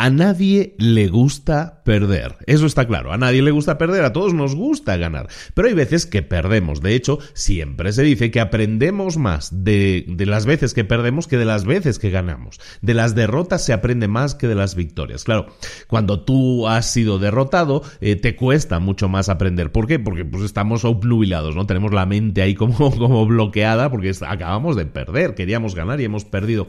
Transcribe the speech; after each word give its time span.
A 0.00 0.10
nadie 0.10 0.76
le 0.78 1.08
gusta 1.08 1.82
perder. 1.82 2.36
Eso 2.46 2.66
está 2.66 2.86
claro. 2.86 3.12
A 3.12 3.18
nadie 3.18 3.42
le 3.42 3.50
gusta 3.50 3.78
perder. 3.78 4.04
A 4.04 4.12
todos 4.12 4.32
nos 4.32 4.54
gusta 4.54 4.96
ganar. 4.96 5.26
Pero 5.54 5.66
hay 5.66 5.74
veces 5.74 6.06
que 6.06 6.22
perdemos. 6.22 6.80
De 6.80 6.94
hecho, 6.94 7.18
siempre 7.32 7.92
se 7.92 8.04
dice 8.04 8.30
que 8.30 8.38
aprendemos 8.38 9.16
más 9.16 9.64
de, 9.64 10.06
las 10.20 10.46
veces 10.46 10.72
que 10.72 10.84
perdemos 10.84 11.26
que 11.26 11.36
de 11.36 11.44
las 11.44 11.64
veces 11.64 11.98
que 11.98 12.10
ganamos. 12.10 12.60
De 12.80 12.94
las 12.94 13.16
derrotas 13.16 13.64
se 13.64 13.72
aprende 13.72 14.06
más 14.06 14.36
que 14.36 14.46
de 14.46 14.54
las 14.54 14.76
victorias. 14.76 15.24
Claro, 15.24 15.46
cuando 15.88 16.20
tú 16.20 16.68
has 16.68 16.92
sido 16.92 17.18
derrotado, 17.18 17.82
eh, 18.00 18.14
te 18.14 18.36
cuesta 18.36 18.78
mucho 18.78 19.08
más 19.08 19.28
aprender. 19.28 19.72
¿Por 19.72 19.88
qué? 19.88 19.98
Porque 19.98 20.24
pues, 20.24 20.44
estamos 20.44 20.84
obnubilados, 20.84 21.56
¿no? 21.56 21.66
Tenemos 21.66 21.92
la 21.92 22.06
mente 22.06 22.40
ahí 22.40 22.54
como, 22.54 22.76
como 22.96 23.26
bloqueada 23.26 23.90
porque 23.90 24.12
acabamos 24.24 24.76
de 24.76 24.86
perder. 24.86 25.34
Queríamos 25.34 25.74
ganar 25.74 26.00
y 26.00 26.04
hemos 26.04 26.24
perdido. 26.24 26.68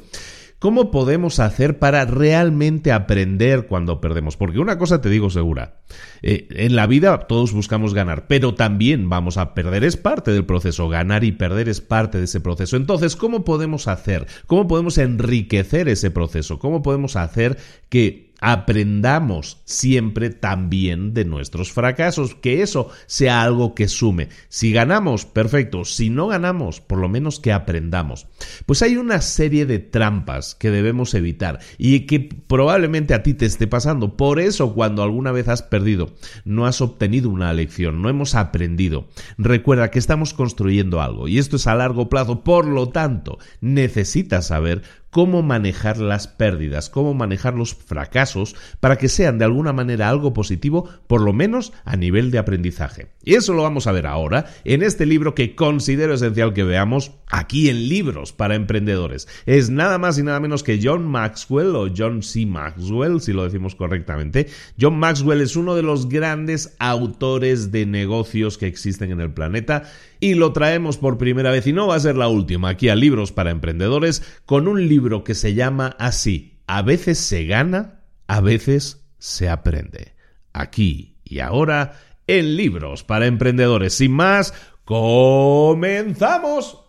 ¿Cómo 0.60 0.92
podemos 0.92 1.40
hacer 1.40 1.80
para 1.80 2.04
realmente 2.04 2.92
aprender 2.92 3.66
cuando 3.66 4.02
perdemos? 4.02 4.36
Porque 4.36 4.60
una 4.60 4.78
cosa 4.78 5.00
te 5.00 5.10
digo 5.10 5.30
segura, 5.30 5.80
eh, 6.22 6.48
en 6.52 6.76
la 6.76 6.86
vida 6.86 7.18
todos 7.28 7.54
buscamos 7.54 7.94
ganar, 7.94 8.28
pero 8.28 8.56
también 8.56 9.08
vamos 9.08 9.38
a 9.38 9.54
perder, 9.54 9.86
es 9.86 9.96
parte 9.96 10.32
del 10.32 10.46
proceso, 10.46 10.90
ganar 10.90 11.24
y 11.24 11.32
perder 11.32 11.70
es 11.70 11.80
parte 11.80 12.18
de 12.18 12.26
ese 12.26 12.42
proceso. 12.42 12.76
Entonces, 12.76 13.16
¿cómo 13.16 13.46
podemos 13.46 13.88
hacer? 13.88 14.28
¿Cómo 14.48 14.68
podemos 14.68 14.98
enriquecer 14.98 15.88
ese 15.88 16.12
proceso? 16.12 16.60
¿Cómo 16.60 16.82
podemos 16.82 17.16
hacer 17.16 17.58
que 17.88 18.29
aprendamos 18.42 19.62
siempre 19.66 20.30
también 20.30 21.14
de 21.14 21.26
nuestros 21.26 21.72
fracasos, 21.72 22.36
que 22.36 22.62
eso 22.62 22.90
sea 23.08 23.42
algo 23.42 23.76
que 23.76 23.88
sume. 23.88 24.30
Si 24.48 24.72
ganamos, 24.72 25.26
perfecto, 25.26 25.86
si 25.86 26.10
no 26.10 26.28
ganamos, 26.28 26.82
por 26.82 27.00
lo 27.00 27.10
menos 27.10 27.40
que 27.40 27.52
aprendamos. 27.52 28.28
Pues 28.66 28.82
hay 28.82 28.98
una 28.98 29.22
serie 29.22 29.66
de 29.66 29.80
trampas 29.80 30.56
que 30.56 30.72
debemos 30.72 31.14
evitar 31.14 31.60
y 31.78 32.02
que 32.02 32.20
probablemente 32.20 33.14
a 33.14 33.24
ti 33.24 33.34
te 33.34 33.46
esté 33.46 33.68
pasando. 33.68 34.18
Por 34.18 34.40
eso 34.40 34.74
cuando 34.74 35.04
alguna 35.04 35.32
vez 35.32 35.48
has 35.48 35.64
perdido, 35.64 36.14
no 36.46 36.66
has 36.66 36.82
obtenido 36.82 37.30
una 37.30 37.54
lección, 37.54 38.02
no 38.02 38.10
hemos 38.10 38.36
aprendido. 38.36 39.08
Recuerda 39.38 39.92
que 39.92 40.00
estamos 40.00 40.34
construyendo 40.34 41.02
algo 41.02 41.28
y 41.28 41.38
esto 41.38 41.58
es 41.58 41.68
a 41.68 41.76
largo 41.76 42.10
plazo, 42.10 42.44
por 42.44 42.66
lo 42.66 42.90
tanto, 42.90 43.38
necesitas 43.62 44.48
saber 44.48 44.82
cómo 45.10 45.42
manejar 45.42 45.98
las 45.98 46.28
pérdidas, 46.28 46.90
cómo 46.90 47.14
manejar 47.14 47.56
los 47.56 47.74
fracasos 47.74 48.56
para 48.80 48.98
que 48.98 49.10
sean 49.10 49.38
de 49.38 49.46
alguna 49.46 49.74
manera 49.74 50.10
algo 50.10 50.34
positivo, 50.34 50.90
por 51.08 51.22
lo 51.22 51.34
menos 51.34 51.74
a 51.86 51.96
nivel 51.96 52.32
de 52.32 52.38
aprendizaje. 52.38 53.08
Y 53.24 53.36
eso 53.36 53.54
lo 53.54 53.64
vamos 53.64 53.88
a 53.88 53.92
ver 53.92 54.08
ahora 54.08 54.46
en 54.64 54.82
este 54.82 55.06
libro 55.06 55.36
que 55.36 55.56
considero 55.56 56.14
esencial 56.14 56.54
que 56.54 56.64
veamos 56.64 57.12
aquí 57.28 57.70
en 57.70 57.90
Libros 57.90 58.34
para 58.34 58.56
Emprendedores. 58.56 59.28
Es 59.46 59.70
nada 59.70 59.98
más 59.98 60.18
y 60.18 60.24
nada 60.24 60.40
menos 60.40 60.64
que 60.64 60.80
John 60.82 61.06
Maxwell 61.08 61.76
o 61.76 61.88
John 61.96 62.24
C. 62.24 62.46
Maxwell, 62.46 63.22
si 63.22 63.34
lo 63.34 63.44
decimos 63.44 63.76
correctamente. 63.76 64.48
John 64.80 64.98
Maxwell 64.98 65.42
es 65.42 65.56
uno 65.56 65.76
de 65.76 65.84
los 65.84 66.10
grandes 66.10 66.76
autores 66.80 67.72
de 67.72 67.86
negocios 67.86 68.58
que 68.58 68.68
existen 68.68 69.12
en 69.12 69.22
el 69.22 69.32
planeta 69.32 69.84
y 70.20 70.34
lo 70.34 70.54
traemos 70.54 70.98
por 70.98 71.18
primera 71.18 71.52
vez 71.52 71.68
y 71.68 71.74
no 71.74 71.88
va 71.88 71.96
a 71.96 72.00
ser 72.00 72.16
la 72.16 72.28
última 72.28 72.70
aquí 72.70 72.90
a 72.90 72.96
Libros 72.96 73.32
para 73.32 73.52
Emprendedores 73.52 74.24
con 74.46 74.68
un 74.68 74.88
libro 74.88 75.24
que 75.24 75.36
se 75.36 75.54
llama 75.54 75.96
así, 76.00 76.60
A 76.68 76.82
veces 76.82 77.18
se 77.18 77.46
gana, 77.46 78.02
a 78.28 78.42
veces 78.42 79.06
se 79.18 79.50
aprende. 79.50 80.14
Aquí 80.54 81.18
y 81.24 81.40
ahora 81.40 82.00
en 82.28 82.58
Libros 82.58 83.04
para 83.04 83.28
Emprendedores. 83.28 83.94
Sin 83.94 84.12
más, 84.12 84.54
comenzamos. 84.84 86.89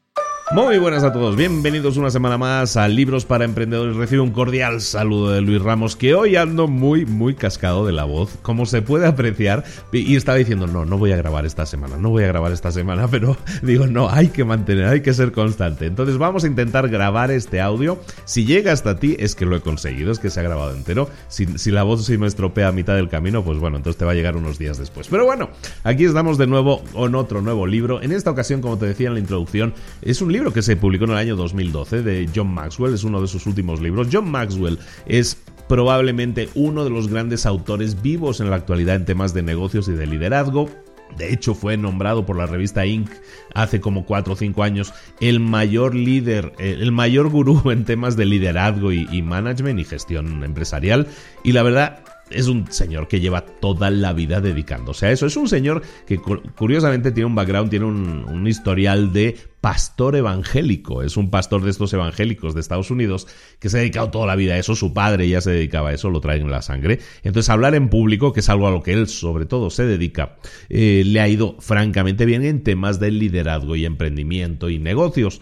Muy 0.53 0.79
buenas 0.79 1.05
a 1.05 1.13
todos, 1.13 1.37
bienvenidos 1.37 1.95
una 1.95 2.11
semana 2.11 2.37
más 2.37 2.75
a 2.75 2.85
Libros 2.89 3.23
para 3.23 3.45
Emprendedores. 3.45 3.95
Recibe 3.95 4.19
un 4.19 4.31
cordial 4.31 4.81
saludo 4.81 5.31
de 5.31 5.39
Luis 5.39 5.61
Ramos, 5.61 5.95
que 5.95 6.13
hoy 6.13 6.35
ando 6.35 6.67
muy, 6.67 7.05
muy 7.05 7.35
cascado 7.35 7.85
de 7.85 7.93
la 7.93 8.03
voz, 8.03 8.37
como 8.41 8.65
se 8.65 8.81
puede 8.81 9.07
apreciar. 9.07 9.63
Y 9.93 10.17
estaba 10.17 10.37
diciendo, 10.37 10.67
no, 10.67 10.83
no 10.83 10.97
voy 10.97 11.13
a 11.13 11.15
grabar 11.15 11.45
esta 11.45 11.65
semana, 11.65 11.95
no 11.95 12.09
voy 12.09 12.25
a 12.25 12.27
grabar 12.27 12.51
esta 12.51 12.69
semana, 12.69 13.07
pero 13.11 13.37
digo, 13.61 13.87
no, 13.87 14.09
hay 14.09 14.27
que 14.27 14.43
mantener, 14.43 14.87
hay 14.87 15.01
que 15.01 15.13
ser 15.13 15.31
constante. 15.31 15.85
Entonces 15.85 16.17
vamos 16.17 16.43
a 16.43 16.47
intentar 16.47 16.89
grabar 16.89 17.31
este 17.31 17.61
audio. 17.61 17.97
Si 18.25 18.45
llega 18.45 18.73
hasta 18.73 18.99
ti, 18.99 19.15
es 19.19 19.35
que 19.35 19.45
lo 19.45 19.55
he 19.55 19.61
conseguido, 19.61 20.11
es 20.11 20.19
que 20.19 20.29
se 20.29 20.41
ha 20.41 20.43
grabado 20.43 20.75
entero. 20.75 21.09
Si, 21.29 21.45
si 21.57 21.71
la 21.71 21.83
voz 21.83 22.05
se 22.05 22.17
me 22.17 22.27
estropea 22.27 22.67
a 22.67 22.71
mitad 22.73 22.95
del 22.95 23.07
camino, 23.07 23.41
pues 23.41 23.57
bueno, 23.57 23.77
entonces 23.77 23.97
te 23.97 24.03
va 24.03 24.11
a 24.11 24.15
llegar 24.15 24.35
unos 24.35 24.59
días 24.59 24.77
después. 24.77 25.07
Pero 25.07 25.23
bueno, 25.23 25.49
aquí 25.85 26.03
estamos 26.03 26.37
de 26.37 26.47
nuevo 26.47 26.83
con 26.91 27.15
otro 27.15 27.41
nuevo 27.41 27.65
libro. 27.65 28.01
En 28.01 28.11
esta 28.11 28.31
ocasión, 28.31 28.59
como 28.59 28.77
te 28.77 28.85
decía 28.85 29.07
en 29.07 29.13
la 29.13 29.21
introducción, 29.21 29.73
es 30.01 30.21
un 30.21 30.29
libro 30.33 30.40
libro 30.41 30.53
que 30.53 30.63
se 30.63 30.75
publicó 30.75 31.05
en 31.05 31.11
el 31.11 31.17
año 31.17 31.35
2012 31.35 32.01
de 32.01 32.27
John 32.35 32.51
Maxwell, 32.51 32.95
es 32.95 33.03
uno 33.03 33.21
de 33.21 33.27
sus 33.27 33.45
últimos 33.45 33.79
libros. 33.79 34.07
John 34.11 34.31
Maxwell 34.31 34.79
es 35.05 35.37
probablemente 35.69 36.49
uno 36.55 36.83
de 36.83 36.89
los 36.89 37.09
grandes 37.09 37.45
autores 37.45 38.01
vivos 38.01 38.39
en 38.39 38.49
la 38.49 38.55
actualidad 38.55 38.95
en 38.95 39.05
temas 39.05 39.35
de 39.35 39.43
negocios 39.43 39.87
y 39.87 39.91
de 39.91 40.07
liderazgo. 40.07 40.67
De 41.15 41.31
hecho, 41.31 41.53
fue 41.53 41.77
nombrado 41.77 42.25
por 42.25 42.37
la 42.37 42.47
revista 42.47 42.87
Inc. 42.87 43.11
hace 43.53 43.79
como 43.81 44.03
4 44.03 44.33
o 44.33 44.35
5 44.35 44.63
años 44.63 44.95
el 45.19 45.39
mayor 45.39 45.93
líder, 45.93 46.53
eh, 46.57 46.75
el 46.79 46.91
mayor 46.91 47.29
gurú 47.29 47.61
en 47.69 47.85
temas 47.85 48.17
de 48.17 48.25
liderazgo 48.25 48.91
y, 48.91 49.07
y 49.11 49.21
management 49.21 49.79
y 49.79 49.83
gestión 49.83 50.43
empresarial. 50.43 51.05
Y 51.43 51.51
la 51.51 51.61
verdad, 51.61 52.01
es 52.33 52.47
un 52.47 52.71
señor 52.71 53.07
que 53.07 53.19
lleva 53.19 53.45
toda 53.45 53.89
la 53.89 54.13
vida 54.13 54.41
dedicándose 54.41 55.07
a 55.07 55.11
eso. 55.11 55.25
Es 55.25 55.35
un 55.35 55.47
señor 55.47 55.81
que 56.05 56.17
curiosamente 56.17 57.11
tiene 57.11 57.27
un 57.27 57.35
background, 57.35 57.69
tiene 57.69 57.85
un, 57.85 58.47
historial 58.47 59.13
de 59.13 59.37
pastor 59.61 60.15
evangélico. 60.15 61.03
Es 61.03 61.17
un 61.17 61.29
pastor 61.29 61.63
de 61.63 61.69
estos 61.69 61.93
evangélicos 61.93 62.53
de 62.53 62.61
Estados 62.61 62.89
Unidos 62.89 63.27
que 63.59 63.69
se 63.69 63.77
ha 63.77 63.79
dedicado 63.81 64.09
toda 64.09 64.25
la 64.25 64.35
vida 64.35 64.53
a 64.53 64.57
eso. 64.57 64.75
Su 64.75 64.93
padre 64.93 65.29
ya 65.29 65.41
se 65.41 65.51
dedicaba 65.51 65.89
a 65.89 65.93
eso, 65.93 66.09
lo 66.09 66.21
trae 66.21 66.39
en 66.39 66.49
la 66.49 66.61
sangre. 66.61 66.99
Entonces 67.23 67.49
hablar 67.49 67.75
en 67.75 67.89
público, 67.89 68.33
que 68.33 68.39
es 68.39 68.49
algo 68.49 68.67
a 68.67 68.71
lo 68.71 68.81
que 68.81 68.93
él 68.93 69.07
sobre 69.07 69.45
todo 69.45 69.69
se 69.69 69.85
dedica, 69.85 70.37
eh, 70.69 71.03
le 71.05 71.19
ha 71.21 71.27
ido 71.27 71.57
francamente 71.59 72.25
bien 72.25 72.43
en 72.43 72.63
temas 72.63 72.99
de 72.99 73.11
liderazgo 73.11 73.75
y 73.75 73.85
emprendimiento 73.85 74.69
y 74.69 74.79
negocios. 74.79 75.41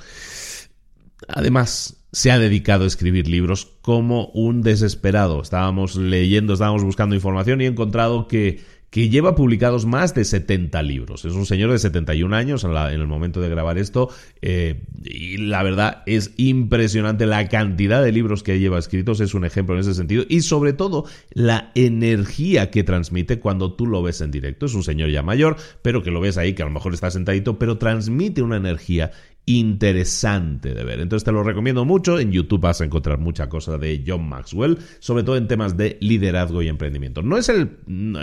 Además, 1.28 1.99
se 2.12 2.32
ha 2.32 2.40
dedicado 2.40 2.84
a 2.84 2.88
escribir 2.88 3.28
libros 3.28 3.66
como 3.82 4.28
un 4.28 4.62
desesperado. 4.62 5.42
Estábamos 5.42 5.96
leyendo, 5.96 6.54
estábamos 6.54 6.84
buscando 6.84 7.16
información 7.16 7.62
y 7.62 7.66
he 7.66 7.68
encontrado 7.68 8.28
que, 8.28 8.62
que 8.90 9.10
lleva 9.10 9.36
publicados 9.36 9.86
más 9.86 10.16
de 10.16 10.26
70 10.26 10.82
libros. 10.82 11.26
Es 11.26 11.34
un 11.34 11.46
señor 11.46 11.72
de 11.72 11.78
71 11.78 12.36
años 12.36 12.64
en, 12.64 12.72
en 12.72 13.02
el 13.02 13.08
momento 13.08 13.42
de 13.42 13.50
grabar 13.50 13.78
esto 13.78 14.10
eh, 14.42 14.82
y 15.04 15.38
la 15.38 15.62
verdad 15.62 16.02
es 16.08 16.32
impresionante 16.38 17.28
la 17.28 17.48
cantidad 17.48 18.04
de 18.04 18.12
libros 18.12 18.42
que 18.42 18.60
lleva 18.60 18.80
escritos. 18.80 19.20
Es 19.20 19.36
un 19.36 19.46
ejemplo 19.46 19.76
en 19.76 19.82
ese 19.82 19.94
sentido 19.94 20.24
y 20.28 20.42
sobre 20.42 20.74
todo 20.74 21.06
la 21.32 21.72
energía 21.76 22.72
que 22.72 22.84
transmite 22.84 23.40
cuando 23.40 23.74
tú 23.74 23.86
lo 23.86 24.02
ves 24.02 24.22
en 24.22 24.32
directo. 24.32 24.66
Es 24.66 24.74
un 24.74 24.84
señor 24.84 25.12
ya 25.12 25.22
mayor, 25.22 25.58
pero 25.84 26.02
que 26.02 26.10
lo 26.10 26.22
ves 26.22 26.38
ahí, 26.38 26.54
que 26.54 26.64
a 26.64 26.66
lo 26.66 26.72
mejor 26.72 26.96
está 26.96 27.12
sentadito, 27.12 27.60
pero 27.60 27.78
transmite 27.78 28.42
una 28.42 28.58
energía 28.58 29.12
interesante 29.50 30.76
de 30.76 30.84
ver. 30.84 31.00
Entonces 31.00 31.24
te 31.24 31.32
lo 31.32 31.42
recomiendo 31.42 31.84
mucho. 31.84 32.20
En 32.20 32.32
YouTube 32.32 32.62
vas 32.62 32.82
a 32.82 32.86
encontrar 32.86 33.18
mucha 33.18 33.50
cosa 33.50 33.80
de 33.80 34.04
John 34.06 34.30
Maxwell, 34.30 34.78
sobre 35.00 35.24
todo 35.24 35.38
en 35.38 35.48
temas 35.48 35.76
de 35.76 35.98
liderazgo 36.02 36.62
y 36.62 36.68
emprendimiento. 36.68 37.24
No 37.24 37.36
es 37.36 37.50
el, 37.50 37.80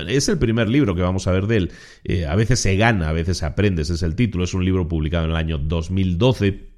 es 0.09 0.29
el 0.29 0.39
primer 0.39 0.69
libro 0.69 0.95
que 0.95 1.03
vamos 1.03 1.27
a 1.27 1.33
ver 1.33 1.49
de 1.49 1.57
él. 1.57 1.73
Eh, 2.05 2.27
a 2.27 2.37
veces 2.37 2.61
se 2.61 2.77
gana, 2.77 3.09
a 3.09 3.13
veces 3.13 3.39
se 3.39 3.47
aprende, 3.47 3.83
ese 3.83 3.95
es 3.95 4.03
el 4.05 4.15
título. 4.15 4.45
Es 4.45 4.55
un 4.55 4.65
libro 4.65 4.87
publicado 4.87 5.25
en 5.25 5.33
el 5.33 5.37
año 5.37 5.59
2012 5.59 6.77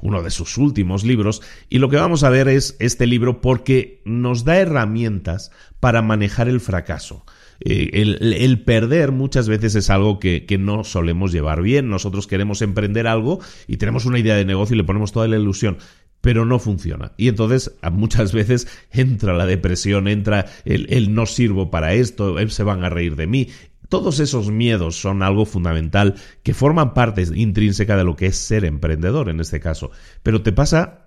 uno 0.00 0.22
de 0.22 0.30
sus 0.30 0.58
últimos 0.58 1.04
libros, 1.04 1.42
y 1.70 1.78
lo 1.78 1.88
que 1.88 1.96
vamos 1.96 2.24
a 2.24 2.30
ver 2.30 2.48
es 2.48 2.76
este 2.80 3.06
libro 3.06 3.40
porque 3.40 4.02
nos 4.04 4.44
da 4.44 4.56
herramientas 4.56 5.52
para 5.78 6.02
manejar 6.02 6.48
el 6.48 6.60
fracaso. 6.60 7.24
Eh, 7.64 7.90
el, 7.94 8.62
perder 8.64 9.12
muchas 9.12 9.48
veces 9.48 9.74
es 9.74 9.90
algo 9.90 10.18
que, 10.18 10.44
que, 10.46 10.58
no 10.58 10.84
solemos 10.84 11.32
llevar 11.32 11.62
bien. 11.62 11.88
Nosotros 11.88 12.26
queremos 12.26 12.62
emprender 12.62 13.06
algo 13.06 13.40
y 13.66 13.76
tenemos 13.76 14.04
una 14.04 14.18
idea 14.18 14.36
de 14.36 14.44
negocio 14.44 14.74
y 14.74 14.78
le 14.78 14.84
ponemos 14.84 15.12
toda 15.12 15.28
la 15.28 15.36
ilusión 15.36 15.78
pero 16.22 16.46
no 16.46 16.58
funciona. 16.58 17.12
Y 17.18 17.28
entonces 17.28 17.76
muchas 17.92 18.32
veces 18.32 18.66
entra 18.90 19.34
la 19.34 19.44
depresión, 19.44 20.08
entra 20.08 20.46
el, 20.64 21.14
no 21.14 21.26
sirvo 21.26 21.70
para 21.70 21.92
esto, 21.92 22.38
eh, 22.38 22.48
se 22.48 22.62
van 22.62 22.84
a 22.84 22.88
reír 22.88 23.16
de 23.16 23.26
mí. 23.26 23.48
Todos 23.90 24.20
esos 24.20 24.50
miedos 24.50 24.96
son 24.96 25.22
algo 25.22 25.44
fundamental 25.44 26.14
que 26.42 26.54
forman 26.54 26.94
parte 26.94 27.26
intrínseca 27.34 27.94
de 27.94 28.04
lo 28.04 28.16
que 28.16 28.26
es 28.26 28.36
ser 28.36 28.64
emprendedor 28.64 29.28
en 29.28 29.40
este 29.40 29.60
caso. 29.60 29.90
Pero 30.22 30.40
te 30.40 30.52
pasa 30.52 31.01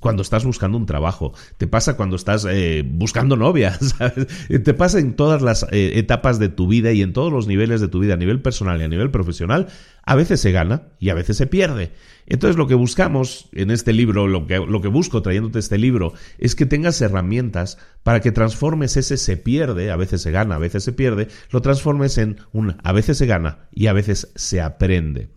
cuando 0.00 0.22
estás 0.22 0.44
buscando 0.44 0.78
un 0.78 0.86
trabajo, 0.86 1.32
te 1.56 1.66
pasa 1.66 1.96
cuando 1.96 2.16
estás 2.16 2.46
eh, 2.48 2.84
buscando 2.86 3.36
novia, 3.36 3.78
¿sabes? 3.80 4.26
te 4.48 4.74
pasa 4.74 4.98
en 4.98 5.14
todas 5.14 5.42
las 5.42 5.66
eh, 5.70 5.92
etapas 5.94 6.38
de 6.38 6.48
tu 6.48 6.66
vida 6.66 6.92
y 6.92 7.02
en 7.02 7.12
todos 7.12 7.32
los 7.32 7.46
niveles 7.46 7.80
de 7.80 7.88
tu 7.88 8.00
vida, 8.00 8.14
a 8.14 8.16
nivel 8.16 8.42
personal 8.42 8.80
y 8.80 8.84
a 8.84 8.88
nivel 8.88 9.10
profesional, 9.10 9.68
a 10.04 10.14
veces 10.14 10.40
se 10.40 10.52
gana 10.52 10.88
y 10.98 11.10
a 11.10 11.14
veces 11.14 11.36
se 11.36 11.46
pierde. 11.46 11.92
Entonces 12.26 12.56
lo 12.56 12.66
que 12.66 12.74
buscamos 12.74 13.48
en 13.52 13.70
este 13.70 13.92
libro, 13.92 14.26
lo 14.28 14.46
que, 14.46 14.58
lo 14.58 14.80
que 14.80 14.88
busco 14.88 15.22
trayéndote 15.22 15.58
este 15.58 15.78
libro, 15.78 16.14
es 16.38 16.54
que 16.54 16.66
tengas 16.66 17.00
herramientas 17.00 17.78
para 18.02 18.20
que 18.20 18.32
transformes 18.32 18.96
ese 18.96 19.16
se 19.16 19.36
pierde, 19.36 19.90
a 19.90 19.96
veces 19.96 20.22
se 20.22 20.30
gana, 20.30 20.56
a 20.56 20.58
veces 20.58 20.84
se 20.84 20.92
pierde, 20.92 21.28
lo 21.50 21.62
transformes 21.62 22.18
en 22.18 22.38
un 22.52 22.76
a 22.82 22.92
veces 22.92 23.18
se 23.18 23.26
gana 23.26 23.68
y 23.72 23.86
a 23.86 23.92
veces 23.92 24.32
se 24.34 24.60
aprende. 24.60 25.30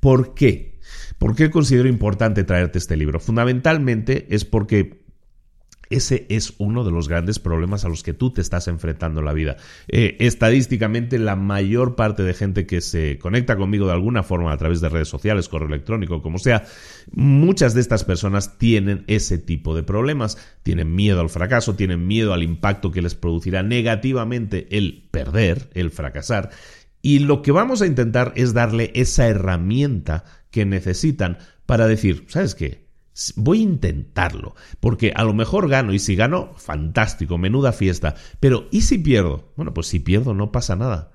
¿Por 0.00 0.34
qué? 0.34 0.75
¿Por 1.18 1.34
qué 1.34 1.50
considero 1.50 1.88
importante 1.88 2.44
traerte 2.44 2.78
este 2.78 2.96
libro? 2.96 3.20
Fundamentalmente 3.20 4.26
es 4.30 4.44
porque 4.44 5.06
ese 5.90 6.26
es 6.28 6.54
uno 6.58 6.84
de 6.84 6.90
los 6.90 7.08
grandes 7.08 7.38
problemas 7.38 7.84
a 7.84 7.88
los 7.88 8.02
que 8.02 8.12
tú 8.12 8.32
te 8.32 8.40
estás 8.40 8.68
enfrentando 8.68 9.20
en 9.20 9.26
la 9.26 9.32
vida. 9.32 9.56
Eh, 9.88 10.16
estadísticamente, 10.20 11.18
la 11.18 11.36
mayor 11.36 11.94
parte 11.94 12.22
de 12.22 12.34
gente 12.34 12.66
que 12.66 12.80
se 12.80 13.18
conecta 13.18 13.56
conmigo 13.56 13.86
de 13.86 13.92
alguna 13.92 14.22
forma 14.22 14.52
a 14.52 14.56
través 14.56 14.80
de 14.80 14.88
redes 14.88 15.08
sociales, 15.08 15.48
correo 15.48 15.68
electrónico, 15.68 16.22
como 16.22 16.38
sea, 16.38 16.64
muchas 17.12 17.74
de 17.74 17.80
estas 17.80 18.04
personas 18.04 18.58
tienen 18.58 19.04
ese 19.06 19.38
tipo 19.38 19.76
de 19.76 19.82
problemas. 19.82 20.38
Tienen 20.62 20.94
miedo 20.94 21.20
al 21.20 21.30
fracaso, 21.30 21.76
tienen 21.76 22.06
miedo 22.06 22.32
al 22.32 22.42
impacto 22.42 22.90
que 22.90 23.02
les 23.02 23.14
producirá 23.14 23.62
negativamente 23.62 24.66
el 24.76 25.08
perder, 25.10 25.70
el 25.74 25.90
fracasar. 25.90 26.50
Y 27.00 27.20
lo 27.20 27.42
que 27.42 27.52
vamos 27.52 27.82
a 27.82 27.86
intentar 27.86 28.32
es 28.34 28.52
darle 28.52 28.90
esa 28.94 29.28
herramienta 29.28 30.24
que 30.56 30.64
necesitan 30.64 31.36
para 31.66 31.86
decir, 31.86 32.24
¿sabes 32.28 32.54
qué? 32.54 32.86
Voy 33.34 33.58
a 33.58 33.64
intentarlo, 33.64 34.54
porque 34.80 35.12
a 35.14 35.22
lo 35.22 35.34
mejor 35.34 35.68
gano 35.68 35.92
y 35.92 35.98
si 35.98 36.16
gano, 36.16 36.54
fantástico, 36.56 37.36
menuda 37.36 37.72
fiesta, 37.72 38.14
pero 38.40 38.66
¿y 38.70 38.80
si 38.80 38.96
pierdo? 38.96 39.52
Bueno, 39.54 39.74
pues 39.74 39.86
si 39.86 40.00
pierdo 40.00 40.32
no 40.32 40.52
pasa 40.52 40.74
nada 40.74 41.12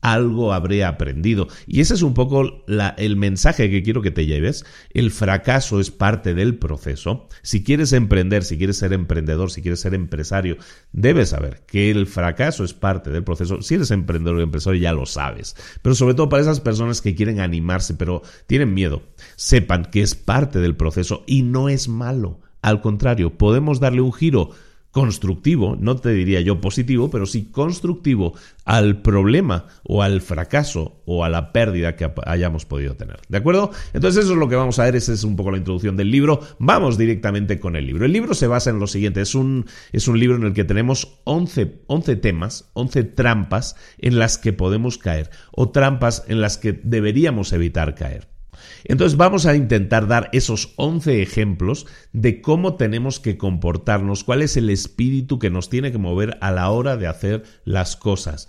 algo 0.00 0.52
habré 0.52 0.84
aprendido. 0.84 1.48
Y 1.66 1.80
ese 1.80 1.94
es 1.94 2.02
un 2.02 2.14
poco 2.14 2.64
el 2.96 3.16
mensaje 3.16 3.70
que 3.70 3.82
quiero 3.82 4.02
que 4.02 4.10
te 4.10 4.26
lleves. 4.26 4.64
El 4.90 5.10
fracaso 5.10 5.80
es 5.80 5.90
parte 5.90 6.34
del 6.34 6.56
proceso. 6.56 7.28
Si 7.42 7.62
quieres 7.62 7.92
emprender, 7.92 8.44
si 8.44 8.58
quieres 8.58 8.78
ser 8.78 8.92
emprendedor, 8.92 9.50
si 9.50 9.62
quieres 9.62 9.80
ser 9.80 9.94
empresario, 9.94 10.56
debes 10.92 11.30
saber 11.30 11.62
que 11.66 11.90
el 11.90 12.06
fracaso 12.06 12.64
es 12.64 12.74
parte 12.74 13.10
del 13.10 13.24
proceso. 13.24 13.62
Si 13.62 13.74
eres 13.74 13.90
emprendedor 13.90 14.38
o 14.38 14.42
empresario, 14.42 14.80
ya 14.80 14.92
lo 14.92 15.06
sabes. 15.06 15.56
Pero 15.82 15.94
sobre 15.94 16.14
todo 16.14 16.28
para 16.28 16.42
esas 16.42 16.60
personas 16.60 17.02
que 17.02 17.14
quieren 17.14 17.40
animarse, 17.40 17.94
pero 17.94 18.22
tienen 18.46 18.74
miedo, 18.74 19.02
sepan 19.36 19.84
que 19.86 20.02
es 20.02 20.14
parte 20.14 20.58
del 20.60 20.76
proceso 20.76 21.24
y 21.26 21.42
no 21.42 21.68
es 21.68 21.88
malo. 21.88 22.40
Al 22.60 22.80
contrario, 22.80 23.38
podemos 23.38 23.80
darle 23.80 24.00
un 24.00 24.12
giro 24.12 24.50
constructivo, 24.98 25.76
no 25.78 25.94
te 25.94 26.08
diría 26.08 26.40
yo 26.40 26.60
positivo, 26.60 27.08
pero 27.08 27.24
sí 27.24 27.52
constructivo 27.52 28.34
al 28.64 29.00
problema 29.00 29.66
o 29.84 30.02
al 30.02 30.20
fracaso 30.20 31.02
o 31.06 31.22
a 31.22 31.28
la 31.28 31.52
pérdida 31.52 31.94
que 31.94 32.10
hayamos 32.26 32.64
podido 32.64 32.96
tener. 32.96 33.20
¿De 33.28 33.38
acuerdo? 33.38 33.70
Entonces 33.92 34.24
eso 34.24 34.32
es 34.32 34.40
lo 34.40 34.48
que 34.48 34.56
vamos 34.56 34.80
a 34.80 34.86
ver, 34.86 34.96
esa 34.96 35.12
es 35.12 35.22
un 35.22 35.36
poco 35.36 35.52
la 35.52 35.58
introducción 35.58 35.96
del 35.96 36.10
libro. 36.10 36.40
Vamos 36.58 36.98
directamente 36.98 37.60
con 37.60 37.76
el 37.76 37.86
libro. 37.86 38.06
El 38.06 38.12
libro 38.12 38.34
se 38.34 38.48
basa 38.48 38.70
en 38.70 38.80
lo 38.80 38.88
siguiente, 38.88 39.20
es 39.20 39.36
un, 39.36 39.66
es 39.92 40.08
un 40.08 40.18
libro 40.18 40.36
en 40.36 40.42
el 40.42 40.52
que 40.52 40.64
tenemos 40.64 41.20
11, 41.22 41.82
11 41.86 42.16
temas, 42.16 42.68
11 42.72 43.04
trampas 43.04 43.76
en 43.98 44.18
las 44.18 44.36
que 44.36 44.52
podemos 44.52 44.98
caer 44.98 45.30
o 45.52 45.70
trampas 45.70 46.24
en 46.26 46.40
las 46.40 46.58
que 46.58 46.72
deberíamos 46.72 47.52
evitar 47.52 47.94
caer. 47.94 48.37
Entonces 48.84 49.16
vamos 49.16 49.46
a 49.46 49.56
intentar 49.56 50.06
dar 50.06 50.28
esos 50.32 50.72
11 50.76 51.22
ejemplos 51.22 51.86
de 52.12 52.40
cómo 52.40 52.76
tenemos 52.76 53.20
que 53.20 53.36
comportarnos, 53.36 54.24
cuál 54.24 54.42
es 54.42 54.56
el 54.56 54.70
espíritu 54.70 55.38
que 55.38 55.50
nos 55.50 55.68
tiene 55.68 55.92
que 55.92 55.98
mover 55.98 56.38
a 56.40 56.50
la 56.50 56.70
hora 56.70 56.96
de 56.96 57.06
hacer 57.06 57.44
las 57.64 57.96
cosas. 57.96 58.48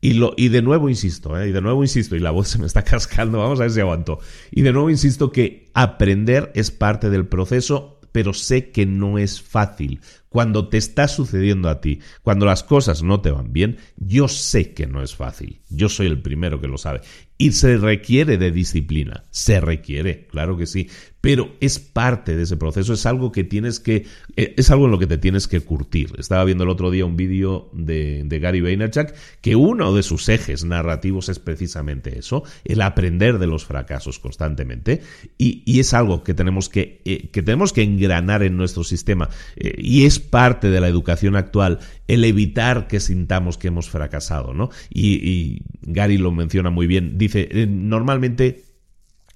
Y, 0.00 0.14
lo, 0.14 0.34
y 0.36 0.48
de 0.48 0.60
nuevo 0.60 0.90
insisto, 0.90 1.40
¿eh? 1.40 1.48
y 1.48 1.52
de 1.52 1.62
nuevo 1.62 1.82
insisto, 1.82 2.14
y 2.14 2.20
la 2.20 2.30
voz 2.30 2.48
se 2.48 2.58
me 2.58 2.66
está 2.66 2.82
cascando, 2.84 3.38
vamos 3.38 3.58
a 3.60 3.62
ver 3.62 3.70
si 3.70 3.80
aguanto. 3.80 4.18
Y 4.50 4.62
de 4.62 4.72
nuevo 4.72 4.90
insisto 4.90 5.32
que 5.32 5.70
aprender 5.72 6.52
es 6.54 6.70
parte 6.70 7.08
del 7.08 7.26
proceso 7.26 7.94
pero 8.14 8.32
sé 8.32 8.70
que 8.70 8.86
no 8.86 9.18
es 9.18 9.42
fácil. 9.42 10.00
Cuando 10.28 10.68
te 10.68 10.76
está 10.76 11.08
sucediendo 11.08 11.68
a 11.68 11.80
ti, 11.80 11.98
cuando 12.22 12.46
las 12.46 12.62
cosas 12.62 13.02
no 13.02 13.20
te 13.20 13.32
van 13.32 13.52
bien, 13.52 13.78
yo 13.96 14.28
sé 14.28 14.72
que 14.72 14.86
no 14.86 15.02
es 15.02 15.16
fácil. 15.16 15.62
Yo 15.68 15.88
soy 15.88 16.06
el 16.06 16.22
primero 16.22 16.60
que 16.60 16.68
lo 16.68 16.78
sabe. 16.78 17.00
Y 17.36 17.52
se 17.52 17.76
requiere 17.78 18.38
de 18.38 18.50
disciplina, 18.50 19.26
se 19.30 19.60
requiere, 19.60 20.26
claro 20.28 20.56
que 20.56 20.66
sí, 20.66 20.88
pero 21.24 21.56
es 21.58 21.78
parte 21.78 22.36
de 22.36 22.42
ese 22.42 22.58
proceso, 22.58 22.92
es 22.92 23.06
algo 23.06 23.32
que 23.32 23.44
tienes 23.44 23.80
que, 23.80 24.04
eh, 24.36 24.52
es 24.58 24.70
algo 24.70 24.84
en 24.84 24.90
lo 24.90 24.98
que 24.98 25.06
te 25.06 25.16
tienes 25.16 25.48
que 25.48 25.60
curtir. 25.60 26.12
Estaba 26.18 26.44
viendo 26.44 26.64
el 26.64 26.70
otro 26.70 26.90
día 26.90 27.06
un 27.06 27.16
vídeo 27.16 27.70
de, 27.72 28.28
Gary 28.42 28.60
Vaynerchuk 28.60 29.14
que 29.40 29.56
uno 29.56 29.94
de 29.94 30.02
sus 30.02 30.28
ejes 30.28 30.66
narrativos 30.66 31.30
es 31.30 31.38
precisamente 31.38 32.18
eso, 32.18 32.44
el 32.66 32.82
aprender 32.82 33.38
de 33.38 33.46
los 33.46 33.64
fracasos 33.64 34.18
constantemente, 34.18 35.00
y, 35.38 35.80
es 35.80 35.94
algo 35.94 36.24
que 36.24 36.34
tenemos 36.34 36.68
que, 36.68 37.00
eh, 37.06 37.30
que 37.32 37.42
tenemos 37.42 37.72
que 37.72 37.84
engranar 37.84 38.42
en 38.42 38.58
nuestro 38.58 38.84
sistema, 38.84 39.30
eh, 39.56 39.76
y 39.78 40.04
es 40.04 40.18
parte 40.18 40.68
de 40.68 40.78
la 40.82 40.88
educación 40.88 41.36
actual 41.36 41.78
el 42.06 42.22
evitar 42.24 42.86
que 42.86 43.00
sintamos 43.00 43.56
que 43.56 43.68
hemos 43.68 43.88
fracasado, 43.88 44.52
¿no? 44.52 44.68
Y, 44.90 45.26
y 45.26 45.62
Gary 45.80 46.18
lo 46.18 46.32
menciona 46.32 46.68
muy 46.68 46.86
bien 46.86 47.16
Dice, 47.16 47.48
normalmente 47.66 48.63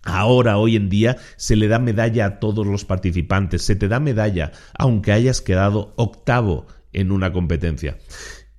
Ahora, 0.04 0.58
hoy 0.58 0.76
en 0.76 0.88
día, 0.88 1.16
se 1.36 1.56
le 1.56 1.68
da 1.68 1.78
medalla 1.78 2.26
a 2.26 2.38
todos 2.40 2.66
los 2.66 2.84
participantes, 2.84 3.62
se 3.62 3.76
te 3.76 3.88
da 3.88 4.00
medalla 4.00 4.52
aunque 4.78 5.12
hayas 5.12 5.40
quedado 5.40 5.92
octavo 5.96 6.66
en 6.92 7.12
una 7.12 7.32
competencia. 7.32 7.98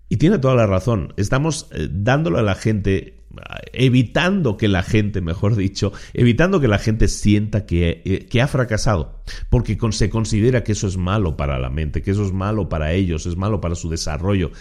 Y 0.10 0.17
tiene 0.17 0.39
toda 0.39 0.55
la 0.55 0.65
razón, 0.65 1.13
estamos 1.17 1.67
eh, 1.72 1.88
dándolo 1.89 2.39
a 2.39 2.43
la 2.43 2.55
gente, 2.55 3.19
evitando 3.74 4.58
que 4.58 4.67
la 4.67 4.81
gente, 4.81 5.22
mejor 5.22 5.55
dicho, 5.55 5.93
evitando 6.13 6.60
que 6.60 6.67
la 6.67 6.79
gente 6.79 7.08
sienta 7.08 7.65
que, 7.67 8.01
eh, 8.03 8.25
que 8.25 8.41
ha 8.41 8.48
fracasado, 8.48 9.22
porque 9.50 9.77
se 9.91 10.10
considera 10.10 10.63
que 10.63 10.72
eso 10.72 10.88
es 10.88 10.98
malo 10.98 11.38
para 11.38 11.60
la 11.60 11.69
mente, 11.69 12.01
que 12.01 12.12
eso 12.12 12.25
es 12.25 12.34
malo 12.34 12.69
para 12.69 12.93
ellos, 12.93 13.27
es 13.27 13.38
malo 13.38 13.62
para 13.62 13.75
su 13.75 13.89
desarrollo. 13.89 14.51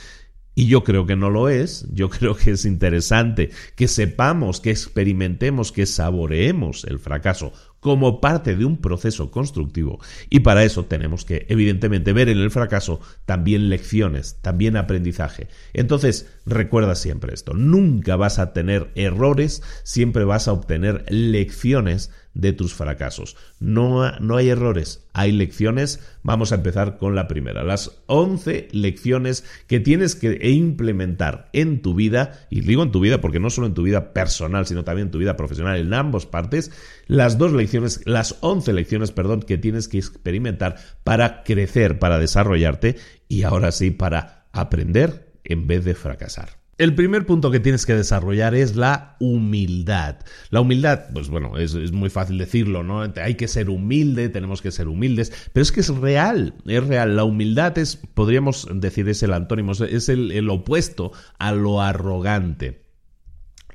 Y 0.58 0.66
yo 0.66 0.82
creo 0.82 1.06
que 1.06 1.14
no 1.14 1.30
lo 1.30 1.48
es, 1.48 1.86
yo 1.92 2.10
creo 2.10 2.34
que 2.34 2.50
es 2.50 2.64
interesante 2.64 3.50
que 3.76 3.86
sepamos, 3.86 4.60
que 4.60 4.70
experimentemos, 4.70 5.70
que 5.70 5.86
saboreemos 5.86 6.82
el 6.82 6.98
fracaso 6.98 7.52
como 7.78 8.20
parte 8.20 8.56
de 8.56 8.64
un 8.64 8.78
proceso 8.78 9.30
constructivo. 9.30 10.00
Y 10.30 10.40
para 10.40 10.64
eso 10.64 10.84
tenemos 10.86 11.24
que, 11.24 11.46
evidentemente, 11.48 12.12
ver 12.12 12.28
en 12.28 12.38
el 12.38 12.50
fracaso 12.50 12.98
también 13.24 13.68
lecciones, 13.68 14.38
también 14.42 14.76
aprendizaje. 14.76 15.46
Entonces, 15.74 16.26
recuerda 16.44 16.96
siempre 16.96 17.34
esto, 17.34 17.54
nunca 17.54 18.16
vas 18.16 18.40
a 18.40 18.52
tener 18.52 18.90
errores, 18.96 19.62
siempre 19.84 20.24
vas 20.24 20.48
a 20.48 20.52
obtener 20.54 21.04
lecciones 21.08 22.10
de 22.34 22.52
tus 22.52 22.74
fracasos. 22.74 23.36
No, 23.58 24.10
no 24.20 24.36
hay 24.36 24.48
errores, 24.48 25.04
hay 25.12 25.32
lecciones. 25.32 26.00
Vamos 26.22 26.52
a 26.52 26.56
empezar 26.56 26.96
con 26.98 27.14
la 27.14 27.26
primera. 27.26 27.64
Las 27.64 28.02
11 28.06 28.68
lecciones 28.72 29.44
que 29.66 29.80
tienes 29.80 30.14
que 30.14 30.48
implementar 30.50 31.48
en 31.52 31.82
tu 31.82 31.94
vida, 31.94 32.46
y 32.50 32.60
digo 32.60 32.82
en 32.82 32.92
tu 32.92 33.00
vida 33.00 33.20
porque 33.20 33.40
no 33.40 33.50
solo 33.50 33.66
en 33.66 33.74
tu 33.74 33.82
vida 33.82 34.12
personal, 34.12 34.66
sino 34.66 34.84
también 34.84 35.08
en 35.08 35.12
tu 35.12 35.18
vida 35.18 35.36
profesional, 35.36 35.78
en 35.78 35.92
ambas 35.94 36.26
partes, 36.26 36.70
las 37.06 37.38
dos 37.38 37.52
lecciones, 37.52 38.02
las 38.04 38.36
11 38.40 38.72
lecciones, 38.72 39.10
perdón, 39.10 39.42
que 39.42 39.58
tienes 39.58 39.88
que 39.88 39.98
experimentar 39.98 40.76
para 41.04 41.42
crecer, 41.42 41.98
para 41.98 42.18
desarrollarte 42.18 42.96
y 43.28 43.42
ahora 43.42 43.72
sí 43.72 43.90
para 43.90 44.46
aprender 44.52 45.32
en 45.44 45.66
vez 45.66 45.84
de 45.84 45.94
fracasar. 45.94 46.57
El 46.78 46.94
primer 46.94 47.26
punto 47.26 47.50
que 47.50 47.58
tienes 47.58 47.86
que 47.86 47.94
desarrollar 47.94 48.54
es 48.54 48.76
la 48.76 49.16
humildad. 49.18 50.18
La 50.50 50.60
humildad, 50.60 51.06
pues 51.12 51.28
bueno, 51.28 51.58
es, 51.58 51.74
muy 51.90 52.08
fácil 52.08 52.38
decirlo, 52.38 52.84
¿no? 52.84 53.02
Hay 53.20 53.34
que 53.34 53.48
ser 53.48 53.68
humilde, 53.68 54.28
tenemos 54.28 54.62
que 54.62 54.70
ser 54.70 54.86
humildes, 54.86 55.32
pero 55.52 55.62
es 55.62 55.72
que 55.72 55.80
es 55.80 55.88
real, 55.88 56.54
es 56.66 56.86
real. 56.86 57.16
La 57.16 57.24
humildad 57.24 57.76
es, 57.78 57.96
podríamos 57.96 58.68
decir, 58.72 59.08
es 59.08 59.24
el 59.24 59.32
antónimo, 59.32 59.72
es 59.72 60.08
el, 60.08 60.30
el 60.30 60.48
opuesto 60.50 61.10
a 61.40 61.50
lo 61.50 61.82
arrogante 61.82 62.87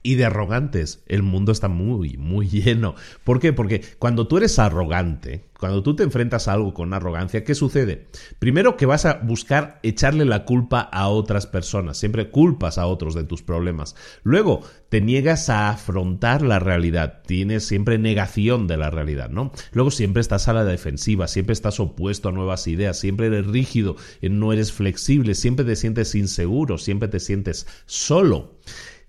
y 0.04 0.16
de 0.16 0.26
arrogantes. 0.26 1.04
El 1.08 1.24
mundo 1.24 1.52
está 1.52 1.70
muy, 1.70 2.18
muy 2.18 2.48
lleno. 2.50 2.96
¿Por 3.24 3.40
qué? 3.40 3.54
Porque 3.54 3.82
cuando 3.98 4.28
tú 4.28 4.38
eres 4.38 4.60
arrogante, 4.60 5.46
cuando 5.64 5.82
tú 5.82 5.96
te 5.96 6.04
enfrentas 6.04 6.50
a 6.50 6.54
algo 6.54 6.74
con 6.74 6.94
arrogancia, 6.94 7.46
¿qué 7.46 7.56
sucede? 7.56 8.08
Primero 8.38 8.76
que 8.76 8.86
vas 8.86 9.06
a 9.06 9.20
buscar 9.20 9.80
echarle 9.82 10.26
la 10.26 10.44
culpa 10.44 10.82
a 10.82 11.08
otras 11.08 11.48
personas, 11.48 11.98
siempre 11.98 12.30
culpas 12.30 12.78
a 12.78 12.86
otros 12.86 13.16
de 13.16 13.24
tus 13.24 13.44
problemas. 13.44 13.96
Luego 14.24 14.60
te 14.90 15.00
niegas 15.00 15.50
a 15.50 15.70
afrontar 15.70 16.42
la 16.42 16.60
realidad, 16.60 17.22
tienes 17.26 17.66
siempre 17.66 17.98
negación 17.98 18.68
de 18.68 18.76
la 18.76 18.90
realidad, 18.90 19.30
¿no? 19.30 19.54
Luego 19.72 19.90
siempre 19.90 20.20
estás 20.20 20.50
a 20.50 20.54
la 20.54 20.66
defensiva, 20.66 21.30
siempre 21.30 21.54
estás 21.54 21.80
opuesto 21.80 22.28
a 22.28 22.34
nuevas 22.34 22.68
ideas, 22.68 23.00
siempre 23.00 23.28
eres 23.28 23.48
rígido, 23.48 23.96
no 24.22 24.52
eres 24.52 24.74
flexible, 24.74 25.34
siempre 25.34 25.64
te 25.64 25.78
sientes 25.78 26.14
inseguro, 26.14 26.78
siempre 26.78 27.08
te 27.08 27.22
sientes 27.22 27.68
solo. 27.86 28.60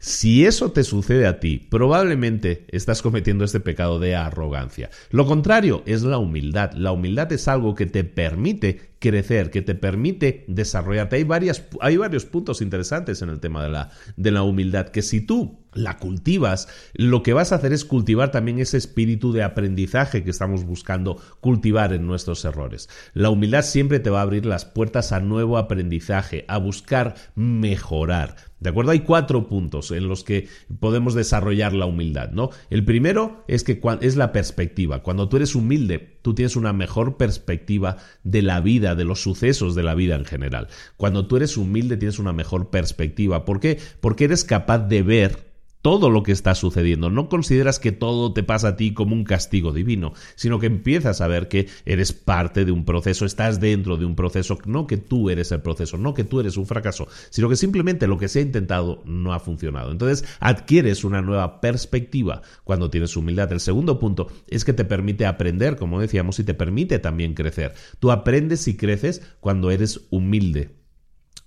Si 0.04 0.44
eso 0.44 0.70
te 0.70 0.84
sucede 0.84 1.26
a 1.26 1.40
ti, 1.40 1.56
probablemente 1.56 2.66
estás 2.68 3.00
cometiendo 3.00 3.42
este 3.42 3.58
pecado 3.58 3.98
de 3.98 4.14
arrogancia. 4.14 4.90
Lo 5.08 5.24
contrario 5.24 5.82
es 5.86 6.02
la 6.02 6.18
humildad. 6.18 6.72
La 6.74 6.92
humildad 6.92 7.32
es 7.32 7.48
algo 7.48 7.74
que 7.74 7.86
te 7.86 8.04
permite 8.04 8.90
crecer, 8.98 9.50
que 9.50 9.62
te 9.62 9.74
permite 9.74 10.44
desarrollarte. 10.46 11.16
Hay, 11.16 11.24
varias, 11.24 11.64
hay 11.80 11.96
varios 11.96 12.26
puntos 12.26 12.60
interesantes 12.60 13.22
en 13.22 13.30
el 13.30 13.40
tema 13.40 13.64
de 13.64 13.70
la, 13.70 13.92
de 14.18 14.30
la 14.30 14.42
humildad, 14.42 14.88
que 14.88 15.00
si 15.00 15.22
tú 15.22 15.63
la 15.74 15.98
cultivas, 15.98 16.68
lo 16.94 17.22
que 17.22 17.32
vas 17.32 17.52
a 17.52 17.56
hacer 17.56 17.72
es 17.72 17.84
cultivar 17.84 18.30
también 18.30 18.58
ese 18.58 18.76
espíritu 18.76 19.32
de 19.32 19.42
aprendizaje 19.42 20.24
que 20.24 20.30
estamos 20.30 20.64
buscando 20.64 21.16
cultivar 21.40 21.92
en 21.92 22.06
nuestros 22.06 22.44
errores. 22.44 22.88
La 23.12 23.30
humildad 23.30 23.62
siempre 23.62 24.00
te 24.00 24.10
va 24.10 24.20
a 24.20 24.22
abrir 24.22 24.46
las 24.46 24.64
puertas 24.64 25.12
a 25.12 25.20
nuevo 25.20 25.58
aprendizaje, 25.58 26.44
a 26.48 26.58
buscar 26.58 27.14
mejorar. 27.34 28.36
¿De 28.64 28.70
acuerdo? 28.70 28.92
Hay 28.92 29.00
cuatro 29.00 29.46
puntos 29.46 29.90
en 29.90 30.08
los 30.08 30.24
que 30.24 30.48
podemos 30.80 31.12
desarrollar 31.12 31.74
la 31.74 31.84
humildad, 31.84 32.30
¿no? 32.30 32.48
El 32.70 32.82
primero 32.82 33.44
es 33.46 33.62
que 33.62 33.78
es 34.00 34.16
la 34.16 34.32
perspectiva. 34.32 35.02
Cuando 35.02 35.28
tú 35.28 35.36
eres 35.36 35.54
humilde, 35.54 36.18
tú 36.22 36.34
tienes 36.34 36.56
una 36.56 36.72
mejor 36.72 37.18
perspectiva 37.18 37.98
de 38.22 38.40
la 38.40 38.62
vida, 38.62 38.94
de 38.94 39.04
los 39.04 39.20
sucesos 39.20 39.74
de 39.74 39.82
la 39.82 39.94
vida 39.94 40.14
en 40.14 40.24
general. 40.24 40.68
Cuando 40.96 41.26
tú 41.26 41.36
eres 41.36 41.58
humilde, 41.58 41.98
tienes 41.98 42.18
una 42.18 42.32
mejor 42.32 42.70
perspectiva. 42.70 43.44
¿Por 43.44 43.60
qué? 43.60 43.78
Porque 44.00 44.24
eres 44.24 44.44
capaz 44.44 44.78
de 44.78 45.02
ver 45.02 45.43
todo 45.84 46.08
lo 46.08 46.22
que 46.22 46.32
está 46.32 46.54
sucediendo. 46.54 47.10
No 47.10 47.28
consideras 47.28 47.78
que 47.78 47.92
todo 47.92 48.32
te 48.32 48.42
pasa 48.42 48.68
a 48.68 48.76
ti 48.76 48.94
como 48.94 49.14
un 49.14 49.22
castigo 49.22 49.70
divino, 49.70 50.14
sino 50.34 50.58
que 50.58 50.64
empiezas 50.64 51.20
a 51.20 51.28
ver 51.28 51.46
que 51.46 51.68
eres 51.84 52.14
parte 52.14 52.64
de 52.64 52.72
un 52.72 52.86
proceso, 52.86 53.26
estás 53.26 53.60
dentro 53.60 53.98
de 53.98 54.06
un 54.06 54.16
proceso, 54.16 54.56
no 54.64 54.86
que 54.86 54.96
tú 54.96 55.28
eres 55.28 55.52
el 55.52 55.60
proceso, 55.60 55.98
no 55.98 56.14
que 56.14 56.24
tú 56.24 56.40
eres 56.40 56.56
un 56.56 56.64
fracaso, 56.64 57.06
sino 57.28 57.50
que 57.50 57.56
simplemente 57.56 58.06
lo 58.06 58.16
que 58.16 58.28
se 58.28 58.38
ha 58.38 58.42
intentado 58.42 59.02
no 59.04 59.34
ha 59.34 59.40
funcionado. 59.40 59.92
Entonces 59.92 60.24
adquieres 60.40 61.04
una 61.04 61.20
nueva 61.20 61.60
perspectiva 61.60 62.40
cuando 62.64 62.88
tienes 62.88 63.14
humildad. 63.14 63.52
El 63.52 63.60
segundo 63.60 63.98
punto 63.98 64.28
es 64.48 64.64
que 64.64 64.72
te 64.72 64.86
permite 64.86 65.26
aprender, 65.26 65.76
como 65.76 66.00
decíamos, 66.00 66.38
y 66.38 66.44
te 66.44 66.54
permite 66.54 66.98
también 66.98 67.34
crecer. 67.34 67.74
Tú 67.98 68.10
aprendes 68.10 68.66
y 68.68 68.78
creces 68.78 69.20
cuando 69.38 69.70
eres 69.70 70.06
humilde. 70.08 70.83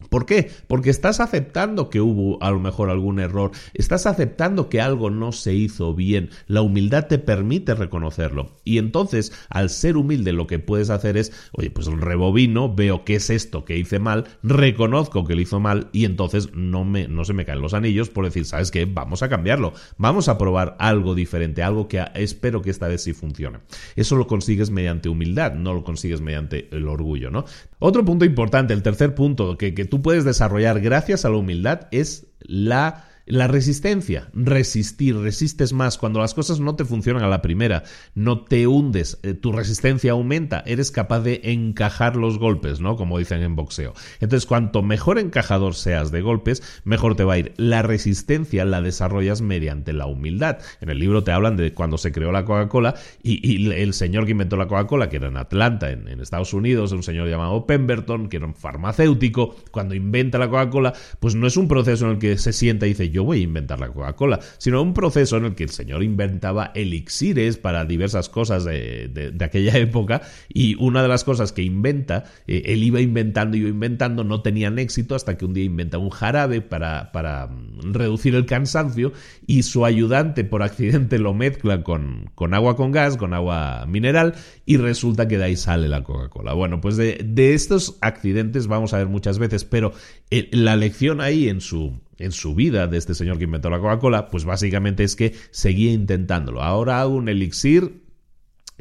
¿Por 0.10 0.26
qué? 0.26 0.52
Porque 0.68 0.92
estás 0.92 1.20
aceptando 1.20 1.90
que 1.90 2.02
hubo 2.02 2.42
a 2.42 2.52
lo 2.52 2.60
mejor 2.60 2.90
algún 2.90 3.20
error, 3.20 3.52
estás 3.74 4.06
aceptando 4.06 4.70
que 4.70 4.80
algo 4.80 5.10
no 5.10 5.32
se 5.32 5.56
hizo 5.56 5.96
bien, 5.96 6.30
la 6.46 6.62
humildad 6.62 7.08
te 7.08 7.18
permite 7.18 7.74
reconocerlo. 7.74 8.52
Y 8.64 8.78
entonces, 8.78 9.34
al 9.50 9.70
ser 9.70 9.98
humilde, 9.98 10.34
lo 10.34 10.46
que 10.46 10.60
puedes 10.60 10.92
hacer 10.92 11.18
es, 11.18 11.34
oye, 11.52 11.72
pues 11.72 11.88
rebobino, 11.88 12.74
veo 12.74 13.04
qué 13.06 13.16
es 13.16 13.32
esto 13.32 13.66
que 13.66 13.78
hice 13.78 13.98
mal, 13.98 14.26
reconozco 14.44 15.26
que 15.26 15.36
lo 15.36 15.42
hizo 15.42 15.60
mal 15.60 15.90
y 15.92 16.06
entonces 16.06 16.54
no, 16.54 16.86
me, 16.86 17.08
no 17.08 17.26
se 17.26 17.34
me 17.34 17.46
caen 17.46 17.62
los 17.62 17.74
anillos 17.74 18.10
por 18.10 18.26
decir, 18.26 18.46
¿sabes 18.46 18.70
qué? 18.70 18.86
Vamos 18.86 19.24
a 19.24 19.30
cambiarlo, 19.30 19.74
vamos 19.98 20.30
a 20.30 20.38
probar 20.38 20.76
algo 20.80 21.16
diferente, 21.16 21.64
algo 21.64 21.88
que 21.88 22.06
espero 22.14 22.62
que 22.62 22.70
esta 22.70 22.88
vez 22.88 23.04
sí 23.04 23.14
funcione. 23.14 23.60
Eso 23.96 24.16
lo 24.16 24.28
consigues 24.28 24.70
mediante 24.70 25.10
humildad, 25.10 25.54
no 25.54 25.74
lo 25.74 25.84
consigues 25.84 26.22
mediante 26.22 26.70
el 26.72 26.88
orgullo, 26.88 27.32
¿no? 27.32 27.46
Otro 27.80 28.06
punto 28.06 28.26
importante, 28.26 28.74
el 28.74 28.84
tercer 28.84 29.14
punto 29.16 29.58
que, 29.58 29.74
que 29.74 29.87
tú 29.88 30.02
puedes 30.02 30.24
desarrollar 30.24 30.80
gracias 30.80 31.26
a 31.26 31.30
la 31.30 31.38
humildad 31.38 31.88
es 31.92 32.28
la 32.40 33.07
la 33.28 33.48
resistencia, 33.48 34.30
resistir, 34.34 35.16
resistes 35.18 35.74
más. 35.74 35.98
Cuando 35.98 36.20
las 36.20 36.34
cosas 36.34 36.60
no 36.60 36.76
te 36.76 36.86
funcionan 36.86 37.24
a 37.24 37.28
la 37.28 37.42
primera, 37.42 37.84
no 38.16 38.42
te 38.46 38.68
hundes, 38.68 39.20
eh, 39.24 39.34
tu 39.34 39.52
resistencia 39.52 40.14
aumenta, 40.14 40.64
eres 40.66 40.92
capaz 40.92 41.20
de 41.22 41.42
encajar 41.44 42.16
los 42.16 42.40
golpes, 42.40 42.80
¿no? 42.80 42.96
Como 42.96 43.20
dicen 43.20 43.42
en 43.42 43.56
boxeo. 43.56 43.94
Entonces, 44.22 44.46
cuanto 44.46 44.82
mejor 44.82 45.20
encajador 45.20 45.76
seas 45.76 46.12
de 46.12 46.22
golpes, 46.22 46.64
mejor 46.86 47.16
te 47.16 47.26
va 47.26 47.34
a 47.34 47.38
ir. 47.40 47.54
La 47.58 47.82
resistencia 47.82 48.64
la 48.66 48.82
desarrollas 48.82 49.42
mediante 49.42 49.94
la 49.94 50.06
humildad. 50.06 50.60
En 50.80 50.90
el 50.90 51.00
libro 51.00 51.24
te 51.24 51.32
hablan 51.32 51.58
de 51.58 51.74
cuando 51.74 51.98
se 51.98 52.12
creó 52.12 52.32
la 52.32 52.46
Coca-Cola 52.46 52.96
y, 53.22 53.72
el 53.72 53.94
señor 53.94 54.26
que 54.26 54.32
inventó 54.32 54.56
la 54.56 54.68
Coca-Cola, 54.68 55.10
que 55.10 55.18
era 55.18 55.28
en 55.28 55.38
Atlanta, 55.38 55.92
en, 55.92 56.08
en 56.08 56.22
Estados 56.22 56.54
Unidos, 56.54 56.94
un 56.94 57.04
señor 57.04 57.28
llamado 57.28 57.66
Pemberton, 57.68 58.30
que 58.30 58.38
era 58.38 58.46
un 58.46 58.56
farmacéutico, 58.56 59.56
cuando 59.72 59.96
inventa 59.96 60.38
la 60.38 60.50
Coca-Cola, 60.50 60.94
pues 61.20 61.36
no 61.36 61.46
es 61.46 61.58
un 61.58 61.68
proceso 61.68 62.06
en 62.06 62.12
el 62.12 62.20
que 62.20 62.38
se 62.38 62.54
sienta 62.54 62.86
y 62.86 62.90
dice 62.90 63.17
yo 63.18 63.24
voy 63.24 63.40
a 63.40 63.44
inventar 63.44 63.80
la 63.80 63.88
Coca-Cola, 63.90 64.40
sino 64.60 64.80
un 64.80 64.94
proceso 64.94 65.38
en 65.38 65.46
el 65.46 65.56
que 65.56 65.64
el 65.64 65.72
señor 65.72 66.04
inventaba 66.04 66.72
elixires 66.76 67.58
para 67.58 67.84
diversas 67.84 68.30
cosas 68.30 68.64
de, 68.64 69.34
aquella 69.42 69.76
época 69.78 70.22
y 70.48 70.76
una 70.76 71.02
de 71.02 71.08
las 71.08 71.24
cosas 71.24 71.52
que 71.52 71.64
inventa, 71.64 72.26
eh, 72.46 72.62
él 72.66 72.84
iba 72.84 73.02
inventando 73.02 73.58
y 73.58 73.62
iba 73.62 73.70
inventando, 73.70 74.24
no 74.24 74.44
tenían 74.44 74.78
éxito 74.78 75.16
hasta 75.16 75.36
que 75.36 75.46
un 75.46 75.56
día 75.56 75.64
inventa 75.64 75.98
un 75.98 76.12
jarabe 76.12 76.62
para, 76.62 77.12
para 77.12 77.48
mm, 77.48 77.94
reducir 77.94 78.36
el 78.36 78.46
cansancio 78.46 79.14
y 79.48 79.64
su 79.64 79.84
ayudante 79.84 80.44
por 80.44 80.62
accidente 80.62 81.18
lo 81.18 81.34
mezcla 81.34 81.82
con, 81.82 82.30
con 82.36 82.54
agua 82.54 82.76
con 82.76 82.92
gas, 82.92 83.18
con 83.18 83.34
agua 83.34 83.88
mineral 83.88 84.36
y 84.68 84.78
resulta 84.78 85.28
que 85.28 85.40
de 85.40 85.46
ahí 85.46 85.56
sale 85.56 85.88
la 85.88 86.04
Coca-Cola. 86.04 86.54
Bueno, 86.54 86.82
pues 86.82 86.98
de, 86.98 87.20
de 87.26 87.56
estos 87.56 87.98
accidentes 88.02 88.68
vamos 88.68 88.94
a 88.94 88.98
ver 89.00 89.08
muchas 89.08 89.40
veces, 89.40 89.66
pero 89.66 89.92
eh, 90.30 90.50
la 90.52 90.76
lección 90.76 91.20
ahí 91.20 91.50
en 91.50 91.62
su, 91.62 92.00
en 92.20 92.32
su 92.32 92.56
vida 92.56 92.88
de 92.88 92.98
este 92.98 93.14
señor 93.14 93.38
que 93.38 93.46
inventó 93.46 93.70
la 93.70 93.80
Coca-Cola, 93.80 94.30
pues 94.30 94.46
básicamente 94.46 95.04
es 95.04 95.16
que 95.16 95.34
seguía 95.52 95.92
intentándolo. 95.92 96.62
Ahora 96.64 97.02
hago 97.02 97.16
un 97.16 97.30
elixir 97.30 98.08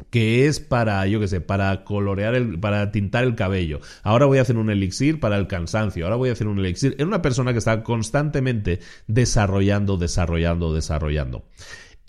que 0.09 0.45
es 0.45 0.59
para, 0.59 1.05
yo 1.07 1.19
qué 1.19 1.27
sé, 1.27 1.41
para 1.41 1.83
colorear, 1.83 2.35
el, 2.35 2.59
para 2.59 2.91
tintar 2.91 3.23
el 3.23 3.35
cabello. 3.35 3.81
Ahora 4.03 4.25
voy 4.25 4.37
a 4.37 4.43
hacer 4.43 4.57
un 4.57 4.69
elixir 4.69 5.19
para 5.19 5.37
el 5.37 5.47
cansancio. 5.47 6.05
Ahora 6.05 6.17
voy 6.17 6.29
a 6.29 6.33
hacer 6.33 6.47
un 6.47 6.59
elixir. 6.59 6.95
Era 6.97 7.07
una 7.07 7.21
persona 7.21 7.51
que 7.51 7.59
está 7.59 7.83
constantemente 7.83 8.79
desarrollando, 9.07 9.97
desarrollando, 9.97 10.73
desarrollando. 10.73 11.45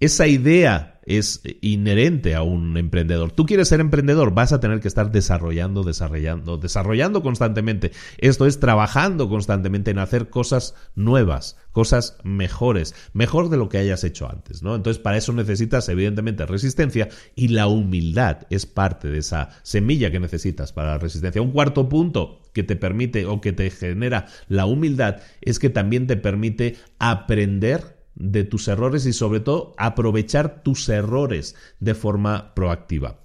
Esa 0.01 0.27
idea 0.29 1.01
es 1.09 1.41
inherente 1.63 2.35
a 2.35 2.43
un 2.43 2.77
emprendedor. 2.77 3.33
Tú 3.33 3.47
quieres 3.47 3.69
ser 3.69 3.81
emprendedor, 3.81 4.35
vas 4.35 4.53
a 4.53 4.61
tener 4.61 4.79
que 4.81 4.89
estar 4.89 5.11
desarrollando, 5.11 5.83
desarrollando, 5.83 6.59
desarrollando 6.59 7.23
constantemente. 7.23 7.93
Esto 8.19 8.47
es 8.47 8.61
trabajando 8.61 9.29
constantemente 9.29 9.91
en 9.91 9.99
hacer 9.99 10.29
cosas 10.29 10.75
nuevas, 10.95 11.57
cosas 11.73 12.19
mejores, 12.25 12.95
mejor 13.15 13.49
de 13.49 13.57
lo 13.57 13.71
que 13.71 13.79
hayas 13.79 14.05
hecho 14.05 14.31
antes, 14.31 14.63
¿no? 14.63 14.77
Entonces, 14.77 15.03
para 15.03 15.17
eso 15.17 15.33
necesitas 15.33 15.89
evidentemente 15.89 16.45
resistencia 16.45 17.09
y 17.35 17.49
la 17.49 17.67
humildad 17.67 18.47
es 18.51 18.67
parte 18.67 19.09
de 19.09 19.19
esa 19.19 19.49
semilla 19.63 20.11
que 20.11 20.21
necesitas 20.21 20.73
para 20.75 20.91
la 20.91 20.99
resistencia. 20.99 21.41
Un 21.41 21.53
cuarto 21.53 21.89
punto 21.89 22.43
que 22.53 22.63
te 22.63 22.77
permite 22.77 23.25
o 23.25 23.41
que 23.41 23.55
te 23.55 23.71
genera 23.71 24.27
la 24.49 24.67
humildad 24.67 25.17
es 25.41 25.59
que 25.59 25.71
también 25.71 26.07
te 26.07 26.17
permite 26.17 26.77
aprender 26.99 27.98
de 28.19 28.45
tus 28.45 28.69
errores 28.69 29.07
y 29.07 29.13
sobre 29.13 29.41
todo 29.41 29.75
aprovechar 29.79 30.63
tus 30.63 30.89
errores 30.89 31.55
de 31.81 31.95
forma 31.95 32.55
proactiva. 32.55 33.21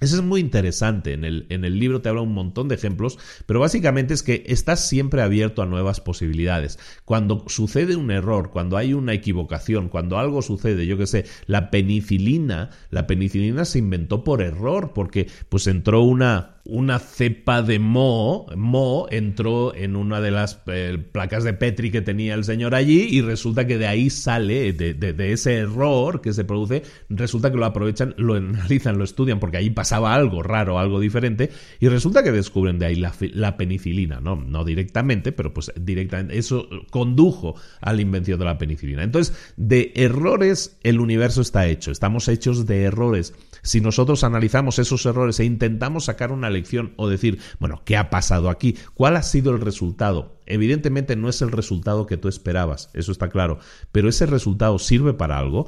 Eso 0.00 0.16
es 0.16 0.22
muy 0.22 0.40
interesante. 0.40 1.12
En 1.12 1.24
el, 1.24 1.46
en 1.50 1.64
el, 1.64 1.78
libro 1.78 2.00
te 2.00 2.08
habla 2.08 2.22
un 2.22 2.32
montón 2.32 2.68
de 2.68 2.74
ejemplos, 2.74 3.18
pero 3.46 3.60
básicamente 3.60 4.14
es 4.14 4.22
que 4.22 4.44
estás 4.46 4.88
siempre 4.88 5.20
abierto 5.20 5.60
a 5.60 5.66
nuevas 5.66 6.00
posibilidades. 6.00 6.78
Cuando 7.04 7.44
sucede 7.48 7.96
un 7.96 8.10
error, 8.10 8.50
cuando 8.50 8.78
hay 8.78 8.94
una 8.94 9.12
equivocación, 9.12 9.88
cuando 9.88 10.18
algo 10.18 10.40
sucede, 10.40 10.86
yo 10.86 10.96
que 10.96 11.06
sé, 11.06 11.26
la 11.46 11.70
penicilina, 11.70 12.70
la 12.90 13.06
penicilina 13.06 13.66
se 13.66 13.78
inventó 13.78 14.24
por 14.24 14.40
error, 14.40 14.92
porque 14.94 15.28
pues 15.50 15.66
entró 15.66 16.02
una, 16.02 16.59
una 16.64 16.98
cepa 16.98 17.62
de 17.62 17.78
moho 17.78 19.08
entró 19.10 19.74
en 19.74 19.96
una 19.96 20.20
de 20.20 20.30
las 20.30 20.62
eh, 20.66 20.98
placas 21.12 21.44
de 21.44 21.54
Petri 21.54 21.90
que 21.90 22.02
tenía 22.02 22.34
el 22.34 22.44
señor 22.44 22.74
allí 22.74 23.08
y 23.10 23.22
resulta 23.22 23.66
que 23.66 23.78
de 23.78 23.86
ahí 23.86 24.10
sale, 24.10 24.72
de, 24.72 25.32
ese 25.32 25.56
error 25.56 26.20
que 26.20 26.32
se 26.32 26.44
produce, 26.44 26.82
resulta 27.08 27.50
que 27.50 27.56
lo 27.56 27.64
aprovechan, 27.64 28.14
lo 28.18 28.34
analizan, 28.34 28.98
lo 28.98 29.04
estudian 29.04 29.40
porque 29.40 29.56
ahí 29.56 29.70
pasaba 29.70 30.14
algo 30.14 30.42
raro, 30.42 30.78
algo 30.78 31.00
diferente 31.00 31.50
y 31.80 31.88
resulta 31.88 32.22
que 32.22 32.32
descubren 32.32 32.78
de 32.78 32.86
ahí 32.86 32.96
la, 32.96 33.14
la 33.32 33.56
penicilina, 33.56 34.20
¿no? 34.20 34.36
No 34.36 34.64
directamente, 34.64 35.32
pero 35.32 35.54
pues 35.54 35.72
directamente 35.80 36.38
eso 36.38 36.68
condujo 36.90 37.54
a 37.80 37.92
la 37.92 38.02
invención 38.02 38.38
de 38.38 38.44
la 38.44 38.58
penicilina. 38.58 39.02
Entonces, 39.02 39.54
de 39.56 39.92
errores 39.94 40.78
el 40.82 41.00
universo 41.00 41.40
está 41.40 41.66
hecho, 41.66 41.90
estamos 41.90 42.28
hechos 42.28 42.66
de 42.66 42.82
errores. 42.82 43.34
Si 43.62 43.80
nosotros 43.80 44.24
analizamos 44.24 44.78
esos 44.78 45.04
errores 45.06 45.40
e 45.40 45.44
intentamos 45.44 46.06
sacar 46.06 46.32
una 46.32 46.50
lección 46.50 46.92
o 46.96 47.08
decir, 47.08 47.38
bueno, 47.58 47.82
¿qué 47.84 47.96
ha 47.96 48.10
pasado 48.10 48.50
aquí? 48.50 48.76
¿Cuál 48.94 49.16
ha 49.16 49.22
sido 49.22 49.52
el 49.52 49.60
resultado? 49.60 50.40
Evidentemente 50.46 51.14
no 51.14 51.28
es 51.28 51.42
el 51.42 51.52
resultado 51.52 52.06
que 52.06 52.16
tú 52.16 52.28
esperabas, 52.28 52.90
eso 52.92 53.12
está 53.12 53.28
claro, 53.28 53.58
pero 53.92 54.08
ese 54.08 54.26
resultado 54.26 54.78
sirve 54.78 55.14
para 55.14 55.38
algo. 55.38 55.66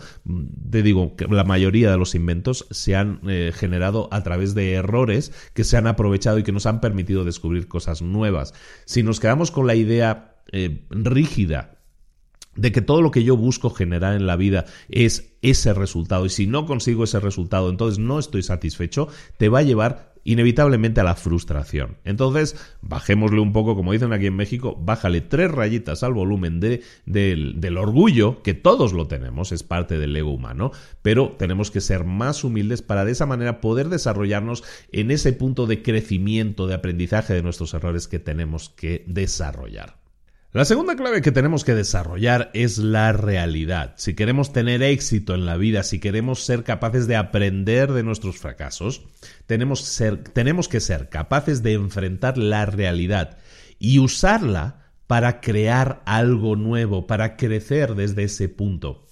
Te 0.70 0.82
digo 0.82 1.14
que 1.14 1.26
la 1.26 1.44
mayoría 1.44 1.90
de 1.90 1.98
los 1.98 2.14
inventos 2.14 2.66
se 2.70 2.96
han 2.96 3.20
eh, 3.28 3.52
generado 3.54 4.08
a 4.10 4.22
través 4.22 4.54
de 4.54 4.72
errores 4.72 5.32
que 5.54 5.64
se 5.64 5.76
han 5.76 5.86
aprovechado 5.86 6.38
y 6.38 6.42
que 6.42 6.52
nos 6.52 6.66
han 6.66 6.80
permitido 6.80 7.24
descubrir 7.24 7.68
cosas 7.68 8.02
nuevas. 8.02 8.54
Si 8.84 9.02
nos 9.02 9.20
quedamos 9.20 9.50
con 9.50 9.66
la 9.66 9.76
idea 9.76 10.36
eh, 10.50 10.84
rígida 10.90 11.81
de 12.54 12.72
que 12.72 12.82
todo 12.82 13.02
lo 13.02 13.10
que 13.10 13.24
yo 13.24 13.36
busco 13.36 13.70
generar 13.70 14.14
en 14.14 14.26
la 14.26 14.36
vida 14.36 14.66
es 14.88 15.34
ese 15.42 15.74
resultado 15.74 16.26
y 16.26 16.30
si 16.30 16.46
no 16.46 16.66
consigo 16.66 17.04
ese 17.04 17.20
resultado 17.20 17.70
entonces 17.70 17.98
no 17.98 18.18
estoy 18.18 18.42
satisfecho, 18.42 19.08
te 19.38 19.48
va 19.48 19.60
a 19.60 19.62
llevar 19.62 20.12
inevitablemente 20.24 21.00
a 21.00 21.04
la 21.04 21.14
frustración. 21.14 21.98
Entonces, 22.04 22.56
bajémosle 22.80 23.40
un 23.40 23.52
poco, 23.52 23.74
como 23.74 23.92
dicen 23.92 24.12
aquí 24.12 24.26
en 24.26 24.36
México, 24.36 24.76
bájale 24.80 25.20
tres 25.20 25.50
rayitas 25.50 26.02
al 26.02 26.14
volumen 26.14 26.60
de, 26.60 26.82
del, 27.06 27.60
del 27.60 27.76
orgullo, 27.76 28.42
que 28.42 28.54
todos 28.54 28.92
lo 28.92 29.08
tenemos, 29.08 29.52
es 29.52 29.62
parte 29.62 29.98
del 29.98 30.16
ego 30.16 30.32
humano, 30.32 30.70
pero 31.02 31.34
tenemos 31.38 31.70
que 31.70 31.80
ser 31.80 32.04
más 32.04 32.44
humildes 32.44 32.82
para 32.82 33.04
de 33.04 33.12
esa 33.12 33.26
manera 33.26 33.60
poder 33.60 33.88
desarrollarnos 33.88 34.62
en 34.92 35.10
ese 35.10 35.32
punto 35.32 35.66
de 35.66 35.82
crecimiento, 35.82 36.66
de 36.66 36.74
aprendizaje 36.74 37.34
de 37.34 37.42
nuestros 37.42 37.74
errores 37.74 38.08
que 38.08 38.18
tenemos 38.18 38.68
que 38.70 39.04
desarrollar. 39.08 40.01
La 40.54 40.66
segunda 40.66 40.96
clave 40.96 41.22
que 41.22 41.32
tenemos 41.32 41.64
que 41.64 41.74
desarrollar 41.74 42.50
es 42.52 42.76
la 42.76 43.14
realidad. 43.14 43.94
Si 43.96 44.12
queremos 44.12 44.52
tener 44.52 44.82
éxito 44.82 45.34
en 45.34 45.46
la 45.46 45.56
vida, 45.56 45.82
si 45.82 45.98
queremos 45.98 46.44
ser 46.44 46.62
capaces 46.62 47.06
de 47.06 47.16
aprender 47.16 47.90
de 47.90 48.02
nuestros 48.02 48.36
fracasos, 48.36 49.02
tenemos, 49.46 49.80
que 50.68 50.80
ser 50.80 51.08
capaces 51.08 51.62
de 51.62 51.72
enfrentar 51.72 52.36
la 52.36 52.66
realidad 52.66 53.38
y 53.78 53.98
usarla 53.98 54.90
para 55.06 55.40
crear 55.40 56.02
algo 56.04 56.54
nuevo, 56.54 57.06
para 57.06 57.38
crecer 57.38 57.94
desde 57.94 58.24
ese 58.24 58.50
punto. 58.50 59.06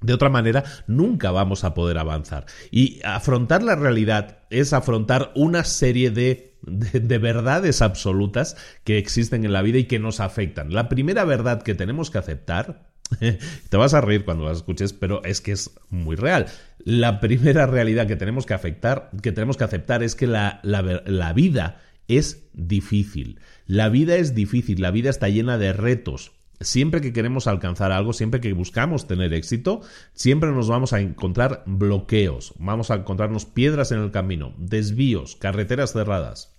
De 0.00 0.14
otra 0.14 0.30
manera, 0.30 0.64
nunca 0.88 1.30
vamos 1.30 1.62
a 1.62 1.74
poder 1.74 1.96
avanzar. 1.96 2.46
Y 2.72 3.00
afrontar 3.04 3.62
la 3.62 3.76
realidad 3.76 4.38
es 4.50 4.72
afrontar 4.72 5.30
una 5.36 5.62
serie 5.62 6.10
de 6.10 6.55
de, 6.66 7.18
verdades 7.18 7.82
absolutas 7.82 8.56
que 8.84 8.98
existen 8.98 9.44
en 9.44 9.52
la 9.52 9.62
vida 9.62 9.78
y 9.78 9.84
que 9.84 9.98
nos 9.98 10.20
afectan. 10.20 10.72
La 10.72 10.88
primera 10.88 11.24
verdad 11.24 11.62
que 11.62 11.74
tenemos 11.74 12.10
que 12.10 12.18
aceptar, 12.18 12.88
te 13.20 13.76
vas 13.76 13.94
a 13.94 14.00
reír 14.00 14.24
cuando 14.24 14.44
la 14.44 14.52
escuches, 14.52 14.92
pero 14.92 15.22
es 15.24 15.40
que 15.40 15.52
es 15.52 15.70
muy 15.90 16.16
real. 16.16 16.46
La 16.78 17.20
primera 17.20 17.66
realidad 17.66 18.06
que 18.06 18.16
tenemos 18.16 18.46
que, 18.46 18.54
afectar, 18.54 19.10
que, 19.22 19.32
tenemos 19.32 19.56
que 19.56 19.64
aceptar 19.64 20.02
es 20.02 20.14
que 20.14 20.26
la, 20.26 20.60
la 20.62 21.32
vida 21.32 21.80
es 22.08 22.44
difícil. 22.52 23.40
La 23.66 23.88
vida 23.88 24.16
es 24.16 24.34
difícil, 24.34 24.80
la 24.80 24.90
vida 24.90 25.10
está 25.10 25.28
llena 25.28 25.58
de 25.58 25.72
retos, 25.72 26.32
Siempre 26.60 27.02
que 27.02 27.12
queremos 27.12 27.46
alcanzar 27.46 27.92
algo, 27.92 28.14
siempre 28.14 28.40
que 28.40 28.52
buscamos 28.54 29.06
tener 29.06 29.34
éxito, 29.34 29.82
siempre 30.14 30.52
nos 30.52 30.68
vamos 30.68 30.94
a 30.94 31.00
encontrar 31.00 31.62
bloqueos, 31.66 32.54
vamos 32.58 32.90
a 32.90 32.94
encontrarnos 32.94 33.44
piedras 33.44 33.92
en 33.92 33.98
el 33.98 34.10
camino, 34.10 34.54
desvíos, 34.56 35.36
carreteras 35.36 35.92
cerradas. 35.92 36.55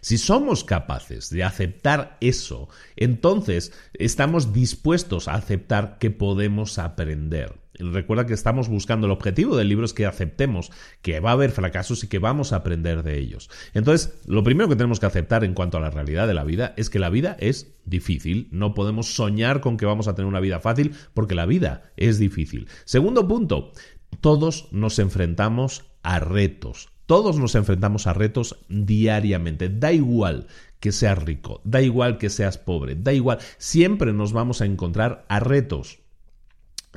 Si 0.00 0.18
somos 0.18 0.64
capaces 0.64 1.30
de 1.30 1.44
aceptar 1.44 2.16
eso, 2.20 2.68
entonces 2.96 3.72
estamos 3.94 4.52
dispuestos 4.52 5.28
a 5.28 5.34
aceptar 5.34 5.98
que 5.98 6.10
podemos 6.10 6.78
aprender. 6.78 7.66
Recuerda 7.78 8.26
que 8.26 8.34
estamos 8.34 8.68
buscando 8.68 9.06
el 9.06 9.12
objetivo 9.12 9.56
del 9.56 9.68
libro 9.68 9.84
es 9.84 9.92
que 9.92 10.06
aceptemos 10.06 10.70
que 11.02 11.20
va 11.20 11.30
a 11.30 11.34
haber 11.34 11.50
fracasos 11.50 12.02
y 12.04 12.08
que 12.08 12.18
vamos 12.18 12.52
a 12.52 12.56
aprender 12.56 13.02
de 13.02 13.18
ellos. 13.18 13.50
Entonces, 13.74 14.18
lo 14.26 14.42
primero 14.42 14.68
que 14.68 14.76
tenemos 14.76 15.00
que 15.00 15.06
aceptar 15.06 15.44
en 15.44 15.54
cuanto 15.54 15.76
a 15.76 15.80
la 15.80 15.90
realidad 15.90 16.26
de 16.26 16.34
la 16.34 16.44
vida 16.44 16.74
es 16.76 16.90
que 16.90 16.98
la 16.98 17.10
vida 17.10 17.36
es 17.38 17.74
difícil. 17.84 18.48
No 18.50 18.74
podemos 18.74 19.14
soñar 19.14 19.60
con 19.60 19.76
que 19.76 19.86
vamos 19.86 20.08
a 20.08 20.14
tener 20.14 20.28
una 20.28 20.40
vida 20.40 20.60
fácil 20.60 20.94
porque 21.12 21.34
la 21.34 21.46
vida 21.46 21.92
es 21.96 22.18
difícil. 22.18 22.68
Segundo 22.84 23.28
punto, 23.28 23.72
todos 24.20 24.68
nos 24.72 24.98
enfrentamos 24.98 25.84
a 26.02 26.20
retos. 26.20 26.95
Todos 27.06 27.38
nos 27.38 27.54
enfrentamos 27.54 28.06
a 28.06 28.12
retos 28.12 28.58
diariamente. 28.68 29.68
Da 29.68 29.92
igual 29.92 30.48
que 30.80 30.92
seas 30.92 31.22
rico, 31.22 31.60
da 31.64 31.80
igual 31.80 32.18
que 32.18 32.30
seas 32.30 32.58
pobre, 32.58 32.96
da 32.96 33.12
igual. 33.12 33.38
Siempre 33.58 34.12
nos 34.12 34.32
vamos 34.32 34.60
a 34.60 34.66
encontrar 34.66 35.24
a 35.28 35.40
retos. 35.40 35.98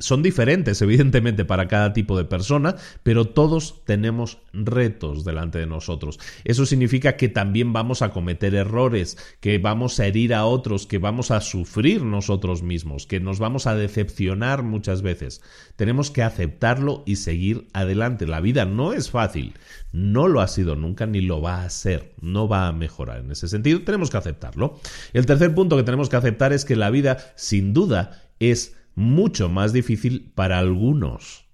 Son 0.00 0.22
diferentes, 0.22 0.82
evidentemente, 0.82 1.44
para 1.44 1.68
cada 1.68 1.92
tipo 1.92 2.18
de 2.18 2.24
persona, 2.24 2.76
pero 3.02 3.26
todos 3.26 3.84
tenemos 3.84 4.38
retos 4.52 5.24
delante 5.24 5.58
de 5.58 5.66
nosotros. 5.66 6.18
Eso 6.44 6.66
significa 6.66 7.16
que 7.16 7.28
también 7.28 7.72
vamos 7.72 8.02
a 8.02 8.10
cometer 8.10 8.54
errores, 8.54 9.16
que 9.40 9.58
vamos 9.58 10.00
a 10.00 10.06
herir 10.06 10.34
a 10.34 10.46
otros, 10.46 10.86
que 10.86 10.98
vamos 10.98 11.30
a 11.30 11.40
sufrir 11.40 12.02
nosotros 12.02 12.62
mismos, 12.62 13.06
que 13.06 13.20
nos 13.20 13.38
vamos 13.38 13.66
a 13.66 13.76
decepcionar 13.76 14.62
muchas 14.62 15.02
veces. 15.02 15.42
Tenemos 15.76 16.10
que 16.10 16.22
aceptarlo 16.22 17.02
y 17.06 17.16
seguir 17.16 17.68
adelante. 17.72 18.26
La 18.26 18.40
vida 18.40 18.64
no 18.64 18.92
es 18.92 19.10
fácil, 19.10 19.54
no 19.92 20.28
lo 20.28 20.40
ha 20.40 20.48
sido 20.48 20.76
nunca 20.76 21.06
ni 21.06 21.20
lo 21.20 21.40
va 21.40 21.62
a 21.62 21.70
ser, 21.70 22.14
no 22.20 22.48
va 22.48 22.66
a 22.66 22.72
mejorar. 22.72 23.20
En 23.20 23.30
ese 23.30 23.48
sentido, 23.48 23.82
tenemos 23.82 24.10
que 24.10 24.16
aceptarlo. 24.16 24.80
El 25.12 25.26
tercer 25.26 25.54
punto 25.54 25.76
que 25.76 25.82
tenemos 25.82 26.08
que 26.08 26.16
aceptar 26.16 26.52
es 26.52 26.64
que 26.64 26.76
la 26.76 26.90
vida, 26.90 27.18
sin 27.36 27.72
duda, 27.72 28.22
es 28.38 28.76
mucho 29.00 29.48
más 29.48 29.72
difícil 29.72 30.30
para 30.34 30.58
algunos. 30.58 31.46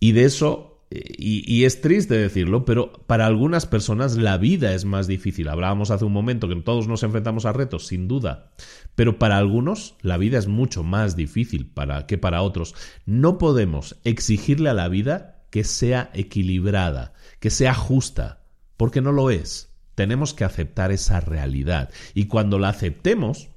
Y 0.00 0.12
de 0.12 0.24
eso, 0.24 0.84
y, 0.90 1.64
es 1.64 1.80
triste 1.80 2.14
decirlo, 2.16 2.64
pero 2.64 2.92
para 3.06 3.26
algunas 3.26 3.66
personas 3.66 4.16
la 4.16 4.38
vida 4.38 4.74
es 4.74 4.84
más 4.84 5.06
difícil. 5.06 5.48
Hablábamos 5.48 5.90
hace 5.90 6.04
un 6.04 6.12
momento 6.12 6.48
que 6.48 6.56
todos 6.56 6.88
nos 6.88 7.02
enfrentamos 7.02 7.44
a 7.44 7.52
retos, 7.52 7.86
sin 7.86 8.08
duda, 8.08 8.52
pero 8.94 9.18
para 9.18 9.36
algunos 9.36 9.96
la 10.00 10.16
vida 10.16 10.38
es 10.38 10.48
mucho 10.48 10.82
más 10.82 11.16
difícil 11.16 11.66
para, 11.66 12.06
que 12.06 12.18
para 12.18 12.42
otros. 12.42 12.74
No 13.04 13.38
podemos 13.38 13.96
exigirle 14.04 14.70
a 14.70 14.74
la 14.74 14.88
vida 14.88 15.44
que 15.50 15.64
sea 15.64 16.10
equilibrada, 16.14 17.14
que 17.40 17.50
sea 17.50 17.74
justa, 17.74 18.42
porque 18.76 19.00
no 19.00 19.12
lo 19.12 19.30
es. 19.30 19.72
Tenemos 19.94 20.34
que 20.34 20.44
aceptar 20.44 20.92
esa 20.92 21.20
realidad. 21.20 21.90
Y 22.14 22.26
cuando 22.26 22.58
la 22.58 22.68
aceptemos, 22.68 23.48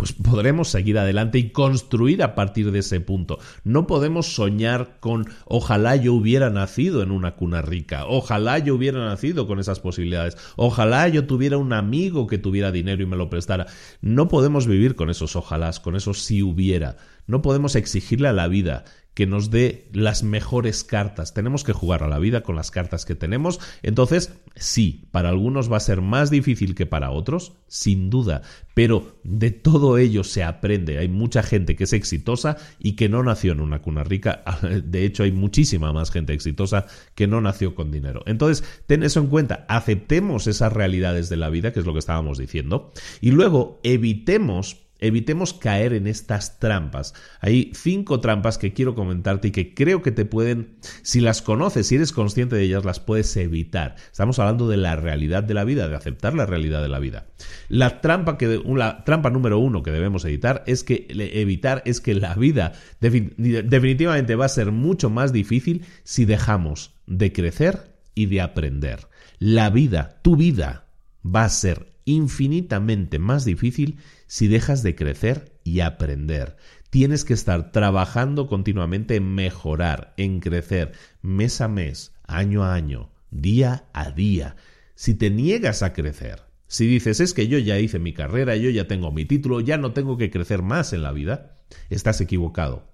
pues 0.00 0.14
podremos 0.14 0.70
seguir 0.70 0.96
adelante 0.96 1.36
y 1.36 1.50
construir 1.50 2.22
a 2.22 2.34
partir 2.34 2.72
de 2.72 2.78
ese 2.78 3.02
punto. 3.02 3.38
No 3.64 3.86
podemos 3.86 4.34
soñar 4.34 4.96
con 4.98 5.28
ojalá 5.44 5.94
yo 5.94 6.14
hubiera 6.14 6.48
nacido 6.48 7.02
en 7.02 7.10
una 7.10 7.36
cuna 7.36 7.60
rica, 7.60 8.06
ojalá 8.06 8.58
yo 8.60 8.76
hubiera 8.76 9.04
nacido 9.04 9.46
con 9.46 9.60
esas 9.60 9.78
posibilidades, 9.78 10.38
ojalá 10.56 11.06
yo 11.08 11.26
tuviera 11.26 11.58
un 11.58 11.74
amigo 11.74 12.26
que 12.28 12.38
tuviera 12.38 12.72
dinero 12.72 13.02
y 13.02 13.06
me 13.06 13.18
lo 13.18 13.28
prestara. 13.28 13.66
No 14.00 14.28
podemos 14.28 14.66
vivir 14.66 14.96
con 14.96 15.10
esos 15.10 15.36
ojalás, 15.36 15.80
con 15.80 15.94
esos 15.96 16.22
si 16.22 16.42
hubiera. 16.42 16.96
No 17.26 17.42
podemos 17.42 17.76
exigirle 17.76 18.28
a 18.28 18.32
la 18.32 18.48
vida 18.48 18.84
que 19.20 19.26
nos 19.26 19.50
dé 19.50 19.86
las 19.92 20.22
mejores 20.22 20.82
cartas. 20.82 21.34
Tenemos 21.34 21.62
que 21.62 21.74
jugar 21.74 22.02
a 22.02 22.08
la 22.08 22.18
vida 22.18 22.42
con 22.42 22.56
las 22.56 22.70
cartas 22.70 23.04
que 23.04 23.14
tenemos. 23.14 23.60
Entonces, 23.82 24.32
sí, 24.56 25.08
para 25.10 25.28
algunos 25.28 25.70
va 25.70 25.76
a 25.76 25.80
ser 25.80 26.00
más 26.00 26.30
difícil 26.30 26.74
que 26.74 26.86
para 26.86 27.10
otros, 27.10 27.52
sin 27.66 28.08
duda, 28.08 28.40
pero 28.72 29.20
de 29.22 29.50
todo 29.50 29.98
ello 29.98 30.24
se 30.24 30.42
aprende. 30.42 30.96
Hay 30.96 31.08
mucha 31.08 31.42
gente 31.42 31.76
que 31.76 31.84
es 31.84 31.92
exitosa 31.92 32.56
y 32.78 32.92
que 32.92 33.10
no 33.10 33.22
nació 33.22 33.52
en 33.52 33.60
una 33.60 33.82
cuna 33.82 34.04
rica. 34.04 34.42
De 34.84 35.04
hecho, 35.04 35.24
hay 35.24 35.32
muchísima 35.32 35.92
más 35.92 36.10
gente 36.10 36.32
exitosa 36.32 36.86
que 37.14 37.26
no 37.26 37.42
nació 37.42 37.74
con 37.74 37.90
dinero. 37.90 38.22
Entonces, 38.24 38.64
ten 38.86 39.02
eso 39.02 39.20
en 39.20 39.26
cuenta. 39.26 39.66
Aceptemos 39.68 40.46
esas 40.46 40.72
realidades 40.72 41.28
de 41.28 41.36
la 41.36 41.50
vida, 41.50 41.74
que 41.74 41.80
es 41.80 41.84
lo 41.84 41.92
que 41.92 41.98
estábamos 41.98 42.38
diciendo, 42.38 42.90
y 43.20 43.32
luego 43.32 43.80
evitemos 43.82 44.78
Evitemos 45.00 45.54
caer 45.54 45.94
en 45.94 46.06
estas 46.06 46.58
trampas. 46.58 47.14
Hay 47.40 47.72
cinco 47.74 48.20
trampas 48.20 48.58
que 48.58 48.72
quiero 48.72 48.94
comentarte 48.94 49.48
y 49.48 49.50
que 49.50 49.74
creo 49.74 50.02
que 50.02 50.12
te 50.12 50.24
pueden, 50.24 50.76
si 51.02 51.20
las 51.20 51.42
conoces, 51.42 51.86
si 51.86 51.96
eres 51.96 52.12
consciente 52.12 52.56
de 52.56 52.62
ellas, 52.62 52.84
las 52.84 53.00
puedes 53.00 53.36
evitar. 53.36 53.96
Estamos 54.10 54.38
hablando 54.38 54.68
de 54.68 54.76
la 54.76 54.96
realidad 54.96 55.42
de 55.42 55.54
la 55.54 55.64
vida, 55.64 55.88
de 55.88 55.96
aceptar 55.96 56.34
la 56.34 56.46
realidad 56.46 56.82
de 56.82 56.88
la 56.88 56.98
vida. 56.98 57.26
La 57.68 58.00
trampa, 58.00 58.36
que, 58.38 58.62
la 58.66 59.04
trampa 59.04 59.30
número 59.30 59.58
uno 59.58 59.82
que 59.82 59.90
debemos 59.90 60.24
evitar 60.24 60.62
es 60.66 60.84
que, 60.84 61.06
evitar 61.10 61.82
es 61.86 62.00
que 62.00 62.14
la 62.14 62.34
vida 62.34 62.72
definitivamente 63.00 64.34
va 64.34 64.44
a 64.44 64.50
ser 64.50 64.70
mucho 64.70 65.10
más 65.10 65.32
difícil 65.32 65.84
si 66.04 66.24
dejamos 66.24 66.94
de 67.06 67.32
crecer 67.32 67.90
y 68.14 68.26
de 68.26 68.40
aprender. 68.40 69.08
La 69.38 69.70
vida, 69.70 70.18
tu 70.22 70.36
vida, 70.36 70.84
va 71.24 71.44
a 71.44 71.48
ser 71.48 71.92
infinitamente 72.04 73.18
más 73.18 73.44
difícil 73.44 73.98
si 74.30 74.46
dejas 74.46 74.84
de 74.84 74.94
crecer 74.94 75.56
y 75.64 75.80
aprender. 75.80 76.56
Tienes 76.88 77.24
que 77.24 77.34
estar 77.34 77.72
trabajando 77.72 78.46
continuamente 78.46 79.16
en 79.16 79.34
mejorar, 79.34 80.14
en 80.16 80.38
crecer, 80.38 80.92
mes 81.20 81.60
a 81.60 81.66
mes, 81.66 82.12
año 82.28 82.62
a 82.62 82.72
año, 82.72 83.10
día 83.32 83.86
a 83.92 84.12
día. 84.12 84.54
Si 84.94 85.14
te 85.14 85.30
niegas 85.30 85.82
a 85.82 85.92
crecer, 85.92 86.42
si 86.68 86.86
dices 86.86 87.18
es 87.18 87.34
que 87.34 87.48
yo 87.48 87.58
ya 87.58 87.80
hice 87.80 87.98
mi 87.98 88.12
carrera, 88.12 88.54
yo 88.54 88.70
ya 88.70 88.86
tengo 88.86 89.10
mi 89.10 89.24
título, 89.24 89.58
ya 89.58 89.78
no 89.78 89.94
tengo 89.94 90.16
que 90.16 90.30
crecer 90.30 90.62
más 90.62 90.92
en 90.92 91.02
la 91.02 91.10
vida, 91.10 91.56
estás 91.88 92.20
equivocado 92.20 92.89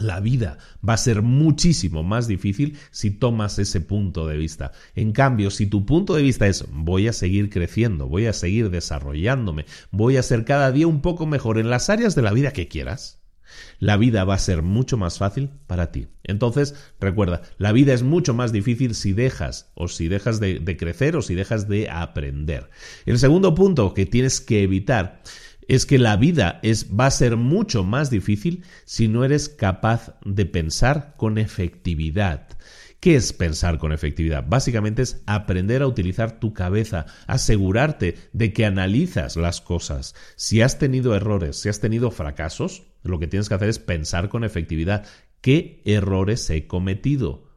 la 0.00 0.20
vida 0.20 0.58
va 0.86 0.94
a 0.94 0.98
ser 0.98 1.22
muchísimo 1.22 2.02
más 2.02 2.26
difícil 2.26 2.78
si 2.90 3.10
tomas 3.10 3.58
ese 3.58 3.80
punto 3.80 4.26
de 4.26 4.36
vista. 4.36 4.72
En 4.94 5.12
cambio, 5.12 5.50
si 5.50 5.66
tu 5.66 5.86
punto 5.86 6.14
de 6.14 6.22
vista 6.22 6.46
es 6.46 6.64
voy 6.72 7.08
a 7.08 7.12
seguir 7.12 7.50
creciendo, 7.50 8.08
voy 8.08 8.26
a 8.26 8.32
seguir 8.32 8.70
desarrollándome, 8.70 9.66
voy 9.90 10.16
a 10.16 10.22
ser 10.22 10.44
cada 10.44 10.72
día 10.72 10.86
un 10.86 11.02
poco 11.02 11.26
mejor 11.26 11.58
en 11.58 11.70
las 11.70 11.90
áreas 11.90 12.14
de 12.14 12.22
la 12.22 12.32
vida 12.32 12.52
que 12.52 12.68
quieras, 12.68 13.20
la 13.78 13.96
vida 13.96 14.24
va 14.24 14.34
a 14.34 14.38
ser 14.38 14.62
mucho 14.62 14.96
más 14.96 15.18
fácil 15.18 15.50
para 15.66 15.90
ti. 15.90 16.08
Entonces, 16.24 16.74
recuerda, 17.00 17.42
la 17.58 17.72
vida 17.72 17.92
es 17.92 18.02
mucho 18.02 18.34
más 18.34 18.52
difícil 18.52 18.94
si 18.94 19.12
dejas 19.12 19.70
o 19.74 19.88
si 19.88 20.08
dejas 20.08 20.40
de, 20.40 20.76
crecer 20.76 21.16
o 21.16 21.22
si 21.22 21.34
dejas 21.34 21.68
de 21.68 21.88
aprender. 21.90 22.70
El 23.06 23.18
segundo 23.18 23.54
punto 23.54 23.94
que 23.94 24.06
tienes 24.06 24.40
que 24.40 24.62
evitar 24.62 25.22
es 25.70 25.86
que 25.86 25.98
la 25.98 26.16
vida 26.16 26.58
es, 26.64 26.88
va 26.98 27.06
a 27.06 27.12
ser 27.12 27.36
mucho 27.36 27.84
más 27.84 28.10
difícil 28.10 28.64
si 28.84 29.06
no 29.06 29.24
eres 29.24 29.48
capaz 29.48 30.18
de 30.24 30.44
pensar 30.44 31.14
con 31.16 31.38
efectividad. 31.38 32.48
¿Qué 32.98 33.14
es 33.14 33.32
pensar 33.32 33.78
con 33.78 33.92
efectividad? 33.92 34.44
Básicamente 34.48 35.02
es 35.02 35.22
aprender 35.26 35.82
a 35.82 35.86
utilizar 35.86 36.40
tu 36.40 36.54
cabeza, 36.54 37.06
asegurarte 37.28 38.16
de 38.32 38.52
que 38.52 38.66
analizas 38.66 39.36
las 39.36 39.60
cosas. 39.60 40.16
Si 40.34 40.60
has 40.60 40.80
tenido 40.80 41.14
errores, 41.14 41.60
si 41.60 41.68
has 41.68 41.78
tenido 41.78 42.10
fracasos, 42.10 42.82
lo 43.04 43.20
que 43.20 43.28
tienes 43.28 43.48
que 43.48 43.54
hacer 43.54 43.68
es 43.68 43.78
pensar 43.78 44.28
con 44.28 44.42
efectividad. 44.42 45.06
¿Qué 45.40 45.82
errores 45.84 46.50
he 46.50 46.66
cometido? 46.66 47.49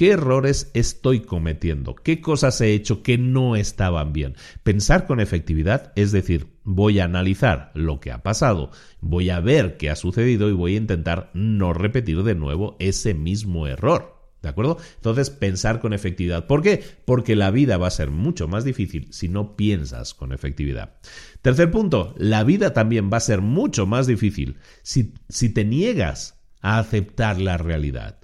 ¿Qué 0.00 0.12
errores 0.12 0.70
estoy 0.72 1.20
cometiendo? 1.20 1.94
¿Qué 1.94 2.22
cosas 2.22 2.58
he 2.62 2.72
hecho 2.72 3.02
que 3.02 3.18
no 3.18 3.54
estaban 3.54 4.14
bien? 4.14 4.34
Pensar 4.62 5.06
con 5.06 5.20
efectividad 5.20 5.92
es 5.94 6.10
decir, 6.10 6.46
voy 6.64 7.00
a 7.00 7.04
analizar 7.04 7.70
lo 7.74 8.00
que 8.00 8.10
ha 8.10 8.22
pasado, 8.22 8.70
voy 9.02 9.28
a 9.28 9.40
ver 9.40 9.76
qué 9.76 9.90
ha 9.90 9.96
sucedido 9.96 10.48
y 10.48 10.54
voy 10.54 10.72
a 10.72 10.78
intentar 10.78 11.30
no 11.34 11.74
repetir 11.74 12.22
de 12.22 12.34
nuevo 12.34 12.78
ese 12.78 13.12
mismo 13.12 13.66
error. 13.66 14.16
¿De 14.40 14.48
acuerdo? 14.48 14.78
Entonces, 14.94 15.28
pensar 15.28 15.80
con 15.80 15.92
efectividad. 15.92 16.46
¿Por 16.46 16.62
qué? 16.62 16.82
Porque 17.04 17.36
la 17.36 17.50
vida 17.50 17.76
va 17.76 17.88
a 17.88 17.90
ser 17.90 18.10
mucho 18.10 18.48
más 18.48 18.64
difícil 18.64 19.08
si 19.12 19.28
no 19.28 19.54
piensas 19.54 20.14
con 20.14 20.32
efectividad. 20.32 20.94
Tercer 21.42 21.70
punto, 21.70 22.14
la 22.16 22.42
vida 22.42 22.72
también 22.72 23.10
va 23.12 23.18
a 23.18 23.20
ser 23.20 23.42
mucho 23.42 23.84
más 23.84 24.06
difícil 24.06 24.56
si, 24.82 25.12
si 25.28 25.50
te 25.50 25.66
niegas 25.66 26.40
a 26.62 26.78
aceptar 26.78 27.38
la 27.38 27.58
realidad. 27.58 28.19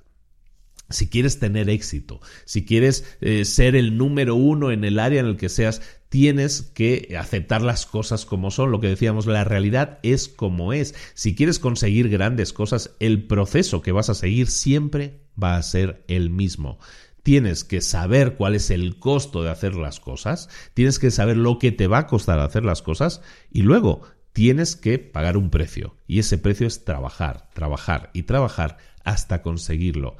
Si 0.88 1.09
quieres 1.09 1.40
tener 1.40 1.68
éxito, 1.68 2.20
si 2.44 2.64
quieres 2.64 3.16
eh, 3.20 3.44
ser 3.44 3.75
el 3.75 3.96
número 3.96 4.37
uno 4.37 4.70
en 4.70 4.85
el 4.85 4.99
área 5.01 5.20
en 5.20 5.27
el 5.27 5.37
que 5.37 5.49
seas, 5.49 5.83
tienes 6.09 6.62
que 6.62 7.16
aceptar 7.18 7.62
las 7.62 7.87
cosas 7.87 8.25
como 8.25 8.51
son. 8.51 8.70
Lo 8.70 8.81
que 8.81 8.88
decíamos, 8.88 9.27
la 9.27 9.44
realidad 9.44 9.99
es 10.03 10.29
como 10.29 10.72
es. 10.72 10.94
Si 11.14 11.35
quieres 11.35 11.59
conseguir 11.59 12.09
grandes 12.09 12.53
cosas, 12.53 12.94
el 13.01 13.27
proceso 13.27 13.83
que 13.83 13.92
vas 13.92 14.11
a 14.11 14.14
seguir 14.14 14.49
siempre 14.49 15.20
va 15.42 15.57
a 15.57 15.62
ser 15.62 16.05
el 16.09 16.31
mismo. 16.31 16.79
Tienes 17.22 17.64
que 17.64 17.81
saber 17.81 18.37
cuál 18.37 18.55
es 18.55 18.70
el 18.70 19.01
costo 19.01 19.42
de 19.42 19.51
hacer 19.51 19.75
las 19.75 19.99
cosas, 19.99 20.49
tienes 20.75 21.01
que 21.01 21.11
saber 21.11 21.37
lo 21.37 21.59
que 21.59 21.72
te 21.72 21.88
va 21.88 21.99
a 21.99 22.07
costar 22.07 22.38
hacer 22.38 22.64
las 22.64 22.83
cosas 22.83 23.20
y 23.51 23.62
luego 23.62 24.03
tienes 24.33 24.77
que 24.77 25.01
pagar 25.01 25.37
un 25.37 25.51
precio. 25.51 25.96
Y 26.07 26.20
ese 26.20 26.38
precio 26.38 26.68
es 26.68 26.85
trabajar, 26.85 27.51
trabajar 27.53 28.11
y 28.12 28.22
trabajar 28.22 28.77
hasta 29.03 29.42
conseguirlo. 29.42 30.16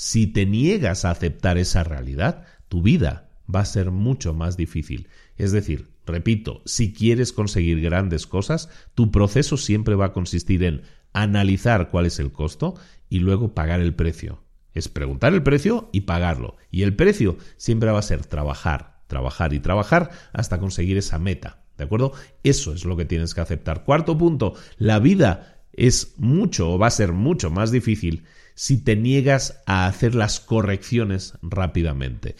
Si 0.00 0.28
te 0.28 0.46
niegas 0.46 1.04
a 1.04 1.10
aceptar 1.10 1.58
esa 1.58 1.82
realidad, 1.82 2.44
tu 2.68 2.82
vida 2.82 3.30
va 3.52 3.62
a 3.62 3.64
ser 3.64 3.90
mucho 3.90 4.32
más 4.32 4.56
difícil. 4.56 5.08
Es 5.36 5.50
decir, 5.50 5.88
repito, 6.06 6.62
si 6.66 6.92
quieres 6.92 7.32
conseguir 7.32 7.80
grandes 7.80 8.28
cosas, 8.28 8.68
tu 8.94 9.10
proceso 9.10 9.56
siempre 9.56 9.96
va 9.96 10.06
a 10.06 10.12
consistir 10.12 10.62
en 10.62 10.82
analizar 11.14 11.88
cuál 11.88 12.06
es 12.06 12.20
el 12.20 12.30
costo 12.30 12.76
y 13.08 13.18
luego 13.18 13.54
pagar 13.54 13.80
el 13.80 13.92
precio. 13.92 14.44
Es 14.72 14.88
preguntar 14.88 15.34
el 15.34 15.42
precio 15.42 15.90
y 15.90 16.02
pagarlo. 16.02 16.58
Y 16.70 16.82
el 16.84 16.94
precio 16.94 17.36
siempre 17.56 17.90
va 17.90 17.98
a 17.98 18.02
ser 18.02 18.24
trabajar, 18.24 19.00
trabajar 19.08 19.52
y 19.52 19.58
trabajar 19.58 20.10
hasta 20.32 20.60
conseguir 20.60 20.96
esa 20.96 21.18
meta. 21.18 21.64
¿De 21.76 21.82
acuerdo? 21.82 22.12
Eso 22.44 22.72
es 22.72 22.84
lo 22.84 22.96
que 22.96 23.04
tienes 23.04 23.34
que 23.34 23.40
aceptar. 23.40 23.82
Cuarto 23.82 24.16
punto, 24.16 24.54
la 24.76 25.00
vida 25.00 25.64
es 25.72 26.14
mucho 26.18 26.70
o 26.70 26.78
va 26.78 26.86
a 26.86 26.92
ser 26.92 27.10
mucho 27.10 27.50
más 27.50 27.72
difícil 27.72 28.22
si 28.58 28.76
te 28.76 28.96
niegas 28.96 29.62
a 29.66 29.86
hacer 29.86 30.16
las 30.16 30.40
correcciones 30.40 31.34
rápidamente. 31.42 32.34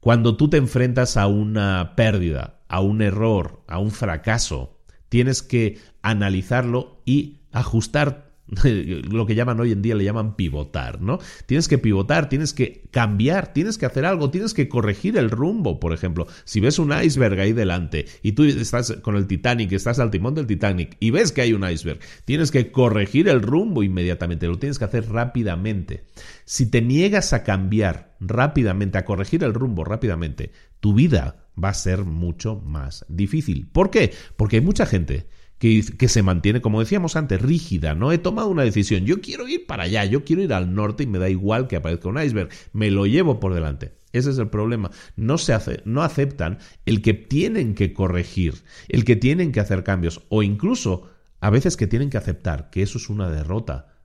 Cuando 0.00 0.34
tú 0.34 0.48
te 0.48 0.56
enfrentas 0.56 1.18
a 1.18 1.26
una 1.26 1.92
pérdida, 1.94 2.62
a 2.68 2.80
un 2.80 3.02
error, 3.02 3.60
a 3.68 3.78
un 3.78 3.90
fracaso, 3.90 4.80
tienes 5.10 5.42
que 5.42 5.78
analizarlo 6.00 7.02
y 7.04 7.42
ajustar 7.52 8.27
lo 9.10 9.26
que 9.26 9.34
llaman 9.34 9.60
hoy 9.60 9.72
en 9.72 9.82
día 9.82 9.94
le 9.94 10.04
llaman 10.04 10.34
pivotar, 10.36 11.00
¿no? 11.00 11.18
Tienes 11.46 11.68
que 11.68 11.78
pivotar, 11.78 12.28
tienes 12.28 12.52
que 12.52 12.82
cambiar, 12.90 13.52
tienes 13.52 13.76
que 13.76 13.86
hacer 13.86 14.06
algo, 14.06 14.30
tienes 14.30 14.54
que 14.54 14.68
corregir 14.68 15.18
el 15.18 15.30
rumbo, 15.30 15.78
por 15.80 15.92
ejemplo. 15.92 16.26
Si 16.44 16.60
ves 16.60 16.78
un 16.78 16.92
iceberg 16.92 17.38
ahí 17.40 17.52
delante 17.52 18.06
y 18.22 18.32
tú 18.32 18.44
estás 18.44 18.92
con 19.02 19.16
el 19.16 19.26
Titanic, 19.26 19.72
estás 19.72 19.98
al 19.98 20.10
timón 20.10 20.34
del 20.34 20.46
Titanic 20.46 20.96
y 20.98 21.10
ves 21.10 21.32
que 21.32 21.42
hay 21.42 21.52
un 21.52 21.68
iceberg, 21.68 22.00
tienes 22.24 22.50
que 22.50 22.72
corregir 22.72 23.28
el 23.28 23.42
rumbo 23.42 23.82
inmediatamente, 23.82 24.46
lo 24.46 24.58
tienes 24.58 24.78
que 24.78 24.84
hacer 24.84 25.10
rápidamente. 25.10 26.04
Si 26.44 26.70
te 26.70 26.80
niegas 26.80 27.32
a 27.32 27.42
cambiar 27.42 28.16
rápidamente, 28.20 28.98
a 28.98 29.04
corregir 29.04 29.44
el 29.44 29.54
rumbo 29.54 29.84
rápidamente, 29.84 30.52
tu 30.80 30.94
vida 30.94 31.48
va 31.62 31.70
a 31.70 31.74
ser 31.74 32.04
mucho 32.04 32.56
más 32.56 33.04
difícil. 33.08 33.68
¿Por 33.70 33.90
qué? 33.90 34.12
Porque 34.36 34.56
hay 34.56 34.62
mucha 34.62 34.86
gente 34.86 35.26
que, 35.58 36.08
se 36.08 36.22
mantiene, 36.22 36.60
como 36.60 36.80
decíamos 36.80 37.16
antes, 37.16 37.42
rígida. 37.42 37.94
No 37.94 38.12
he 38.12 38.18
tomado 38.18 38.48
una 38.48 38.62
decisión. 38.62 39.04
Yo 39.04 39.20
quiero 39.20 39.48
ir 39.48 39.66
para 39.66 39.84
allá, 39.84 40.04
yo 40.04 40.24
quiero 40.24 40.42
ir 40.42 40.52
al 40.52 40.74
norte 40.74 41.02
y 41.02 41.06
me 41.06 41.18
da 41.18 41.28
igual 41.28 41.66
que 41.66 41.76
aparezca 41.76 42.08
un 42.08 42.22
iceberg. 42.22 42.48
Me 42.72 42.90
lo 42.90 43.06
llevo 43.06 43.40
por 43.40 43.54
delante. 43.54 43.98
Ese 44.12 44.30
es 44.30 44.38
el 44.38 44.48
problema. 44.48 44.90
No, 45.16 45.36
se 45.36 45.52
hace, 45.52 45.82
no 45.84 46.02
aceptan 46.02 46.58
el 46.86 47.02
que 47.02 47.12
tienen 47.12 47.74
que 47.74 47.92
corregir, 47.92 48.54
el 48.88 49.04
que 49.04 49.16
tienen 49.16 49.52
que 49.52 49.60
hacer 49.60 49.84
cambios 49.84 50.22
o 50.28 50.42
incluso 50.42 51.10
a 51.40 51.50
veces 51.50 51.76
que 51.76 51.86
tienen 51.86 52.10
que 52.10 52.18
aceptar 52.18 52.70
que 52.70 52.82
eso 52.82 52.98
es 52.98 53.10
una 53.10 53.28
derrota. 53.28 53.96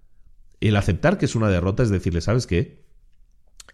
El 0.59 0.75
aceptar 0.75 1.17
que 1.17 1.25
es 1.25 1.35
una 1.35 1.49
derrota 1.49 1.83
es 1.83 1.89
decirle, 1.89 2.21
¿sabes 2.21 2.47
qué? 2.47 2.83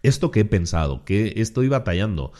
Esto 0.02 0.30
que 0.30 0.40
he 0.40 0.44
pensado, 0.44 1.04
que 1.04 1.34
estoy 1.36 1.68
batallando, 1.68 2.32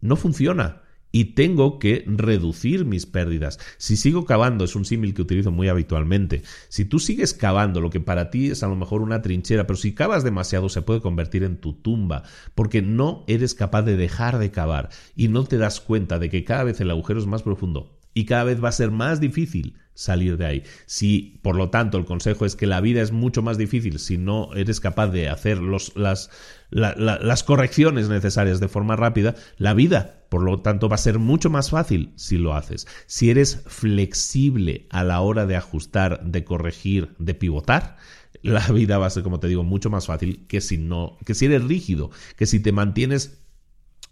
no 0.00 0.16
funciona 0.16 0.82
y 1.12 1.34
tengo 1.34 1.78
que 1.78 2.04
reducir 2.06 2.84
mis 2.84 3.06
pérdidas. 3.06 3.58
Si 3.78 3.96
sigo 3.96 4.24
cavando, 4.24 4.64
es 4.64 4.76
un 4.76 4.84
símil 4.84 5.14
que 5.14 5.22
utilizo 5.22 5.50
muy 5.50 5.68
habitualmente, 5.68 6.42
si 6.68 6.84
tú 6.84 6.98
sigues 6.98 7.34
cavando 7.34 7.80
lo 7.80 7.90
que 7.90 8.00
para 8.00 8.30
ti 8.30 8.50
es 8.50 8.62
a 8.62 8.68
lo 8.68 8.76
mejor 8.76 9.02
una 9.02 9.22
trinchera, 9.22 9.66
pero 9.66 9.76
si 9.76 9.94
cavas 9.94 10.24
demasiado 10.24 10.68
se 10.68 10.82
puede 10.82 11.00
convertir 11.00 11.42
en 11.44 11.58
tu 11.58 11.74
tumba, 11.74 12.22
porque 12.54 12.82
no 12.82 13.24
eres 13.26 13.54
capaz 13.54 13.82
de 13.82 13.96
dejar 13.96 14.38
de 14.38 14.50
cavar 14.50 14.90
y 15.16 15.28
no 15.28 15.44
te 15.44 15.58
das 15.58 15.80
cuenta 15.80 16.18
de 16.18 16.30
que 16.30 16.44
cada 16.44 16.64
vez 16.64 16.80
el 16.80 16.90
agujero 16.90 17.20
es 17.20 17.26
más 17.26 17.42
profundo 17.42 17.98
y 18.14 18.24
cada 18.24 18.44
vez 18.44 18.62
va 18.62 18.68
a 18.68 18.72
ser 18.72 18.90
más 18.90 19.20
difícil 19.20 19.76
salir 19.94 20.36
de 20.36 20.46
ahí. 20.46 20.62
Si, 20.86 21.38
por 21.42 21.56
lo 21.56 21.70
tanto, 21.70 21.98
el 21.98 22.04
consejo 22.04 22.44
es 22.46 22.56
que 22.56 22.66
la 22.66 22.80
vida 22.80 23.02
es 23.02 23.12
mucho 23.12 23.42
más 23.42 23.58
difícil 23.58 23.98
si 23.98 24.18
no 24.18 24.52
eres 24.54 24.80
capaz 24.80 25.08
de 25.08 25.28
hacer 25.28 25.58
los, 25.58 25.94
las, 25.96 26.30
las 26.70 27.44
correcciones 27.44 28.08
necesarias 28.08 28.60
de 28.60 28.68
forma 28.68 28.96
rápida, 28.96 29.34
la 29.58 29.74
vida, 29.74 30.19
por 30.30 30.42
lo 30.42 30.60
tanto, 30.60 30.88
va 30.88 30.94
a 30.94 30.98
ser 30.98 31.18
mucho 31.18 31.50
más 31.50 31.70
fácil 31.70 32.12
si 32.14 32.38
lo 32.38 32.54
haces. 32.54 32.86
Si 33.06 33.30
eres 33.30 33.62
flexible 33.66 34.86
a 34.88 35.02
la 35.02 35.20
hora 35.20 35.44
de 35.44 35.56
ajustar, 35.56 36.24
de 36.24 36.44
corregir, 36.44 37.16
de 37.18 37.34
pivotar, 37.34 37.96
la 38.42 38.66
vida 38.68 38.96
va 38.96 39.06
a 39.06 39.10
ser, 39.10 39.24
como 39.24 39.40
te 39.40 39.48
digo, 39.48 39.64
mucho 39.64 39.90
más 39.90 40.06
fácil 40.06 40.46
que 40.46 40.60
si 40.60 40.78
no, 40.78 41.18
que 41.26 41.34
si 41.34 41.46
eres 41.46 41.64
rígido, 41.64 42.10
que 42.36 42.46
si 42.46 42.60
te 42.60 42.70
mantienes 42.70 43.42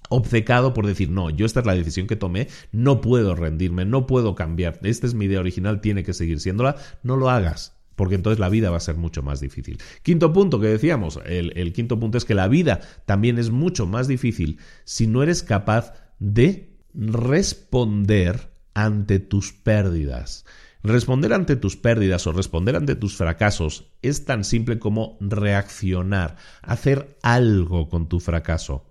obcecado 0.08 0.74
por 0.74 0.86
decir, 0.86 1.08
no, 1.08 1.30
yo 1.30 1.46
esta 1.46 1.60
es 1.60 1.66
la 1.66 1.74
decisión 1.74 2.08
que 2.08 2.16
tomé, 2.16 2.48
no 2.72 3.00
puedo 3.00 3.36
rendirme, 3.36 3.84
no 3.84 4.08
puedo 4.08 4.34
cambiar, 4.34 4.80
esta 4.82 5.06
es 5.06 5.14
mi 5.14 5.26
idea 5.26 5.38
original, 5.38 5.80
tiene 5.80 6.02
que 6.02 6.14
seguir 6.14 6.40
siéndola, 6.40 6.76
no 7.04 7.16
lo 7.16 7.30
hagas, 7.30 7.76
porque 7.94 8.16
entonces 8.16 8.40
la 8.40 8.48
vida 8.48 8.70
va 8.70 8.78
a 8.78 8.80
ser 8.80 8.96
mucho 8.96 9.22
más 9.22 9.40
difícil. 9.40 9.78
Quinto 10.02 10.32
punto 10.32 10.58
que 10.58 10.66
decíamos, 10.66 11.20
el, 11.26 11.52
el, 11.56 11.72
quinto 11.72 12.00
punto 12.00 12.18
es 12.18 12.24
que 12.24 12.34
la 12.34 12.48
vida 12.48 12.80
también 13.06 13.38
es 13.38 13.50
mucho 13.50 13.86
más 13.86 14.08
difícil 14.08 14.58
si 14.84 15.06
no 15.06 15.22
eres 15.22 15.42
capaz 15.42 16.07
de 16.18 16.76
responder 16.94 18.52
ante 18.74 19.18
tus 19.18 19.52
pérdidas. 19.52 20.44
Responder 20.82 21.32
ante 21.32 21.56
tus 21.56 21.76
pérdidas 21.76 22.26
o 22.26 22.32
responder 22.32 22.76
ante 22.76 22.94
tus 22.94 23.16
fracasos 23.16 23.92
es 24.02 24.24
tan 24.24 24.44
simple 24.44 24.78
como 24.78 25.16
reaccionar, 25.20 26.36
hacer 26.62 27.18
algo 27.22 27.88
con 27.88 28.08
tu 28.08 28.20
fracaso 28.20 28.88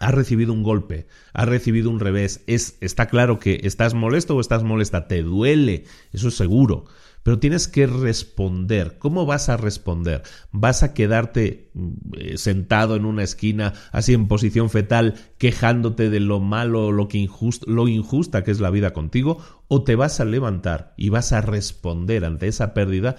has 0.00 0.14
recibido 0.14 0.52
un 0.52 0.62
golpe, 0.62 1.06
has 1.32 1.48
recibido 1.48 1.90
un 1.90 2.00
revés, 2.00 2.42
es, 2.46 2.76
está 2.80 3.06
claro 3.06 3.38
que 3.38 3.60
estás 3.64 3.94
molesto 3.94 4.36
o 4.36 4.40
estás 4.40 4.62
molesta, 4.62 5.08
te 5.08 5.22
duele, 5.22 5.84
eso 6.12 6.28
es 6.28 6.36
seguro, 6.36 6.84
pero 7.26 7.40
tienes 7.40 7.66
que 7.66 7.88
responder. 7.88 8.98
¿Cómo 9.00 9.26
vas 9.26 9.48
a 9.48 9.56
responder? 9.56 10.22
¿Vas 10.52 10.84
a 10.84 10.94
quedarte 10.94 11.72
eh, 12.16 12.38
sentado 12.38 12.94
en 12.94 13.04
una 13.04 13.24
esquina, 13.24 13.72
así 13.90 14.14
en 14.14 14.28
posición 14.28 14.70
fetal, 14.70 15.16
quejándote 15.36 16.08
de 16.08 16.20
lo 16.20 16.38
malo, 16.38 16.92
lo, 16.92 17.08
que 17.08 17.28
lo 17.66 17.88
injusta 17.88 18.44
que 18.44 18.52
es 18.52 18.60
la 18.60 18.70
vida 18.70 18.92
contigo? 18.92 19.38
¿O 19.66 19.82
te 19.82 19.96
vas 19.96 20.20
a 20.20 20.24
levantar 20.24 20.94
y 20.96 21.08
vas 21.08 21.32
a 21.32 21.40
responder 21.40 22.24
ante 22.24 22.46
esa 22.46 22.74
pérdida 22.74 23.16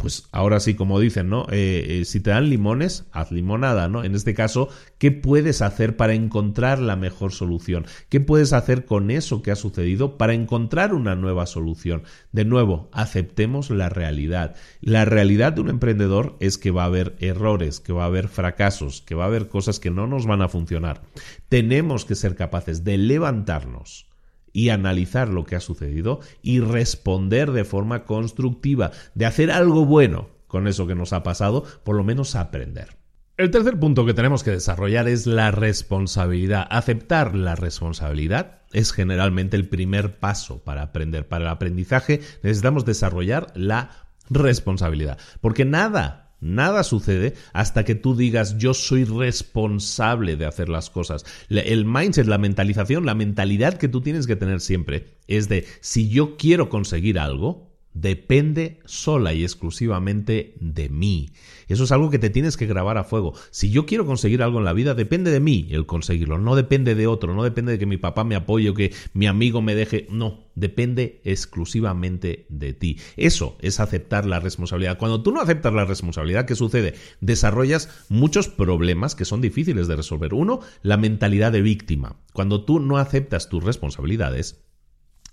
pues 0.00 0.28
ahora 0.32 0.60
sí, 0.60 0.74
como 0.74 0.98
dicen, 0.98 1.28
¿no? 1.28 1.46
Eh, 1.50 2.00
eh, 2.00 2.04
si 2.06 2.20
te 2.20 2.30
dan 2.30 2.48
limones, 2.48 3.04
haz 3.12 3.30
limonada, 3.30 3.88
¿no? 3.88 4.02
En 4.02 4.14
este 4.14 4.32
caso, 4.32 4.70
¿qué 4.98 5.10
puedes 5.10 5.60
hacer 5.60 5.96
para 5.96 6.14
encontrar 6.14 6.78
la 6.78 6.96
mejor 6.96 7.32
solución? 7.32 7.84
¿Qué 8.08 8.18
puedes 8.18 8.54
hacer 8.54 8.86
con 8.86 9.10
eso 9.10 9.42
que 9.42 9.50
ha 9.50 9.56
sucedido 9.56 10.16
para 10.16 10.32
encontrar 10.32 10.94
una 10.94 11.14
nueva 11.16 11.44
solución? 11.44 12.04
De 12.32 12.46
nuevo, 12.46 12.88
aceptemos 12.92 13.68
la 13.68 13.90
realidad. 13.90 14.56
La 14.80 15.04
realidad 15.04 15.52
de 15.52 15.60
un 15.60 15.68
emprendedor 15.68 16.36
es 16.40 16.56
que 16.56 16.70
va 16.70 16.84
a 16.84 16.86
haber 16.86 17.16
errores, 17.20 17.80
que 17.80 17.92
va 17.92 18.04
a 18.04 18.06
haber 18.06 18.28
fracasos, 18.28 19.02
que 19.02 19.14
va 19.14 19.24
a 19.24 19.28
haber 19.28 19.48
cosas 19.48 19.80
que 19.80 19.90
no 19.90 20.06
nos 20.06 20.26
van 20.26 20.40
a 20.40 20.48
funcionar. 20.48 21.02
Tenemos 21.50 22.06
que 22.06 22.14
ser 22.14 22.36
capaces 22.36 22.84
de 22.84 22.96
levantarnos 22.96 24.09
y 24.52 24.70
analizar 24.70 25.28
lo 25.28 25.44
que 25.44 25.56
ha 25.56 25.60
sucedido 25.60 26.20
y 26.42 26.60
responder 26.60 27.52
de 27.52 27.64
forma 27.64 28.04
constructiva, 28.04 28.90
de 29.14 29.26
hacer 29.26 29.50
algo 29.50 29.84
bueno 29.84 30.28
con 30.46 30.66
eso 30.66 30.86
que 30.86 30.94
nos 30.94 31.12
ha 31.12 31.22
pasado, 31.22 31.64
por 31.84 31.96
lo 31.96 32.04
menos 32.04 32.34
aprender. 32.34 33.00
El 33.36 33.50
tercer 33.50 33.78
punto 33.78 34.04
que 34.04 34.12
tenemos 34.12 34.44
que 34.44 34.50
desarrollar 34.50 35.08
es 35.08 35.26
la 35.26 35.50
responsabilidad. 35.50 36.66
Aceptar 36.68 37.34
la 37.34 37.56
responsabilidad 37.56 38.60
es 38.72 38.92
generalmente 38.92 39.56
el 39.56 39.66
primer 39.66 40.18
paso 40.18 40.62
para 40.62 40.82
aprender. 40.82 41.26
Para 41.26 41.44
el 41.44 41.50
aprendizaje 41.50 42.20
necesitamos 42.42 42.84
desarrollar 42.84 43.46
la 43.54 44.08
responsabilidad, 44.28 45.18
porque 45.40 45.64
nada 45.64 46.19
Nada 46.40 46.84
sucede 46.84 47.34
hasta 47.52 47.84
que 47.84 47.94
tú 47.94 48.16
digas 48.16 48.56
yo 48.56 48.72
soy 48.72 49.04
responsable 49.04 50.36
de 50.36 50.46
hacer 50.46 50.68
las 50.68 50.88
cosas. 50.88 51.24
El 51.48 51.84
mindset, 51.84 52.26
la 52.26 52.38
mentalización, 52.38 53.04
la 53.04 53.14
mentalidad 53.14 53.74
que 53.74 53.88
tú 53.88 54.00
tienes 54.00 54.26
que 54.26 54.36
tener 54.36 54.60
siempre 54.60 55.18
es 55.26 55.48
de 55.48 55.66
si 55.80 56.08
yo 56.08 56.36
quiero 56.36 56.68
conseguir 56.68 57.18
algo, 57.18 57.70
depende 57.92 58.80
sola 58.84 59.34
y 59.34 59.42
exclusivamente 59.42 60.54
de 60.60 60.88
mí. 60.88 61.30
Eso 61.70 61.84
es 61.84 61.92
algo 61.92 62.10
que 62.10 62.18
te 62.18 62.30
tienes 62.30 62.56
que 62.56 62.66
grabar 62.66 62.98
a 62.98 63.04
fuego. 63.04 63.32
Si 63.50 63.70
yo 63.70 63.86
quiero 63.86 64.04
conseguir 64.04 64.42
algo 64.42 64.58
en 64.58 64.64
la 64.64 64.72
vida, 64.72 64.94
depende 64.94 65.30
de 65.30 65.40
mí 65.40 65.68
el 65.70 65.86
conseguirlo, 65.86 66.36
no 66.36 66.56
depende 66.56 66.94
de 66.94 67.06
otro, 67.06 67.32
no 67.32 67.44
depende 67.44 67.72
de 67.72 67.78
que 67.78 67.86
mi 67.86 67.96
papá 67.96 68.24
me 68.24 68.34
apoye 68.34 68.70
o 68.70 68.74
que 68.74 68.92
mi 69.14 69.26
amigo 69.26 69.62
me 69.62 69.76
deje, 69.76 70.06
no, 70.10 70.50
depende 70.56 71.20
exclusivamente 71.24 72.46
de 72.48 72.72
ti. 72.72 72.98
Eso 73.16 73.56
es 73.60 73.78
aceptar 73.78 74.26
la 74.26 74.40
responsabilidad. 74.40 74.98
Cuando 74.98 75.22
tú 75.22 75.30
no 75.32 75.40
aceptas 75.40 75.72
la 75.72 75.84
responsabilidad, 75.84 76.44
¿qué 76.44 76.56
sucede? 76.56 76.94
Desarrollas 77.20 77.88
muchos 78.08 78.48
problemas 78.48 79.14
que 79.14 79.24
son 79.24 79.40
difíciles 79.40 79.86
de 79.86 79.96
resolver. 79.96 80.34
Uno, 80.34 80.60
la 80.82 80.96
mentalidad 80.96 81.52
de 81.52 81.62
víctima. 81.62 82.16
Cuando 82.32 82.64
tú 82.64 82.80
no 82.80 82.98
aceptas 82.98 83.48
tus 83.48 83.62
responsabilidades, 83.62 84.64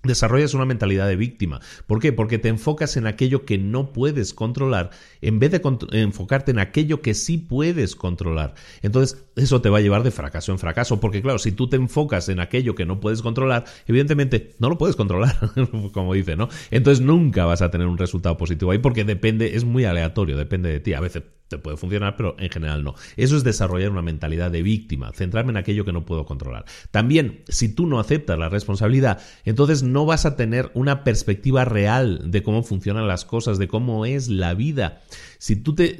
desarrollas 0.08 0.54
una 0.54 0.65
mentalidad 0.65 1.08
de 1.08 1.15
víctima. 1.15 1.60
¿Por 1.86 2.00
qué? 2.00 2.13
Porque 2.13 2.39
te 2.39 2.50
enfocas 2.50 2.98
en 2.98 3.08
aquello 3.08 3.46
que 3.46 3.58
no 3.58 3.93
puedes 3.93 4.34
controlar 4.34 4.89
en 5.22 5.39
vez 5.39 5.52
de 5.52 5.62
enfocarte 5.91 6.52
en 6.52 6.60
aquello 6.60 7.02
que 7.02 7.13
sí 7.13 7.38
puedes 7.38 7.96
controlar. 7.96 8.56
Entonces, 8.82 9.26
eso 9.36 9.62
te 9.62 9.70
va 9.70 9.80
a 9.80 9.82
llevar 9.82 10.04
de 10.04 10.12
fracaso 10.12 10.52
en 10.52 10.60
fracaso, 10.60 11.00
porque 11.00 11.22
claro, 11.22 11.39
si 11.39 11.52
tú 11.52 11.70
te 11.70 11.76
enfocas 11.76 12.30
en 12.30 12.39
aquello 12.39 12.76
que 12.76 12.86
no 12.86 13.00
puedes 13.00 13.22
controlar, 13.22 13.65
evidentemente 13.88 14.56
no 14.60 14.70
lo 14.70 14.78
puedes 14.78 14.96
controlar, 14.96 15.36
como 15.93 16.13
dice, 16.13 16.36
¿no? 16.36 16.50
Entonces 16.72 17.04
nunca 17.04 17.46
vas 17.46 17.62
a 17.62 17.72
tener 17.72 17.88
un 17.88 17.98
resultado 17.98 18.38
positivo 18.38 18.72
ahí 18.72 18.80
porque 18.80 19.04
depende, 19.04 19.56
es 19.56 19.63
muy 19.63 19.86
aleatorio, 19.86 20.38
depende 20.38 20.70
de 20.70 20.80
ti. 20.80 20.93
A 20.93 21.00
veces 21.00 21.24
te 21.48 21.58
puede 21.58 21.78
funcionar, 21.78 22.16
pero 22.18 22.36
en 22.40 22.50
general 22.50 22.84
no. 22.84 22.96
Eso 23.16 23.38
es 23.38 23.44
desarrollar 23.44 23.90
una 23.90 24.02
mentalidad 24.02 24.52
de 24.52 24.62
víctima, 24.62 25.12
centrarme 25.14 25.52
en 25.52 25.58
aquello 25.58 25.86
que 25.86 25.94
no 25.94 26.06
puedo 26.06 26.26
controlar. 26.26 26.66
También, 26.92 27.44
si 27.48 27.70
tú 27.70 27.88
no 27.88 28.00
aceptas 28.00 28.38
la 28.38 28.50
responsabilidad, 28.50 29.22
entonces 29.46 29.84
no 29.84 30.06
vas 30.06 30.26
a 30.26 30.36
tener 30.36 30.72
una 30.74 31.04
perspectiva 31.04 31.66
real 31.66 32.32
de 32.32 32.44
cómo 32.44 32.64
funcionan 32.64 33.08
las 33.08 33.26
cosas, 33.26 33.58
de 33.58 33.68
cómo 33.68 34.06
es 34.06 34.28
la 34.28 34.54
vida. 34.54 35.02
Si 35.40 35.56
tú 35.56 35.76
te, 35.76 35.98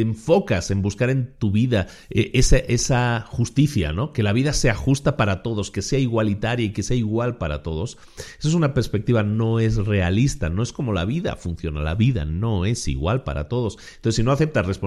enfocas 0.00 0.70
en 0.70 0.80
buscar 0.82 1.10
en 1.10 1.34
tu 1.38 1.50
vida 1.50 1.88
eh, 2.10 2.30
esa, 2.34 2.56
esa 2.56 3.24
justicia, 3.28 3.92
¿no? 3.92 4.12
Que 4.12 4.22
la 4.22 4.32
vida 4.32 4.52
sea 4.52 4.74
justa 4.74 5.16
para 5.16 5.42
todos, 5.42 5.70
que 5.70 5.82
sea 5.82 5.98
igualitaria 5.98 6.66
y 6.66 6.72
que 6.72 6.82
sea 6.82 6.96
igual 6.96 7.36
para 7.38 7.62
todos, 7.62 7.98
eso 8.38 8.48
es 8.48 8.54
una 8.54 8.74
perspectiva 8.74 9.22
no 9.22 9.60
es 9.60 9.76
realista, 9.76 10.48
no 10.48 10.62
es 10.62 10.72
como 10.72 10.92
la 10.92 11.04
vida 11.04 11.36
funciona, 11.36 11.80
la 11.80 11.94
vida 11.94 12.24
no 12.24 12.64
es 12.64 12.88
igual 12.88 13.24
para 13.24 13.48
todos. 13.48 13.76
Entonces, 13.96 14.16
si 14.16 14.22
no 14.22 14.32
aceptas 14.32 14.66
responsabilidad, 14.66 14.85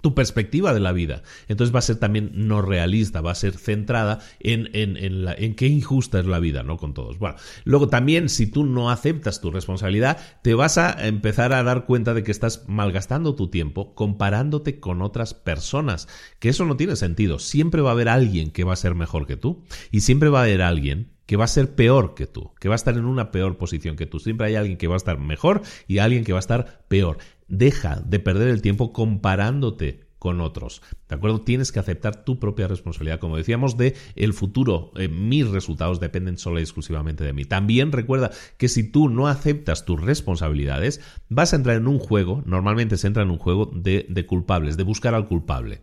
tu 0.00 0.14
perspectiva 0.14 0.72
de 0.72 0.80
la 0.80 0.92
vida. 0.92 1.22
Entonces 1.48 1.74
va 1.74 1.80
a 1.80 1.82
ser 1.82 1.96
también 1.96 2.30
no 2.34 2.62
realista, 2.62 3.20
va 3.20 3.32
a 3.32 3.34
ser 3.34 3.56
centrada 3.56 4.20
en, 4.38 4.70
en, 4.72 4.96
en, 4.96 5.54
qué 5.54 5.66
injusta 5.66 6.20
es 6.20 6.26
la 6.26 6.38
vida, 6.38 6.62
¿no? 6.62 6.76
Con 6.78 6.94
todos. 6.94 7.18
Bueno, 7.18 7.36
luego 7.64 7.88
también 7.88 8.28
si 8.28 8.46
tú 8.46 8.64
no 8.64 8.90
aceptas 8.90 9.40
tu 9.40 9.50
responsabilidad, 9.50 10.18
te 10.42 10.54
vas 10.54 10.78
a 10.78 11.06
empezar 11.06 11.52
a 11.52 11.62
dar 11.62 11.84
cuenta 11.84 12.14
de 12.14 12.22
que 12.22 12.30
estás 12.30 12.64
malgastando 12.68 13.34
tu 13.34 13.48
tiempo 13.48 13.94
comparándote 13.94 14.80
con 14.80 15.02
otras 15.02 15.34
personas, 15.34 16.08
que 16.38 16.48
eso 16.48 16.64
no 16.64 16.76
tiene 16.76 16.96
sentido. 16.96 17.38
Siempre 17.38 17.82
va 17.82 17.90
a 17.90 17.92
haber 17.92 18.08
alguien 18.08 18.50
que 18.50 18.64
va 18.64 18.72
a 18.72 18.76
ser 18.76 18.94
mejor 18.94 19.26
que 19.26 19.36
tú 19.36 19.64
y 19.90 20.00
siempre 20.00 20.28
va 20.28 20.40
a 20.40 20.44
haber 20.44 20.62
alguien 20.62 21.12
que 21.26 21.36
va 21.36 21.44
a 21.44 21.48
ser 21.48 21.76
peor 21.76 22.14
que 22.14 22.26
tú, 22.26 22.52
que 22.58 22.68
va 22.68 22.74
a 22.74 22.76
estar 22.76 22.96
en 22.96 23.04
una 23.04 23.30
peor 23.30 23.56
posición 23.56 23.94
que 23.94 24.06
tú. 24.06 24.18
Siempre 24.18 24.48
hay 24.48 24.56
alguien 24.56 24.76
que 24.76 24.88
va 24.88 24.94
a 24.94 24.96
estar 24.96 25.16
mejor 25.20 25.62
y 25.86 25.98
alguien 25.98 26.24
que 26.24 26.32
va 26.32 26.38
a 26.38 26.40
estar 26.40 26.84
peor. 26.88 27.18
Deja 27.50 28.00
de 28.00 28.18
perder 28.18 28.48
el 28.48 28.62
tiempo 28.62 28.92
comparándote 28.92 30.08
con 30.20 30.40
otros. 30.40 30.82
¿De 31.08 31.16
acuerdo? 31.16 31.40
Tienes 31.40 31.72
que 31.72 31.80
aceptar 31.80 32.24
tu 32.24 32.38
propia 32.38 32.68
responsabilidad. 32.68 33.18
Como 33.18 33.36
decíamos, 33.36 33.76
de 33.76 33.96
el 34.14 34.34
futuro, 34.34 34.92
eh, 34.96 35.08
mis 35.08 35.48
resultados 35.48 35.98
dependen 35.98 36.38
solo 36.38 36.60
y 36.60 36.62
exclusivamente 36.62 37.24
de 37.24 37.32
mí. 37.32 37.46
También 37.46 37.90
recuerda 37.90 38.30
que 38.58 38.68
si 38.68 38.84
tú 38.84 39.08
no 39.08 39.28
aceptas 39.28 39.84
tus 39.84 40.00
responsabilidades, 40.00 41.00
vas 41.28 41.52
a 41.52 41.56
entrar 41.56 41.76
en 41.76 41.88
un 41.88 41.98
juego, 41.98 42.42
normalmente 42.44 42.98
se 42.98 43.06
entra 43.06 43.22
en 43.22 43.30
un 43.30 43.38
juego 43.38 43.70
de, 43.74 44.06
de 44.08 44.26
culpables, 44.26 44.76
de 44.76 44.84
buscar 44.84 45.14
al 45.14 45.26
culpable. 45.26 45.82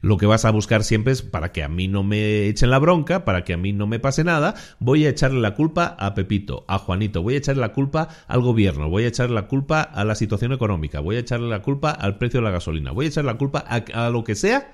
Lo 0.00 0.16
que 0.16 0.26
vas 0.26 0.44
a 0.44 0.50
buscar 0.50 0.84
siempre 0.84 1.12
es 1.12 1.22
para 1.22 1.52
que 1.52 1.62
a 1.62 1.68
mí 1.68 1.88
no 1.88 2.02
me 2.02 2.46
echen 2.46 2.70
la 2.70 2.78
bronca, 2.78 3.24
para 3.24 3.44
que 3.44 3.54
a 3.54 3.56
mí 3.56 3.72
no 3.72 3.86
me 3.86 3.98
pase 3.98 4.24
nada, 4.24 4.54
voy 4.78 5.06
a 5.06 5.10
echarle 5.10 5.40
la 5.40 5.54
culpa 5.54 5.96
a 5.98 6.14
Pepito, 6.14 6.64
a 6.68 6.78
Juanito, 6.78 7.22
voy 7.22 7.34
a 7.34 7.38
echarle 7.38 7.60
la 7.60 7.72
culpa 7.72 8.08
al 8.26 8.40
gobierno, 8.40 8.88
voy 8.88 9.04
a 9.04 9.08
echarle 9.08 9.34
la 9.34 9.48
culpa 9.48 9.82
a 9.82 10.04
la 10.04 10.14
situación 10.14 10.52
económica, 10.52 11.00
voy 11.00 11.16
a 11.16 11.20
echarle 11.20 11.48
la 11.48 11.62
culpa 11.62 11.90
al 11.90 12.18
precio 12.18 12.40
de 12.40 12.44
la 12.44 12.52
gasolina, 12.52 12.92
voy 12.92 13.06
a 13.06 13.08
echarle 13.08 13.32
la 13.32 13.38
culpa 13.38 13.64
a, 13.66 14.06
a 14.06 14.10
lo 14.10 14.24
que 14.24 14.34
sea 14.34 14.72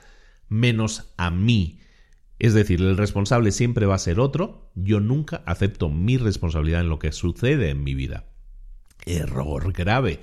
menos 0.48 1.12
a 1.16 1.30
mí. 1.30 1.80
Es 2.38 2.52
decir, 2.52 2.80
el 2.80 2.96
responsable 2.96 3.52
siempre 3.52 3.86
va 3.86 3.94
a 3.94 3.98
ser 3.98 4.20
otro, 4.20 4.70
yo 4.74 5.00
nunca 5.00 5.42
acepto 5.46 5.88
mi 5.88 6.16
responsabilidad 6.18 6.80
en 6.80 6.88
lo 6.88 6.98
que 6.98 7.12
sucede 7.12 7.70
en 7.70 7.84
mi 7.84 7.94
vida. 7.94 8.26
Error 9.06 9.72
grave. 9.72 10.20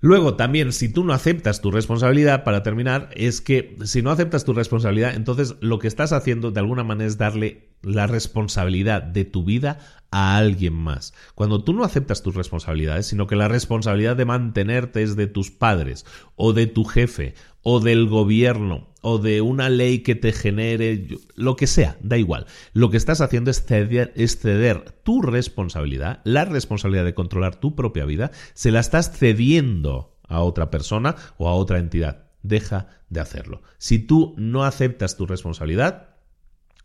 Luego, 0.00 0.34
también, 0.34 0.72
si 0.72 0.88
tú 0.88 1.04
no 1.04 1.12
aceptas 1.12 1.60
tu 1.60 1.70
responsabilidad, 1.70 2.42
para 2.42 2.62
terminar, 2.62 3.10
es 3.14 3.42
que 3.42 3.76
si 3.84 4.00
no 4.00 4.10
aceptas 4.10 4.44
tu 4.44 4.54
responsabilidad, 4.54 5.14
entonces 5.14 5.56
lo 5.60 5.78
que 5.78 5.88
estás 5.88 6.12
haciendo 6.12 6.50
de 6.50 6.60
alguna 6.60 6.84
manera 6.84 7.06
es 7.06 7.18
darle 7.18 7.68
la 7.82 8.06
responsabilidad 8.06 9.02
de 9.02 9.26
tu 9.26 9.44
vida 9.44 9.78
a 10.10 10.36
alguien 10.36 10.74
más. 10.74 11.14
Cuando 11.34 11.62
tú 11.62 11.72
no 11.72 11.84
aceptas 11.84 12.22
tus 12.22 12.34
responsabilidades, 12.34 13.06
sino 13.06 13.26
que 13.26 13.36
la 13.36 13.48
responsabilidad 13.48 14.16
de 14.16 14.24
mantenerte 14.24 15.02
es 15.02 15.16
de 15.16 15.26
tus 15.26 15.50
padres, 15.50 16.04
o 16.36 16.52
de 16.52 16.66
tu 16.66 16.84
jefe, 16.84 17.34
o 17.62 17.80
del 17.80 18.08
gobierno, 18.08 18.88
o 19.02 19.18
de 19.18 19.40
una 19.40 19.68
ley 19.68 20.00
que 20.00 20.14
te 20.14 20.32
genere, 20.32 21.06
lo 21.34 21.56
que 21.56 21.66
sea, 21.66 21.96
da 22.02 22.16
igual. 22.16 22.46
Lo 22.72 22.90
que 22.90 22.96
estás 22.96 23.20
haciendo 23.20 23.50
es 23.50 23.64
ceder, 23.64 24.12
es 24.16 24.38
ceder 24.38 24.90
tu 25.02 25.22
responsabilidad, 25.22 26.20
la 26.24 26.44
responsabilidad 26.44 27.04
de 27.04 27.14
controlar 27.14 27.56
tu 27.56 27.74
propia 27.74 28.04
vida, 28.04 28.30
se 28.54 28.70
la 28.70 28.80
estás 28.80 29.16
cediendo 29.16 30.16
a 30.28 30.42
otra 30.42 30.70
persona 30.70 31.16
o 31.36 31.48
a 31.48 31.54
otra 31.54 31.78
entidad. 31.78 32.26
Deja 32.42 32.88
de 33.10 33.20
hacerlo. 33.20 33.62
Si 33.78 33.98
tú 33.98 34.34
no 34.38 34.64
aceptas 34.64 35.16
tu 35.16 35.26
responsabilidad, 35.26 36.10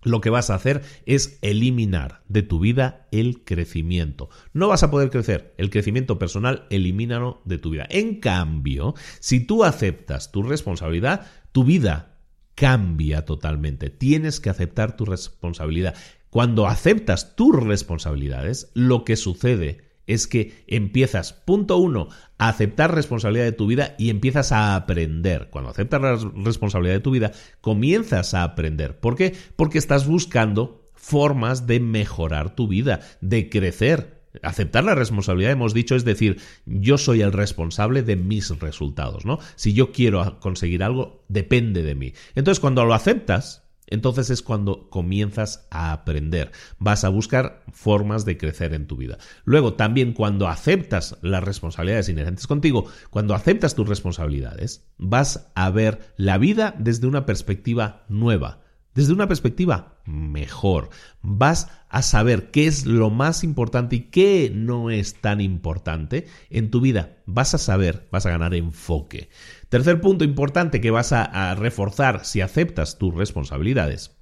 lo 0.06 0.22
que 0.22 0.30
vas 0.30 0.50
a 0.50 0.56
hacer 0.56 0.84
es 1.06 1.40
eliminar 1.42 2.22
de 2.30 2.44
tu 2.44 2.60
vida 2.60 3.08
el 3.12 3.44
crecimiento. 3.44 4.30
No 4.54 4.70
vas 4.70 4.84
a 4.84 4.92
poder 4.92 5.10
crecer. 5.10 5.54
El 5.58 5.70
crecimiento 5.70 6.18
personal, 6.18 6.66
elimínalo 6.70 7.42
de 7.44 7.58
tu 7.58 7.72
vida. 7.72 7.88
En 7.90 8.20
cambio, 8.20 8.94
si 9.20 9.42
tú 9.42 9.64
aceptas 9.64 10.32
tu 10.32 10.44
responsabilidad, 10.44 11.28
tu 11.52 11.64
vida 11.64 12.20
cambia 12.54 13.26
totalmente. 13.26 13.90
Tienes 13.90 14.40
que 14.40 14.50
aceptar 14.50 14.96
tu 14.96 15.06
responsabilidad. 15.06 15.96
Cuando 16.30 16.68
aceptas 16.68 17.36
tus 17.36 17.56
responsabilidades, 17.56 18.72
lo 18.74 19.04
que 19.06 19.16
sucede 19.16 19.85
es 20.08 20.28
que 20.28 20.64
empiezas, 20.68 21.34
punto 21.34 21.78
uno, 21.78 22.10
a 22.38 22.50
aceptar 22.50 22.94
responsabilidad 22.94 23.46
de 23.46 23.52
tu 23.52 23.68
vida 23.68 23.96
y 23.98 24.10
empiezas 24.10 24.52
a 24.52 24.76
aprender. 24.76 25.50
Cuando 25.50 25.72
aceptas 25.72 26.02
la 26.02 26.18
responsabilidad 26.44 26.96
de 26.96 27.02
tu 27.02 27.12
vida, 27.12 27.32
comienzas 27.62 28.34
a 28.34 28.44
aprender. 28.44 29.00
¿Por 29.00 29.16
qué? 29.16 29.36
Porque 29.56 29.78
estás 29.78 30.08
buscando 30.08 30.86
formas 30.94 31.68
de 31.68 31.80
mejorar 31.80 32.56
tu 32.56 32.68
vida, 32.68 33.02
de 33.22 33.50
crecer. 33.50 34.16
Aceptar 34.42 34.84
la 34.84 34.96
responsabilidad, 34.96 35.52
hemos 35.52 35.74
dicho, 35.74 35.96
es 35.96 36.04
decir, 36.04 36.42
yo 36.66 36.98
soy 36.98 37.22
el 37.22 37.32
responsable 37.32 38.04
de 38.04 38.18
mis 38.18 38.50
resultados, 38.60 39.26
¿no? 39.26 39.40
Si 39.56 39.74
yo 39.74 39.94
quiero 39.94 40.40
conseguir 40.42 40.84
algo, 40.84 41.24
depende 41.30 41.84
de 41.84 41.96
mí. 41.96 42.14
Entonces, 42.36 42.60
cuando 42.60 42.84
lo 42.84 42.94
aceptas, 42.94 43.65
entonces 43.88 44.30
es 44.30 44.42
cuando 44.42 44.90
comienzas 44.90 45.68
a 45.72 45.92
aprender. 45.92 46.52
Vas 46.80 47.04
a 47.04 47.10
buscar 47.10 47.64
formas 47.72 48.26
de 48.26 48.38
crecer 48.38 48.74
en 48.74 48.88
tu 48.88 48.98
vida. 48.98 49.18
Luego, 49.44 49.74
también 49.74 50.14
cuando 50.14 50.48
aceptas 50.48 51.18
las 51.22 51.44
responsabilidades 51.44 52.10
inherentes 52.10 52.48
contigo, 52.48 52.86
cuando 53.10 53.36
aceptas 53.36 53.76
tus 53.76 53.88
responsabilidades, 53.88 54.86
vas 54.98 55.52
a 55.56 55.70
ver 55.70 56.14
la 56.18 56.38
vida 56.38 56.76
desde 56.78 57.08
una 57.08 57.26
perspectiva 57.26 58.06
nueva 58.10 58.66
desde 58.96 59.14
una 59.14 59.28
perspectiva 59.28 60.00
mejor. 60.06 60.90
Vas 61.22 61.70
a 61.90 62.02
saber 62.02 62.50
qué 62.50 62.66
es 62.66 62.86
lo 62.86 63.10
más 63.10 63.44
importante 63.44 63.98
y 63.98 64.00
qué 64.10 64.52
no 64.54 64.90
es 64.90 65.16
tan 65.16 65.42
importante 65.42 66.28
en 66.50 66.72
tu 66.72 66.80
vida. 66.82 67.18
Vas 67.26 67.54
a 67.54 67.58
saber, 67.58 68.08
vas 68.12 68.26
a 68.26 68.30
ganar 68.30 68.56
enfoque. 68.56 69.30
Tercer 69.76 70.00
punto 70.00 70.24
importante 70.24 70.80
que 70.80 70.90
vas 70.90 71.12
a, 71.12 71.54
reforzar 71.56 72.24
si 72.24 72.40
aceptas 72.40 72.98
tus 72.98 73.14
responsabilidades 73.14 74.16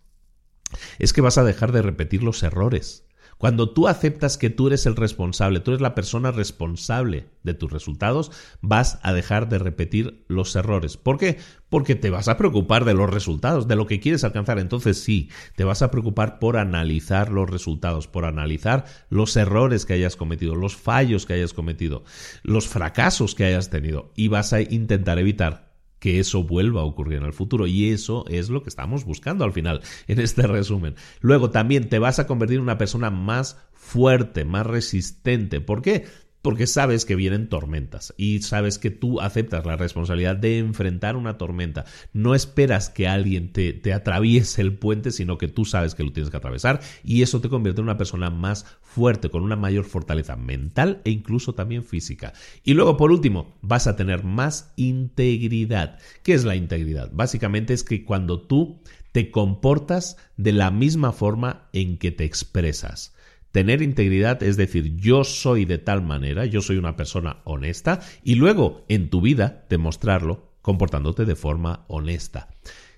es 0.98 1.14
que 1.14 1.22
vas 1.22 1.38
a 1.38 1.44
dejar 1.44 1.72
de 1.72 1.84
repetir 1.84 2.24
los 2.24 2.42
errores. 2.42 3.03
Cuando 3.44 3.72
tú 3.72 3.90
aceptas 3.90 4.38
que 4.38 4.50
tú 4.50 4.68
eres 4.68 4.86
el 4.86 4.96
responsable, 4.96 5.60
tú 5.60 5.72
eres 5.72 5.82
la 5.82 5.96
persona 5.96 6.32
responsable 6.32 7.26
de 7.44 7.54
tus 7.54 7.74
resultados, 7.74 8.32
vas 8.62 9.00
a 9.04 9.12
dejar 9.12 9.50
de 9.50 9.60
repetir 9.60 10.24
los 10.30 10.56
errores. 10.56 10.96
¿Por 10.96 11.18
qué? 11.18 11.40
Porque 11.68 11.96
te 11.96 12.10
vas 12.10 12.30
a 12.30 12.38
preocupar 12.38 12.86
de 12.86 12.94
los 12.94 13.10
resultados, 13.10 13.68
de 13.68 13.76
lo 13.76 13.86
que 13.86 14.00
quieres 14.00 14.24
alcanzar. 14.24 14.60
Entonces 14.60 14.98
sí, 15.04 15.30
te 15.58 15.66
vas 15.66 15.82
a 15.82 15.92
preocupar 15.92 16.40
por 16.40 16.56
analizar 16.56 17.34
los 17.34 17.50
resultados, 17.50 18.08
por 18.08 18.24
analizar 18.24 18.86
los 19.10 19.36
errores 19.36 19.86
que 19.86 19.96
hayas 19.96 20.16
cometido, 20.16 20.56
los 20.56 20.78
fallos 20.78 21.26
que 21.26 21.34
hayas 21.34 21.52
cometido, 21.52 22.06
los 22.44 22.70
fracasos 22.70 23.36
que 23.36 23.44
hayas 23.44 23.70
tenido 23.70 24.14
y 24.16 24.30
vas 24.30 24.54
a 24.54 24.62
intentar 24.62 25.20
evitar 25.20 25.73
que 26.04 26.20
eso 26.20 26.44
vuelva 26.44 26.82
a 26.82 26.84
ocurrir 26.84 27.20
en 27.20 27.24
el 27.24 27.32
futuro. 27.32 27.66
Y 27.66 27.92
eso 27.92 28.26
es 28.28 28.50
lo 28.50 28.62
que 28.62 28.68
estamos 28.68 29.06
buscando 29.06 29.46
al 29.46 29.54
final 29.54 29.80
en 30.08 30.20
este 30.20 30.46
resumen. 30.46 30.96
Luego 31.22 31.50
también 31.50 31.88
te 31.88 31.98
vas 31.98 32.20
a 32.20 32.28
convertir 32.28 32.58
en 32.58 32.64
una 32.64 32.78
persona 32.78 33.10
más 33.10 33.58
fuerte, 33.72 34.44
más 34.44 34.68
resistente. 34.68 35.62
¿Por 35.62 35.82
qué? 35.82 36.04
Porque 36.44 36.68
sabes 36.68 37.06
que 37.06 37.16
vienen 37.16 37.48
tormentas 37.48 38.14
y 38.18 38.42
sabes 38.42 38.78
que 38.78 38.92
tú 38.92 39.22
aceptas 39.22 39.66
la 39.66 39.78
responsabilidad 39.78 40.36
de 40.36 40.60
enfrentar 40.60 41.16
una 41.16 41.38
tormenta. 41.38 41.86
No 42.12 42.36
esperas 42.36 42.90
que 42.90 43.08
alguien 43.08 43.54
te, 43.54 43.72
te, 43.72 43.94
atraviese 43.94 44.62
el 44.62 44.74
puente, 44.74 45.12
sino 45.12 45.38
que 45.38 45.48
tú 45.48 45.64
sabes 45.64 45.96
que 45.96 46.04
lo 46.04 46.12
tienes 46.12 46.30
que 46.30 46.38
atravesar 46.38 46.82
y 47.02 47.22
eso 47.22 47.40
te 47.40 47.48
convierte 47.48 47.80
en 47.80 47.86
una 47.86 47.98
persona 47.98 48.30
más 48.30 48.66
fuerte, 48.82 49.30
con 49.30 49.42
una 49.42 49.56
mayor 49.56 49.86
fortaleza 49.86 50.36
mental 50.36 51.02
e 51.06 51.12
incluso 51.12 51.56
también 51.56 51.86
física. 51.86 52.34
Y 52.66 52.74
luego, 52.74 52.98
por 52.98 53.12
último, 53.12 53.56
vas 53.62 53.88
a 53.88 53.96
tener 53.96 54.26
más 54.26 54.74
integridad. 54.76 55.98
¿Qué 56.24 56.34
es 56.34 56.44
la 56.44 56.58
integridad? 56.58 57.10
Básicamente 57.14 57.74
es 57.74 57.86
que 57.86 58.04
cuando 58.04 58.42
tú 58.42 58.82
te 59.14 59.32
comportas 59.32 60.18
de 60.36 60.52
la 60.52 60.72
misma 60.72 61.14
forma 61.14 61.70
en 61.72 61.98
que 61.98 62.12
te 62.12 62.26
expresas. 62.26 63.13
Tener 63.54 63.84
integridad 63.84 64.42
es 64.42 64.58
decir, 64.58 64.96
yo 64.96 65.24
soy 65.24 65.66
de 65.66 65.78
tal 65.78 66.02
manera, 66.02 66.48
yo 66.48 66.64
soy 66.64 66.78
una 66.78 66.96
persona 66.96 67.38
honesta 67.44 68.00
y 68.24 68.34
luego 68.34 68.84
en 68.90 69.12
tu 69.12 69.22
vida 69.22 69.68
demostrarlo 69.70 70.56
comportándote 70.64 71.26
de 71.26 71.36
forma 71.36 71.86
honesta. 71.88 72.50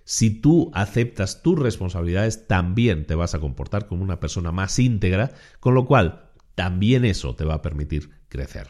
Si 0.06 0.30
tú 0.30 0.72
aceptas 0.74 1.42
tus 1.42 1.60
responsabilidades, 1.60 2.48
también 2.48 3.06
te 3.06 3.16
vas 3.16 3.36
a 3.36 3.40
comportar 3.40 3.86
como 3.86 4.02
una 4.02 4.22
persona 4.22 4.54
más 4.54 4.80
íntegra, 4.80 5.34
con 5.60 5.74
lo 5.74 5.86
cual 5.86 6.32
también 6.56 7.04
eso 7.04 7.36
te 7.36 7.44
va 7.44 7.56
a 7.56 7.62
permitir 7.62 8.12
crecer. 8.30 8.70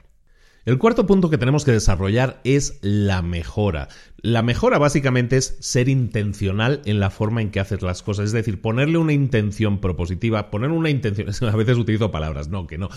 El 0.66 0.80
cuarto 0.80 1.06
punto 1.06 1.30
que 1.30 1.38
tenemos 1.38 1.64
que 1.64 1.72
desarrollar 1.72 2.42
es 2.44 2.80
la 2.82 3.22
mejora. 3.22 3.88
La 4.18 4.42
mejora 4.42 4.80
básicamente 4.80 5.38
es 5.38 5.58
ser 5.60 5.90
intencional 5.90 6.82
en 6.86 7.00
la 7.00 7.12
forma 7.12 7.44
en 7.44 7.52
que 7.52 7.60
haces 7.60 7.84
las 7.84 8.02
cosas, 8.02 8.26
es 8.26 8.32
decir, 8.32 8.62
ponerle 8.62 8.98
una 8.98 9.14
intención 9.14 9.80
propositiva, 9.80 10.50
poner 10.50 10.72
una 10.72 10.90
intención, 10.90 11.30
a 11.54 11.56
veces 11.56 11.78
utilizo 11.78 12.10
palabras, 12.10 12.48
no, 12.48 12.66
que 12.66 12.80
no. 12.80 12.90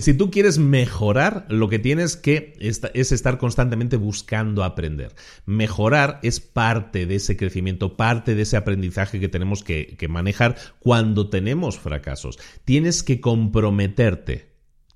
Si 0.00 0.14
tú 0.14 0.30
quieres 0.30 0.58
mejorar, 0.58 1.44
lo 1.48 1.68
que 1.68 1.80
tienes 1.80 2.16
que 2.16 2.54
es 2.60 3.10
estar 3.10 3.36
constantemente 3.36 3.96
buscando 3.96 4.62
aprender. 4.62 5.12
Mejorar 5.44 6.20
es 6.22 6.38
parte 6.38 7.06
de 7.06 7.16
ese 7.16 7.36
crecimiento, 7.36 7.96
parte 7.96 8.36
de 8.36 8.42
ese 8.42 8.56
aprendizaje 8.56 9.18
que 9.18 9.28
tenemos 9.28 9.64
que, 9.64 9.96
que 9.98 10.06
manejar 10.06 10.54
cuando 10.78 11.28
tenemos 11.30 11.80
fracasos. 11.80 12.38
Tienes 12.64 13.02
que 13.02 13.20
comprometerte 13.20 14.52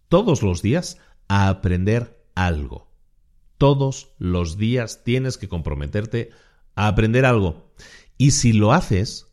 todos 0.09 0.45
los 0.45 0.63
días 0.63 1.01
a 1.29 1.49
aprender 1.49 2.25
algo. 2.35 2.91
Todos 3.59 4.15
los 4.19 4.59
días 4.59 5.03
tienes 5.05 5.39
que 5.39 5.49
comprometerte 5.49 6.31
a 6.75 6.89
aprender 6.89 7.25
algo. 7.25 7.73
Y 8.19 8.33
si 8.33 8.53
lo 8.53 8.73
haces, 8.73 9.29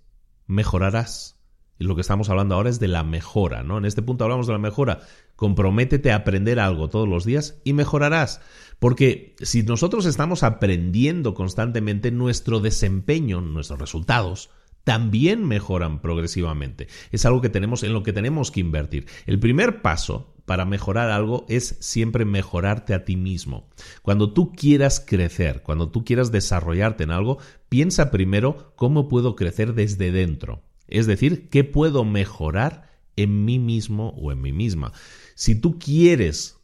mejorarás. 0.48 1.40
Y 1.80 1.86
lo 1.86 1.96
que 1.96 2.02
estamos 2.02 2.30
hablando 2.30 2.56
ahora 2.56 2.70
es 2.70 2.80
de 2.80 2.88
la 2.88 3.04
mejora, 3.04 3.64
¿no? 3.64 3.78
En 3.78 3.86
este 3.86 4.02
punto 4.02 4.24
hablamos 4.24 4.48
de 4.48 4.54
la 4.54 4.60
mejora. 4.60 5.02
Comprométete 5.36 6.12
a 6.12 6.18
aprender 6.18 6.60
algo 6.60 6.90
todos 6.90 7.08
los 7.08 7.26
días 7.26 7.60
y 7.64 7.74
mejorarás. 7.74 8.42
Porque 8.80 9.36
si 9.42 9.64
nosotros 9.64 10.06
estamos 10.06 10.44
aprendiendo 10.44 11.34
constantemente, 11.34 12.12
nuestro 12.12 12.60
desempeño, 12.60 13.42
nuestros 13.42 13.80
resultados, 13.80 14.50
también 14.84 15.46
mejoran 15.46 16.02
progresivamente. 16.02 16.88
Es 17.12 17.26
algo 17.26 17.42
que 17.42 17.50
tenemos 17.50 17.84
en 17.84 17.94
lo 17.94 18.04
que 18.04 18.14
tenemos 18.14 18.52
que 18.52 18.60
invertir. 18.60 19.08
El 19.26 19.40
primer 19.40 19.82
paso 19.82 20.33
para 20.46 20.66
mejorar 20.66 21.10
algo 21.10 21.46
es 21.50 21.78
siempre 21.80 22.26
mejorarte 22.26 22.94
a 22.94 23.06
ti 23.06 23.16
mismo. 23.16 23.70
Cuando 24.02 24.34
tú 24.34 24.52
quieras 24.54 25.04
crecer, 25.06 25.62
cuando 25.64 25.90
tú 25.90 26.04
quieras 26.04 26.32
desarrollarte 26.32 27.04
en 27.04 27.12
algo, 27.12 27.38
piensa 27.70 28.12
primero 28.12 28.74
cómo 28.76 29.08
puedo 29.08 29.36
crecer 29.36 29.74
desde 29.74 30.12
dentro. 30.12 30.64
Es 30.88 31.08
decir, 31.08 31.50
qué 31.50 31.64
puedo 31.64 32.04
mejorar 32.06 32.90
en 33.16 33.46
mí 33.46 33.60
mismo 33.60 34.10
o 34.18 34.32
en 34.32 34.42
mí 34.42 34.52
misma. 34.52 34.92
Si 35.36 35.56
tú 35.56 35.80
quieres 35.80 36.64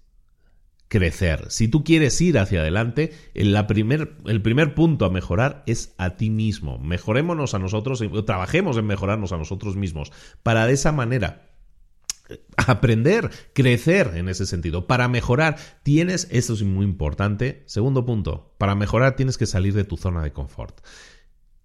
crecer. 0.89 1.45
Si 1.49 1.67
tú 1.69 1.83
quieres 1.83 2.19
ir 2.19 2.37
hacia 2.37 2.59
adelante, 2.59 3.13
el, 3.35 3.55
primer, 3.67 4.17
el 4.25 4.41
primer 4.41 4.73
punto 4.73 5.05
a 5.05 5.09
mejorar 5.09 5.63
es 5.67 5.93
a 5.97 6.17
ti 6.17 6.29
mismo. 6.29 6.79
Mejorémonos 6.79 7.53
a 7.53 7.59
nosotros, 7.59 8.03
trabajemos 8.25 8.75
en 8.75 8.87
mejorarnos 8.87 9.31
a 9.31 9.37
nosotros 9.37 9.77
mismos 9.77 10.11
para 10.43 10.65
de 10.65 10.73
esa 10.73 10.91
manera 10.91 11.48
aprender, 12.57 13.29
crecer 13.53 14.13
en 14.15 14.29
ese 14.29 14.45
sentido. 14.45 14.87
Para 14.87 15.07
mejorar, 15.07 15.57
tienes, 15.83 16.27
esto 16.31 16.53
es 16.53 16.63
muy 16.63 16.85
importante, 16.85 17.63
segundo 17.65 18.05
punto, 18.05 18.53
para 18.57 18.75
mejorar 18.75 19.15
tienes 19.15 19.37
que 19.37 19.45
salir 19.45 19.73
de 19.73 19.83
tu 19.83 19.97
zona 19.97 20.21
de 20.23 20.33
confort. 20.33 20.79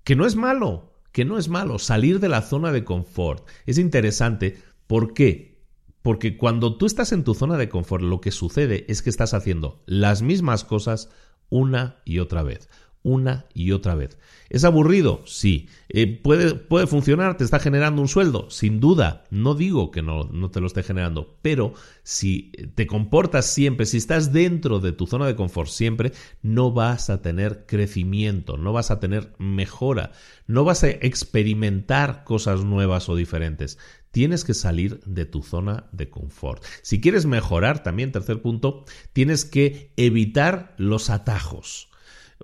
Que 0.02 0.16
no 0.16 0.26
es 0.26 0.36
malo, 0.36 0.94
que 1.12 1.24
no 1.24 1.38
es 1.38 1.48
malo 1.48 1.78
salir 1.78 2.20
de 2.20 2.28
la 2.28 2.42
zona 2.42 2.72
de 2.72 2.84
confort. 2.84 3.48
Es 3.66 3.78
interesante, 3.78 4.58
¿por 4.86 5.14
qué? 5.14 5.54
Porque 6.02 6.36
cuando 6.36 6.76
tú 6.76 6.86
estás 6.86 7.12
en 7.12 7.24
tu 7.24 7.34
zona 7.34 7.56
de 7.56 7.68
confort, 7.68 8.02
lo 8.02 8.20
que 8.20 8.30
sucede 8.30 8.84
es 8.88 9.00
que 9.00 9.10
estás 9.10 9.32
haciendo 9.32 9.82
las 9.86 10.20
mismas 10.20 10.64
cosas 10.64 11.08
una 11.48 12.02
y 12.04 12.18
otra 12.18 12.42
vez. 12.42 12.68
Una 13.04 13.44
y 13.52 13.72
otra 13.72 13.94
vez. 13.94 14.16
¿Es 14.48 14.64
aburrido? 14.64 15.22
Sí. 15.26 15.68
Eh, 15.90 16.06
¿puede, 16.06 16.54
¿Puede 16.54 16.86
funcionar? 16.86 17.36
¿Te 17.36 17.44
está 17.44 17.58
generando 17.58 18.00
un 18.00 18.08
sueldo? 18.08 18.48
Sin 18.48 18.80
duda. 18.80 19.26
No 19.30 19.54
digo 19.54 19.90
que 19.90 20.00
no, 20.00 20.24
no 20.24 20.50
te 20.50 20.60
lo 20.60 20.66
esté 20.66 20.82
generando. 20.82 21.36
Pero 21.42 21.74
si 22.02 22.50
te 22.74 22.86
comportas 22.86 23.44
siempre, 23.44 23.84
si 23.84 23.98
estás 23.98 24.32
dentro 24.32 24.80
de 24.80 24.92
tu 24.92 25.06
zona 25.06 25.26
de 25.26 25.36
confort 25.36 25.68
siempre, 25.68 26.12
no 26.40 26.72
vas 26.72 27.10
a 27.10 27.20
tener 27.20 27.66
crecimiento, 27.66 28.56
no 28.56 28.72
vas 28.72 28.90
a 28.90 29.00
tener 29.00 29.34
mejora, 29.38 30.12
no 30.46 30.64
vas 30.64 30.82
a 30.82 30.88
experimentar 30.88 32.24
cosas 32.24 32.64
nuevas 32.64 33.10
o 33.10 33.16
diferentes 33.16 33.78
tienes 34.12 34.44
que 34.44 34.54
salir 34.54 35.00
de 35.06 35.24
tu 35.26 35.42
zona 35.42 35.88
de 35.90 36.08
confort. 36.08 36.62
Si 36.82 37.00
quieres 37.00 37.26
mejorar, 37.26 37.82
también 37.82 38.12
tercer 38.12 38.40
punto, 38.40 38.84
tienes 39.12 39.44
que 39.44 39.90
evitar 39.96 40.72
los 40.78 41.10
atajos. 41.10 41.88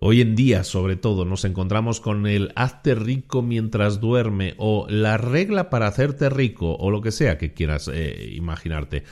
Hoy 0.03 0.23
en 0.23 0.35
día, 0.35 0.65
sobre 0.65 0.97
todo, 0.97 1.27
nos 1.27 1.45
encontramos 1.45 2.01
con 2.01 2.27
el 2.27 2.53
hazte 2.57 2.95
rico 2.95 3.43
mientras 3.43 4.01
duerme 4.01 4.55
o 4.57 4.87
la 4.89 5.19
regla 5.19 5.69
para 5.69 5.87
hacerte 5.87 6.31
rico 6.31 6.75
o 6.75 6.91
lo 6.91 7.03
que 7.03 7.13
sea 7.13 7.37
que 7.37 7.53
quieras 7.53 7.91
eh, 7.93 8.31
imaginarte 8.33 9.05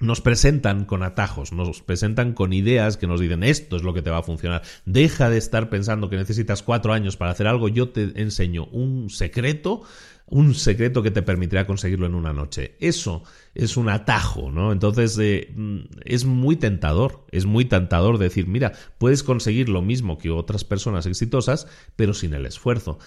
nos 0.00 0.22
presentan 0.22 0.86
con 0.86 1.02
atajos, 1.02 1.52
nos 1.52 1.82
presentan 1.82 2.32
con 2.32 2.52
ideas 2.52 2.96
que 2.96 3.06
nos 3.06 3.20
dicen 3.20 3.42
esto 3.42 3.76
es 3.76 3.82
lo 3.82 3.92
que 3.94 4.02
te 4.02 4.10
va 4.10 4.18
a 4.18 4.22
funcionar. 4.22 4.62
Deja 4.86 5.28
de 5.28 5.36
estar 5.36 5.68
pensando 5.68 6.08
que 6.08 6.16
necesitas 6.16 6.62
cuatro 6.62 6.92
años 6.94 7.16
para 7.16 7.30
hacer 7.30 7.46
algo. 7.46 7.68
Yo 7.68 7.90
te 7.90 8.20
enseño 8.20 8.64
un 8.64 9.10
secreto 9.10 9.82
un 10.30 10.54
secreto 10.54 11.02
que 11.02 11.10
te 11.10 11.22
permitirá 11.22 11.66
conseguirlo 11.66 12.06
en 12.06 12.14
una 12.14 12.32
noche. 12.32 12.76
Eso 12.80 13.24
es 13.54 13.76
un 13.76 13.88
atajo, 13.88 14.50
¿no? 14.50 14.72
Entonces 14.72 15.18
eh, 15.20 15.52
mm, 15.54 15.80
es 16.04 16.24
muy 16.24 16.56
tentador, 16.56 17.26
es 17.32 17.46
muy 17.46 17.64
tentador 17.64 18.18
decir, 18.18 18.46
mira, 18.46 18.72
puedes 18.98 19.22
conseguir 19.22 19.68
lo 19.68 19.82
mismo 19.82 20.18
que 20.18 20.30
otras 20.30 20.64
personas 20.64 21.06
exitosas, 21.06 21.66
pero 21.96 22.14
sin 22.14 22.32
el 22.34 22.46
esfuerzo. 22.46 22.98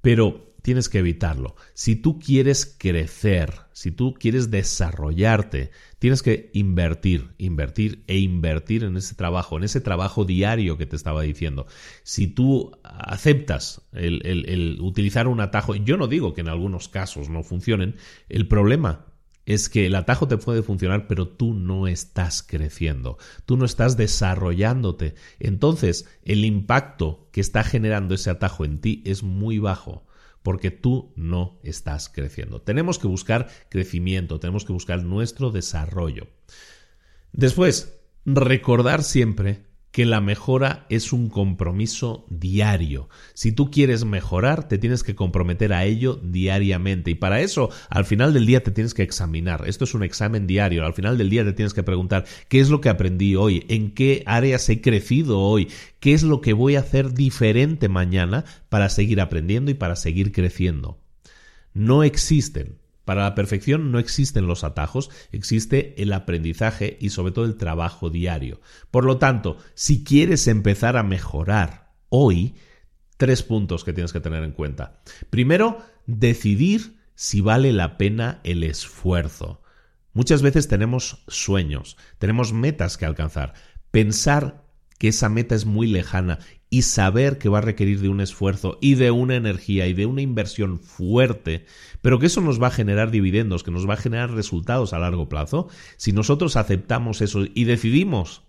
Pero 0.00 0.54
tienes 0.62 0.88
que 0.88 0.98
evitarlo. 0.98 1.56
Si 1.74 1.96
tú 1.96 2.18
quieres 2.18 2.76
crecer, 2.78 3.52
si 3.72 3.90
tú 3.90 4.14
quieres 4.14 4.50
desarrollarte, 4.50 5.70
tienes 5.98 6.22
que 6.22 6.50
invertir, 6.54 7.34
invertir 7.38 8.04
e 8.06 8.18
invertir 8.18 8.84
en 8.84 8.96
ese 8.96 9.14
trabajo, 9.14 9.56
en 9.56 9.64
ese 9.64 9.80
trabajo 9.80 10.24
diario 10.24 10.78
que 10.78 10.86
te 10.86 10.96
estaba 10.96 11.22
diciendo. 11.22 11.66
Si 12.02 12.28
tú 12.28 12.72
aceptas 12.82 13.82
el, 13.92 14.78
utilizar 14.80 15.28
un 15.28 15.40
atajo, 15.40 15.74
yo 15.74 15.96
no 15.96 16.06
digo 16.06 16.34
que 16.34 16.40
en 16.40 16.48
algunos 16.48 16.88
casos 16.88 17.28
no 17.28 17.42
funcionen, 17.42 17.96
el 18.28 18.48
problema 18.48 19.06
es 19.46 19.70
que 19.70 19.86
el 19.86 19.94
atajo 19.94 20.28
te 20.28 20.36
puede 20.36 20.62
funcionar, 20.62 21.06
pero 21.06 21.26
tú 21.26 21.54
no 21.54 21.86
estás 21.88 22.42
creciendo, 22.42 23.16
tú 23.46 23.56
no 23.56 23.64
estás 23.64 23.96
desarrollándote. 23.96 25.14
Entonces, 25.40 26.06
el 26.22 26.44
impacto 26.44 27.30
que 27.32 27.40
está 27.40 27.64
generando 27.64 28.14
ese 28.14 28.28
atajo 28.28 28.66
en 28.66 28.78
ti 28.80 29.02
es 29.06 29.22
muy 29.22 29.58
bajo 29.58 30.04
porque 30.48 30.70
tú 30.70 31.12
no 31.14 31.58
estás 31.62 32.08
creciendo. 32.08 32.62
Tenemos 32.62 32.98
que 32.98 33.06
buscar 33.06 33.50
crecimiento, 33.68 34.40
tenemos 34.40 34.64
que 34.64 34.72
buscar 34.72 35.04
nuestro 35.04 35.50
desarrollo. 35.50 36.26
Después, 37.32 38.00
recordar 38.24 39.02
siempre 39.02 39.66
que 39.98 40.06
la 40.06 40.20
mejora 40.20 40.86
es 40.90 41.12
un 41.12 41.28
compromiso 41.28 42.24
diario. 42.30 43.08
Si 43.34 43.50
tú 43.50 43.68
quieres 43.68 44.04
mejorar, 44.04 44.68
te 44.68 44.78
tienes 44.78 45.02
que 45.02 45.16
comprometer 45.16 45.72
a 45.72 45.86
ello 45.86 46.20
diariamente. 46.22 47.10
Y 47.10 47.14
para 47.16 47.40
eso, 47.40 47.70
al 47.90 48.04
final 48.04 48.32
del 48.32 48.46
día 48.46 48.62
te 48.62 48.70
tienes 48.70 48.94
que 48.94 49.02
examinar. 49.02 49.64
Esto 49.66 49.82
es 49.82 49.94
un 49.94 50.04
examen 50.04 50.46
diario. 50.46 50.86
Al 50.86 50.94
final 50.94 51.18
del 51.18 51.30
día 51.30 51.42
te 51.42 51.52
tienes 51.52 51.74
que 51.74 51.82
preguntar 51.82 52.26
qué 52.46 52.60
es 52.60 52.70
lo 52.70 52.80
que 52.80 52.90
aprendí 52.90 53.34
hoy, 53.34 53.66
en 53.68 53.90
qué 53.90 54.22
áreas 54.24 54.68
he 54.68 54.80
crecido 54.80 55.40
hoy, 55.40 55.66
qué 55.98 56.14
es 56.14 56.22
lo 56.22 56.40
que 56.42 56.52
voy 56.52 56.76
a 56.76 56.80
hacer 56.80 57.12
diferente 57.12 57.88
mañana 57.88 58.44
para 58.68 58.90
seguir 58.90 59.20
aprendiendo 59.20 59.72
y 59.72 59.74
para 59.74 59.96
seguir 59.96 60.30
creciendo. 60.30 61.00
No 61.74 62.04
existen 62.04 62.78
para 63.08 63.22
la 63.22 63.34
perfección 63.34 63.90
no 63.90 63.98
existen 63.98 64.46
los 64.46 64.64
atajos, 64.64 65.08
existe 65.32 65.94
el 66.02 66.12
aprendizaje 66.12 66.98
y 67.00 67.08
sobre 67.08 67.32
todo 67.32 67.46
el 67.46 67.56
trabajo 67.56 68.10
diario. 68.10 68.60
Por 68.90 69.06
lo 69.06 69.16
tanto, 69.16 69.56
si 69.72 70.04
quieres 70.04 70.46
empezar 70.46 70.98
a 70.98 71.02
mejorar 71.02 71.94
hoy, 72.10 72.56
tres 73.16 73.42
puntos 73.42 73.82
que 73.82 73.94
tienes 73.94 74.12
que 74.12 74.20
tener 74.20 74.44
en 74.44 74.52
cuenta. 74.52 75.00
Primero, 75.30 75.78
decidir 76.04 76.98
si 77.14 77.40
vale 77.40 77.72
la 77.72 77.96
pena 77.96 78.40
el 78.44 78.62
esfuerzo. 78.62 79.62
Muchas 80.12 80.42
veces 80.42 80.68
tenemos 80.68 81.24
sueños, 81.28 81.96
tenemos 82.18 82.52
metas 82.52 82.98
que 82.98 83.06
alcanzar. 83.06 83.54
Pensar 83.90 84.66
que 84.98 85.08
esa 85.08 85.30
meta 85.30 85.54
es 85.54 85.64
muy 85.64 85.86
lejana 85.86 86.40
y 86.70 86.82
saber 86.82 87.38
que 87.38 87.48
va 87.48 87.58
a 87.58 87.62
requerir 87.62 88.00
de 88.00 88.08
un 88.08 88.20
esfuerzo 88.20 88.78
y 88.80 88.94
de 88.94 89.10
una 89.10 89.36
energía 89.36 89.86
y 89.86 89.94
de 89.94 90.06
una 90.06 90.20
inversión 90.20 90.78
fuerte, 90.78 91.64
pero 92.02 92.18
que 92.18 92.26
eso 92.26 92.40
nos 92.40 92.62
va 92.62 92.68
a 92.68 92.72
generar 92.72 93.10
dividendos, 93.10 93.62
que 93.62 93.70
nos 93.70 93.88
va 93.88 93.94
a 93.94 93.98
generar 93.98 94.32
resultados 94.32 94.92
a 94.92 94.98
largo 94.98 95.28
plazo, 95.28 95.68
si 95.96 96.12
nosotros 96.12 96.56
aceptamos 96.56 97.22
eso 97.22 97.44
y 97.54 97.64
decidimos 97.64 98.42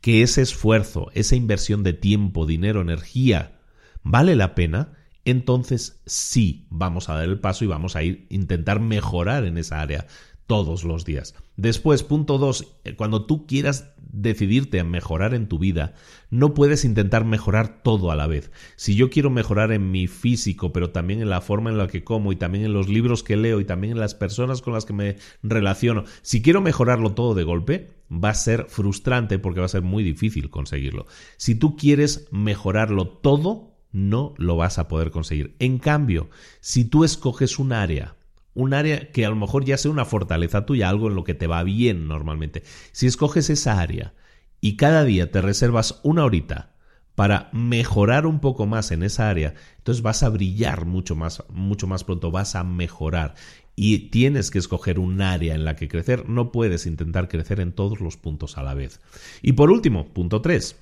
que 0.00 0.22
ese 0.22 0.40
esfuerzo, 0.42 1.10
esa 1.12 1.36
inversión 1.36 1.82
de 1.82 1.92
tiempo, 1.92 2.46
dinero, 2.46 2.80
energía, 2.80 3.60
vale 4.02 4.34
la 4.34 4.54
pena, 4.54 4.94
entonces 5.26 6.00
sí 6.06 6.66
vamos 6.70 7.10
a 7.10 7.14
dar 7.14 7.24
el 7.24 7.38
paso 7.38 7.64
y 7.64 7.68
vamos 7.68 7.96
a 7.96 8.02
ir 8.02 8.26
intentar 8.30 8.80
mejorar 8.80 9.44
en 9.44 9.58
esa 9.58 9.82
área 9.82 10.06
todos 10.48 10.82
los 10.82 11.04
días. 11.04 11.34
Después, 11.56 12.02
punto 12.02 12.38
dos, 12.38 12.74
eh, 12.82 12.96
cuando 12.96 13.26
tú 13.26 13.46
quieras 13.46 13.92
decidirte 13.98 14.80
a 14.80 14.84
mejorar 14.84 15.34
en 15.34 15.46
tu 15.46 15.58
vida, 15.58 15.94
no 16.30 16.54
puedes 16.54 16.86
intentar 16.86 17.26
mejorar 17.26 17.82
todo 17.82 18.10
a 18.10 18.16
la 18.16 18.26
vez. 18.26 18.50
Si 18.74 18.94
yo 18.96 19.10
quiero 19.10 19.28
mejorar 19.28 19.72
en 19.72 19.90
mi 19.90 20.06
físico, 20.06 20.72
pero 20.72 20.90
también 20.90 21.20
en 21.20 21.28
la 21.28 21.42
forma 21.42 21.68
en 21.68 21.76
la 21.76 21.86
que 21.86 22.02
como 22.02 22.32
y 22.32 22.36
también 22.36 22.64
en 22.64 22.72
los 22.72 22.88
libros 22.88 23.22
que 23.22 23.36
leo 23.36 23.60
y 23.60 23.66
también 23.66 23.92
en 23.92 24.00
las 24.00 24.14
personas 24.14 24.62
con 24.62 24.72
las 24.72 24.86
que 24.86 24.94
me 24.94 25.16
relaciono, 25.42 26.04
si 26.22 26.40
quiero 26.40 26.62
mejorarlo 26.62 27.12
todo 27.12 27.34
de 27.34 27.44
golpe, 27.44 27.90
va 28.10 28.30
a 28.30 28.34
ser 28.34 28.66
frustrante 28.70 29.38
porque 29.38 29.60
va 29.60 29.66
a 29.66 29.68
ser 29.68 29.82
muy 29.82 30.02
difícil 30.02 30.48
conseguirlo. 30.48 31.06
Si 31.36 31.54
tú 31.54 31.76
quieres 31.76 32.26
mejorarlo 32.30 33.06
todo, 33.06 33.76
no 33.92 34.32
lo 34.38 34.56
vas 34.56 34.78
a 34.78 34.88
poder 34.88 35.10
conseguir. 35.10 35.54
En 35.58 35.78
cambio, 35.78 36.30
si 36.60 36.86
tú 36.86 37.04
escoges 37.04 37.58
un 37.58 37.74
área 37.74 38.16
un 38.58 38.74
área 38.74 39.12
que 39.12 39.24
a 39.24 39.30
lo 39.30 39.36
mejor 39.36 39.64
ya 39.64 39.78
sea 39.78 39.92
una 39.92 40.04
fortaleza 40.04 40.66
tuya, 40.66 40.88
algo 40.88 41.06
en 41.08 41.14
lo 41.14 41.22
que 41.22 41.34
te 41.34 41.46
va 41.46 41.62
bien 41.62 42.08
normalmente. 42.08 42.64
Si 42.90 43.06
escoges 43.06 43.50
esa 43.50 43.80
área 43.80 44.14
y 44.60 44.76
cada 44.76 45.04
día 45.04 45.30
te 45.30 45.40
reservas 45.40 46.00
una 46.02 46.24
horita 46.24 46.74
para 47.14 47.50
mejorar 47.52 48.26
un 48.26 48.40
poco 48.40 48.66
más 48.66 48.90
en 48.90 49.04
esa 49.04 49.30
área, 49.30 49.54
entonces 49.78 50.02
vas 50.02 50.24
a 50.24 50.28
brillar 50.28 50.86
mucho 50.86 51.14
más, 51.14 51.44
mucho 51.48 51.86
más 51.86 52.02
pronto, 52.02 52.32
vas 52.32 52.56
a 52.56 52.64
mejorar. 52.64 53.34
Y 53.76 54.10
tienes 54.10 54.50
que 54.50 54.58
escoger 54.58 54.98
un 54.98 55.22
área 55.22 55.54
en 55.54 55.64
la 55.64 55.76
que 55.76 55.86
crecer, 55.86 56.28
no 56.28 56.50
puedes 56.50 56.84
intentar 56.86 57.28
crecer 57.28 57.60
en 57.60 57.72
todos 57.72 58.00
los 58.00 58.16
puntos 58.16 58.58
a 58.58 58.64
la 58.64 58.74
vez. 58.74 59.00
Y 59.40 59.52
por 59.52 59.70
último, 59.70 60.08
punto 60.12 60.42
3, 60.42 60.76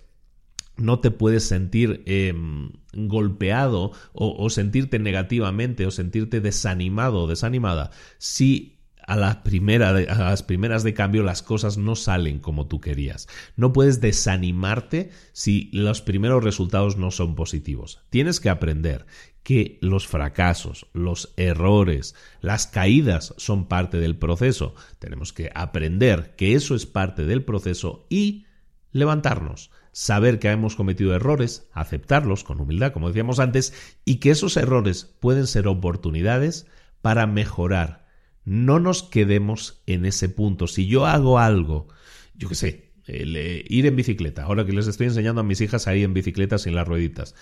no 0.76 1.00
te 1.00 1.10
puedes 1.10 1.46
sentir 1.46 2.02
em, 2.06 2.70
golpeado 2.92 3.92
o, 4.12 4.50
sentirte 4.50 4.98
negativamente 4.98 5.86
o 5.86 5.90
sentirte 5.90 6.40
desanimado 6.40 7.22
o 7.22 7.26
desanimada 7.26 7.90
si 8.18 8.78
a, 9.06 9.16
la 9.16 9.42
primera 9.42 9.90
a 9.90 9.94
las 9.94 10.42
primeras 10.42 10.82
de 10.82 10.94
cambio 10.94 11.22
las 11.22 11.42
cosas 11.42 11.78
no 11.78 11.94
salen 11.94 12.38
como 12.40 12.66
tú 12.66 12.80
querías. 12.80 13.28
No 13.56 13.72
puedes 13.72 14.00
desanimarte 14.00 15.10
si 15.32 15.70
los 15.72 16.02
primeros 16.02 16.42
resultados 16.42 16.96
no 16.96 17.10
son 17.10 17.34
positivos. 17.36 18.00
Tienes 18.10 18.40
que 18.40 18.50
aprender 18.50 19.06
que 19.46 19.78
los 19.80 20.08
fracasos, 20.08 20.88
los 20.92 21.32
errores, 21.36 22.16
las 22.40 22.66
caídas 22.66 23.32
son 23.36 23.68
parte 23.68 23.98
del 23.98 24.16
proceso. 24.16 24.74
Tenemos 24.98 25.32
que 25.32 25.52
aprender 25.54 26.34
que 26.34 26.54
eso 26.54 26.74
es 26.74 26.84
parte 26.84 27.24
del 27.24 27.44
proceso 27.44 28.08
y 28.10 28.46
levantarnos, 28.90 29.70
saber 29.96 30.38
que 30.38 30.50
hemos 30.50 30.76
cometido 30.76 31.14
errores, 31.14 31.70
aceptarlos 31.72 32.44
con 32.44 32.60
humildad, 32.60 32.92
como 32.92 33.08
decíamos 33.08 33.38
antes, 33.38 33.72
y 34.04 34.16
que 34.16 34.30
esos 34.30 34.58
errores 34.58 35.16
pueden 35.20 35.46
ser 35.46 35.66
oportunidades 35.66 36.66
para 37.00 37.26
mejorar. 37.26 38.06
No 38.44 38.78
nos 38.78 39.02
quedemos 39.02 39.82
en 39.86 40.04
ese 40.04 40.28
punto. 40.28 40.66
Si 40.66 40.86
yo 40.86 41.06
hago 41.06 41.38
algo, 41.38 41.88
yo 42.34 42.46
qué 42.50 42.54
sé, 42.54 42.92
eh, 43.06 43.64
ir 43.70 43.86
en 43.86 43.96
bicicleta, 43.96 44.42
ahora 44.42 44.66
que 44.66 44.72
les 44.72 44.86
estoy 44.86 45.06
enseñando 45.06 45.40
a 45.40 45.44
mis 45.44 45.62
hijas 45.62 45.86
a 45.86 45.96
ir 45.96 46.04
en 46.04 46.12
bicicleta 46.12 46.58
sin 46.58 46.74
las 46.74 46.86
rueditas, 46.86 47.34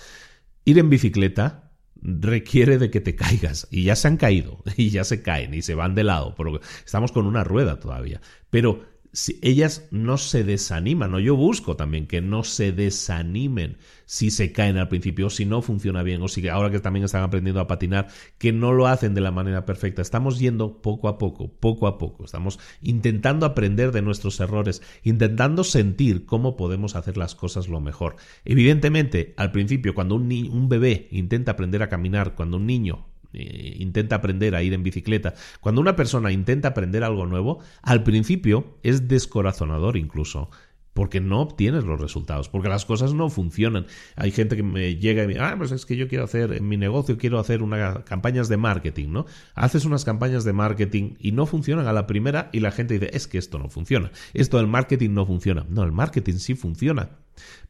ir 0.65 0.79
en 0.79 0.91
bicicleta 0.91 1.73
requiere 2.03 2.79
de 2.79 2.89
que 2.89 3.01
te 3.01 3.17
caigas 3.17 3.67
y 3.73 3.83
ya 3.83 3.97
se 3.97 4.07
han 4.07 4.17
caído 4.17 4.63
y 4.77 4.91
ya 4.91 5.03
se 5.03 5.23
caen 5.23 5.55
y 5.55 5.63
se 5.63 5.75
van 5.75 5.97
de 5.97 6.05
lado, 6.05 6.37
porque 6.37 6.65
estamos 6.87 7.11
con 7.11 7.27
una 7.27 7.43
rueda 7.43 7.81
todavía. 7.81 8.21
Pero 8.49 8.94
si 9.15 9.39
ellas 9.43 9.87
no 9.93 10.19
se 10.19 10.43
desaniman, 10.43 11.15
o 11.15 11.21
yo 11.21 11.37
busco 11.37 11.77
también 11.77 12.07
que 12.09 12.21
no 12.21 12.43
se 12.43 12.73
desanimen 12.73 13.79
si 14.07 14.31
se 14.31 14.53
caen 14.53 14.77
al 14.77 14.89
principio, 14.89 15.29
o 15.29 15.31
si 15.31 15.47
no 15.47 15.63
funciona 15.63 16.03
bien, 16.03 16.21
o 16.21 16.29
si 16.29 16.47
ahora 16.49 16.71
que 16.71 16.81
también 16.81 17.05
están 17.05 17.23
aprendiendo 17.23 17.61
a 17.61 17.69
patinar, 17.69 18.09
que 18.39 18.53
no 18.53 18.73
lo 18.73 18.89
hacen 18.89 19.15
de 19.15 19.21
la 19.21 19.31
manera 19.31 19.65
perfecta. 19.65 20.03
Estamos 20.03 20.41
yendo 20.41 20.83
poco 20.83 21.09
a 21.09 21.17
poco, 21.17 21.49
poco 21.49 21.87
a 21.87 21.97
poco. 21.97 22.25
Estamos 22.25 22.59
intentando 22.83 23.47
aprender 23.47 23.93
de 23.93 24.03
nuestros 24.03 24.41
errores, 24.41 24.83
intentando 25.05 25.63
sentir 25.63 26.27
cómo 26.27 26.57
podemos 26.57 26.97
hacer 26.97 27.17
las 27.17 27.37
cosas 27.37 27.69
lo 27.69 27.81
mejor. 27.81 28.17
Evidentemente, 28.45 29.33
al 29.37 29.53
principio, 29.53 29.95
cuando 29.95 30.17
un, 30.17 30.25
un 30.25 30.69
bebé 30.69 31.07
intenta 31.13 31.53
aprender 31.53 31.83
a 31.85 31.89
caminar, 31.89 32.35
cuando 32.35 32.57
un 32.57 32.67
niño 32.67 33.14
eh, 33.35 33.77
intenta 33.79 34.17
aprender 34.17 34.55
a 34.55 34.63
ir 34.63 34.73
en 34.73 34.83
bicicleta, 34.83 35.35
cuando 35.61 35.81
una 35.81 35.97
persona 35.97 36.33
intenta 36.33 36.69
aprender 36.69 37.05
algo 37.05 37.27
nuevo, 37.27 37.61
al 37.83 38.03
principio 38.03 38.79
es 38.83 39.09
descorazonador 39.09 39.97
incluso 39.97 40.51
porque 40.95 41.21
no 41.21 41.43
obtienes 41.43 41.85
los 41.85 42.01
resultados, 42.01 42.49
porque 42.49 42.69
las 42.69 42.87
cosas 42.87 43.13
no 43.13 43.29
funcionan. 43.29 43.87
Hay 44.17 44.31
gente 44.31 44.57
que 44.57 44.63
me 44.63 44.97
llega 44.97 45.25
y 45.25 45.27
me 45.27 45.33
dice, 45.35 45.45
ah, 45.45 45.55
pues 45.59 45.73
es 45.73 45.85
que 45.85 45.97
yo 45.97 46.09
quiero 46.09 46.25
hacer, 46.25 46.53
en 46.53 46.67
mi 46.67 46.77
negocio 46.77 47.19
quiero 47.19 47.39
hacer 47.39 47.63
unas 47.63 48.05
campañas 48.05 48.49
de 48.49 48.57
marketing, 48.57 49.09
¿no? 49.11 49.27
Haces 49.55 49.85
unas 49.85 50.05
campañas 50.05 50.45
de 50.45 50.53
marketing 50.53 51.15
y 51.19 51.33
no 51.33 51.47
funcionan 51.47 51.89
a 51.89 51.93
la 51.93 52.07
primera 52.07 52.49
y 52.53 52.61
la 52.61 52.71
gente 52.71 52.95
dice, 52.95 53.11
es 53.13 53.27
que 53.27 53.39
esto 53.39 53.59
no 53.59 53.69
funciona, 53.69 54.13
esto 54.33 54.57
del 54.57 54.69
marketing 54.69 55.11
no 55.11 55.27
funciona. 55.27 55.67
No, 55.69 55.83
el 55.83 55.93
marketing 55.93 56.35
sí 56.35 56.55
funciona, 56.55 57.11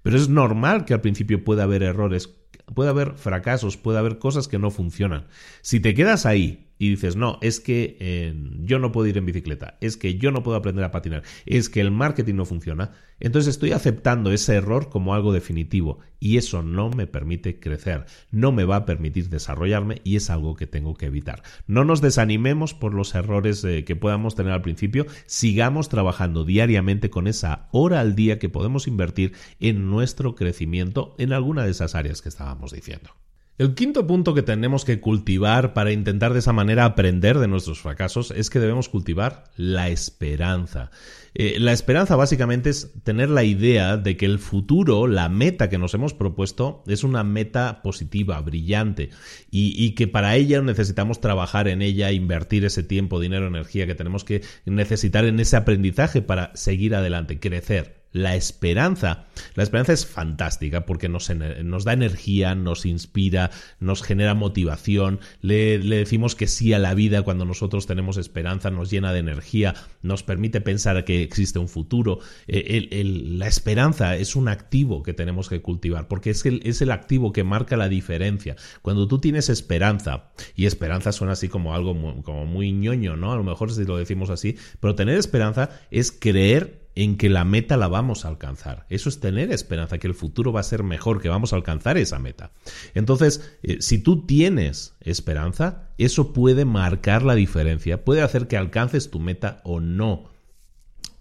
pero 0.02 0.16
es 0.16 0.28
normal 0.28 0.84
que 0.84 0.92
al 0.92 1.00
principio 1.00 1.42
pueda 1.42 1.64
haber 1.64 1.82
errores 1.82 2.28
puede 2.72 2.90
haber 2.90 3.14
fracasos, 3.14 3.76
puede 3.76 3.98
haber 3.98 4.18
cosas 4.18 4.48
que 4.48 4.58
no 4.58 4.70
funcionan. 4.70 5.26
Si 5.60 5.80
te 5.80 5.94
quedas 5.94 6.26
ahí 6.26 6.66
y 6.78 6.90
dices, 6.90 7.16
no, 7.16 7.38
es 7.40 7.60
que 7.60 7.96
eh, 8.00 8.34
yo 8.60 8.78
no 8.78 8.92
puedo 8.92 9.06
ir 9.06 9.16
en 9.16 9.26
bicicleta, 9.26 9.78
es 9.80 9.96
que 9.96 10.16
yo 10.16 10.30
no 10.30 10.42
puedo 10.42 10.56
aprender 10.56 10.84
a 10.84 10.90
patinar, 10.90 11.22
es 11.46 11.68
que 11.68 11.80
el 11.80 11.90
marketing 11.90 12.34
no 12.34 12.44
funciona, 12.44 12.92
entonces 13.20 13.54
estoy 13.54 13.72
aceptando 13.72 14.32
ese 14.32 14.54
error 14.54 14.88
como 14.88 15.14
algo 15.14 15.32
definitivo 15.32 16.00
y 16.18 16.36
eso 16.36 16.62
no 16.62 16.90
me 16.90 17.06
permite 17.06 17.60
crecer, 17.60 18.06
no 18.30 18.50
me 18.50 18.64
va 18.64 18.76
a 18.76 18.86
permitir 18.86 19.28
desarrollarme 19.28 20.00
y 20.04 20.16
es 20.16 20.30
algo 20.30 20.56
que 20.56 20.66
tengo 20.66 20.94
que 20.94 21.06
evitar. 21.06 21.42
No 21.66 21.84
nos 21.84 22.00
desanimemos 22.00 22.74
por 22.74 22.92
los 22.92 23.14
errores 23.14 23.62
eh, 23.64 23.84
que 23.84 23.96
podamos 23.96 24.34
tener 24.34 24.52
al 24.52 24.62
principio, 24.62 25.06
sigamos 25.26 25.88
trabajando 25.88 26.44
diariamente 26.44 27.08
con 27.10 27.28
esa 27.28 27.68
hora 27.70 28.00
al 28.00 28.14
día 28.16 28.38
que 28.38 28.48
podemos 28.48 28.88
invertir 28.88 29.32
en 29.60 29.88
nuestro 29.90 30.34
crecimiento 30.34 31.14
en 31.18 31.32
alguna 31.32 31.64
de 31.64 31.70
esas 31.70 31.94
áreas 31.94 32.20
que 32.20 32.28
estábamos 32.28 32.72
diciendo. 32.72 33.10
El 33.56 33.76
quinto 33.76 34.04
punto 34.04 34.34
que 34.34 34.42
tenemos 34.42 34.84
que 34.84 34.98
cultivar 34.98 35.74
para 35.74 35.92
intentar 35.92 36.32
de 36.32 36.40
esa 36.40 36.52
manera 36.52 36.84
aprender 36.84 37.38
de 37.38 37.46
nuestros 37.46 37.78
fracasos 37.78 38.32
es 38.32 38.50
que 38.50 38.58
debemos 38.58 38.88
cultivar 38.88 39.44
la 39.56 39.90
esperanza. 39.90 40.90
Eh, 41.34 41.58
la 41.60 41.72
esperanza 41.72 42.16
básicamente 42.16 42.70
es 42.70 42.90
tener 43.04 43.30
la 43.30 43.44
idea 43.44 43.96
de 43.96 44.16
que 44.16 44.26
el 44.26 44.40
futuro, 44.40 45.06
la 45.06 45.28
meta 45.28 45.68
que 45.68 45.78
nos 45.78 45.94
hemos 45.94 46.14
propuesto, 46.14 46.82
es 46.88 47.04
una 47.04 47.22
meta 47.22 47.80
positiva, 47.82 48.40
brillante, 48.40 49.10
y, 49.52 49.72
y 49.80 49.92
que 49.92 50.08
para 50.08 50.34
ella 50.34 50.60
necesitamos 50.60 51.20
trabajar 51.20 51.68
en 51.68 51.80
ella, 51.80 52.10
invertir 52.10 52.64
ese 52.64 52.82
tiempo, 52.82 53.20
dinero, 53.20 53.46
energía 53.46 53.86
que 53.86 53.94
tenemos 53.94 54.24
que 54.24 54.42
necesitar 54.64 55.26
en 55.26 55.38
ese 55.38 55.56
aprendizaje 55.56 56.22
para 56.22 56.50
seguir 56.56 56.96
adelante, 56.96 57.38
crecer 57.38 58.03
la 58.14 58.36
esperanza. 58.36 59.26
La 59.56 59.64
esperanza 59.64 59.92
es 59.92 60.06
fantástica 60.06 60.86
porque 60.86 61.08
nos, 61.10 61.28
nos 61.34 61.84
da 61.84 61.92
energía, 61.92 62.54
nos 62.54 62.86
inspira, 62.86 63.50
nos 63.80 64.02
genera 64.02 64.34
motivación, 64.34 65.20
le, 65.42 65.78
decimos 65.80 66.36
que 66.36 66.46
sí 66.46 66.72
a 66.72 66.78
la 66.78 66.94
vida 66.94 67.22
cuando 67.22 67.44
nosotros 67.44 67.86
tenemos 67.86 68.16
esperanza, 68.16 68.70
nos 68.70 68.90
llena 68.90 69.12
de 69.12 69.18
energía, 69.18 69.74
nos 70.00 70.22
permite 70.22 70.60
pensar 70.60 71.04
que 71.04 71.22
existe 71.22 71.58
un 71.58 71.68
futuro. 71.68 72.20
Eh, 72.46 73.02
la 73.04 73.48
esperanza 73.48 74.16
es 74.16 74.36
un 74.36 74.48
activo 74.48 75.02
que 75.02 75.12
tenemos 75.12 75.48
que 75.48 75.60
cultivar 75.60 76.06
porque 76.06 76.30
es 76.30 76.46
el, 76.46 76.60
es 76.64 76.80
el 76.82 76.92
activo 76.92 77.32
que 77.32 77.42
marca 77.42 77.76
la 77.76 77.88
diferencia. 77.88 78.54
Cuando 78.80 79.08
tú 79.08 79.18
tienes 79.18 79.48
esperanza, 79.48 80.30
y 80.54 80.66
esperanza 80.66 81.10
suena 81.10 81.32
así 81.32 81.48
como 81.48 81.74
algo 81.74 82.22
como 82.22 82.46
muy 82.46 82.70
ñoño, 82.70 83.16
¿no? 83.16 83.32
A 83.32 83.36
lo 83.36 83.42
mejor 83.42 83.72
si 83.72 83.84
lo 83.84 83.96
decimos 83.96 84.30
así, 84.30 84.56
pero 84.78 84.94
tener 84.94 85.18
esperanza 85.18 85.70
es 85.90 86.12
creer 86.12 86.83
en 86.94 87.16
que 87.16 87.28
la 87.28 87.44
meta 87.44 87.76
la 87.76 87.88
vamos 87.88 88.24
a 88.24 88.28
alcanzar. 88.28 88.86
Eso 88.88 89.08
es 89.08 89.20
tener 89.20 89.52
esperanza, 89.52 89.98
que 89.98 90.06
el 90.06 90.14
futuro 90.14 90.52
va 90.52 90.60
a 90.60 90.64
ser 90.64 90.82
mejor, 90.82 91.20
que 91.20 91.28
vamos 91.28 91.52
a 91.52 91.56
alcanzar 91.56 91.96
esa 91.98 92.18
meta. 92.18 92.52
Entonces, 92.94 93.56
eh, 93.62 93.78
si 93.80 93.98
tú 93.98 94.26
tienes 94.26 94.96
esperanza, 95.00 95.90
eso 95.98 96.32
puede 96.32 96.64
marcar 96.64 97.22
la 97.22 97.34
diferencia, 97.34 98.04
puede 98.04 98.22
hacer 98.22 98.46
que 98.48 98.56
alcances 98.56 99.10
tu 99.10 99.20
meta 99.20 99.60
o 99.64 99.80
no. 99.80 100.34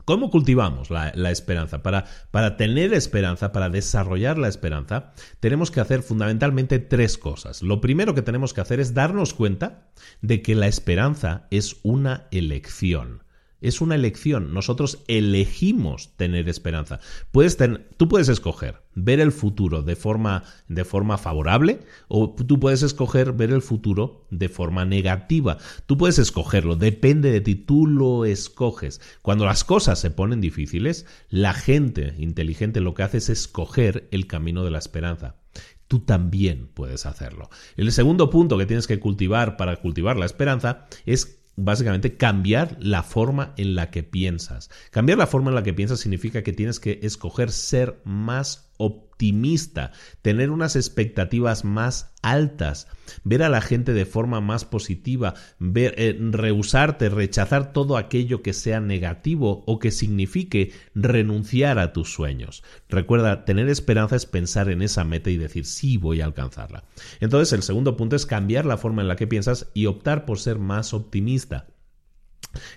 ¿Cómo 0.05 0.30
cultivamos 0.30 0.89
la, 0.89 1.32
esperanza? 1.32 1.82
Para, 1.82 2.05
para, 2.30 2.57
tener 2.57 2.93
esperanza, 2.93 3.53
para 3.53 3.69
desarrollar 3.69 4.38
la 4.38 4.49
esperanza, 4.49 5.13
tenemos 5.39 5.71
que 5.71 5.80
hacer 5.80 6.03
fundamentalmente 6.03 6.80
tres 6.80 7.17
cosas. 7.17 7.61
Lo 7.61 7.80
primero 7.80 8.13
que 8.13 8.21
tenemos 8.21 8.53
que 8.53 8.59
hacer 8.59 8.82
es 8.82 8.93
darnos 8.93 9.34
cuenta 9.34 9.88
de 10.21 10.41
que 10.41 10.55
la 10.55 10.67
esperanza 10.67 11.47
es 11.51 11.78
una 11.84 12.28
elección. 12.32 13.22
Es 13.64 13.82
una 13.82 13.95
elección. 13.95 14.53
Nosotros 14.53 14.99
elegimos 15.07 16.16
tener 16.18 16.49
esperanza. 16.49 16.99
Puedes 17.32 17.57
tú 17.97 18.07
puedes 18.07 18.30
escoger 18.30 18.84
ver 18.93 19.20
el 19.20 19.32
futuro 19.32 19.82
de 19.82 19.95
forma, 19.95 20.43
de 20.68 20.86
forma 20.86 21.18
favorable 21.18 21.80
o 22.07 22.36
tú 22.36 22.59
puedes 22.59 22.84
escoger 22.84 23.34
ver 23.34 23.51
el 23.51 23.61
futuro 23.61 24.28
de 24.30 24.49
forma 24.49 24.86
negativa. 24.86 25.57
Tú 25.86 25.97
puedes 25.97 26.20
escogerlo, 26.20 26.76
depende 26.76 27.32
de 27.32 27.41
ti, 27.41 27.55
tú 27.55 27.88
lo 27.88 28.26
escoges. 28.26 29.01
Cuando 29.22 29.45
las 29.45 29.64
cosas 29.64 29.97
se 29.97 30.11
ponen 30.11 30.41
difíciles, 30.41 31.05
la 31.30 31.53
gente 31.53 32.14
inteligente 32.18 32.82
lo 32.82 32.93
que 32.93 33.03
hace 33.03 33.18
es 33.18 33.30
escoger 33.30 34.07
el 34.11 34.28
camino 34.28 34.64
de 34.64 34.72
la 34.72 34.80
esperanza 34.80 35.38
tú 35.88 35.99
también 35.99 36.72
puedes 36.74 37.05
hacerlo. 37.05 37.51
El 37.78 37.91
segundo 37.91 38.32
punto 38.32 38.57
que 38.57 38.66
tienes 38.66 38.88
que 38.88 38.99
cultivar 38.99 39.57
para 39.57 39.76
cultivar 39.76 40.18
la 40.18 40.26
esperanza 40.26 40.88
es 41.05 41.43
básicamente 41.56 42.18
cambiar 42.18 42.78
la 42.80 43.04
forma 43.04 43.54
en 43.58 43.76
la 43.76 43.91
que 43.91 44.04
piensas. 44.04 44.70
Cambiar 44.91 45.18
la 45.18 45.28
forma 45.28 45.49
en 45.51 45.56
la 45.56 45.64
que 45.64 45.74
piensas 45.74 45.99
significa 45.99 46.43
que 46.43 46.54
tienes 46.54 46.80
que 46.80 46.99
escoger 47.04 47.51
ser 47.51 48.01
más 48.04 48.70
optimista, 48.84 49.91
tener 50.21 50.49
unas 50.49 50.75
expectativas 50.75 51.63
más 51.63 52.13
altas, 52.21 52.88
ver 53.23 53.43
a 53.43 53.49
la 53.49 53.61
gente 53.61 53.93
de 53.93 54.05
forma 54.05 54.41
más 54.41 54.65
positiva, 54.65 55.34
ver, 55.59 55.95
eh, 55.97 56.17
rehusarte, 56.19 57.09
rechazar 57.09 57.71
todo 57.71 57.97
aquello 57.97 58.41
que 58.41 58.53
sea 58.53 58.79
negativo 58.79 59.63
o 59.65 59.79
que 59.79 59.91
signifique 59.91 60.73
renunciar 60.93 61.79
a 61.79 61.93
tus 61.93 62.11
sueños. 62.11 62.63
Recuerda, 62.89 63.45
tener 63.45 63.69
esperanza 63.69 64.15
es 64.15 64.25
pensar 64.25 64.69
en 64.69 64.81
esa 64.81 65.03
meta 65.03 65.29
y 65.29 65.38
decir 65.38 65.65
sí 65.65 65.97
voy 65.97 66.21
a 66.21 66.25
alcanzarla. 66.25 66.84
Entonces, 67.19 67.53
el 67.53 67.63
segundo 67.63 67.95
punto 67.95 68.15
es 68.15 68.25
cambiar 68.25 68.65
la 68.65 68.77
forma 68.77 69.01
en 69.01 69.07
la 69.07 69.15
que 69.15 69.27
piensas 69.27 69.69
y 69.73 69.86
optar 69.86 70.25
por 70.25 70.39
ser 70.39 70.59
más 70.59 70.93
optimista. 70.93 71.67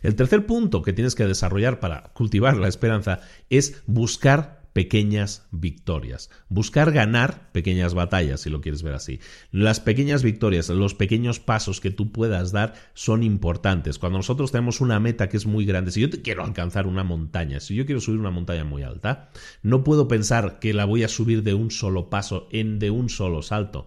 El 0.02 0.14
tercer 0.14 0.46
punto 0.46 0.82
que 0.82 0.92
tienes 0.92 1.14
que 1.14 1.26
desarrollar 1.26 1.80
para 1.80 2.12
cultivar 2.14 2.56
la 2.56 2.68
esperanza 2.68 3.20
es 3.50 3.82
buscar 3.86 4.65
pequeñas 4.76 5.48
victorias. 5.52 6.28
Buscar 6.50 6.92
ganar 6.92 7.50
pequeñas 7.52 7.94
batallas, 7.94 8.42
si 8.42 8.50
lo 8.50 8.60
quieres 8.60 8.82
ver 8.82 8.92
así. 8.92 9.20
Las 9.50 9.80
pequeñas 9.80 10.22
victorias, 10.22 10.68
los 10.68 10.92
pequeños 10.94 11.40
pasos 11.40 11.80
que 11.80 11.90
tú 11.90 12.12
puedas 12.12 12.52
dar 12.52 12.74
son 12.92 13.22
importantes. 13.22 13.98
Cuando 13.98 14.18
nosotros 14.18 14.52
tenemos 14.52 14.82
una 14.82 15.00
meta 15.00 15.30
que 15.30 15.38
es 15.38 15.46
muy 15.46 15.64
grande, 15.64 15.92
si 15.92 16.02
yo 16.02 16.10
quiero 16.22 16.44
alcanzar 16.44 16.86
una 16.86 17.04
montaña, 17.04 17.58
si 17.58 17.74
yo 17.74 17.86
quiero 17.86 18.02
subir 18.02 18.20
una 18.20 18.30
montaña 18.30 18.64
muy 18.64 18.82
alta, 18.82 19.30
no 19.62 19.82
puedo 19.82 20.08
pensar 20.08 20.58
que 20.58 20.74
la 20.74 20.84
voy 20.84 21.04
a 21.04 21.08
subir 21.08 21.42
de 21.42 21.54
un 21.54 21.70
solo 21.70 22.10
paso, 22.10 22.46
en 22.52 22.78
de 22.78 22.90
un 22.90 23.08
solo 23.08 23.40
salto 23.40 23.86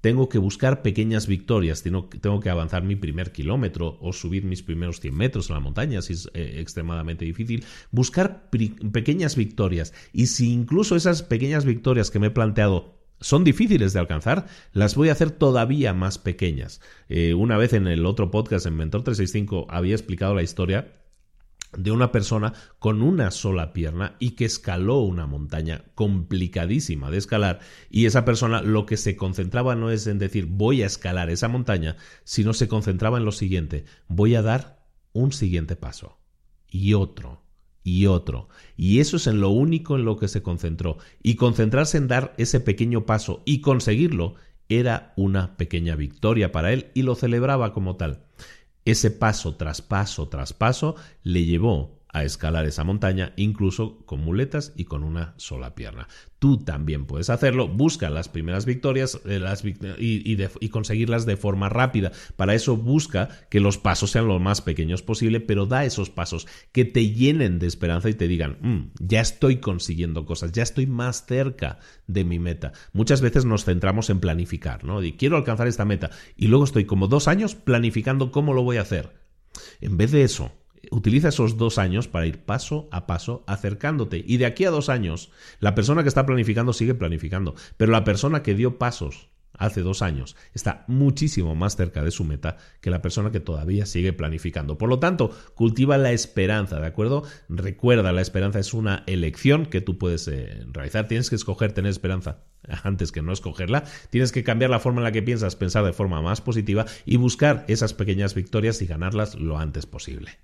tengo 0.00 0.28
que 0.28 0.38
buscar 0.38 0.82
pequeñas 0.82 1.26
victorias, 1.26 1.82
tengo, 1.82 2.08
que 2.40 2.50
avanzar 2.50 2.82
mi 2.82 2.96
primer 2.96 3.32
kilómetro 3.32 3.98
o 4.00 4.12
subir 4.12 4.44
mis 4.44 4.62
primeros 4.62 5.00
100 5.00 5.14
metros 5.14 5.50
en 5.50 5.54
la 5.54 5.60
montaña, 5.60 6.02
si 6.02 6.14
es 6.14 6.30
eh, 6.34 6.56
extremadamente 6.58 7.24
difícil, 7.24 7.64
buscar 7.90 8.48
pequeñas 8.50 9.36
victorias 9.36 9.92
y 10.12 10.26
si 10.26 10.52
incluso 10.52 10.96
esas 10.96 11.22
pequeñas 11.22 11.64
victorias 11.64 12.10
que 12.10 12.18
me 12.18 12.28
he 12.28 12.30
planteado 12.30 13.00
son 13.20 13.44
difíciles 13.44 13.92
de 13.92 14.00
alcanzar, 14.00 14.46
las 14.72 14.94
voy 14.94 15.10
a 15.10 15.12
hacer 15.12 15.30
todavía 15.30 15.92
más 15.92 16.18
pequeñas. 16.18 16.80
Eh, 17.10 17.34
una 17.34 17.58
vez 17.58 17.74
en 17.74 17.86
el 17.86 18.06
otro 18.06 18.30
podcast, 18.30 18.64
en 18.64 18.76
Mentor 18.76 19.02
365, 19.02 19.66
había 19.68 19.94
explicado 19.94 20.34
la 20.34 20.42
historia 20.42 20.99
de 21.76 21.90
una 21.90 22.12
persona 22.12 22.52
con 22.78 23.02
una 23.02 23.30
sola 23.30 23.72
pierna 23.72 24.16
y 24.18 24.32
que 24.32 24.44
escaló 24.44 24.98
una 25.00 25.26
montaña 25.26 25.84
complicadísima 25.94 27.10
de 27.10 27.18
escalar 27.18 27.60
y 27.90 28.06
esa 28.06 28.24
persona 28.24 28.62
lo 28.62 28.86
que 28.86 28.96
se 28.96 29.16
concentraba 29.16 29.74
no 29.76 29.90
es 29.90 30.06
en 30.06 30.18
decir 30.18 30.46
voy 30.46 30.82
a 30.82 30.86
escalar 30.86 31.30
esa 31.30 31.48
montaña, 31.48 31.96
sino 32.24 32.52
se 32.52 32.68
concentraba 32.68 33.18
en 33.18 33.24
lo 33.24 33.32
siguiente, 33.32 33.84
voy 34.08 34.34
a 34.34 34.42
dar 34.42 34.84
un 35.12 35.32
siguiente 35.32 35.76
paso 35.76 36.18
y 36.68 36.94
otro 36.94 37.42
y 37.82 38.06
otro. 38.06 38.48
Y 38.76 39.00
eso 39.00 39.16
es 39.16 39.26
en 39.26 39.40
lo 39.40 39.50
único 39.50 39.96
en 39.96 40.04
lo 40.04 40.16
que 40.16 40.28
se 40.28 40.42
concentró. 40.42 40.98
Y 41.22 41.36
concentrarse 41.36 41.98
en 41.98 42.08
dar 42.08 42.34
ese 42.36 42.60
pequeño 42.60 43.06
paso 43.06 43.42
y 43.44 43.60
conseguirlo 43.60 44.34
era 44.68 45.12
una 45.16 45.56
pequeña 45.56 45.96
victoria 45.96 46.52
para 46.52 46.72
él 46.72 46.90
y 46.94 47.02
lo 47.02 47.14
celebraba 47.14 47.72
como 47.72 47.96
tal. 47.96 48.24
Ese 48.84 49.10
paso 49.10 49.56
tras 49.56 49.82
paso 49.82 50.28
tras 50.28 50.52
paso 50.52 50.96
le 51.22 51.44
llevó 51.44 51.99
a 52.12 52.24
escalar 52.24 52.66
esa 52.66 52.84
montaña, 52.84 53.32
incluso 53.36 53.98
con 54.04 54.20
muletas 54.20 54.72
y 54.76 54.84
con 54.84 55.04
una 55.04 55.34
sola 55.36 55.74
pierna. 55.74 56.08
Tú 56.38 56.58
también 56.58 57.04
puedes 57.04 57.30
hacerlo, 57.30 57.68
busca 57.68 58.08
las 58.08 58.28
primeras 58.28 58.64
victorias 58.64 59.20
eh, 59.26 59.40
y, 59.98 60.68
conseguirlas 60.68 61.26
de 61.26 61.36
forma 61.36 61.68
rápida. 61.68 62.12
Para 62.36 62.54
eso 62.54 62.76
busca 62.76 63.28
que 63.50 63.60
los 63.60 63.78
pasos 63.78 64.10
sean 64.10 64.26
lo 64.26 64.38
más 64.38 64.62
pequeños 64.62 65.02
posible, 65.02 65.40
pero 65.40 65.66
da 65.66 65.84
esos 65.84 66.08
pasos 66.08 66.48
que 66.72 66.84
te 66.84 67.10
llenen 67.10 67.58
de 67.58 67.66
esperanza 67.66 68.08
y 68.08 68.14
te 68.14 68.26
digan, 68.26 68.56
mm, 68.60 68.92
ya 69.00 69.20
estoy 69.20 69.58
consiguiendo 69.58 70.24
cosas, 70.24 70.52
ya 70.52 70.62
estoy 70.62 70.86
más 70.86 71.26
cerca 71.26 71.78
de 72.06 72.24
mi 72.24 72.38
meta. 72.38 72.72
Muchas 72.92 73.20
veces 73.20 73.44
nos 73.44 73.64
centramos 73.64 74.08
en 74.10 74.20
planificar, 74.20 74.84
¿no? 74.84 75.02
Y 75.02 75.12
quiero 75.12 75.36
alcanzar 75.36 75.68
esta 75.68 75.84
meta 75.84 76.10
y 76.36 76.48
luego 76.48 76.64
estoy 76.64 76.86
como 76.86 77.06
dos 77.06 77.28
años 77.28 77.54
planificando 77.54 78.32
cómo 78.32 78.54
lo 78.54 78.62
voy 78.62 78.78
a 78.78 78.82
hacer. 78.82 79.12
En 79.80 79.96
vez 79.96 80.10
de 80.10 80.22
eso, 80.22 80.52
utiliza 80.90 81.28
esos 81.28 81.56
dos 81.56 81.78
años 81.78 82.08
para 82.08 82.26
ir 82.26 82.44
paso 82.44 82.88
a 82.92 83.06
paso 83.06 83.44
acercándote. 83.46 84.22
Y 84.26 84.36
de 84.38 84.46
aquí 84.46 84.64
a 84.64 84.70
dos 84.70 84.88
años, 84.88 85.30
la 85.58 85.74
persona 85.74 86.02
que 86.02 86.08
está 86.08 86.26
planificando 86.26 86.72
sigue 86.72 86.94
planificando, 86.94 87.54
pero 87.76 87.92
la 87.92 88.04
persona 88.04 88.42
que 88.42 88.54
dio 88.54 88.78
pasos 88.78 89.30
hace 89.60 89.82
dos 89.82 90.02
años 90.02 90.36
está 90.54 90.84
muchísimo 90.88 91.54
más 91.54 91.76
cerca 91.76 92.02
de 92.02 92.10
su 92.10 92.24
meta 92.24 92.56
que 92.80 92.90
la 92.90 93.02
persona 93.02 93.30
que 93.30 93.40
todavía 93.40 93.86
sigue 93.86 94.12
planificando. 94.12 94.78
Por 94.78 94.88
lo 94.88 94.98
tanto, 94.98 95.30
cultiva 95.54 95.98
la 95.98 96.12
esperanza, 96.12 96.80
¿de 96.80 96.86
acuerdo? 96.86 97.22
Recuerda, 97.48 98.12
la 98.12 98.22
esperanza 98.22 98.58
es 98.58 98.74
una 98.74 99.04
elección 99.06 99.66
que 99.66 99.80
tú 99.80 99.98
puedes 99.98 100.26
eh, 100.28 100.64
realizar. 100.72 101.06
Tienes 101.06 101.28
que 101.30 101.36
escoger 101.36 101.72
tener 101.72 101.90
esperanza 101.90 102.44
antes 102.82 103.12
que 103.12 103.22
no 103.22 103.32
escogerla. 103.32 103.84
Tienes 104.08 104.32
que 104.32 104.42
cambiar 104.42 104.70
la 104.70 104.80
forma 104.80 105.00
en 105.00 105.04
la 105.04 105.12
que 105.12 105.22
piensas, 105.22 105.56
pensar 105.56 105.84
de 105.84 105.92
forma 105.92 106.22
más 106.22 106.40
positiva 106.40 106.86
y 107.04 107.16
buscar 107.16 107.64
esas 107.68 107.92
pequeñas 107.92 108.34
victorias 108.34 108.80
y 108.82 108.86
ganarlas 108.86 109.34
lo 109.34 109.58
antes 109.58 109.86
posible. 109.86 110.38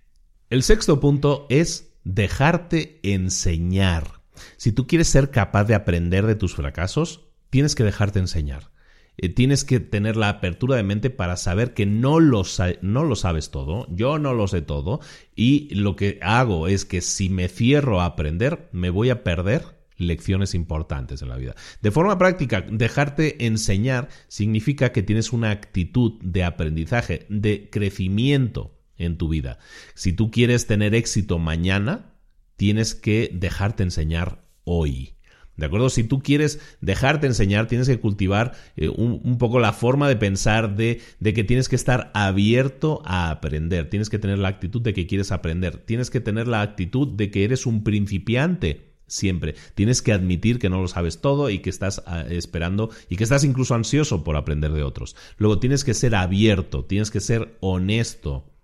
El 0.49 0.63
sexto 0.63 1.01
punto 1.01 1.47
es 1.51 1.93
dejarte 2.05 3.01
enseñar. 3.03 4.23
Si 4.57 4.71
tú 4.71 4.87
quieres 4.87 5.09
ser 5.09 5.33
capaz 5.33 5.65
de 5.65 5.75
aprender 5.75 6.25
de 6.25 6.37
tus 6.37 6.55
fracasos, 6.55 7.27
tienes 7.51 7.75
que 7.75 7.83
dejarte 7.83 8.21
enseñar. 8.21 8.71
Eh, 9.17 9.29
tienes 9.29 9.65
que 9.65 9.81
tener 9.81 10.17
la 10.17 10.29
apertura 10.29 10.77
de 10.77 10.85
mente 10.85 11.11
para 11.11 11.37
saber 11.37 11.75
que 11.75 11.85
no 11.85 12.21
lo, 12.21 12.45
no 12.81 13.03
lo 13.03 13.17
sabes 13.17 13.51
todo, 13.51 13.89
yo 13.91 14.21
no 14.21 14.35
lo 14.35 14.47
sé 14.47 14.63
todo, 14.63 15.01
y 15.35 15.75
lo 15.75 15.97
que 15.97 16.21
hago 16.23 16.69
es 16.69 16.85
que 16.85 17.01
si 17.01 17.29
me 17.29 17.49
cierro 17.49 18.01
a 18.01 18.05
aprender, 18.05 18.69
me 18.71 18.91
voy 18.91 19.11
a 19.11 19.25
perder 19.25 19.65
lecciones 19.97 20.55
importantes 20.55 21.23
en 21.23 21.29
la 21.29 21.39
vida. 21.39 21.57
De 21.83 21.91
forma 21.91 22.19
práctica, 22.19 22.65
dejarte 22.71 23.47
enseñar 23.47 24.11
significa 24.29 24.93
que 24.93 25.03
tienes 25.03 25.33
una 25.33 25.51
actitud 25.51 26.21
de 26.23 26.45
aprendizaje, 26.45 27.27
de 27.31 27.69
crecimiento 27.69 28.76
en 28.99 29.17
tu 29.19 29.29
vida. 29.29 29.59
Si 29.95 30.13
tú 30.13 30.31
quieres 30.31 30.67
tener 30.67 30.95
éxito 30.95 31.39
mañana, 31.39 32.15
tienes 32.57 32.95
que 32.95 33.31
dejarte 33.33 33.83
enseñar 33.83 34.45
hoy. 34.65 35.17
¿De 35.57 35.67
acuerdo? 35.67 35.89
Si 35.89 36.05
tú 36.05 36.23
quieres 36.23 36.61
dejarte 36.81 37.27
enseñar, 37.27 37.67
tienes 37.67 37.89
que 37.89 37.99
cultivar 37.99 38.53
eh, 38.77 38.89
un, 38.91 39.39
poco 39.39 39.59
la 39.59 39.73
forma 39.73 40.09
de 40.09 40.17
pensar 40.17 40.77
de, 40.77 41.01
que 41.23 41.45
tienes 41.45 41.69
que 41.69 41.77
estar 41.77 42.11
abierto 42.15 43.01
a 43.07 43.31
aprender. 43.31 43.89
Tienes 43.89 44.11
que 44.11 44.19
tener 44.19 44.39
la 44.39 44.49
actitud 44.49 44.83
de 44.83 44.93
que 44.93 45.07
quieres 45.07 45.33
aprender. 45.33 45.79
Tienes 45.79 46.11
que 46.11 46.21
tener 46.21 46.47
la 46.47 46.61
actitud 46.61 47.09
de 47.09 47.31
que 47.31 47.45
eres 47.45 47.65
un 47.65 47.85
principiante 47.85 48.93
siempre. 49.07 49.55
Tienes 49.75 50.03
que 50.03 50.13
admitir 50.13 50.59
que 50.59 50.69
no 50.69 50.83
lo 50.83 50.89
sabes 50.89 51.23
todo 51.23 51.49
y 51.49 51.61
que 51.61 51.71
estás 51.71 52.03
ah, 52.07 52.25
esperando 52.29 52.91
y 53.09 53.17
que 53.17 53.25
estás 53.25 53.45
incluso 53.45 53.75
ansioso 53.75 54.25
por 54.25 54.37
aprender 54.37 54.73
de 54.73 54.83
otros. 54.83 55.17
Luego 55.39 55.59
tienes 55.59 55.85
que 55.85 55.95
ser 55.95 56.17
abierto, 56.17 56.85
tienes 56.85 57.11
que 57.11 57.21
ser 57.21 57.57
honesto 57.61 58.56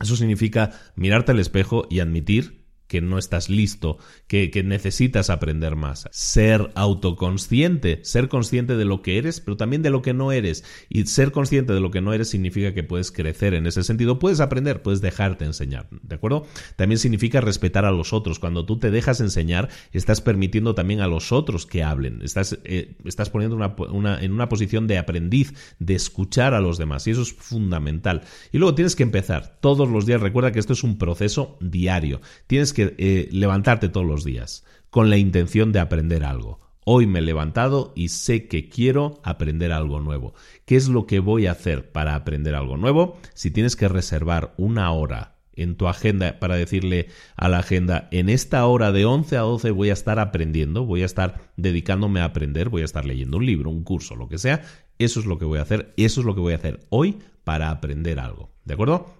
eso 0.00 0.16
significa 0.16 0.70
mirarte 0.96 1.32
al 1.32 1.40
espejo 1.40 1.86
y 1.90 2.00
admitir 2.00 2.59
que 2.90 3.00
no 3.00 3.18
estás 3.18 3.48
listo, 3.48 3.98
que, 4.26 4.50
necesitas 4.64 5.30
aprender 5.30 5.76
más. 5.76 6.08
Ser 6.10 6.72
autoconsciente, 6.74 8.00
ser 8.02 8.28
consciente 8.28 8.76
de 8.76 8.84
lo 8.84 9.00
que 9.00 9.16
eres, 9.16 9.40
pero 9.40 9.56
también 9.56 9.80
de 9.82 9.90
lo 9.90 10.02
que 10.02 10.12
no 10.12 10.32
eres. 10.32 10.64
Y 10.88 11.06
ser 11.06 11.30
consciente 11.30 11.72
de 11.72 11.78
lo 11.78 11.92
que 11.92 12.00
no 12.00 12.12
eres 12.12 12.30
significa 12.30 12.74
que 12.74 12.82
puedes 12.82 13.12
crecer 13.12 13.54
en 13.54 13.68
ese 13.68 13.84
sentido, 13.84 14.18
puedes 14.18 14.40
aprender, 14.40 14.82
puedes 14.82 15.00
dejarte 15.00 15.44
enseñar, 15.44 15.86
¿de 16.02 16.16
acuerdo? 16.16 16.46
También 16.74 16.98
significa 16.98 17.40
respetar 17.40 17.84
a 17.84 17.92
los 17.92 18.12
otros. 18.12 18.40
Cuando 18.40 18.66
tú 18.66 18.80
te 18.80 18.90
dejas 18.90 19.20
enseñar, 19.20 19.68
estás 19.92 20.20
permitiendo 20.20 20.74
también 20.74 21.00
a 21.00 21.06
los 21.06 21.30
otros 21.30 21.66
que 21.66 21.84
hablen. 21.84 22.22
Estás, 22.22 22.58
eh, 22.64 22.96
estás 23.04 23.30
poniendo 23.30 23.54
una, 23.54 24.20
en 24.20 24.32
una 24.32 24.48
posición 24.48 24.88
de 24.88 24.98
aprendiz, 24.98 25.54
de 25.78 25.94
escuchar 25.94 26.54
a 26.54 26.60
los 26.60 26.76
demás. 26.76 27.06
Y 27.06 27.12
eso 27.12 27.22
es 27.22 27.32
fundamental. 27.32 28.22
Y 28.50 28.58
luego 28.58 28.74
tienes 28.74 28.96
que 28.96 29.04
empezar 29.04 29.58
todos 29.60 29.88
los 29.88 30.06
días. 30.06 30.20
Recuerda 30.20 30.50
que 30.50 30.58
esto 30.58 30.72
es 30.72 30.82
un 30.82 30.98
proceso 30.98 31.56
diario. 31.60 32.20
Tienes 32.48 32.72
que 32.72 32.79
eh, 32.82 33.28
levantarte 33.32 33.88
todos 33.88 34.06
los 34.06 34.24
días 34.24 34.64
con 34.90 35.10
la 35.10 35.16
intención 35.16 35.72
de 35.72 35.80
aprender 35.80 36.24
algo. 36.24 36.60
Hoy 36.84 37.06
me 37.06 37.20
he 37.20 37.22
levantado 37.22 37.92
y 37.94 38.08
sé 38.08 38.48
que 38.48 38.68
quiero 38.68 39.20
aprender 39.22 39.70
algo 39.70 40.00
nuevo. 40.00 40.34
¿Qué 40.64 40.76
es 40.76 40.88
lo 40.88 41.06
que 41.06 41.20
voy 41.20 41.46
a 41.46 41.52
hacer 41.52 41.92
para 41.92 42.14
aprender 42.14 42.54
algo 42.54 42.76
nuevo? 42.76 43.18
Si 43.34 43.50
tienes 43.50 43.76
que 43.76 43.88
reservar 43.88 44.54
una 44.56 44.90
hora 44.90 45.36
en 45.54 45.76
tu 45.76 45.88
agenda 45.88 46.38
para 46.40 46.56
decirle 46.56 47.08
a 47.36 47.48
la 47.48 47.58
agenda, 47.58 48.08
en 48.10 48.28
esta 48.30 48.64
hora 48.66 48.92
de 48.92 49.04
11 49.04 49.36
a 49.36 49.40
12 49.40 49.70
voy 49.72 49.90
a 49.90 49.92
estar 49.92 50.18
aprendiendo, 50.18 50.86
voy 50.86 51.02
a 51.02 51.06
estar 51.06 51.40
dedicándome 51.56 52.20
a 52.20 52.24
aprender, 52.24 52.70
voy 52.70 52.82
a 52.82 52.86
estar 52.86 53.04
leyendo 53.04 53.36
un 53.36 53.46
libro, 53.46 53.70
un 53.70 53.84
curso, 53.84 54.16
lo 54.16 54.28
que 54.28 54.38
sea, 54.38 54.62
eso 54.98 55.20
es 55.20 55.26
lo 55.26 55.38
que 55.38 55.44
voy 55.44 55.58
a 55.58 55.62
hacer, 55.62 55.92
eso 55.96 56.20
es 56.20 56.26
lo 56.26 56.34
que 56.34 56.40
voy 56.40 56.54
a 56.54 56.56
hacer 56.56 56.80
hoy 56.88 57.18
para 57.44 57.70
aprender 57.70 58.18
algo. 58.20 58.50
¿De 58.64 58.74
acuerdo? 58.74 59.19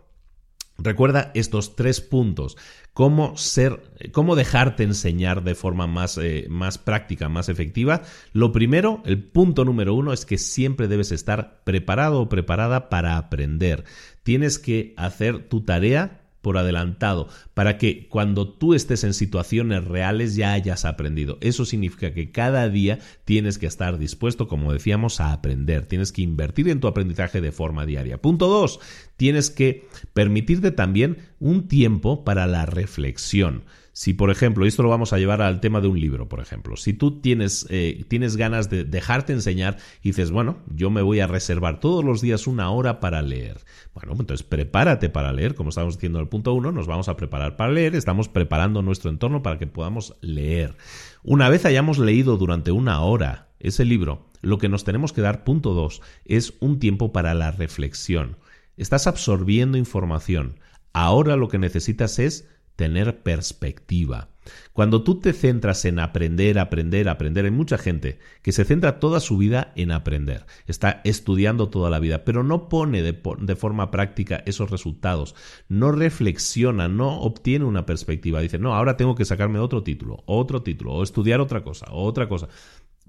Recuerda 0.83 1.31
estos 1.35 1.77
tres 1.77 2.01
puntos. 2.01 2.57
Cómo 2.93 3.37
ser, 3.37 3.83
cómo 4.13 4.35
dejarte 4.35 4.83
enseñar 4.83 5.45
de 5.45 5.55
forma 5.55 5.87
más, 5.87 6.19
eh, 6.19 6.47
más 6.49 6.79
práctica, 6.79 7.29
más 7.29 7.49
efectiva. 7.49 8.03
Lo 8.33 8.51
primero, 8.51 9.03
el 9.05 9.23
punto 9.23 9.65
número 9.65 9.95
uno, 9.95 10.13
es 10.13 10.25
que 10.25 10.39
siempre 10.39 10.89
debes 10.89 11.13
estar 11.13 11.63
preparado 11.65 12.21
o 12.23 12.29
preparada 12.29 12.89
para 12.89 13.17
aprender. 13.17 13.85
Tienes 14.23 14.59
que 14.59 14.95
hacer 14.97 15.49
tu 15.49 15.65
tarea 15.65 16.20
por 16.41 16.59
adelantado, 16.59 17.29
para 17.55 17.79
que 17.79 18.09
cuando 18.09 18.49
tú 18.49 18.75
estés 18.75 19.05
en 19.05 19.15
situaciones 19.15 19.85
reales 19.85 20.37
ya 20.37 20.53
hayas 20.53 20.85
aprendido. 20.85 21.39
Eso 21.41 21.65
significa 21.65 22.13
que 22.13 22.31
cada 22.31 22.69
día 22.69 22.99
tienes 23.25 23.59
que 23.59 23.67
estar 23.67 23.99
dispuesto, 23.99 24.49
como 24.49 24.73
decíamos, 24.73 25.21
a 25.21 25.33
aprender. 25.33 25.87
Tienes 25.87 26.13
que 26.13 26.23
invertir 26.23 26.69
en 26.69 26.81
tu 26.81 26.89
aprendizaje 26.89 27.41
de 27.41 27.53
forma 27.53 27.87
diaria. 27.87 28.21
Punto 28.21 28.49
dos, 28.49 28.81
tienes 29.17 29.51
que 29.51 29.87
permitirte 30.13 30.71
también 30.71 31.19
un 31.39 31.69
tiempo 31.69 32.25
para 32.25 32.47
la 32.47 32.67
reflexión. 32.67 33.65
Si, 34.01 34.15
por 34.15 34.31
ejemplo, 34.31 34.65
esto 34.65 34.83
lo 34.83 34.89
vamos 34.89 35.13
a 35.13 35.19
llevar 35.19 35.43
al 35.43 35.61
tema 35.61 35.83
de 35.83 35.89
un 35.89 36.01
libro, 36.01 36.27
por 36.27 36.41
ejemplo, 36.41 36.75
si 36.79 36.95
tú 36.95 37.21
tienes, 37.21 37.67
eh, 37.69 38.07
tienes 38.09 38.39
ganas 38.39 38.71
de 38.71 38.85
dejarte 38.85 39.35
enseñar 39.35 39.77
y 40.01 40.09
dices, 40.09 40.31
bueno, 40.31 40.57
yo 40.75 40.89
me 40.89 41.03
voy 41.03 41.21
a 41.21 41.27
reservar 41.27 41.81
todos 41.81 42.03
los 42.03 42.23
días 42.23 42.47
una 42.47 42.71
hora 42.71 42.99
para 42.99 43.21
leer. 43.21 43.59
Bueno, 43.93 44.13
entonces 44.19 44.43
prepárate 44.43 45.11
para 45.11 45.35
leer, 45.35 45.55
como 45.55 45.69
estamos 45.69 45.97
diciendo 45.97 46.19
en 46.19 46.23
el 46.23 46.29
punto 46.31 46.55
uno, 46.55 46.73
nos 46.73 46.87
vamos 46.87 47.11
a 47.11 47.17
preparar 47.19 47.57
para 47.57 47.73
leer, 47.73 47.95
estamos 47.95 48.31
preparando 48.31 48.81
nuestro 48.81 49.11
entorno 49.11 49.43
para 49.43 49.59
que 49.59 49.67
podamos 49.67 50.17
leer. 50.23 50.79
Una 51.23 51.51
vez 51.51 51.67
hayamos 51.67 51.99
leído 51.99 52.39
durante 52.39 52.73
una 52.73 53.03
hora 53.03 53.51
ese 53.59 53.85
libro, 53.85 54.31
lo 54.41 54.57
que 54.57 54.71
nos 54.71 54.85
tenemos 54.85 55.13
que 55.13 55.21
dar, 55.21 55.45
punto 55.45 55.75
dos, 55.75 56.01
es 56.25 56.55
un 56.61 56.79
tiempo 56.79 57.13
para 57.13 57.35
la 57.35 57.51
reflexión. 57.51 58.39
Estás 58.79 59.07
absorbiendo 59.07 59.77
información. 59.77 60.59
Ahora 60.95 61.37
lo 61.37 61.49
que 61.49 61.59
necesitas 61.59 62.19
es 62.19 62.49
tener 62.81 63.23
perspectiva. 63.23 64.31
Cuando 64.73 65.03
tú 65.03 65.21
te 65.21 65.35
centras 65.35 65.85
en 65.85 65.99
aprender, 65.99 66.59
aprender, 66.59 67.11
aprender, 67.11 67.45
hay 67.45 67.51
mucha 67.51 67.77
gente 67.77 68.19
que 68.41 68.53
se 68.53 68.65
centra 68.65 68.99
toda 68.99 69.21
su 69.21 69.37
vida 69.37 69.75
en 69.77 69.91
aprender, 69.93 70.47
está 70.67 71.03
estudiando 71.05 71.69
toda 71.69 71.91
la 71.91 71.99
vida, 71.99 72.25
pero 72.25 72.43
no 72.43 72.71
pone 72.71 73.03
de, 73.03 73.55
forma 73.55 73.91
práctica 73.91 74.43
esos 74.47 74.71
resultados, 74.71 75.35
no 75.69 75.93
reflexiona, 75.93 76.89
no 76.89 77.21
obtiene 77.21 77.67
una 77.67 77.85
perspectiva, 77.85 78.41
dice, 78.41 78.59
no, 78.59 78.75
ahora 78.75 78.97
tengo 78.97 79.15
que 79.15 79.27
sacarme 79.27 79.59
otro 79.59 79.83
título, 79.83 80.23
otro 80.25 80.63
título, 80.63 80.95
o 80.95 81.03
estudiar 81.03 81.43
otra 81.43 81.63
cosa, 81.63 81.89
otra 81.91 82.31
cosa. 82.31 82.49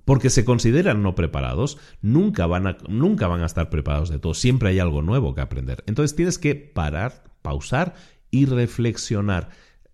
Porque 0.03 0.29
se 0.29 0.43
consideran 0.43 1.01
no 1.01 1.15
preparados, 1.15 1.77
nunca 2.01 2.45
van, 2.45 2.67
a, 2.67 2.77
nunca 2.89 3.29
van 3.29 3.41
a 3.41 3.45
estar 3.45 3.69
preparados 3.69 4.09
de 4.09 4.19
todo, 4.19 4.33
siempre 4.33 4.67
hay 4.67 4.79
algo 4.79 5.01
nuevo 5.01 5.33
que 5.33 5.39
aprender. 5.39 5.81
Entonces 5.87 6.13
tienes 6.13 6.37
que 6.37 6.55
parar, 6.55 7.23
pausar 7.41 7.95
y 8.31 8.45
reflexionar. 8.45 9.49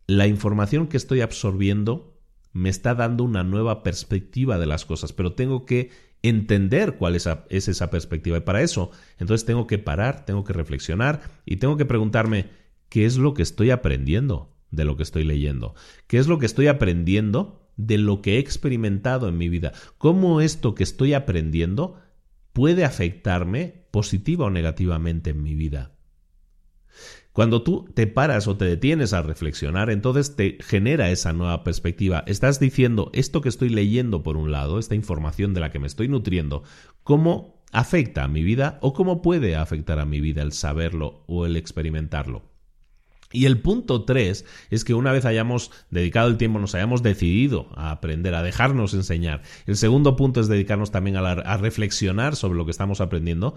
La 0.06 0.28
información 0.28 0.88
que 0.88 0.98
estoy 0.98 1.22
absorbiendo 1.22 2.18
me 2.54 2.70
está 2.70 2.96
dando 2.96 3.24
una 3.24 3.44
nueva 3.44 3.84
perspectiva 3.84 4.58
de 4.58 4.66
las 4.66 4.86
cosas, 4.86 5.14
pero 5.14 5.34
tengo 5.34 5.66
que 5.66 5.92
entender 6.24 6.96
cuál 6.98 7.16
es, 7.16 7.28
esa 7.50 7.90
perspectiva. 7.90 8.38
Y 8.38 8.42
para 8.42 8.62
eso, 8.62 8.92
entonces 9.20 9.46
tengo 9.46 9.68
que 9.68 9.78
parar, 9.78 10.26
tengo 10.26 10.44
que 10.44 10.54
reflexionar 10.54 11.22
y 11.46 11.58
tengo 11.58 11.78
que 11.78 11.86
preguntarme, 11.86 12.50
¿qué 12.90 13.06
es 13.06 13.18
lo 13.18 13.34
que 13.34 13.44
estoy 13.44 13.72
aprendiendo 13.72 14.56
de 14.72 14.86
lo 14.86 14.98
que 14.98 15.04
estoy 15.04 15.24
leyendo? 15.24 15.76
¿Qué 16.08 16.18
es 16.18 16.28
lo 16.28 16.40
que 16.40 16.46
estoy 16.46 16.68
aprendiendo 16.68 17.68
de 17.76 17.98
lo 17.98 18.22
que 18.22 18.36
he 18.36 18.40
experimentado 18.40 19.28
en 19.28 19.38
mi 19.38 19.50
vida? 19.50 19.74
¿Cómo 19.98 20.42
esto 20.42 20.74
que 20.74 20.84
estoy 20.84 21.14
aprendiendo 21.14 22.00
puede 22.54 22.86
afectarme 22.86 23.86
positiva 23.92 24.46
o 24.46 24.50
negativamente 24.50 25.30
en 25.30 25.44
mi 25.44 25.54
vida? 25.54 25.97
Cuando 27.38 27.62
tú 27.62 27.88
te 27.94 28.08
paras 28.08 28.48
o 28.48 28.58
te 28.58 28.66
detienes 28.66 29.14
a 29.14 29.22
reflexionar, 29.22 29.92
entonces 29.92 30.36
te 30.36 30.58
genera 30.60 31.12
esa 31.12 31.34
nueva 31.34 31.64
perspectiva. 31.64 32.24
Estás 32.26 32.60
diciendo, 32.60 33.12
esto 33.14 33.42
que 33.42 33.50
estoy 33.50 33.70
leyendo 33.70 34.24
por 34.24 34.38
un 34.38 34.50
lado, 34.50 34.80
esta 34.80 34.96
información 34.96 35.54
de 35.54 35.60
la 35.60 35.70
que 35.70 35.78
me 35.78 35.86
estoy 35.86 36.08
nutriendo, 36.08 36.64
¿cómo 37.04 37.62
afecta 37.72 38.24
a 38.24 38.28
mi 38.28 38.42
vida 38.42 38.80
o 38.82 38.94
cómo 38.94 39.22
puede 39.22 39.56
afectar 39.56 40.00
a 40.00 40.06
mi 40.08 40.20
vida 40.20 40.42
el 40.42 40.52
saberlo 40.52 41.26
o 41.28 41.46
el 41.46 41.58
experimentarlo? 41.58 42.42
Y 43.32 43.46
el 43.46 43.60
punto 43.60 44.04
tres 44.04 44.44
es 44.72 44.84
que 44.84 44.96
una 44.96 45.12
vez 45.12 45.26
hayamos 45.26 45.70
dedicado 45.92 46.30
el 46.30 46.38
tiempo, 46.38 46.58
nos 46.58 46.74
hayamos 46.74 47.04
decidido 47.04 47.68
a 47.76 47.92
aprender, 47.92 48.34
a 48.34 48.42
dejarnos 48.42 48.96
enseñar. 48.96 49.44
El 49.68 49.76
segundo 49.76 50.16
punto 50.16 50.40
es 50.40 50.48
dedicarnos 50.48 50.90
también 50.90 51.18
a, 51.18 51.32
a 51.34 51.58
reflexionar 51.58 52.36
sobre 52.36 52.58
lo 52.58 52.66
que 52.66 52.72
estamos 52.72 53.00
aprendiendo. 53.00 53.56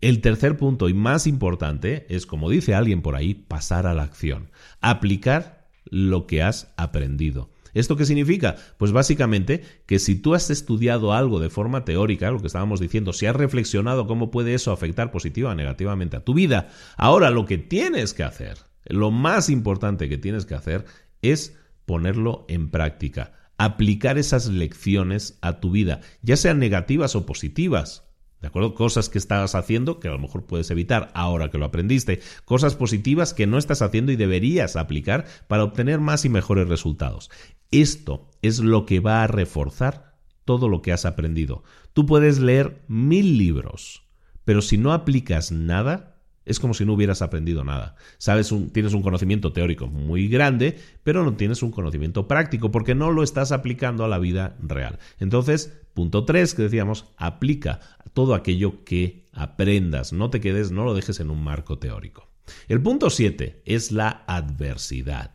El 0.00 0.20
tercer 0.20 0.56
punto 0.56 0.88
y 0.88 0.94
más 0.94 1.26
importante 1.26 2.06
es, 2.08 2.26
como 2.26 2.50
dice 2.50 2.74
alguien 2.74 3.02
por 3.02 3.16
ahí, 3.16 3.34
pasar 3.34 3.86
a 3.86 3.94
la 3.94 4.02
acción, 4.02 4.50
aplicar 4.80 5.68
lo 5.84 6.26
que 6.26 6.42
has 6.42 6.72
aprendido. 6.76 7.50
¿Esto 7.76 7.96
qué 7.96 8.06
significa? 8.06 8.56
Pues 8.78 8.92
básicamente 8.92 9.62
que 9.84 9.98
si 9.98 10.14
tú 10.14 10.34
has 10.34 10.48
estudiado 10.48 11.12
algo 11.12 11.40
de 11.40 11.50
forma 11.50 11.84
teórica, 11.84 12.30
lo 12.30 12.40
que 12.40 12.46
estábamos 12.46 12.80
diciendo, 12.80 13.12
si 13.12 13.26
has 13.26 13.36
reflexionado 13.36 14.06
cómo 14.06 14.30
puede 14.30 14.54
eso 14.54 14.72
afectar 14.72 15.10
positiva 15.10 15.50
o 15.50 15.54
negativamente 15.54 16.16
a 16.16 16.24
tu 16.24 16.32
vida, 16.32 16.70
ahora 16.96 17.28
lo 17.28 17.44
que 17.44 17.58
tienes 17.58 18.14
que 18.14 18.22
hacer, 18.22 18.56
lo 18.86 19.10
más 19.10 19.50
importante 19.50 20.08
que 20.08 20.16
tienes 20.16 20.46
que 20.46 20.54
hacer 20.54 20.86
es 21.20 21.54
ponerlo 21.84 22.46
en 22.48 22.70
práctica, 22.70 23.34
aplicar 23.58 24.16
esas 24.16 24.46
lecciones 24.46 25.38
a 25.42 25.60
tu 25.60 25.70
vida, 25.70 26.00
ya 26.22 26.36
sean 26.36 26.58
negativas 26.58 27.14
o 27.14 27.26
positivas. 27.26 28.05
¿De 28.40 28.48
acuerdo? 28.48 28.74
Cosas 28.74 29.08
que 29.08 29.18
estás 29.18 29.54
haciendo 29.54 29.98
que 29.98 30.08
a 30.08 30.12
lo 30.12 30.18
mejor 30.18 30.44
puedes 30.44 30.70
evitar 30.70 31.10
ahora 31.14 31.50
que 31.50 31.58
lo 31.58 31.64
aprendiste. 31.64 32.20
Cosas 32.44 32.74
positivas 32.74 33.32
que 33.32 33.46
no 33.46 33.58
estás 33.58 33.82
haciendo 33.82 34.12
y 34.12 34.16
deberías 34.16 34.76
aplicar 34.76 35.24
para 35.48 35.64
obtener 35.64 36.00
más 36.00 36.24
y 36.24 36.28
mejores 36.28 36.68
resultados. 36.68 37.30
Esto 37.70 38.30
es 38.42 38.58
lo 38.60 38.86
que 38.86 39.00
va 39.00 39.22
a 39.22 39.26
reforzar 39.26 40.16
todo 40.44 40.68
lo 40.68 40.82
que 40.82 40.92
has 40.92 41.04
aprendido. 41.06 41.64
Tú 41.92 42.06
puedes 42.06 42.38
leer 42.38 42.84
mil 42.88 43.38
libros, 43.38 44.04
pero 44.44 44.62
si 44.62 44.78
no 44.78 44.92
aplicas 44.92 45.50
nada, 45.50 46.15
es 46.46 46.60
como 46.60 46.72
si 46.72 46.86
no 46.86 46.94
hubieras 46.94 47.20
aprendido 47.20 47.64
nada. 47.64 47.96
Sabes, 48.18 48.54
tienes 48.72 48.94
un 48.94 49.02
conocimiento 49.02 49.52
teórico 49.52 49.88
muy 49.88 50.28
grande, 50.28 50.78
pero 51.02 51.24
no 51.24 51.34
tienes 51.34 51.62
un 51.62 51.72
conocimiento 51.72 52.28
práctico 52.28 52.70
porque 52.70 52.94
no 52.94 53.10
lo 53.10 53.22
estás 53.22 53.52
aplicando 53.52 54.04
a 54.04 54.08
la 54.08 54.18
vida 54.18 54.56
real. 54.60 54.98
Entonces, 55.18 55.78
punto 55.92 56.24
3 56.24 56.54
que 56.54 56.62
decíamos, 56.62 57.06
aplica 57.16 57.80
todo 58.14 58.34
aquello 58.34 58.84
que 58.84 59.28
aprendas. 59.32 60.12
No 60.12 60.30
te 60.30 60.40
quedes, 60.40 60.70
no 60.70 60.84
lo 60.84 60.94
dejes 60.94 61.20
en 61.20 61.30
un 61.30 61.42
marco 61.42 61.78
teórico. 61.78 62.30
El 62.68 62.80
punto 62.80 63.10
7 63.10 63.62
es 63.66 63.92
la 63.92 64.24
adversidad. 64.26 65.32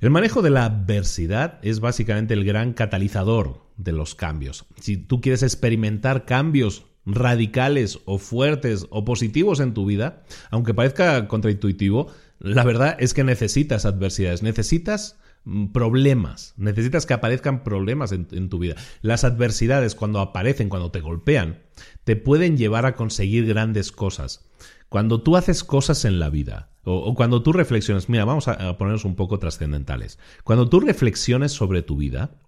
El 0.00 0.10
manejo 0.10 0.42
de 0.42 0.50
la 0.50 0.64
adversidad 0.64 1.58
es 1.62 1.80
básicamente 1.80 2.34
el 2.34 2.44
gran 2.44 2.72
catalizador 2.72 3.66
de 3.76 3.92
los 3.92 4.14
cambios. 4.14 4.64
Si 4.80 4.96
tú 4.96 5.20
quieres 5.20 5.42
experimentar 5.42 6.24
cambios 6.24 6.86
radicales 7.06 8.00
o 8.04 8.18
fuertes 8.18 8.86
o 8.90 9.04
positivos 9.04 9.60
en 9.60 9.74
tu 9.74 9.86
vida, 9.86 10.22
aunque 10.50 10.74
parezca 10.74 11.28
contraintuitivo, 11.28 12.08
la 12.38 12.64
verdad 12.64 12.96
es 12.98 13.14
que 13.14 13.24
necesitas 13.24 13.84
adversidades, 13.84 14.42
necesitas 14.42 15.18
mm, 15.44 15.66
problemas, 15.68 16.54
necesitas 16.56 17.06
que 17.06 17.14
aparezcan 17.14 17.62
problemas 17.62 18.12
en, 18.12 18.48
tu 18.48 18.58
vida. 18.58 18.76
Las 19.02 19.24
adversidades 19.24 19.94
cuando 19.94 20.20
aparecen, 20.20 20.68
cuando 20.68 20.90
te 20.90 21.00
golpean, 21.00 21.60
te 22.04 22.16
pueden 22.16 22.56
llevar 22.56 22.86
a 22.86 22.96
conseguir 22.96 23.46
grandes 23.46 23.92
cosas. 23.92 24.48
Cuando 24.88 25.22
tú 25.22 25.36
haces 25.36 25.62
cosas 25.62 26.04
en 26.04 26.18
la 26.18 26.30
vida, 26.30 26.70
o, 26.82 27.14
cuando 27.14 27.42
tú 27.42 27.52
reflexiones, 27.52 28.08
mira, 28.08 28.24
vamos 28.24 28.48
a 28.48 28.76
ponernos 28.78 29.04
un 29.04 29.14
poco 29.14 29.38
trascendentales, 29.38 30.18
cuando 30.42 30.68
tú 30.68 30.80
reflexiones 30.80 31.52
sobre 31.52 31.82
tu 31.82 31.96
vida, 31.96 32.39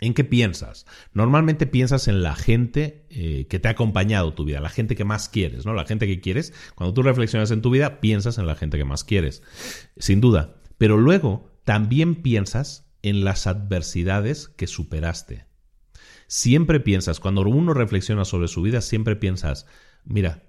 ¿En 0.00 0.12
qué 0.12 0.24
piensas? 0.24 0.86
Normalmente 1.12 1.66
piensas 1.66 2.08
en 2.08 2.22
la 2.22 2.34
gente 2.34 3.06
eh, 3.10 3.46
que 3.48 3.58
te 3.58 3.68
ha 3.68 3.72
acompañado 3.72 4.34
tu 4.34 4.44
vida, 4.44 4.60
la 4.60 4.68
gente 4.68 4.96
que 4.96 5.04
más 5.04 5.28
quieres, 5.28 5.64
¿no? 5.64 5.72
La 5.72 5.86
gente 5.86 6.06
que 6.06 6.20
quieres. 6.20 6.52
Cuando 6.74 6.92
tú 6.92 7.02
reflexionas 7.02 7.50
en 7.50 7.62
tu 7.62 7.70
vida, 7.70 8.00
piensas 8.00 8.38
en 8.38 8.46
la 8.46 8.56
gente 8.56 8.76
que 8.76 8.84
más 8.84 9.04
quieres, 9.04 9.42
sin 9.96 10.20
duda. 10.20 10.56
Pero 10.78 10.98
luego 10.98 11.50
también 11.64 12.16
piensas 12.16 12.90
en 13.02 13.24
las 13.24 13.46
adversidades 13.46 14.48
que 14.48 14.66
superaste. 14.66 15.46
Siempre 16.26 16.80
piensas, 16.80 17.20
cuando 17.20 17.42
uno 17.42 17.74
reflexiona 17.74 18.24
sobre 18.24 18.48
su 18.48 18.62
vida, 18.62 18.80
siempre 18.80 19.14
piensas, 19.14 19.66
mira, 20.04 20.42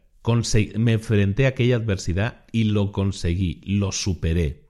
me 0.77 0.93
enfrenté 0.93 1.45
a 1.45 1.49
aquella 1.49 1.75
adversidad 1.75 2.45
y 2.51 2.65
lo 2.65 2.91
conseguí, 2.91 3.61
lo 3.65 3.91
superé. 3.91 4.69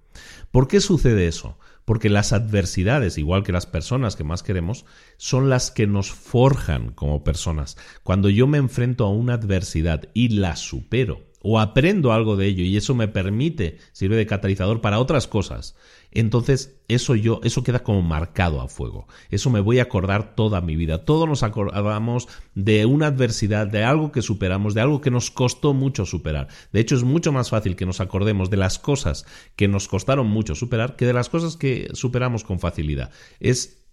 ¿Por 0.52 0.68
qué 0.68 0.82
sucede 0.82 1.28
eso? 1.28 1.58
Porque 1.86 2.10
las 2.10 2.34
adversidades, 2.34 3.18
igual 3.18 3.44
que 3.44 3.52
las 3.52 3.68
personas 3.68 4.16
que 4.16 4.24
más 4.24 4.44
queremos, 4.44 4.86
son 5.18 5.50
las 5.50 5.72
que 5.72 5.88
nos 5.88 6.12
forjan 6.12 6.92
como 6.92 7.24
personas. 7.24 7.78
Cuando 8.04 8.30
yo 8.30 8.48
me 8.48 8.58
enfrento 8.58 9.06
a 9.06 9.12
una 9.12 9.36
adversidad 9.36 10.10
y 10.14 10.30
la 10.30 10.56
supero, 10.56 11.22
o 11.48 11.60
aprendo 11.60 12.12
algo 12.12 12.36
de 12.36 12.48
ello 12.48 12.64
y 12.64 12.76
eso 12.76 12.96
me 12.96 13.08
permite, 13.08 13.78
sirve 13.92 14.16
de 14.16 14.26
catalizador 14.26 14.82
para 14.82 14.98
otras 14.98 15.28
cosas, 15.28 15.76
entonces 16.10 16.82
eso 16.88 17.14
yo, 17.14 17.40
eso 17.44 17.62
queda 17.62 17.84
como 17.84 18.02
marcado 18.02 18.62
a 18.62 18.68
fuego. 18.68 19.08
Eso 19.30 19.52
me 19.52 19.60
voy 19.60 19.78
a 19.78 19.84
acordar 19.84 20.34
toda 20.34 20.62
mi 20.62 20.76
vida. 20.76 21.06
Todos 21.06 21.30
nos 21.30 21.44
acordamos 21.44 22.28
de 22.56 22.88
una 22.88 23.08
adversidad, 23.08 23.68
de 23.68 23.84
algo 23.84 24.12
que 24.12 24.24
superamos, 24.24 24.74
de 24.74 24.82
algo 24.82 25.02
que 25.02 25.12
nos 25.12 25.30
costó 25.30 25.76
mucho 25.76 26.06
superar. 26.06 26.48
De 26.72 26.80
hecho, 26.80 26.96
es 26.96 27.04
mucho 27.04 27.32
más 27.32 27.52
fácil 27.52 27.76
que 27.76 27.86
nos 27.86 28.00
acordemos 28.00 28.50
de 28.50 28.58
las 28.58 28.80
cosas 28.80 29.26
que 29.56 29.68
nos 29.68 29.88
costaron 29.88 30.26
mucho 30.26 30.56
superar 30.56 30.96
que 30.96 31.06
de 31.06 31.14
las 31.14 31.30
cosas 31.30 31.58
que 31.58 31.90
superamos 31.94 32.44
con 32.44 32.60
facilidad. 32.60 33.12
Es 33.40 33.86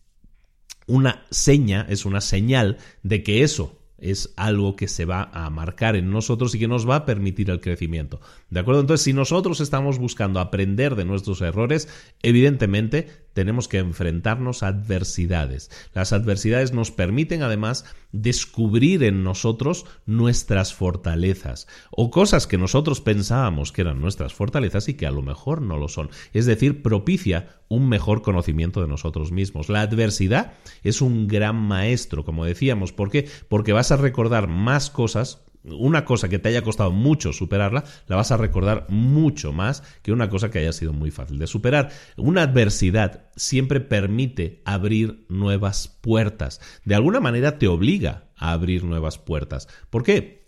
una 0.86 1.26
seña, 1.30 1.86
es 1.90 2.06
una 2.06 2.22
señal 2.22 2.78
de 3.02 3.22
que 3.22 3.42
eso 3.42 3.81
es 4.02 4.34
algo 4.36 4.76
que 4.76 4.88
se 4.88 5.04
va 5.04 5.30
a 5.32 5.48
marcar 5.48 5.96
en 5.96 6.10
nosotros 6.10 6.54
y 6.54 6.58
que 6.58 6.68
nos 6.68 6.88
va 6.88 6.96
a 6.96 7.04
permitir 7.06 7.48
el 7.50 7.60
crecimiento. 7.60 8.20
¿De 8.50 8.60
acuerdo? 8.60 8.80
Entonces, 8.80 9.04
si 9.04 9.12
nosotros 9.12 9.60
estamos 9.60 9.98
buscando 9.98 10.40
aprender 10.40 10.96
de 10.96 11.04
nuestros 11.04 11.40
errores, 11.40 11.88
evidentemente 12.22 13.08
tenemos 13.32 13.68
que 13.68 13.78
enfrentarnos 13.78 14.62
a 14.62 14.68
adversidades. 14.68 15.70
Las 15.94 16.12
adversidades 16.12 16.72
nos 16.72 16.90
permiten 16.90 17.42
además 17.42 17.84
descubrir 18.12 19.02
en 19.04 19.24
nosotros 19.24 19.86
nuestras 20.06 20.74
fortalezas 20.74 21.66
o 21.90 22.10
cosas 22.10 22.46
que 22.46 22.58
nosotros 22.58 23.00
pensábamos 23.00 23.72
que 23.72 23.82
eran 23.82 24.00
nuestras 24.00 24.34
fortalezas 24.34 24.88
y 24.88 24.94
que 24.94 25.06
a 25.06 25.10
lo 25.10 25.22
mejor 25.22 25.62
no 25.62 25.78
lo 25.78 25.88
son. 25.88 26.10
Es 26.32 26.46
decir, 26.46 26.82
propicia 26.82 27.60
un 27.68 27.88
mejor 27.88 28.22
conocimiento 28.22 28.82
de 28.82 28.88
nosotros 28.88 29.32
mismos. 29.32 29.68
La 29.68 29.80
adversidad 29.80 30.54
es 30.82 31.00
un 31.00 31.26
gran 31.26 31.56
maestro, 31.56 32.24
como 32.24 32.44
decíamos. 32.44 32.92
¿Por 32.92 33.10
qué? 33.10 33.28
Porque 33.48 33.72
vas 33.72 33.92
a 33.92 33.96
recordar 33.96 34.46
más 34.48 34.90
cosas 34.90 35.42
una 35.64 36.04
cosa 36.04 36.28
que 36.28 36.38
te 36.38 36.48
haya 36.48 36.62
costado 36.62 36.90
mucho 36.90 37.32
superarla, 37.32 37.84
la 38.06 38.16
vas 38.16 38.32
a 38.32 38.36
recordar 38.36 38.86
mucho 38.88 39.52
más 39.52 39.82
que 40.02 40.12
una 40.12 40.28
cosa 40.28 40.50
que 40.50 40.58
haya 40.58 40.72
sido 40.72 40.92
muy 40.92 41.10
fácil 41.10 41.38
de 41.38 41.46
superar. 41.46 41.90
Una 42.16 42.42
adversidad 42.42 43.26
siempre 43.36 43.80
permite 43.80 44.62
abrir 44.64 45.24
nuevas 45.28 45.88
puertas. 46.00 46.60
De 46.84 46.94
alguna 46.94 47.20
manera 47.20 47.58
te 47.58 47.68
obliga 47.68 48.24
a 48.36 48.52
abrir 48.52 48.84
nuevas 48.84 49.18
puertas. 49.18 49.68
¿Por 49.90 50.02
qué? 50.02 50.41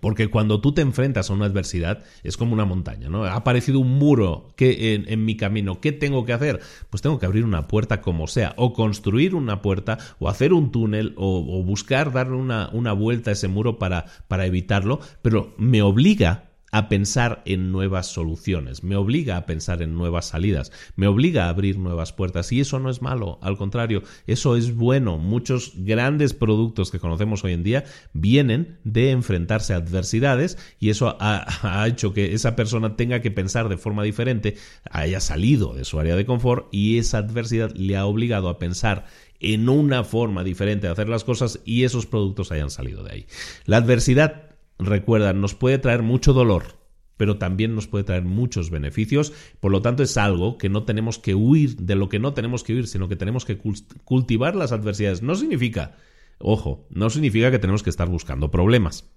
Porque 0.00 0.28
cuando 0.28 0.60
tú 0.60 0.72
te 0.72 0.82
enfrentas 0.82 1.30
a 1.30 1.32
una 1.32 1.46
adversidad 1.46 2.04
es 2.22 2.36
como 2.36 2.52
una 2.52 2.64
montaña, 2.64 3.08
¿no? 3.08 3.24
Ha 3.24 3.34
aparecido 3.34 3.80
un 3.80 3.98
muro 3.98 4.48
que 4.56 4.94
en, 5.06 5.24
mi 5.24 5.36
camino. 5.36 5.80
¿Qué 5.80 5.92
tengo 5.92 6.24
que 6.24 6.32
hacer? 6.32 6.60
Pues 6.90 7.02
tengo 7.02 7.18
que 7.18 7.26
abrir 7.26 7.44
una 7.44 7.66
puerta 7.66 8.00
como 8.00 8.26
sea, 8.26 8.54
o 8.56 8.72
construir 8.72 9.34
una 9.34 9.62
puerta, 9.62 9.98
o 10.18 10.28
hacer 10.28 10.52
un 10.52 10.70
túnel, 10.70 11.14
o, 11.16 11.62
buscar 11.62 12.12
darle 12.12 12.36
una, 12.36 12.68
una, 12.72 12.92
vuelta 12.92 13.30
a 13.30 13.32
ese 13.32 13.48
muro 13.48 13.78
para, 13.78 14.06
para 14.28 14.46
evitarlo, 14.46 15.00
pero 15.22 15.54
me 15.56 15.82
obliga 15.82 16.50
a 16.76 16.90
pensar 16.90 17.40
en 17.46 17.72
nuevas 17.72 18.06
soluciones, 18.06 18.84
me 18.84 18.96
obliga 18.96 19.38
a 19.38 19.46
pensar 19.46 19.80
en 19.80 19.94
nuevas 19.94 20.26
salidas, 20.26 20.72
me 20.94 21.06
obliga 21.06 21.46
a 21.46 21.48
abrir 21.48 21.78
nuevas 21.78 22.12
puertas 22.12 22.52
y 22.52 22.60
eso 22.60 22.78
no 22.78 22.90
es 22.90 23.00
malo, 23.00 23.38
al 23.40 23.56
contrario, 23.56 24.02
eso 24.26 24.56
es 24.56 24.74
bueno. 24.74 25.16
Muchos 25.16 25.72
grandes 25.74 26.34
productos 26.34 26.90
que 26.90 26.98
conocemos 26.98 27.44
hoy 27.44 27.54
en 27.54 27.62
día 27.62 27.84
vienen 28.12 28.78
de 28.84 29.10
enfrentarse 29.10 29.72
a 29.72 29.76
adversidades 29.76 30.58
y 30.78 30.90
eso 30.90 31.16
ha, 31.18 31.86
hecho 31.88 32.12
que 32.12 32.34
esa 32.34 32.56
persona 32.56 32.94
tenga 32.94 33.22
que 33.22 33.30
pensar 33.30 33.70
de 33.70 33.78
forma 33.78 34.02
diferente, 34.02 34.56
haya 34.90 35.20
salido 35.20 35.72
de 35.72 35.86
su 35.86 35.98
área 35.98 36.14
de 36.14 36.26
confort 36.26 36.68
y 36.72 36.98
esa 36.98 37.16
adversidad 37.16 37.74
le 37.74 37.96
ha 37.96 38.04
obligado 38.04 38.50
a 38.50 38.58
pensar 38.58 39.06
en 39.40 39.70
una 39.70 40.04
forma 40.04 40.44
diferente 40.44 40.88
de 40.88 40.92
hacer 40.92 41.08
las 41.08 41.24
cosas 41.24 41.60
y 41.64 41.84
esos 41.84 42.04
productos 42.04 42.52
hayan 42.52 42.68
salido 42.68 43.02
de 43.02 43.12
ahí. 43.12 43.26
La 43.64 43.78
adversidad 43.78 44.55
recuerda, 44.78 45.32
nos 45.32 45.54
puede 45.54 45.78
traer 45.78 46.02
mucho 46.02 46.32
dolor, 46.32 46.78
pero 47.16 47.38
también 47.38 47.74
nos 47.74 47.86
puede 47.86 48.04
traer 48.04 48.24
muchos 48.24 48.70
beneficios. 48.70 49.32
Por 49.60 49.72
lo 49.72 49.82
tanto, 49.82 50.02
es 50.02 50.16
algo 50.16 50.58
que 50.58 50.68
no 50.68 50.84
tenemos 50.84 51.18
que 51.18 51.34
huir, 51.34 51.76
de 51.76 51.94
lo 51.94 52.08
que 52.08 52.18
no 52.18 52.34
tenemos 52.34 52.62
que 52.62 52.74
huir, 52.74 52.86
sino 52.86 53.08
que 53.08 53.16
tenemos 53.16 53.44
que 53.44 53.58
cultivar 54.04 54.54
las 54.54 54.72
adversidades. 54.72 55.22
No 55.22 55.34
significa, 55.34 55.96
ojo, 56.38 56.86
no 56.90 57.10
significa 57.10 57.50
que 57.50 57.58
tenemos 57.58 57.82
que 57.82 57.90
estar 57.90 58.08
buscando 58.08 58.50
problemas. 58.50 59.10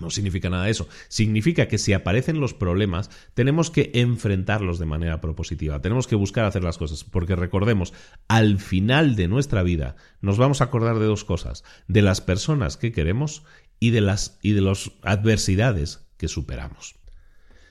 No 0.00 0.10
significa 0.10 0.50
nada 0.50 0.68
eso. 0.68 0.86
Significa 1.08 1.66
que 1.66 1.78
si 1.78 1.92
aparecen 1.92 2.40
los 2.40 2.54
problemas, 2.54 3.10
tenemos 3.34 3.70
que 3.70 3.90
enfrentarlos 3.94 4.78
de 4.78 4.86
manera 4.86 5.20
propositiva. 5.20 5.80
Tenemos 5.80 6.06
que 6.06 6.14
buscar 6.14 6.44
hacer 6.44 6.62
las 6.62 6.78
cosas. 6.78 7.04
Porque 7.04 7.34
recordemos, 7.34 7.94
al 8.28 8.58
final 8.58 9.16
de 9.16 9.28
nuestra 9.28 9.62
vida 9.62 9.96
nos 10.20 10.36
vamos 10.36 10.60
a 10.60 10.64
acordar 10.64 10.98
de 10.98 11.06
dos 11.06 11.24
cosas. 11.24 11.64
De 11.88 12.02
las 12.02 12.20
personas 12.20 12.76
que 12.76 12.92
queremos 12.92 13.44
y 13.80 13.90
de 13.90 14.00
las 14.00 14.38
y 14.42 14.52
de 14.52 14.76
adversidades 15.02 16.06
que 16.16 16.28
superamos. 16.28 16.98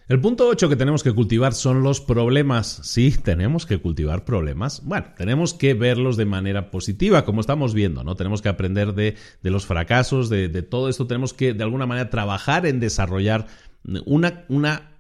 El 0.08 0.22
punto 0.22 0.48
8 0.48 0.70
que 0.70 0.78
tenemos 0.78 1.04
que 1.04 1.12
cultivar 1.12 1.54
son 1.54 1.84
los 1.84 2.00
problemas. 2.00 2.80
Sí, 2.84 3.12
tenemos 3.12 3.66
que 3.66 3.80
cultivar 3.80 4.24
problemas. 4.24 4.82
Bueno, 4.86 5.08
tenemos 5.18 5.54
que 5.54 5.74
verlos 5.74 6.16
de 6.16 6.24
manera 6.24 6.72
positiva, 6.72 7.26
como 7.26 7.42
estamos 7.42 7.74
viendo, 7.74 8.06
¿no? 8.06 8.16
Tenemos 8.16 8.42
que 8.42 8.48
aprender 8.48 8.94
de, 8.94 9.16
de 9.44 9.52
los 9.52 9.66
fracasos, 9.66 10.30
de, 10.30 10.48
de, 10.48 10.62
todo 10.62 10.88
esto. 10.88 11.08
Tenemos 11.08 11.34
que, 11.34 11.54
de 11.54 11.64
alguna 11.64 11.86
manera, 11.88 12.10
trabajar 12.10 12.66
en 12.66 12.80
desarrollar 12.80 13.48
una, 14.06 14.46
una 14.48 14.92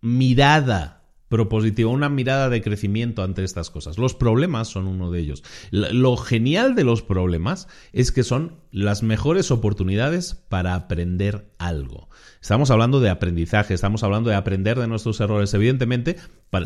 mirada 0.00 0.97
propositiva, 1.28 1.90
una 1.90 2.08
mirada 2.08 2.48
de 2.48 2.62
crecimiento 2.62 3.22
ante 3.22 3.44
estas 3.44 3.70
cosas. 3.70 3.98
Los 3.98 4.14
problemas 4.14 4.68
son 4.68 4.86
uno 4.86 5.10
de 5.10 5.20
ellos. 5.20 5.44
Lo 5.70 6.16
genial 6.16 6.74
de 6.74 6.84
los 6.84 7.02
problemas 7.02 7.68
es 7.92 8.12
que 8.12 8.24
son 8.24 8.56
las 8.70 9.02
mejores 9.02 9.50
oportunidades 9.50 10.34
para 10.34 10.74
aprender 10.74 11.50
algo. 11.58 12.08
Estamos 12.40 12.70
hablando 12.70 13.00
de 13.00 13.10
aprendizaje, 13.10 13.74
estamos 13.74 14.02
hablando 14.02 14.30
de 14.30 14.36
aprender 14.36 14.78
de 14.78 14.86
nuestros 14.86 15.20
errores. 15.20 15.52
Evidentemente, 15.54 16.16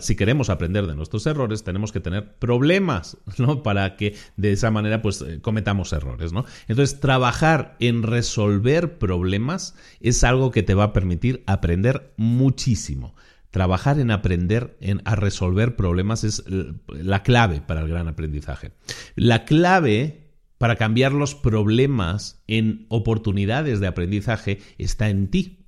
si 0.01 0.17
queremos 0.17 0.51
aprender 0.51 0.87
de 0.87 0.95
nuestros 0.95 1.27
errores, 1.27 1.65
tenemos 1.65 1.93
que 1.93 2.01
tener 2.01 2.35
problemas, 2.35 3.17
¿no? 3.39 3.63
Para 3.63 3.97
que 3.97 4.15
de 4.37 4.53
esa 4.53 4.71
manera, 4.71 5.03
pues, 5.03 5.23
eh, 5.23 5.41
cometamos 5.41 5.93
errores, 5.93 6.33
¿no? 6.33 6.45
Entonces, 6.69 7.01
trabajar 7.01 7.77
en 7.81 8.03
resolver 8.03 8.99
problemas 8.99 9.75
es 10.01 10.25
algo 10.25 10.51
que 10.51 10.63
te 10.63 10.75
va 10.75 10.85
a 10.85 10.93
permitir 10.93 11.43
aprender 11.47 12.13
muchísimo. 12.17 13.15
Trabajar 13.53 14.01
en 14.01 14.11
aprender 14.11 14.77
en, 14.81 15.01
a 15.05 15.15
resolver 15.15 15.77
problemas 15.77 16.25
es 16.25 16.43
la 16.89 17.23
clave 17.23 17.61
para 17.61 17.83
el 17.83 17.89
gran 17.89 18.09
aprendizaje. 18.09 18.73
La 19.15 19.45
clave 19.45 20.23
para 20.59 20.77
cambiar 20.77 21.13
los 21.13 21.35
problemas 21.35 22.43
en 22.47 22.87
oportunidades 22.89 23.79
de 23.79 23.87
aprendizaje 23.87 24.61
está 24.79 25.09
en 25.09 25.29
ti. 25.29 25.62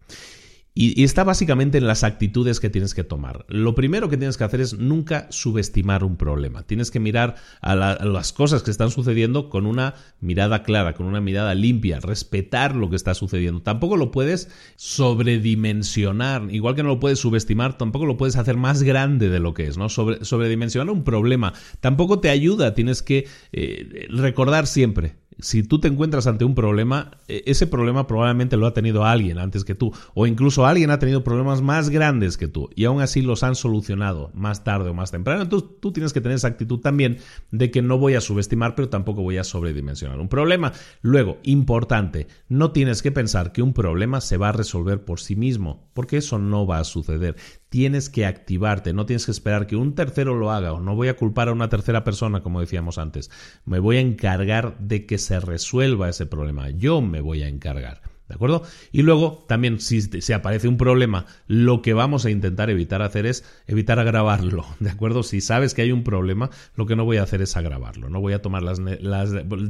Y, 0.77 1.05
está 1.05 1.22
básicamente 1.22 1.79
en 1.79 1.87
las 1.87 2.03
actitudes 2.03 2.59
que 2.59 2.68
tienes 2.68 2.95
que 2.95 3.05
tomar. 3.05 3.47
Lo 3.49 3.77
primero 3.77 4.09
que 4.09 4.16
tienes 4.16 4.37
que 4.37 4.43
hacer 4.43 4.61
es 4.61 4.77
nunca 4.77 5.29
subestimar 5.31 6.03
un 6.03 6.16
problema. 6.16 6.64
Tienes 6.64 6.91
que 6.91 6.99
mirar 6.99 7.37
a, 7.61 7.77
las 7.77 8.33
cosas 8.33 8.64
que 8.64 8.72
están 8.72 8.91
sucediendo 8.91 9.51
con 9.51 9.66
una 9.66 9.95
mirada 10.20 10.64
clara, 10.64 10.95
con 10.95 11.07
una 11.07 11.20
mirada 11.20 11.55
limpia, 11.55 12.01
respetar 12.01 12.75
lo 12.75 12.91
que 12.91 12.97
está 12.97 13.14
sucediendo. 13.14 13.62
Tampoco 13.62 13.97
lo 13.97 14.11
puedes 14.11 14.51
sobredimensionar, 14.75 16.49
igual 16.51 16.75
que 16.75 16.83
no 16.83 16.89
lo 16.89 17.01
puedes 17.01 17.20
subestimar, 17.20 17.79
tampoco 17.79 18.07
lo 18.07 18.16
puedes 18.16 18.37
hacer 18.37 18.57
más 18.57 18.83
grande 18.83 19.29
de 19.29 19.39
lo 19.39 19.55
que 19.55 19.68
es, 19.68 19.79
¿no? 19.79 19.89
Sobre, 19.89 20.25
sobredimensionar 20.25 20.93
un 20.93 21.05
problema 21.05 21.53
tampoco 21.81 22.20
te 22.20 22.31
ayuda, 22.31 22.75
tienes 22.75 23.03
que 23.03 23.27
eh, 23.53 24.07
recordar 24.11 24.66
siempre 24.66 25.16
si 25.39 25.62
tú 25.62 25.80
te 25.80 25.89
encuentras 25.89 26.26
ante 26.26 26.45
un 26.45 26.55
problema, 26.55 27.18
e, 27.28 27.43
ese 27.47 27.66
problema 27.66 28.07
probablemente 28.07 28.57
lo 28.57 28.66
ha 28.66 28.74
tenido 28.74 29.05
alguien 29.05 29.39
antes 29.39 29.64
que 29.64 29.74
tú, 29.74 29.93
o 30.14 30.26
incluso 30.26 30.66
alguien 30.66 30.91
ha 30.91 30.99
tenido 30.99 31.24
problemas 31.24 31.62
más 31.62 31.91
grandes 31.91 32.37
que 32.37 32.49
tú, 32.49 32.70
y 32.74 32.85
aún 32.85 33.01
así 33.01 33.22
los 33.22 33.43
han 33.43 33.55
solucionado 33.55 34.30
más 34.35 34.64
tarde 34.64 34.91
o 34.91 34.95
más 34.95 35.11
temprano. 35.11 35.43
Entonces 35.43 35.68
tú 35.80 35.93
tienes 35.93 36.12
que 36.12 36.20
tener 36.20 36.37
esa 36.37 36.49
actitud 36.49 36.80
también 36.80 37.18
de 37.51 37.70
que 37.70 37.82
no 37.82 37.99
voy 37.99 38.14
a 38.14 38.20
subestimar, 38.20 38.74
pero 38.74 38.89
tampoco 38.89 39.22
voy 39.22 39.39
a 39.39 39.45
sobredimensionar 39.45 40.20
un 40.20 40.28
problema. 40.28 40.72
Luego, 41.03 41.39
importante, 41.43 42.26
no 42.49 42.72
tienes 42.72 43.03
que 43.03 43.12
pensar 43.12 43.53
que 43.53 43.62
un 43.62 43.72
problema 43.72 44.20
se 44.20 44.37
va 44.37 44.51
a 44.51 44.53
resolver 44.53 45.05
por 45.05 45.20
sí 45.20 45.37
mismo, 45.37 45.89
porque 45.95 46.18
eso 46.18 46.39
no 46.39 46.66
va 46.66 46.78
a 46.78 46.85
suceder 46.85 47.37
tienes 47.75 48.09
que 48.09 48.25
activarte, 48.25 48.93
no 48.93 49.05
tienes 49.05 49.25
que 49.25 49.33
esperar 49.33 49.66
que 49.66 49.75
un 49.75 49.97
tercero 49.97 50.37
lo 50.37 50.53
haga 50.53 50.72
o 50.75 50.81
no 50.81 50.95
voy 50.95 51.09
a 51.09 51.16
culpar 51.16 51.49
a 51.49 51.53
una 51.53 51.68
tercera 51.68 52.05
persona, 52.05 52.41
como 52.41 52.61
decíamos 52.61 52.99
antes. 52.99 53.33
Me 53.64 53.81
voy 53.81 53.97
a 53.97 54.01
encargar 54.01 54.79
de 54.79 55.07
que 55.07 55.18
se 55.18 55.41
resuelva 55.41 56.09
ese 56.09 56.25
problema. 56.25 56.70
Yo 56.70 57.01
me 57.01 57.20
voy 57.20 57.43
a 57.43 57.49
encargar. 57.49 58.13
¿De 58.29 58.37
acuerdo? 58.37 58.62
Y 58.91 59.03
luego, 59.03 59.45
también, 59.49 59.81
si 59.81 60.01
se 60.01 60.33
aparece 60.33 60.66
un 60.66 60.79
problema, 60.79 61.27
lo 61.47 61.83
que 61.83 61.93
vamos 61.93 62.25
a 62.25 62.31
intentar 62.31 62.70
evitar 62.70 63.03
hacer 63.03 63.27
es 63.27 63.45
evitar 63.66 63.99
agravarlo. 63.99 64.64
¿De 64.81 64.89
acuerdo? 64.89 65.22
Si 65.22 65.43
sabes 65.43 65.75
que 65.75 65.83
hay 65.83 65.93
un 65.93 66.05
problema, 66.05 66.49
lo 66.75 66.87
que 66.87 66.97
no 66.97 67.05
voy 67.05 67.18
a 67.18 67.22
hacer 67.22 67.43
es 67.43 67.55
agravarlo. 67.55 68.09
No 68.09 68.22
voy 68.22 68.33
a 68.33 68.41
tomar 68.41 68.62
las, 68.62 68.81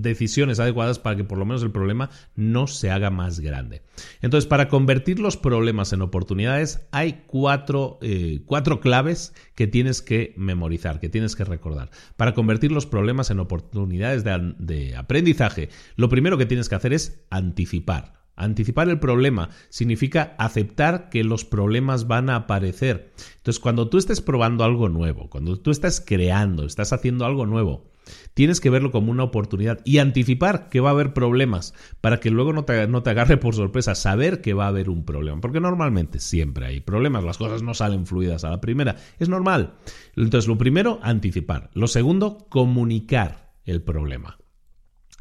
decisiones 0.01 0.61
adecuadas 0.61 1.01
para 1.01 1.17
que 1.17 1.25
por 1.25 1.37
lo 1.37 1.45
menos 1.47 1.65
el 1.65 1.73
problema 1.73 2.11
no 2.37 2.69
se 2.69 2.93
haga 2.93 3.11
más 3.11 3.41
grande. 3.41 3.83
Entonces, 4.23 4.47
para 4.47 4.69
convertir 4.69 5.19
los 5.19 5.37
problemas 5.37 5.93
en 5.93 6.03
oportunidades, 6.03 6.87
hay 6.93 7.25
cuatro, 7.27 7.99
eh, 8.03 8.43
cuatro 8.47 8.79
claves 8.79 9.35
que 9.57 9.67
tienes 9.67 10.01
que 10.01 10.33
memorizar, 10.37 11.01
que 11.01 11.09
tienes 11.09 11.35
que 11.35 11.43
recordar. 11.43 11.91
Para 12.17 12.35
convertir 12.35 12.71
los 12.71 12.87
problemas 12.87 13.31
en 13.31 13.41
oportunidades 13.41 14.23
de 14.23 14.95
aprendizaje, 14.97 15.71
lo 15.97 16.09
primero 16.09 16.39
que 16.39 16.47
tienes 16.47 16.69
que 16.69 16.77
hacer 16.77 16.93
es 16.93 17.25
anticipar. 17.31 18.24
Anticipar 18.37 18.89
el 18.89 18.99
problema 18.99 19.51
significa 19.69 20.35
aceptar 20.39 21.09
que 21.09 21.23
los 21.23 21.45
problemas 21.45 22.09
van 22.09 22.31
a 22.31 22.37
aparecer. 22.37 23.13
Entonces, 23.37 23.61
cuando 23.61 23.89
tú 23.89 23.99
estés 23.99 24.21
probando 24.21 24.65
algo 24.65 24.89
nuevo, 24.89 25.31
cuando 25.31 25.59
tú 25.59 25.71
estás 25.71 26.03
creando, 26.05 26.65
estás 26.67 26.93
haciendo 26.93 27.25
algo 27.27 27.47
nuevo, 27.47 27.93
tienes 28.35 28.61
que 28.61 28.71
verlo 28.71 28.91
como 28.91 29.13
una 29.13 29.23
oportunidad 29.23 29.81
y 29.85 29.99
anticipar 29.99 30.69
que 30.69 30.81
va 30.81 30.91
a 30.91 30.93
haber 30.93 31.15
problemas 31.15 31.75
para 32.01 32.19
que 32.19 32.31
luego 32.31 32.53
no 32.53 32.65
te, 32.65 32.87
no 32.89 33.03
te 33.03 33.11
agarre 33.11 33.37
por 33.37 33.55
sorpresa, 33.55 33.95
saber 33.95 34.41
que 34.41 34.55
va 34.55 34.65
a 34.65 34.69
haber 34.69 34.91
un 34.91 35.05
problema. 35.05 35.41
Porque 35.41 35.61
normalmente 35.61 36.19
siempre 36.19 36.67
hay 36.67 36.81
problemas, 36.81 37.23
las 37.23 37.39
cosas 37.39 37.63
no 37.63 37.75
salen 37.75 38.07
fluidas 38.07 38.45
a 38.45 38.51
la 38.51 38.61
primera. 38.61 38.97
Es 39.19 39.29
normal. 39.29 39.75
Entonces, 40.17 40.49
lo 40.49 40.59
primero, 40.59 40.99
anticipar. 41.03 41.71
Lo 41.75 41.87
segundo, 41.87 42.47
comunicar 42.49 43.53
el 43.65 43.83
problema. 43.83 44.39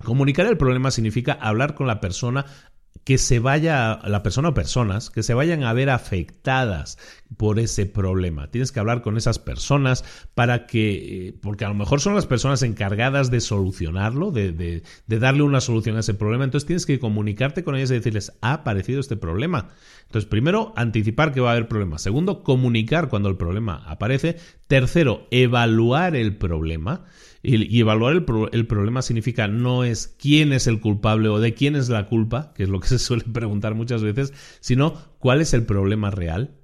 Comunicar 0.03 0.47
el 0.47 0.57
problema 0.57 0.91
significa 0.91 1.34
hablar 1.34 1.76
con 1.76 1.88
la 1.88 2.01
persona 2.01 2.45
que 3.04 3.18
se 3.18 3.39
vaya 3.39 3.99
la 4.06 4.24
persona 4.24 4.49
o 4.49 4.54
personas 4.54 5.10
que 5.10 5.24
se 5.24 5.34
vayan 5.34 5.64
a 5.64 5.74
ver 5.74 5.89
afectadas 5.89 6.97
por 7.38 7.60
ese 7.60 7.86
problema. 7.86 8.49
Tienes 8.51 8.72
que 8.72 8.80
hablar 8.80 9.01
con 9.01 9.18
esas 9.18 9.39
personas 9.39 10.06
para 10.36 10.68
que, 10.68 11.28
eh, 11.28 11.34
porque 11.41 11.66
a 11.66 11.70
lo 11.70 11.76
mejor 11.76 11.99
son 11.99 12.16
las 12.16 12.28
personas 12.28 12.62
encargadas 12.62 13.32
de 13.32 13.41
solucionarlo, 13.41 14.32
de, 14.32 14.51
de, 14.51 14.84
de 15.08 15.20
darle 15.20 15.43
una 15.43 15.62
solución 15.62 15.97
a 15.97 16.01
ese 16.01 16.14
problema. 16.14 16.43
Entonces 16.43 16.68
tienes 16.68 16.86
que 16.86 16.99
comunicarte 16.99 17.64
con 17.64 17.76
ellas 17.76 17.91
y 17.91 17.95
decirles, 17.95 18.34
ha 18.41 18.54
aparecido 18.54 18.99
este 18.99 19.18
problema. 19.18 19.70
Entonces, 20.06 20.30
primero, 20.30 20.74
anticipar 20.76 21.34
que 21.34 21.41
va 21.41 21.49
a 21.49 21.51
haber 21.54 21.68
problemas. 21.68 22.01
Segundo, 22.01 22.43
comunicar 22.43 23.10
cuando 23.10 23.30
el 23.30 23.36
problema 23.36 23.84
aparece. 23.88 24.38
Tercero, 24.68 25.28
evaluar 25.32 26.16
el 26.16 26.38
problema. 26.38 27.06
Y, 27.46 27.80
evaluar 27.82 28.14
el, 28.14 28.26
el, 28.54 28.68
problema 28.68 29.02
significa 29.02 29.50
no 29.50 29.84
es 29.84 30.16
quién 30.18 30.54
es 30.54 30.66
el 30.66 30.80
culpable 30.80 31.28
o 31.28 31.41
de 31.41 31.54
quién 31.54 31.76
es 31.76 31.89
la 31.89 32.08
culpa, 32.08 32.54
que 32.56 32.64
es 32.64 32.70
lo 32.70 32.80
que 32.80 32.88
se 32.89 33.00
suele 33.00 33.26
preguntar 33.26 33.76
muchas 33.76 34.02
veces, 34.02 34.34
sino 34.62 34.94
cuál 35.20 35.41
es 35.41 35.54
el 35.54 35.66
problema 35.66 36.10
real 36.10 36.56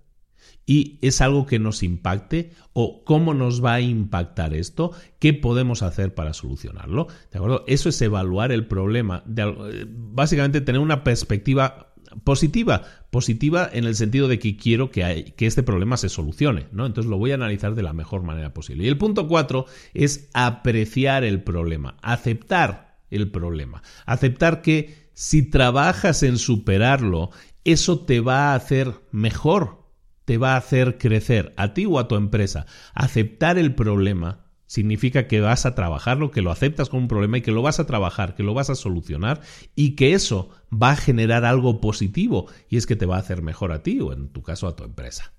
y 0.69 0.99
es 1.01 1.19
algo 1.19 1.47
que 1.47 1.57
nos 1.57 1.81
impacte 1.81 2.51
o 2.73 3.03
cómo 3.03 3.33
nos 3.33 3.65
va 3.65 3.73
a 3.73 3.81
impactar 3.81 4.53
esto, 4.53 4.91
qué 5.17 5.33
podemos 5.33 5.81
hacer 5.81 6.13
para 6.13 6.31
solucionarlo. 6.33 7.07
¿De 7.31 7.39
acuerdo? 7.39 7.63
Eso 7.65 7.89
es 7.89 7.99
evaluar 8.03 8.51
el 8.51 8.67
problema, 8.67 9.23
de, 9.25 9.87
básicamente 9.89 10.61
tener 10.61 10.79
una 10.79 11.03
perspectiva 11.03 11.91
positiva, 12.23 12.83
positiva 13.09 13.69
en 13.71 13.85
el 13.85 13.95
sentido 13.95 14.27
de 14.27 14.39
que 14.39 14.57
quiero 14.57 14.91
que, 14.91 15.33
que, 15.35 15.45
este 15.47 15.63
problema 15.63 15.97
se 15.97 16.09
solucione, 16.09 16.67
¿no? 16.71 16.85
Entonces 16.85 17.09
lo 17.09 17.17
voy 17.17 17.31
a 17.31 17.35
analizar 17.35 17.75
de 17.75 17.83
la 17.83 17.93
mejor 17.93 18.23
manera 18.23 18.53
posible. 18.53 18.83
Y 18.83 18.87
el 18.87 18.97
punto 18.97 19.27
cuatro 19.27 19.65
es 19.93 20.29
apreciar 20.33 21.23
el 21.23 21.41
problema, 21.41 21.97
aceptar 22.01 22.99
el 23.09 23.31
problema, 23.31 23.81
aceptar 24.05 24.61
que 24.61 25.09
si 25.13 25.49
trabajas 25.49 26.23
en 26.23 26.37
superarlo, 26.37 27.31
eso 27.63 27.99
te 27.99 28.19
va 28.19 28.51
a 28.51 28.55
hacer 28.55 28.93
mejor, 29.11 29.83
te 30.25 30.37
va 30.37 30.53
a 30.53 30.57
hacer 30.57 30.97
crecer 30.97 31.53
a 31.57 31.73
ti 31.73 31.85
o 31.85 31.99
a 31.99 32.07
tu 32.07 32.15
empresa. 32.15 32.65
Aceptar 32.93 33.57
el 33.57 33.75
problema 33.75 34.48
significa 34.69 35.27
que 35.27 35.41
vas 35.41 35.65
a 35.65 35.73
trabajarlo, 35.73 36.29
que 36.29 36.43
lo 36.43 36.51
aceptas 36.51 36.89
como 36.89 37.01
un 37.01 37.07
problema 37.07 37.39
y 37.39 37.41
que 37.41 37.51
lo 37.51 37.63
vas 37.63 37.79
a 37.79 37.87
trabajar, 37.87 38.35
que 38.35 38.43
lo 38.43 38.53
vas 38.53 38.69
a 38.69 38.75
solucionar 38.75 39.41
y 39.75 39.95
que 39.95 40.13
eso 40.13 40.51
va 40.71 40.91
a 40.91 40.95
generar 40.95 41.43
algo 41.43 41.81
positivo 41.81 42.45
y 42.69 42.77
es 42.77 42.85
que 42.85 42.95
te 42.95 43.07
va 43.07 43.15
a 43.15 43.19
hacer 43.19 43.41
mejor 43.41 43.71
a 43.71 43.81
ti 43.81 43.99
o 43.99 44.13
en 44.13 44.29
tu 44.29 44.43
caso 44.43 44.67
a 44.67 44.75
tu 44.75 44.83
empresa. 44.83 45.33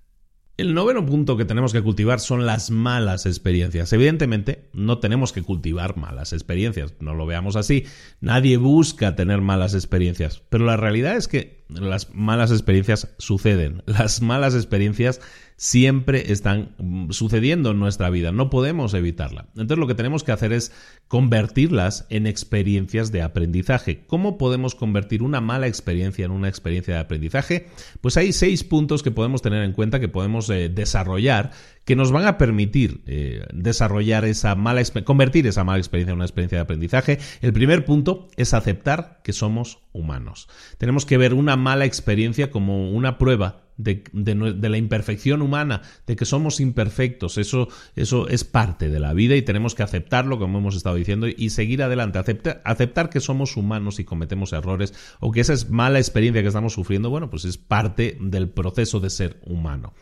El 0.56 0.74
noveno 0.74 1.06
punto 1.06 1.38
que 1.38 1.46
tenemos 1.46 1.72
que 1.72 1.80
cultivar 1.80 2.20
son 2.20 2.44
las 2.44 2.70
malas 2.70 3.24
experiencias. 3.24 3.94
Evidentemente, 3.94 4.68
no 4.74 4.98
tenemos 4.98 5.32
que 5.32 5.42
cultivar 5.42 5.96
malas 5.96 6.34
experiencias, 6.34 6.92
no 7.00 7.14
lo 7.14 7.24
veamos 7.24 7.56
así. 7.56 7.86
Nadie 8.20 8.58
busca 8.58 9.16
tener 9.16 9.40
malas 9.40 9.72
experiencias, 9.72 10.42
pero 10.50 10.66
la 10.66 10.76
realidad 10.76 11.16
es 11.16 11.28
que 11.28 11.64
las 11.70 12.14
malas 12.14 12.50
experiencias 12.50 13.08
suceden. 13.16 13.82
Las 13.86 14.20
malas 14.20 14.54
experiencias 14.54 15.22
siempre 15.60 16.32
están 16.32 16.74
mm, 16.78 17.10
sucediendo 17.10 17.72
en 17.72 17.78
nuestra 17.78 18.08
vida, 18.08 18.32
no 18.32 18.48
podemos 18.48 18.94
evitarla. 18.94 19.48
Entonces 19.50 19.76
lo 19.76 19.86
que 19.86 19.94
tenemos 19.94 20.24
que 20.24 20.32
hacer 20.32 20.54
es 20.54 20.72
convertirlas 21.06 22.06
en 22.08 22.26
experiencias 22.26 23.12
de 23.12 23.20
aprendizaje. 23.20 24.06
¿Cómo 24.06 24.38
podemos 24.38 24.74
convertir 24.74 25.22
una 25.22 25.42
mala 25.42 25.66
experiencia 25.66 26.24
en 26.24 26.30
una 26.30 26.48
experiencia 26.48 26.94
de 26.94 27.00
aprendizaje? 27.00 27.66
Pues 28.00 28.16
hay 28.16 28.32
seis 28.32 28.64
puntos 28.64 29.02
que 29.02 29.10
podemos 29.10 29.42
tener 29.42 29.62
en 29.62 29.74
cuenta, 29.74 30.00
que 30.00 30.08
podemos 30.08 30.48
eh, 30.48 30.70
desarrollar, 30.70 31.50
que 31.84 31.94
nos 31.94 32.10
van 32.10 32.26
a 32.26 32.38
permitir 32.38 33.02
eh, 33.06 33.44
desarrollar 33.52 34.24
esa 34.24 34.54
mala 34.54 34.80
convertir 35.04 35.46
esa 35.46 35.62
mala 35.62 35.78
experiencia 35.78 36.12
en 36.12 36.16
una 36.16 36.24
experiencia 36.24 36.56
de 36.56 36.62
aprendizaje. 36.62 37.18
El 37.42 37.52
primer 37.52 37.84
punto 37.84 38.28
es 38.38 38.54
aceptar 38.54 39.20
que 39.22 39.34
somos 39.34 39.80
humanos. 39.92 40.48
Tenemos 40.78 41.04
que 41.04 41.18
ver 41.18 41.34
una 41.34 41.56
mala 41.56 41.84
experiencia 41.84 42.50
como 42.50 42.90
una 42.92 43.18
prueba 43.18 43.69
de, 43.82 44.68
la 44.68 44.76
imperfección 44.76 45.42
humana, 45.42 45.82
de 46.06 46.16
que 46.16 46.24
somos 46.24 46.60
imperfectos. 46.60 47.38
Eso, 47.38 47.68
eso 47.96 48.28
es 48.28 48.44
parte 48.44 48.88
de 48.88 49.00
la 49.00 49.12
vida 49.12 49.36
y 49.36 49.42
tenemos 49.42 49.74
que 49.74 49.82
aceptarlo, 49.82 50.38
como 50.38 50.58
hemos 50.58 50.76
estado 50.76 50.96
diciendo, 50.96 51.26
y 51.28 51.50
seguir 51.50 51.82
adelante. 51.82 52.18
Aceptar, 52.18 52.62
aceptar 52.64 53.10
que 53.10 53.20
somos 53.20 53.56
humanos 53.56 53.98
y 53.98 54.04
cometemos 54.04 54.52
errores 54.52 54.94
o 55.20 55.32
que 55.32 55.40
esa 55.40 55.52
es 55.52 55.70
mala 55.70 55.98
experiencia 55.98 56.42
que 56.42 56.48
estamos 56.48 56.74
sufriendo, 56.74 57.10
bueno, 57.10 57.30
pues 57.30 57.44
es 57.44 57.58
parte 57.58 58.16
del 58.20 58.48
proceso 58.48 59.00
de 59.00 59.10
ser 59.10 59.40
humano. 59.44 59.92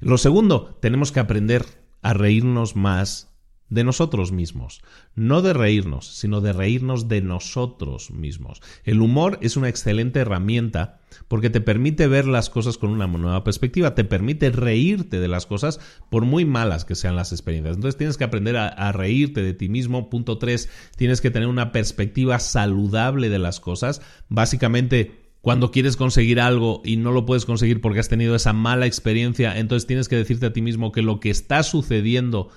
Lo 0.00 0.18
segundo, 0.18 0.76
tenemos 0.80 1.12
que 1.12 1.20
aprender 1.20 1.64
a 2.02 2.12
reírnos 2.12 2.76
más 2.76 3.35
de 3.68 3.84
nosotros 3.84 4.32
mismos. 4.32 4.82
No 5.14 5.42
de 5.42 5.52
reírnos, 5.52 6.06
sino 6.06 6.40
de 6.40 6.52
reírnos 6.52 7.08
de 7.08 7.20
nosotros 7.20 8.10
mismos. 8.10 8.62
El 8.84 9.00
humor 9.00 9.38
es 9.42 9.56
una 9.56 9.68
excelente 9.68 10.20
herramienta 10.20 11.00
porque 11.28 11.50
te 11.50 11.60
permite 11.60 12.06
ver 12.06 12.26
las 12.26 12.50
cosas 12.50 12.78
con 12.78 12.90
una 12.90 13.06
nueva 13.06 13.42
perspectiva, 13.42 13.94
te 13.94 14.04
permite 14.04 14.50
reírte 14.50 15.18
de 15.18 15.28
las 15.28 15.46
cosas 15.46 15.80
por 16.10 16.24
muy 16.24 16.44
malas 16.44 16.84
que 16.84 16.94
sean 16.94 17.16
las 17.16 17.32
experiencias. 17.32 17.76
Entonces 17.76 17.98
tienes 17.98 18.16
que 18.16 18.24
aprender 18.24 18.56
a, 18.56 18.92
reírte 18.92 19.42
de 19.42 19.54
ti 19.54 19.68
mismo. 19.68 20.10
Punto 20.10 20.38
3, 20.38 20.68
tienes 20.96 21.20
que 21.20 21.30
tener 21.30 21.48
una 21.48 21.72
perspectiva 21.72 22.38
saludable 22.38 23.28
de 23.28 23.38
las 23.38 23.60
cosas. 23.60 24.00
Básicamente 24.28 25.26
cuando 25.40 25.70
quieres 25.70 25.96
conseguir 25.96 26.40
algo 26.40 26.82
y 26.84 26.96
no 26.96 27.12
lo 27.12 27.24
puedes 27.24 27.44
conseguir 27.44 27.80
porque 27.80 28.00
has 28.00 28.08
tenido 28.08 28.34
esa 28.34 28.52
mala 28.52 28.86
experiencia, 28.86 29.56
entonces 29.58 29.86
tienes 29.86 30.08
que 30.08 30.16
decirte 30.16 30.46
a 30.46 30.52
ti 30.52 30.60
mismo 30.60 30.90
que 30.90 31.02
lo 31.02 31.20
que 31.20 31.30
está 31.30 31.62
sucediendo 31.62 32.50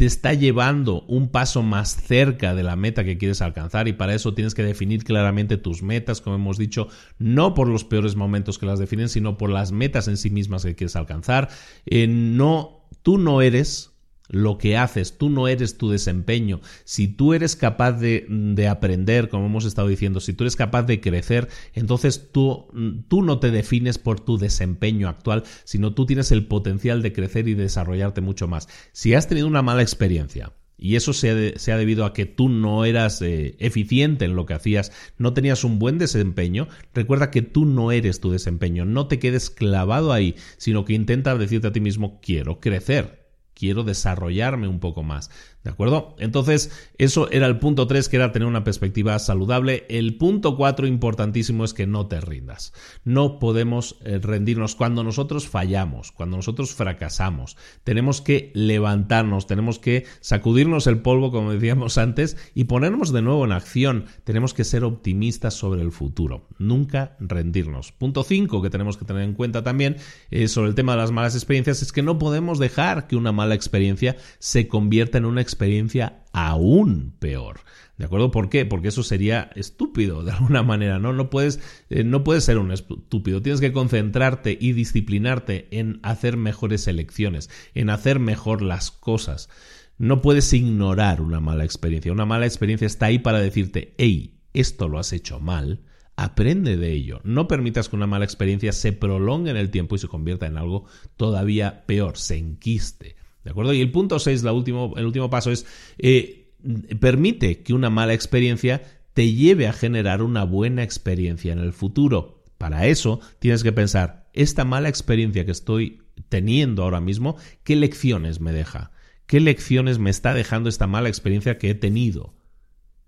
te 0.00 0.06
está 0.06 0.32
llevando 0.32 1.02
un 1.08 1.28
paso 1.28 1.62
más 1.62 1.94
cerca 1.94 2.54
de 2.54 2.62
la 2.62 2.74
meta 2.74 3.04
que 3.04 3.18
quieres 3.18 3.42
alcanzar 3.42 3.86
y 3.86 3.92
para 3.92 4.14
eso 4.14 4.32
tienes 4.32 4.54
que 4.54 4.62
definir 4.62 5.04
claramente 5.04 5.58
tus 5.58 5.82
metas, 5.82 6.22
como 6.22 6.36
hemos 6.36 6.56
dicho, 6.56 6.88
no 7.18 7.52
por 7.52 7.68
los 7.68 7.84
peores 7.84 8.16
momentos 8.16 8.58
que 8.58 8.64
las 8.64 8.78
definen, 8.78 9.10
sino 9.10 9.36
por 9.36 9.50
las 9.50 9.72
metas 9.72 10.08
en 10.08 10.16
sí 10.16 10.30
mismas 10.30 10.64
que 10.64 10.74
quieres 10.74 10.96
alcanzar. 10.96 11.50
Eh, 11.84 12.06
no, 12.06 12.86
tú 13.02 13.18
no 13.18 13.42
eres 13.42 13.89
lo 14.30 14.58
que 14.58 14.76
haces, 14.76 15.18
tú 15.18 15.28
no 15.28 15.48
eres 15.48 15.76
tu 15.76 15.90
desempeño. 15.90 16.60
Si 16.84 17.08
tú 17.08 17.34
eres 17.34 17.56
capaz 17.56 17.92
de, 17.92 18.26
de, 18.28 18.68
aprender, 18.68 19.28
como 19.28 19.46
hemos 19.46 19.64
estado 19.64 19.88
diciendo, 19.88 20.20
si 20.20 20.32
tú 20.32 20.44
eres 20.44 20.56
capaz 20.56 20.84
de 20.84 21.00
crecer, 21.00 21.48
entonces 21.74 22.30
tú, 22.32 22.68
tú 23.08 23.22
no 23.22 23.38
te 23.38 23.50
defines 23.50 23.98
por 23.98 24.20
tu 24.20 24.38
desempeño 24.38 25.08
actual, 25.08 25.42
sino 25.64 25.94
tú 25.94 26.06
tienes 26.06 26.32
el 26.32 26.46
potencial 26.46 27.02
de 27.02 27.12
crecer 27.12 27.48
y 27.48 27.54
desarrollarte 27.54 28.20
mucho 28.20 28.48
más. 28.48 28.68
Si 28.92 29.14
has 29.14 29.28
tenido 29.28 29.46
una 29.46 29.62
mala 29.62 29.82
experiencia, 29.82 30.52
y 30.80 30.96
eso 30.96 31.12
se 31.12 31.30
ha, 31.30 31.76
debido 31.76 32.06
a 32.06 32.14
que 32.14 32.24
tú 32.24 32.48
no 32.48 32.86
eras 32.86 33.20
eh, 33.20 33.54
eficiente 33.58 34.24
en 34.24 34.34
lo 34.34 34.46
que 34.46 34.54
hacías, 34.54 34.92
no 35.18 35.34
tenías 35.34 35.62
un 35.62 35.78
buen 35.78 35.98
desempeño, 35.98 36.68
recuerda 36.94 37.30
que 37.30 37.42
tú 37.42 37.66
no 37.66 37.92
eres 37.92 38.20
tu 38.20 38.30
desempeño, 38.30 38.86
no 38.86 39.06
te 39.06 39.18
quedes 39.18 39.50
clavado 39.50 40.12
ahí, 40.12 40.36
sino 40.56 40.86
que 40.86 40.94
intenta 40.94 41.36
decirte 41.36 41.66
a 41.66 41.72
ti 41.72 41.80
mismo, 41.80 42.18
quiero 42.22 42.60
crecer, 42.60 43.19
quiero 43.60 43.84
desarrollarme 43.84 44.68
un 44.68 44.80
poco 44.80 45.02
más. 45.02 45.30
¿De 45.62 45.68
acuerdo? 45.68 46.16
Entonces, 46.18 46.70
eso 46.96 47.30
era 47.30 47.46
el 47.46 47.58
punto 47.58 47.86
3, 47.86 48.08
que 48.08 48.16
era 48.16 48.32
tener 48.32 48.48
una 48.48 48.64
perspectiva 48.64 49.18
saludable. 49.18 49.84
El 49.90 50.16
punto 50.16 50.56
4, 50.56 50.86
importantísimo, 50.86 51.64
es 51.64 51.74
que 51.74 51.86
no 51.86 52.06
te 52.06 52.18
rindas. 52.22 52.72
No 53.04 53.38
podemos 53.38 53.96
eh, 54.04 54.18
rendirnos 54.22 54.74
cuando 54.74 55.04
nosotros 55.04 55.48
fallamos, 55.48 56.12
cuando 56.12 56.38
nosotros 56.38 56.74
fracasamos. 56.74 57.58
Tenemos 57.84 58.22
que 58.22 58.52
levantarnos, 58.54 59.46
tenemos 59.46 59.78
que 59.78 60.06
sacudirnos 60.20 60.86
el 60.86 61.02
polvo, 61.02 61.30
como 61.30 61.52
decíamos 61.52 61.98
antes, 61.98 62.38
y 62.54 62.64
ponernos 62.64 63.12
de 63.12 63.20
nuevo 63.20 63.44
en 63.44 63.52
acción. 63.52 64.06
Tenemos 64.24 64.54
que 64.54 64.64
ser 64.64 64.82
optimistas 64.82 65.52
sobre 65.52 65.82
el 65.82 65.92
futuro. 65.92 66.48
Nunca 66.58 67.16
rendirnos. 67.20 67.92
Punto 67.92 68.22
5, 68.22 68.62
que 68.62 68.70
tenemos 68.70 68.96
que 68.96 69.04
tener 69.04 69.24
en 69.24 69.34
cuenta 69.34 69.62
también 69.62 69.96
eh, 70.30 70.48
sobre 70.48 70.70
el 70.70 70.74
tema 70.74 70.92
de 70.92 70.98
las 70.98 71.12
malas 71.12 71.34
experiencias, 71.34 71.82
es 71.82 71.92
que 71.92 72.02
no 72.02 72.18
podemos 72.18 72.58
dejar 72.58 73.06
que 73.06 73.16
una 73.16 73.32
mala 73.32 73.54
experiencia 73.54 74.16
se 74.38 74.66
convierta 74.66 75.18
en 75.18 75.26
una 75.26 75.49
experiencia 75.50 76.24
aún 76.32 77.14
peor. 77.18 77.60
¿De 77.98 78.06
acuerdo? 78.06 78.30
¿Por 78.30 78.48
qué? 78.48 78.64
Porque 78.64 78.88
eso 78.88 79.02
sería 79.02 79.50
estúpido 79.54 80.24
de 80.24 80.32
alguna 80.32 80.62
manera, 80.62 80.98
¿no? 80.98 81.12
No 81.12 81.28
puedes, 81.28 81.60
eh, 81.90 82.02
no 82.02 82.24
puedes 82.24 82.44
ser 82.44 82.56
un 82.56 82.72
estúpido. 82.72 83.42
Tienes 83.42 83.60
que 83.60 83.72
concentrarte 83.72 84.56
y 84.58 84.72
disciplinarte 84.72 85.68
en 85.70 86.00
hacer 86.02 86.38
mejores 86.38 86.88
elecciones, 86.88 87.50
en 87.74 87.90
hacer 87.90 88.18
mejor 88.18 88.62
las 88.62 88.90
cosas. 88.90 89.50
No 89.98 90.22
puedes 90.22 90.50
ignorar 90.54 91.20
una 91.20 91.40
mala 91.40 91.64
experiencia. 91.64 92.10
Una 92.10 92.24
mala 92.24 92.46
experiencia 92.46 92.86
está 92.86 93.06
ahí 93.06 93.18
para 93.18 93.38
decirte, 93.38 93.94
hey, 93.98 94.40
esto 94.54 94.88
lo 94.88 94.98
has 94.98 95.12
hecho 95.12 95.38
mal, 95.40 95.82
aprende 96.16 96.78
de 96.78 96.92
ello. 96.92 97.20
No 97.22 97.48
permitas 97.48 97.90
que 97.90 97.96
una 97.96 98.06
mala 98.06 98.24
experiencia 98.24 98.72
se 98.72 98.92
prolongue 98.92 99.50
en 99.50 99.56
el 99.58 99.70
tiempo 99.70 99.96
y 99.96 99.98
se 99.98 100.08
convierta 100.08 100.46
en 100.46 100.56
algo 100.56 100.86
todavía 101.16 101.84
peor, 101.86 102.16
se 102.16 102.36
enquiste. 102.36 103.16
¿De 103.44 103.50
acuerdo? 103.50 103.72
Y 103.72 103.80
el 103.80 103.90
punto 103.90 104.18
6, 104.18 104.42
el 104.42 105.06
último 105.06 105.30
paso 105.30 105.50
es, 105.50 105.66
eh, 105.98 106.52
permite 107.00 107.62
que 107.62 107.72
una 107.72 107.90
mala 107.90 108.14
experiencia 108.14 108.82
te 109.14 109.32
lleve 109.32 109.66
a 109.66 109.72
generar 109.72 110.22
una 110.22 110.44
buena 110.44 110.82
experiencia 110.82 111.52
en 111.52 111.58
el 111.58 111.72
futuro. 111.72 112.44
Para 112.58 112.86
eso 112.86 113.20
tienes 113.38 113.62
que 113.62 113.72
pensar, 113.72 114.28
esta 114.32 114.64
mala 114.64 114.88
experiencia 114.88 115.44
que 115.44 115.50
estoy 115.50 116.02
teniendo 116.28 116.82
ahora 116.82 117.00
mismo, 117.00 117.36
¿qué 117.64 117.76
lecciones 117.76 118.40
me 118.40 118.52
deja? 118.52 118.92
¿Qué 119.26 119.40
lecciones 119.40 119.98
me 119.98 120.10
está 120.10 120.34
dejando 120.34 120.68
esta 120.68 120.86
mala 120.86 121.08
experiencia 121.08 121.56
que 121.58 121.70
he 121.70 121.74
tenido? 121.74 122.34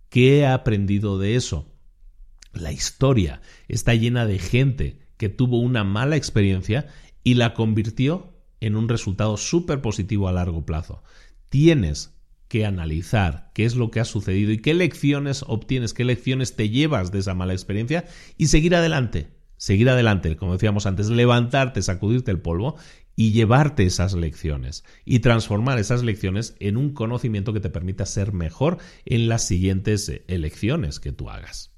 ¿Qué 0.08 0.38
he 0.38 0.46
aprendido 0.46 1.18
de 1.18 1.36
eso? 1.36 1.74
La 2.52 2.72
historia 2.72 3.40
está 3.68 3.94
llena 3.94 4.26
de 4.26 4.38
gente 4.38 5.00
que 5.16 5.28
tuvo 5.28 5.60
una 5.60 5.84
mala 5.84 6.16
experiencia 6.16 6.88
y 7.24 7.34
la 7.34 7.54
convirtió 7.54 8.31
en 8.62 8.76
un 8.76 8.88
resultado 8.88 9.36
súper 9.36 9.82
positivo 9.82 10.28
a 10.28 10.32
largo 10.32 10.64
plazo. 10.64 11.02
Tienes 11.48 12.14
que 12.48 12.64
analizar 12.64 13.50
qué 13.54 13.64
es 13.64 13.74
lo 13.74 13.90
que 13.90 13.98
ha 13.98 14.04
sucedido 14.04 14.52
y 14.52 14.58
qué 14.58 14.72
lecciones 14.72 15.44
obtienes, 15.46 15.94
qué 15.94 16.04
lecciones 16.04 16.54
te 16.54 16.70
llevas 16.70 17.10
de 17.10 17.18
esa 17.18 17.34
mala 17.34 17.54
experiencia 17.54 18.04
y 18.38 18.46
seguir 18.46 18.74
adelante. 18.76 19.30
Seguir 19.56 19.90
adelante, 19.90 20.36
como 20.36 20.54
decíamos 20.54 20.86
antes, 20.86 21.08
levantarte, 21.08 21.82
sacudirte 21.82 22.30
el 22.30 22.40
polvo 22.40 22.76
y 23.16 23.32
llevarte 23.32 23.84
esas 23.84 24.14
lecciones 24.14 24.84
y 25.04 25.20
transformar 25.20 25.78
esas 25.78 26.02
lecciones 26.02 26.56
en 26.58 26.76
un 26.76 26.92
conocimiento 26.94 27.52
que 27.52 27.60
te 27.60 27.70
permita 27.70 28.06
ser 28.06 28.32
mejor 28.32 28.78
en 29.04 29.28
las 29.28 29.46
siguientes 29.46 30.08
eh, 30.08 30.24
elecciones 30.28 31.00
que 31.00 31.12
tú 31.12 31.30
hagas. 31.30 31.71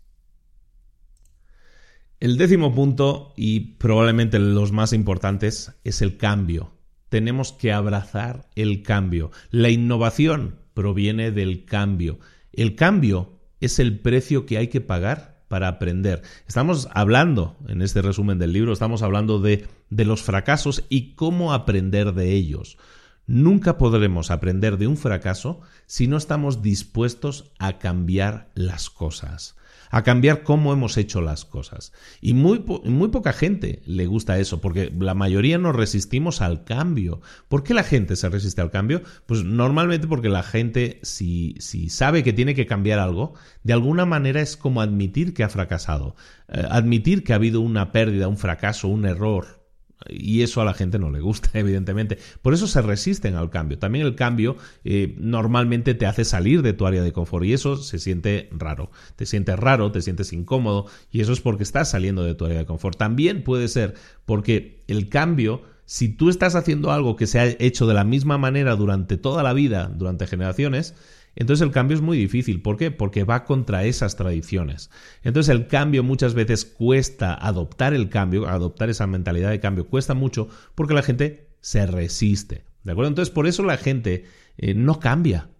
El 2.25 2.39
décimo 2.39 2.75
punto, 2.75 3.35
y 3.37 3.75
probablemente 3.77 4.39
los 4.39 4.73
más 4.73 4.95
importantes, 4.95 5.75
es 5.85 6.01
el 6.01 6.17
cambio. 6.17 6.73
Tenemos 7.11 7.53
que 7.53 7.71
abrazar 7.71 8.49
el 8.55 8.83
cambio. 8.83 9.31
La 9.51 9.69
innovación 9.69 10.59
proviene 10.73 11.33
del 11.33 11.67
cambio. 11.67 12.19
El 12.51 12.77
cambio 12.77 13.41
es 13.61 13.79
el 13.79 13.99
precio 13.99 14.47
que 14.47 14.57
hay 14.57 14.69
que 14.69 14.81
pagar 14.81 15.45
para 15.49 15.69
aprender. 15.69 16.23
Estamos 16.49 16.89
hablando, 16.95 17.59
en 17.69 17.83
este 17.83 18.01
resumen 18.01 18.39
del 18.39 18.55
libro, 18.55 18.73
estamos 18.73 19.03
hablando 19.03 19.39
de, 19.39 19.67
de 19.91 20.05
los 20.07 20.23
fracasos 20.23 20.83
y 20.89 21.17
cómo 21.17 21.53
aprender 21.53 22.15
de 22.15 22.33
ellos. 22.33 22.79
Nunca 23.27 23.79
podremos 23.79 24.31
aprender 24.31 24.77
de 24.77 24.87
un 24.87 24.97
fracaso 24.97 25.61
si 25.87 26.09
no 26.09 26.17
estamos 26.17 26.63
dispuestos 26.63 27.53
a 27.59 27.79
cambiar 27.79 28.51
las 28.55 28.91
cosas 28.91 29.57
a 29.95 30.03
cambiar 30.03 30.43
cómo 30.43 30.73
hemos 30.73 30.97
hecho 30.97 31.21
las 31.21 31.45
cosas. 31.45 31.93
Y 32.21 32.35
muy, 32.35 32.65
muy 32.83 33.09
poca 33.11 33.33
gente 33.33 33.81
le 33.87 34.07
gusta 34.07 34.41
eso, 34.41 34.61
porque 34.61 34.93
la 34.99 35.15
mayoría 35.15 35.57
nos 35.57 35.77
resistimos 35.77 36.41
al 36.41 36.65
cambio. 36.65 37.21
¿Por 37.47 37.63
qué 37.63 37.75
la 37.75 37.85
gente 37.85 38.17
se 38.17 38.29
resiste 38.29 38.61
al 38.61 38.73
cambio? 38.73 39.03
Pues 39.27 39.45
normalmente 39.45 40.09
porque 40.09 40.29
la 40.29 40.43
gente, 40.43 40.99
si, 41.03 41.55
si 41.61 41.91
sabe 41.91 42.25
que 42.25 42.33
tiene 42.33 42.57
que 42.57 42.67
cambiar 42.67 42.99
algo, 42.99 43.35
de 43.63 43.73
alguna 43.73 44.05
manera 44.05 44.41
es 44.41 44.57
como 44.57 44.81
admitir 44.81 45.33
que 45.33 45.45
ha 45.45 45.49
fracasado, 45.49 46.17
eh, 46.49 46.67
admitir 46.69 47.23
que 47.23 47.33
ha 47.33 47.37
habido 47.37 47.61
una 47.61 47.93
pérdida, 47.93 48.27
un 48.27 48.37
fracaso, 48.37 48.89
un 48.89 49.07
error, 49.07 49.64
y 50.09 50.43
eso 50.43 50.61
a 50.61 50.65
la 50.65 50.75
gente 50.75 50.99
no 50.99 51.11
le 51.11 51.21
gusta, 51.21 51.51
evidentemente. 51.59 52.19
Por 52.43 52.55
eso 52.55 52.67
se 52.67 52.83
resisten 52.83 53.35
al 53.35 53.51
cambio. 53.51 53.79
También 53.79 54.07
el 54.07 54.15
cambio 54.15 54.57
eh, 54.85 55.15
normalmente 55.19 55.95
te 55.95 56.07
hace 56.07 56.25
salir 56.25 56.63
de 56.63 56.73
tu 56.73 56.87
área 56.87 57.03
de 57.03 57.13
confort 57.13 57.45
y 57.45 57.53
eso 57.53 57.77
se 57.77 57.99
siente 57.99 58.49
raro. 58.53 58.91
Te 59.17 59.27
sientes 59.27 59.59
raro, 59.59 59.93
te 59.93 60.03
sientes 60.03 60.33
incómodo 60.33 60.87
y 61.11 61.21
eso 61.21 61.33
es 61.33 61.41
porque 61.41 61.63
estás 61.63 61.91
saliendo 61.91 62.25
de 62.25 62.35
tu 62.35 62.45
área 62.45 62.59
de 62.59 62.67
confort. 62.67 62.99
También 62.99 63.43
puede 63.43 63.69
ser 63.69 63.95
porque 64.25 64.83
el 64.89 65.09
cambio, 65.09 65.63
si 65.85 66.09
tú 66.09 66.29
estás 66.29 66.55
haciendo 66.55 66.93
algo 66.93 67.17
que 67.17 67.27
se 67.27 67.39
ha 67.41 67.47
hecho 67.47 67.87
de 67.87 67.95
la 67.95 68.05
misma 68.05 68.39
manera 68.39 68.77
durante 68.77 69.17
toda 69.17 69.43
la 69.43 69.53
vida, 69.53 69.91
durante 69.95 70.27
generaciones, 70.27 70.95
entonces 71.37 71.65
el 71.67 71.73
cambio 71.73 71.97
es 71.97 72.01
muy 72.01 72.17
difícil. 72.17 72.63
¿Por 72.63 72.77
qué? 72.77 72.91
Porque 72.91 73.25
va 73.25 73.45
contra 73.45 73.85
esas 73.85 74.17
tradiciones. 74.17 74.91
Entonces 75.23 75.55
el 75.55 75.67
cambio 75.67 76.03
muchas 76.03 76.35
veces 76.35 76.65
cuesta 76.65 77.35
adoptar 77.35 77.95
el 77.95 78.09
cambio, 78.09 78.49
adoptar 78.49 78.91
esa 78.91 79.07
mentalidad 79.07 79.51
de 79.51 79.61
cambio 79.61 79.89
cuesta 79.89 80.15
mucho 80.15 80.49
porque 80.75 80.95
la 80.95 81.03
gente 81.03 81.49
se 81.61 81.87
resiste. 81.87 82.65
¿De 82.85 82.93
acuerdo? 82.93 83.09
Entonces 83.09 83.33
por 83.33 83.47
eso 83.47 83.63
la 83.63 83.77
gente 83.77 84.25
eh, 84.57 84.75
no 84.75 85.01
cambia. 85.01 85.51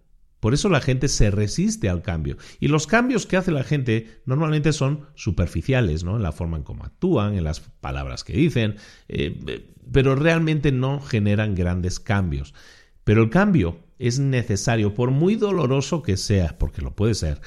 Por 0.41 0.53
eso 0.53 0.69
la 0.69 0.83
gente 0.83 1.09
se 1.09 1.31
resiste 1.31 1.89
al 1.89 2.03
cambio. 2.03 2.37
Y 2.61 2.69
los 2.69 2.87
cambios 2.87 3.25
que 3.25 3.39
hace 3.39 3.51
la 3.51 3.65
gente 3.65 4.21
normalmente 4.27 4.75
son 4.75 5.07
superficiales, 5.15 6.05
¿no? 6.05 6.17
En 6.17 6.23
la 6.23 6.33
forma 6.33 6.59
en 6.59 6.65
cómo 6.65 6.85
actúan, 6.85 7.35
en 7.35 7.45
las 7.45 7.61
palabras 7.61 8.25
que 8.25 8.35
dicen, 8.35 8.77
eh, 9.09 9.41
eh, 9.47 9.75
pero 9.91 10.15
realmente 10.15 10.71
no 10.71 11.01
generan 11.01 11.55
grandes 11.55 11.99
cambios. 11.99 12.53
Pero 13.05 13.23
el 13.23 13.31
cambio 13.31 13.84
es 13.99 14.19
necesario, 14.19 14.95
por 14.95 15.11
muy 15.11 15.37
doloroso 15.37 16.03
que 16.03 16.17
sea, 16.17 16.57
porque 16.59 16.83
lo 16.83 16.95
puede 16.95 17.15
ser, 17.15 17.41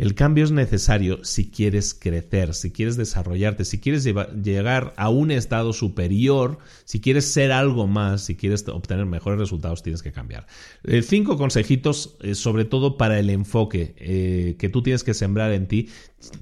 el 0.00 0.14
cambio 0.14 0.44
es 0.44 0.50
necesario 0.50 1.22
si 1.24 1.50
quieres 1.50 1.92
crecer, 1.92 2.54
si 2.54 2.72
quieres 2.72 2.96
desarrollarte, 2.96 3.66
si 3.66 3.80
quieres 3.80 4.02
llegar 4.02 4.94
a 4.96 5.10
un 5.10 5.30
estado 5.30 5.74
superior, 5.74 6.56
si 6.86 7.02
quieres 7.02 7.26
ser 7.26 7.52
algo 7.52 7.86
más, 7.86 8.22
si 8.22 8.34
quieres 8.34 8.66
obtener 8.68 9.04
mejores 9.04 9.38
resultados, 9.38 9.82
tienes 9.82 10.02
que 10.02 10.10
cambiar. 10.10 10.46
Eh, 10.84 11.02
cinco 11.02 11.36
consejitos, 11.36 12.16
eh, 12.22 12.34
sobre 12.34 12.64
todo 12.64 12.96
para 12.96 13.18
el 13.18 13.28
enfoque 13.28 13.94
eh, 13.98 14.56
que 14.58 14.70
tú 14.70 14.82
tienes 14.82 15.04
que 15.04 15.12
sembrar 15.12 15.52
en 15.52 15.68
ti. 15.68 15.90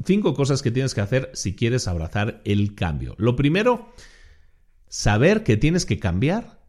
Cinco 0.04 0.34
cosas 0.34 0.62
que 0.62 0.70
tienes 0.70 0.94
que 0.94 1.00
hacer 1.00 1.28
si 1.34 1.56
quieres 1.56 1.88
abrazar 1.88 2.40
el 2.44 2.76
cambio. 2.76 3.16
Lo 3.18 3.34
primero, 3.34 3.92
saber 4.86 5.42
que 5.42 5.56
tienes 5.56 5.84
que 5.84 5.98
cambiar. 5.98 6.60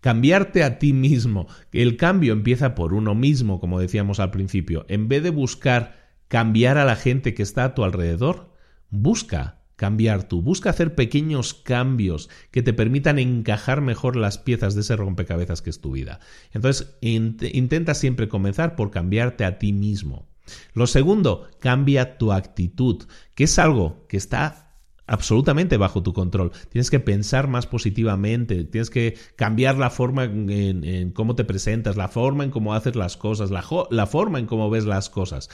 Te 0.00 0.08
Cambiarte 0.08 0.62
a 0.62 0.78
ti 0.78 0.92
mismo. 0.92 1.48
El 1.72 1.96
cambio 1.96 2.32
empieza 2.32 2.74
por 2.74 2.94
uno 2.94 3.14
mismo, 3.14 3.60
como 3.60 3.80
decíamos 3.80 4.20
al 4.20 4.30
principio. 4.30 4.84
En 4.88 5.08
vez 5.08 5.22
de 5.22 5.30
buscar 5.30 6.06
cambiar 6.28 6.78
a 6.78 6.84
la 6.84 6.96
gente 6.96 7.34
que 7.34 7.42
está 7.42 7.64
a 7.64 7.74
tu 7.74 7.84
alrededor, 7.84 8.52
busca 8.90 9.56
cambiar 9.76 10.24
tú. 10.24 10.42
Busca 10.42 10.70
hacer 10.70 10.94
pequeños 10.94 11.54
cambios 11.54 12.28
que 12.50 12.62
te 12.62 12.72
permitan 12.72 13.18
encajar 13.18 13.80
mejor 13.80 14.16
las 14.16 14.38
piezas 14.38 14.74
de 14.74 14.80
ese 14.80 14.96
rompecabezas 14.96 15.62
que 15.62 15.70
es 15.70 15.80
tu 15.80 15.92
vida. 15.92 16.20
Entonces, 16.52 16.96
intenta 17.00 17.94
siempre 17.94 18.28
comenzar 18.28 18.74
por 18.74 18.90
cambiarte 18.90 19.44
a 19.44 19.58
ti 19.58 19.72
mismo. 19.72 20.28
Lo 20.72 20.86
segundo, 20.86 21.48
cambia 21.60 22.18
tu 22.18 22.32
actitud, 22.32 23.04
que 23.34 23.44
es 23.44 23.58
algo 23.58 24.06
que 24.08 24.16
está 24.16 24.65
absolutamente 25.06 25.76
bajo 25.76 26.02
tu 26.02 26.12
control. 26.12 26.52
Tienes 26.70 26.90
que 26.90 27.00
pensar 27.00 27.48
más 27.48 27.66
positivamente, 27.66 28.64
tienes 28.64 28.90
que 28.90 29.16
cambiar 29.36 29.78
la 29.78 29.90
forma 29.90 30.24
en, 30.24 31.10
cómo 31.12 31.34
te 31.34 31.44
presentas, 31.44 31.96
la 31.96 32.08
forma 32.08 32.44
en 32.44 32.50
cómo 32.50 32.74
haces 32.74 32.96
las 32.96 33.16
cosas, 33.16 33.50
la, 33.50 33.64
la 33.90 34.06
forma 34.06 34.38
en 34.38 34.46
cómo 34.46 34.70
ves 34.70 34.84
las 34.84 35.10
cosas. 35.10 35.48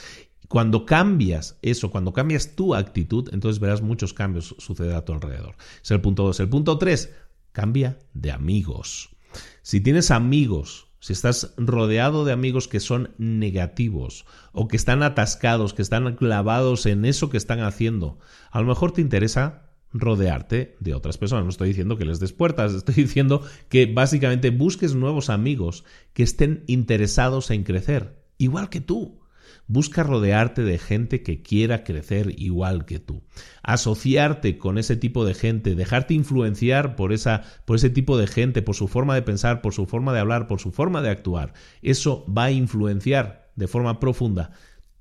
Cuando 0.49 0.85
cambias 0.85 1.59
eso, 1.63 1.91
cuando 1.91 2.13
cambias 2.13 2.55
tu 2.55 2.75
actitud, 2.75 3.31
entonces 3.33 3.59
verás 3.59 3.81
muchos 3.81 4.13
cambios 4.13 4.55
suceder 4.59 4.95
a 4.95 5.05
tu 5.05 5.13
alrededor. 5.13 5.55
Es 5.83 5.91
el 5.91 6.01
punto 6.01 6.25
2. 6.25 6.41
El 6.41 6.49
punto 6.49 6.77
3, 6.77 7.11
cambia 7.53 7.99
de 8.13 8.33
amigos. 8.33 9.11
Si 9.63 9.81
tienes 9.81 10.11
amigos 10.11 10.92
si 11.03 11.13
estás 11.13 11.53
rodeado 11.57 12.25
de 12.25 12.31
amigos 12.31 12.69
que 12.69 12.79
son 12.79 13.11
negativos 13.19 14.25
o 14.53 14.69
que 14.69 14.77
están 14.77 15.03
atascados, 15.03 15.75
que 15.75 15.83
están 15.83 16.15
clavados 16.15 16.87
en 16.87 17.05
eso 17.05 17.29
que 17.29 17.37
están 17.37 17.59
haciendo, 17.59 18.21
a 18.53 18.61
lo 18.61 18.69
mejor 18.69 18.93
te 18.93 19.01
interesa 19.01 19.65
rodearte 19.93 20.77
de 20.79 20.95
otras 20.95 21.19
personas. 21.19 21.43
No 21.45 21.51
estoy 21.51 21.71
diciendo 21.71 21.99
que 21.99 22.05
les 22.05 22.21
des 22.21 22.33
puertas, 22.33 22.73
estoy 22.75 22.95
diciendo 22.95 23.43
que 23.69 23.87
básicamente 23.87 24.51
busques 24.51 24.95
nuevos 24.95 25.29
amigos 25.29 25.83
que 26.13 26.23
estén 26.23 26.63
interesados 26.69 27.51
en 27.51 27.65
crecer, 27.65 28.23
igual 28.39 28.71
que 28.71 28.81
tú. 28.81 29.22
Busca 29.73 30.03
rodearte 30.03 30.65
de 30.65 30.77
gente 30.77 31.23
que 31.23 31.41
quiera 31.41 31.83
crecer 31.83 32.35
igual 32.39 32.85
que 32.85 32.99
tú. 32.99 33.23
Asociarte 33.63 34.59
con 34.59 34.77
ese 34.77 34.97
tipo 34.97 35.25
de 35.25 35.33
gente, 35.33 35.75
dejarte 35.75 36.13
influenciar 36.13 36.95
por, 36.95 37.11
esa, 37.11 37.41
por 37.65 37.77
ese 37.77 37.89
tipo 37.89 38.19
de 38.19 38.27
gente, 38.27 38.61
por 38.61 38.75
su 38.75 38.87
forma 38.87 39.15
de 39.15 39.23
pensar, 39.23 39.63
por 39.63 39.73
su 39.73 39.87
forma 39.87 40.13
de 40.13 40.21
hablar, 40.21 40.47
por 40.47 40.61
su 40.61 40.73
forma 40.73 41.01
de 41.01 41.09
actuar. 41.09 41.55
Eso 41.81 42.27
va 42.27 42.45
a 42.45 42.51
influenciar 42.51 43.51
de 43.57 43.67
forma 43.67 43.99
profunda 43.99 44.51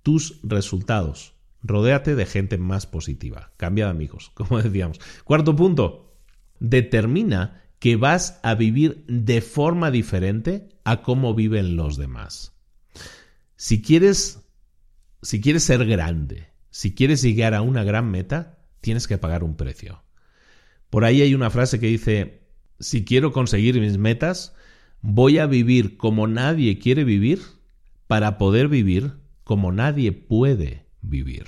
tus 0.04 0.40
resultados. 0.42 1.34
Rodéate 1.62 2.16
de 2.16 2.26
gente 2.26 2.58
más 2.58 2.88
positiva. 2.88 3.52
Cambia 3.58 3.88
de 3.88 3.92
amigos, 3.92 4.32
como 4.36 4.62
decíamos. 4.62 5.02
Cuarto 5.26 5.54
punto. 5.54 6.16
Determina 6.62 7.62
que 7.80 7.98
vas 7.98 8.40
a 8.42 8.56
vivir 8.56 9.04
de 9.10 9.42
forma 9.42 9.92
diferente 9.92 10.70
a 10.86 11.02
cómo 11.02 11.36
viven 11.36 11.76
los 11.76 11.98
demás. 11.98 12.54
Si 13.58 13.82
quieres 13.82 14.41
si 15.22 15.42
quieres 15.42 15.64
ser 15.64 15.86
grande, 15.86 16.48
si 16.70 16.94
quieres 16.94 17.22
llegar 17.22 17.54
a 17.54 17.62
una 17.62 17.84
gran 17.84 18.10
meta, 18.10 18.60
tienes 18.82 19.08
que 19.08 19.18
pagar 19.18 19.44
un 19.44 19.56
precio. 19.56 20.04
Por 20.90 21.06
ahí 21.06 21.22
hay 21.22 21.36
una 21.36 21.50
frase 21.50 21.80
que 21.80 21.88
dice, 21.88 22.42
si 22.80 23.06
quiero 23.06 23.32
conseguir 23.32 23.80
mis 23.80 23.98
metas, 23.98 24.56
voy 25.02 25.38
a 25.38 25.46
vivir 25.46 25.98
como 25.98 26.28
nadie 26.28 26.80
quiere 26.80 27.04
vivir 27.04 27.42
para 28.08 28.38
poder 28.38 28.68
vivir 28.68 29.14
como 29.44 29.72
nadie 29.72 30.12
puede 30.12 30.86
vivir. 31.02 31.46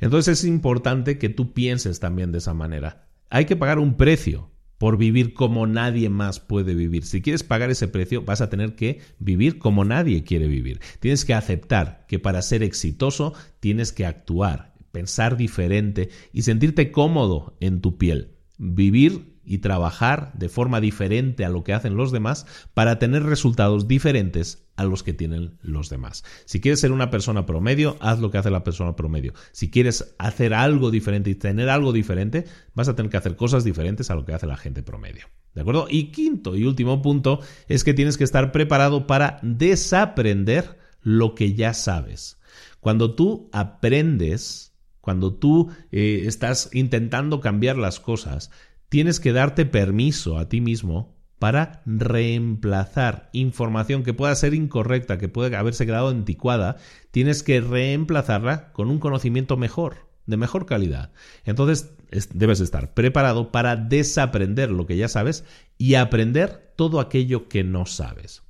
Entonces 0.00 0.40
es 0.40 0.44
importante 0.44 1.18
que 1.18 1.28
tú 1.28 1.52
pienses 1.52 2.00
también 2.00 2.32
de 2.32 2.38
esa 2.38 2.54
manera. 2.54 3.08
Hay 3.30 3.44
que 3.44 3.56
pagar 3.56 3.78
un 3.78 3.96
precio 3.96 4.50
por 4.78 4.98
vivir 4.98 5.34
como 5.34 5.66
nadie 5.66 6.08
más 6.08 6.40
puede 6.40 6.74
vivir. 6.74 7.04
Si 7.04 7.22
quieres 7.22 7.42
pagar 7.42 7.70
ese 7.70 7.88
precio, 7.88 8.22
vas 8.22 8.40
a 8.40 8.50
tener 8.50 8.74
que 8.74 9.00
vivir 9.18 9.58
como 9.58 9.84
nadie 9.84 10.24
quiere 10.24 10.48
vivir. 10.48 10.80
Tienes 11.00 11.24
que 11.24 11.34
aceptar 11.34 12.04
que 12.08 12.18
para 12.18 12.42
ser 12.42 12.62
exitoso 12.62 13.34
tienes 13.60 13.92
que 13.92 14.06
actuar, 14.06 14.74
pensar 14.92 15.36
diferente 15.36 16.10
y 16.32 16.42
sentirte 16.42 16.90
cómodo 16.90 17.56
en 17.60 17.80
tu 17.80 17.98
piel. 17.98 18.32
Vivir 18.58 19.35
y 19.46 19.58
trabajar 19.58 20.32
de 20.34 20.48
forma 20.48 20.80
diferente 20.80 21.44
a 21.44 21.48
lo 21.48 21.64
que 21.64 21.72
hacen 21.72 21.96
los 21.96 22.12
demás 22.12 22.46
para 22.74 22.98
tener 22.98 23.22
resultados 23.22 23.88
diferentes 23.88 24.66
a 24.76 24.84
los 24.84 25.02
que 25.02 25.14
tienen 25.14 25.56
los 25.62 25.88
demás. 25.88 26.24
Si 26.44 26.60
quieres 26.60 26.80
ser 26.80 26.92
una 26.92 27.10
persona 27.10 27.46
promedio, 27.46 27.96
haz 28.00 28.20
lo 28.20 28.30
que 28.30 28.38
hace 28.38 28.50
la 28.50 28.64
persona 28.64 28.96
promedio. 28.96 29.32
Si 29.52 29.70
quieres 29.70 30.14
hacer 30.18 30.52
algo 30.52 30.90
diferente 30.90 31.30
y 31.30 31.34
tener 31.34 31.70
algo 31.70 31.92
diferente, 31.92 32.44
vas 32.74 32.88
a 32.88 32.94
tener 32.94 33.10
que 33.10 33.16
hacer 33.16 33.36
cosas 33.36 33.64
diferentes 33.64 34.10
a 34.10 34.14
lo 34.14 34.24
que 34.24 34.34
hace 34.34 34.46
la 34.46 34.56
gente 34.56 34.82
promedio. 34.82 35.26
¿De 35.54 35.62
acuerdo? 35.62 35.86
Y 35.88 36.10
quinto 36.10 36.54
y 36.54 36.64
último 36.64 37.00
punto 37.00 37.40
es 37.68 37.82
que 37.82 37.94
tienes 37.94 38.18
que 38.18 38.24
estar 38.24 38.52
preparado 38.52 39.06
para 39.06 39.38
desaprender 39.42 40.76
lo 41.00 41.34
que 41.34 41.54
ya 41.54 41.72
sabes. 41.72 42.38
Cuando 42.80 43.14
tú 43.14 43.48
aprendes, 43.52 44.74
cuando 45.00 45.32
tú 45.34 45.70
eh, 45.92 46.24
estás 46.26 46.68
intentando 46.72 47.40
cambiar 47.40 47.78
las 47.78 48.00
cosas, 48.00 48.50
tienes 48.88 49.20
que 49.20 49.32
darte 49.32 49.66
permiso 49.66 50.38
a 50.38 50.48
ti 50.48 50.60
mismo 50.60 51.16
para 51.38 51.82
reemplazar 51.84 53.28
información 53.32 54.02
que 54.02 54.14
pueda 54.14 54.34
ser 54.34 54.54
incorrecta, 54.54 55.18
que 55.18 55.28
puede 55.28 55.54
haberse 55.54 55.84
quedado 55.84 56.08
anticuada, 56.08 56.76
tienes 57.10 57.42
que 57.42 57.60
reemplazarla 57.60 58.72
con 58.72 58.88
un 58.88 58.98
conocimiento 58.98 59.56
mejor, 59.56 60.08
de 60.24 60.36
mejor 60.38 60.66
calidad. 60.66 61.12
Entonces 61.44 61.92
debes 62.32 62.60
estar 62.60 62.94
preparado 62.94 63.52
para 63.52 63.76
desaprender 63.76 64.70
lo 64.70 64.86
que 64.86 64.96
ya 64.96 65.08
sabes 65.08 65.44
y 65.76 65.94
aprender 65.94 66.72
todo 66.76 67.00
aquello 67.00 67.48
que 67.48 67.64
no 67.64 67.84
sabes. 67.84 68.42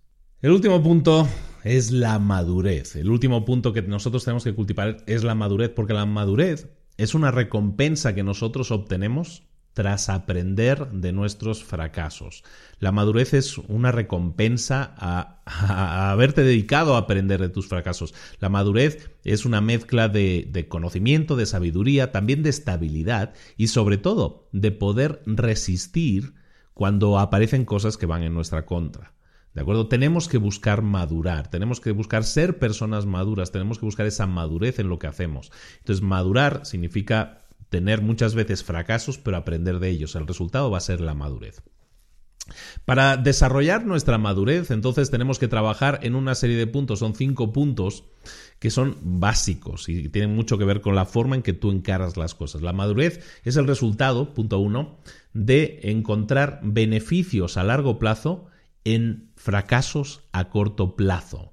El 0.43 0.53
último 0.53 0.83
punto 0.83 1.27
es 1.65 1.91
la 1.91 2.19
madurez. 2.21 2.95
El 2.95 3.11
último 3.11 3.45
punto 3.45 3.73
que 3.73 3.83
nosotros 3.83 4.25
tenemos 4.25 4.45
que 4.45 4.55
cultivar 4.55 4.99
es 5.07 5.25
la 5.25 5.35
madurez, 5.35 5.71
porque 5.71 5.95
la 5.95 6.07
madurez 6.07 6.69
es 6.99 7.15
una 7.15 7.31
recompensa 7.31 8.15
que 8.15 8.23
nosotros 8.23 8.71
obtenemos 8.71 9.43
tras 9.77 10.09
aprender 10.09 10.89
de 10.91 11.13
nuestros 11.13 11.63
fracasos. 11.63 12.45
La 12.79 12.93
madurez 12.93 13.35
es 13.35 13.59
una 13.59 13.93
recompensa 13.93 14.95
a, 14.97 15.43
haberte 16.13 16.43
dedicado 16.43 16.95
a 16.95 17.01
aprender 17.01 17.43
de 17.43 17.51
tus 17.51 17.69
fracasos. 17.69 18.15
La 18.41 18.49
madurez 18.49 19.11
es 19.23 19.45
una 19.45 19.61
mezcla 19.61 20.09
de, 20.09 20.49
de 20.51 20.67
conocimiento, 20.67 21.37
de 21.37 21.45
sabiduría, 21.45 22.11
también 22.11 22.43
de 22.43 22.49
estabilidad 22.49 23.35
y 23.59 23.67
sobre 23.67 23.99
todo 23.99 24.49
de 24.51 24.73
poder 24.73 25.21
resistir 25.27 26.33
cuando 26.73 27.19
aparecen 27.19 27.67
cosas 27.67 27.99
que 27.99 28.07
van 28.07 28.23
en 28.23 28.33
nuestra 28.33 28.65
contra. 28.65 29.13
¿De 29.53 29.61
acuerdo? 29.61 29.89
Tenemos 29.89 30.27
que 30.29 30.39
buscar 30.39 30.81
madurar, 30.81 31.49
tenemos 31.49 31.83
que 31.83 31.91
buscar 31.91 32.25
ser 32.25 32.59
personas 32.59 33.05
maduras, 33.05 33.53
tenemos 33.53 33.79
que 33.79 33.85
buscar 33.85 34.07
esa 34.07 34.27
madurez 34.27 34.79
en 34.79 34.89
lo 34.89 34.99
que 34.99 35.07
hacemos. 35.07 35.53
Entonces, 35.81 36.03
madurar 36.03 36.65
significa 36.65 37.46
tener 37.69 38.03
muchas 38.03 38.35
veces 38.35 38.65
fracasos, 38.65 39.19
pero 39.19 39.37
aprender 39.37 39.79
de 39.79 39.91
ellos. 39.91 40.15
El 40.15 40.27
resultado 40.27 40.71
va 40.71 40.79
a 40.79 40.83
ser 40.83 41.01
la 41.01 41.15
madurez. 41.15 41.63
Para 42.85 43.17
desarrollar 43.17 43.85
nuestra 43.85 44.19
madurez, 44.19 44.71
entonces 44.71 45.11
tenemos 45.11 45.39
que 45.39 45.49
trabajar 45.49 45.99
en 46.03 46.15
una 46.15 46.35
serie 46.35 46.57
de 46.57 46.67
puntos. 46.67 47.01
Son 47.01 47.15
cinco 47.15 47.53
puntos 47.53 48.05
que 48.59 48.71
son 48.71 48.97
básicos 49.03 49.89
y 49.89 50.09
tienen 50.09 50.35
mucho 50.35 50.57
que 50.57 50.65
ver 50.65 50.81
con 50.81 50.95
la 50.95 51.07
forma 51.07 51.37
en 51.37 51.43
que 51.43 51.53
tú 51.53 51.71
encaras 51.71 52.17
las 52.17 52.35
cosas. 52.35 52.63
La 52.63 52.73
madurez 52.73 53.21
es 53.45 53.57
el 53.57 53.67
resultado, 53.67 54.33
punto 54.33 54.59
uno, 54.59 54.99
de 55.33 55.81
encontrar 55.85 56.61
beneficios 56.63 57.57
a 57.57 57.65
largo 57.65 57.99
plazo 57.99 58.47
en 58.85 59.33
fracasos 59.37 60.23
a 60.33 60.49
corto 60.49 60.95
plazo. 60.95 61.53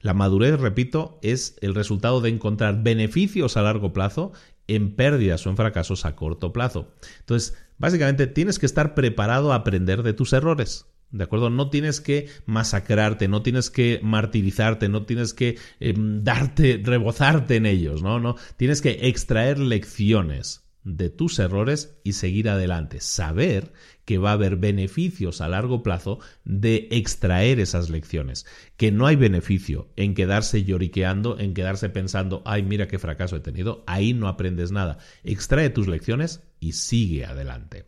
La 0.00 0.12
madurez, 0.12 0.60
repito, 0.60 1.18
es 1.22 1.56
el 1.62 1.74
resultado 1.74 2.20
de 2.20 2.28
encontrar 2.28 2.82
beneficios 2.82 3.56
a 3.56 3.62
largo 3.62 3.92
plazo 3.92 4.32
en 4.68 4.94
pérdidas 4.94 5.46
o 5.46 5.50
en 5.50 5.56
fracasos 5.56 6.04
a 6.04 6.16
corto 6.16 6.52
plazo. 6.52 6.92
Entonces, 7.20 7.56
básicamente 7.78 8.26
tienes 8.26 8.58
que 8.58 8.66
estar 8.66 8.94
preparado 8.94 9.52
a 9.52 9.56
aprender 9.56 10.02
de 10.02 10.12
tus 10.12 10.32
errores. 10.32 10.86
¿De 11.10 11.22
acuerdo? 11.22 11.48
No 11.48 11.70
tienes 11.70 12.00
que 12.00 12.28
masacrarte, 12.44 13.28
no 13.28 13.42
tienes 13.42 13.70
que 13.70 14.00
martirizarte, 14.02 14.88
no 14.88 15.06
tienes 15.06 15.32
que 15.32 15.58
em, 15.78 16.24
darte, 16.24 16.80
rebozarte 16.82 17.54
en 17.54 17.66
ellos, 17.66 18.02
¿no? 18.02 18.18
No, 18.18 18.34
tienes 18.56 18.82
que 18.82 18.98
extraer 19.02 19.60
lecciones 19.60 20.64
de 20.82 21.10
tus 21.10 21.38
errores 21.38 21.98
y 22.02 22.14
seguir 22.14 22.48
adelante. 22.48 23.00
Saber 23.00 23.72
que 24.04 24.18
va 24.18 24.30
a 24.30 24.34
haber 24.34 24.56
beneficios 24.56 25.40
a 25.40 25.48
largo 25.48 25.82
plazo 25.82 26.18
de 26.44 26.88
extraer 26.90 27.60
esas 27.60 27.90
lecciones. 27.90 28.46
Que 28.76 28.92
no 28.92 29.06
hay 29.06 29.16
beneficio 29.16 29.88
en 29.96 30.14
quedarse 30.14 30.64
lloriqueando, 30.64 31.38
en 31.38 31.54
quedarse 31.54 31.88
pensando, 31.88 32.42
ay, 32.44 32.62
mira 32.62 32.88
qué 32.88 32.98
fracaso 32.98 33.36
he 33.36 33.40
tenido. 33.40 33.84
Ahí 33.86 34.14
no 34.14 34.28
aprendes 34.28 34.72
nada. 34.72 34.98
Extrae 35.22 35.70
tus 35.70 35.88
lecciones 35.88 36.42
y 36.60 36.72
sigue 36.72 37.24
adelante. 37.24 37.86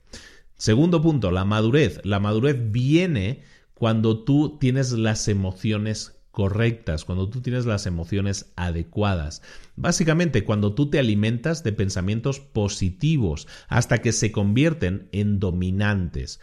Segundo 0.57 1.03
punto, 1.03 1.31
la 1.31 1.45
madurez. 1.45 2.01
La 2.05 2.19
madurez 2.19 2.57
viene 2.71 3.43
cuando 3.75 4.25
tú 4.25 4.59
tienes 4.59 4.93
las 4.93 5.29
emociones 5.29 6.16
correctas, 6.37 7.07
cuando 7.07 7.31
tú 7.31 7.41
tienes 7.41 7.65
las 7.65 7.87
emociones 7.87 8.53
adecuadas. 8.57 9.41
Básicamente, 9.75 10.45
cuando 10.45 10.75
tú 10.75 10.91
te 10.91 10.99
alimentas 10.99 11.65
de 11.65 11.73
pensamientos 11.73 12.41
positivos 12.41 13.49
hasta 13.69 14.03
que 14.03 14.13
se 14.13 14.33
convierten 14.33 15.09
en 15.13 15.41
dominantes. 15.41 16.39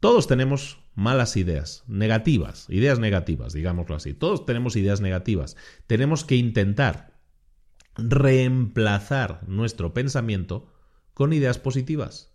Todos 0.00 0.26
tenemos 0.26 0.80
malas 0.96 1.36
ideas, 1.36 1.84
negativas, 1.86 2.66
ideas 2.68 2.98
negativas, 2.98 3.52
digámoslo 3.52 3.94
así. 3.94 4.12
Todos 4.12 4.44
tenemos 4.44 4.74
ideas 4.74 5.00
negativas. 5.00 5.56
Tenemos 5.86 6.24
que 6.24 6.34
intentar 6.34 7.16
reemplazar 7.94 9.46
nuestro 9.46 9.94
pensamiento 9.94 10.72
con 11.14 11.32
ideas 11.32 11.58
positivas. 11.58 12.34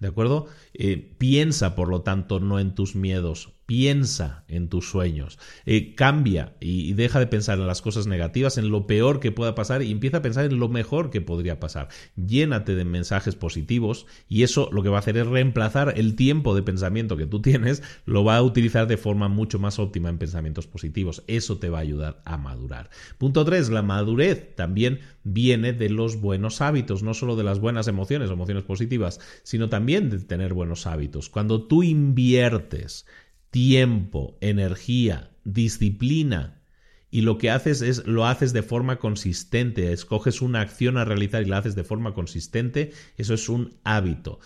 ¿De 0.00 0.08
acuerdo? 0.08 0.48
Eh, 0.74 1.14
piensa, 1.16 1.76
por 1.76 1.88
lo 1.90 2.02
tanto, 2.02 2.40
no 2.40 2.58
en 2.58 2.74
tus 2.74 2.96
miedos, 2.96 3.52
piensa 3.70 4.42
en 4.48 4.68
tus 4.68 4.90
sueños, 4.90 5.38
eh, 5.64 5.94
cambia 5.94 6.56
y, 6.58 6.92
deja 6.94 7.20
de 7.20 7.28
pensar 7.28 7.56
en 7.60 7.68
las 7.68 7.82
cosas 7.82 8.08
negativas, 8.08 8.58
en 8.58 8.68
lo 8.68 8.88
peor 8.88 9.20
que 9.20 9.30
pueda 9.30 9.54
pasar 9.54 9.82
y 9.82 9.92
empieza 9.92 10.16
a 10.16 10.22
pensar 10.22 10.44
en 10.46 10.58
lo 10.58 10.68
mejor 10.68 11.10
que 11.10 11.20
podría 11.20 11.60
pasar. 11.60 11.86
Llénate 12.16 12.74
de 12.74 12.84
mensajes 12.84 13.36
positivos 13.36 14.06
y 14.28 14.42
eso 14.42 14.68
lo 14.72 14.82
que 14.82 14.88
va 14.88 14.96
a 14.96 14.98
hacer 14.98 15.16
es 15.18 15.28
reemplazar 15.28 15.94
el 15.96 16.16
tiempo 16.16 16.56
de 16.56 16.64
pensamiento 16.64 17.16
que 17.16 17.26
tú 17.26 17.42
tienes, 17.42 17.84
lo 18.06 18.24
va 18.24 18.38
a 18.38 18.42
utilizar 18.42 18.88
de 18.88 18.96
forma 18.96 19.28
mucho 19.28 19.60
más 19.60 19.78
óptima 19.78 20.08
en 20.08 20.18
pensamientos 20.18 20.66
positivos. 20.66 21.22
Eso 21.28 21.58
te 21.58 21.68
va 21.70 21.78
a 21.78 21.82
ayudar 21.82 22.22
a 22.24 22.38
madurar. 22.38 22.90
Punto 23.18 23.44
3. 23.44 23.70
La 23.70 23.82
madurez 23.82 24.56
también 24.56 24.98
viene 25.22 25.72
de 25.72 25.90
los 25.90 26.20
buenos 26.20 26.60
hábitos, 26.60 27.04
no 27.04 27.14
solo 27.14 27.36
de 27.36 27.44
las 27.44 27.60
buenas 27.60 27.86
emociones, 27.86 28.32
emociones 28.32 28.64
positivas, 28.64 29.20
sino 29.44 29.68
también 29.68 30.10
de 30.10 30.18
tener 30.18 30.54
buenos 30.54 30.88
hábitos. 30.88 31.30
Cuando 31.30 31.68
tú 31.68 31.84
inviertes 31.84 33.06
tiempo, 33.50 34.38
energía, 34.40 35.30
disciplina. 35.44 36.62
Y 37.10 37.22
lo 37.22 37.38
que 37.38 37.50
haces 37.50 37.82
es, 37.82 38.06
lo 38.06 38.26
haces 38.26 38.52
de 38.52 38.62
forma 38.62 38.98
consistente, 38.98 39.92
escoges 39.92 40.40
una 40.40 40.60
acción 40.60 40.96
a 40.96 41.04
realizar 41.04 41.42
y 41.42 41.46
la 41.46 41.58
haces 41.58 41.74
de 41.74 41.84
forma 41.84 42.14
consistente, 42.14 42.92
eso 43.16 43.34
es 43.34 43.48
un 43.48 43.78
hábito. 43.82 44.38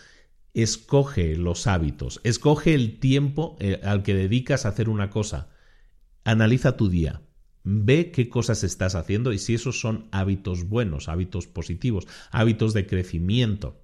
Escoge 0.55 1.37
los 1.37 1.67
hábitos, 1.67 2.21
escoge 2.25 2.75
el 2.75 3.01
tiempo 3.01 3.57
eh, 3.61 3.81
al 3.83 4.03
que 4.03 4.15
dedicas 4.15 4.65
a 4.65 4.71
hacer 4.71 4.89
una 4.89 5.11
cosa. 5.11 5.51
Analiza 6.25 6.77
tu 6.77 6.89
día, 6.89 7.23
ve 7.65 8.13
qué 8.13 8.31
cosas 8.31 8.65
estás 8.65 8.95
haciendo 8.95 9.33
y 9.33 9.39
si 9.39 9.55
esos 9.55 9.81
son 9.81 10.09
hábitos 10.11 10.69
buenos, 10.69 11.09
hábitos 11.09 11.47
positivos, 11.47 12.07
hábitos 12.31 12.73
de 12.73 12.87
crecimiento. 12.87 13.83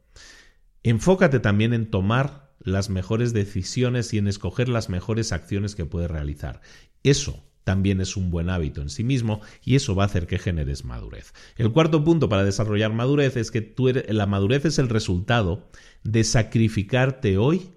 Enfócate 0.83 1.41
también 1.41 1.75
en 1.75 1.91
tomar 1.91 2.50
las 2.61 2.91
mejores 2.91 3.33
decisiones 3.33 4.13
y 4.15 4.19
en 4.19 4.29
escoger 4.29 4.69
las 4.69 4.89
mejores 4.89 5.33
acciones 5.33 5.75
que 5.75 5.87
puedes 5.87 6.11
realizar. 6.11 6.61
Eso 7.03 7.43
también 7.65 8.01
es 8.01 8.17
un 8.17 8.31
buen 8.31 8.51
hábito 8.51 8.83
en 8.83 8.91
sí 8.91 9.05
mismo 9.05 9.41
y 9.65 9.77
eso 9.77 9.95
va 9.95 10.05
a 10.05 10.07
hacer 10.07 10.27
que 10.27 10.39
generes 10.39 10.85
madurez. 10.85 11.33
El 11.57 11.73
cuarto 11.73 12.03
punto 12.05 12.29
para 12.29 12.45
desarrollar 12.45 12.93
madurez 12.93 13.37
es 13.37 13.51
que 13.51 13.61
tú 13.61 13.89
la 14.09 14.27
madurez 14.27 14.65
es 14.65 14.79
el 14.79 14.89
resultado 14.89 15.69
de 16.03 16.25
sacrificarte 16.25 17.39
hoy 17.39 17.71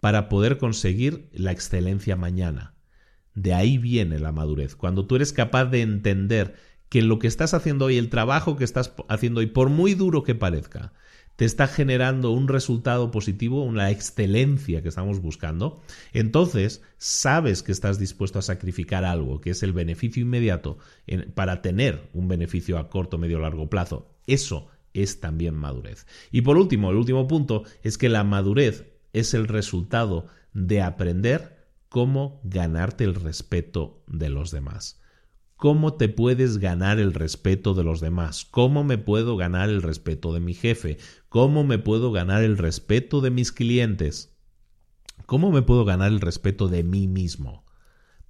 para 0.00 0.28
poder 0.28 0.58
conseguir 0.58 1.28
la 1.32 1.52
excelencia 1.52 2.16
mañana. 2.16 2.74
De 3.34 3.54
ahí 3.54 3.78
viene 3.78 4.18
la 4.18 4.32
madurez. 4.32 4.74
Cuando 4.74 5.06
tú 5.06 5.16
eres 5.16 5.32
capaz 5.32 5.66
de 5.66 5.82
entender 5.82 6.56
que 6.88 7.02
lo 7.02 7.18
que 7.18 7.28
estás 7.28 7.54
haciendo 7.54 7.86
hoy, 7.86 7.96
el 7.96 8.10
trabajo 8.10 8.56
que 8.56 8.64
estás 8.64 8.92
haciendo 9.08 9.40
hoy, 9.40 9.46
por 9.46 9.68
muy 9.68 9.94
duro 9.94 10.24
que 10.24 10.34
parezca, 10.34 10.92
te 11.40 11.46
está 11.46 11.66
generando 11.68 12.32
un 12.32 12.48
resultado 12.48 13.10
positivo, 13.10 13.64
una 13.64 13.90
excelencia 13.90 14.82
que 14.82 14.90
estamos 14.90 15.22
buscando, 15.22 15.80
entonces 16.12 16.82
sabes 16.98 17.62
que 17.62 17.72
estás 17.72 17.98
dispuesto 17.98 18.38
a 18.38 18.42
sacrificar 18.42 19.06
algo, 19.06 19.40
que 19.40 19.48
es 19.48 19.62
el 19.62 19.72
beneficio 19.72 20.20
inmediato, 20.20 20.76
para 21.34 21.62
tener 21.62 22.10
un 22.12 22.28
beneficio 22.28 22.76
a 22.76 22.90
corto, 22.90 23.16
medio, 23.16 23.38
largo 23.38 23.70
plazo. 23.70 24.10
Eso 24.26 24.68
es 24.92 25.20
también 25.20 25.54
madurez. 25.54 26.06
Y 26.30 26.42
por 26.42 26.58
último, 26.58 26.90
el 26.90 26.98
último 26.98 27.26
punto 27.26 27.62
es 27.82 27.96
que 27.96 28.10
la 28.10 28.22
madurez 28.22 28.92
es 29.14 29.32
el 29.32 29.48
resultado 29.48 30.26
de 30.52 30.82
aprender 30.82 31.70
cómo 31.88 32.42
ganarte 32.44 33.04
el 33.04 33.14
respeto 33.14 34.04
de 34.06 34.28
los 34.28 34.50
demás 34.50 35.00
¿Cómo 35.60 35.92
te 35.92 36.08
puedes 36.08 36.56
ganar 36.56 36.98
el 36.98 37.12
respeto 37.12 37.74
de 37.74 37.84
los 37.84 38.00
demás? 38.00 38.46
¿Cómo 38.50 38.82
me 38.82 38.96
puedo 38.96 39.36
ganar 39.36 39.68
el 39.68 39.82
respeto 39.82 40.32
de 40.32 40.40
mi 40.40 40.54
jefe? 40.54 40.96
¿Cómo 41.30 41.62
me 41.62 41.78
puedo 41.78 42.10
ganar 42.10 42.42
el 42.42 42.58
respeto 42.58 43.20
de 43.20 43.30
mis 43.30 43.52
clientes? 43.52 44.36
¿Cómo 45.26 45.52
me 45.52 45.62
puedo 45.62 45.84
ganar 45.84 46.10
el 46.10 46.20
respeto 46.20 46.66
de 46.66 46.82
mí 46.82 47.06
mismo? 47.06 47.64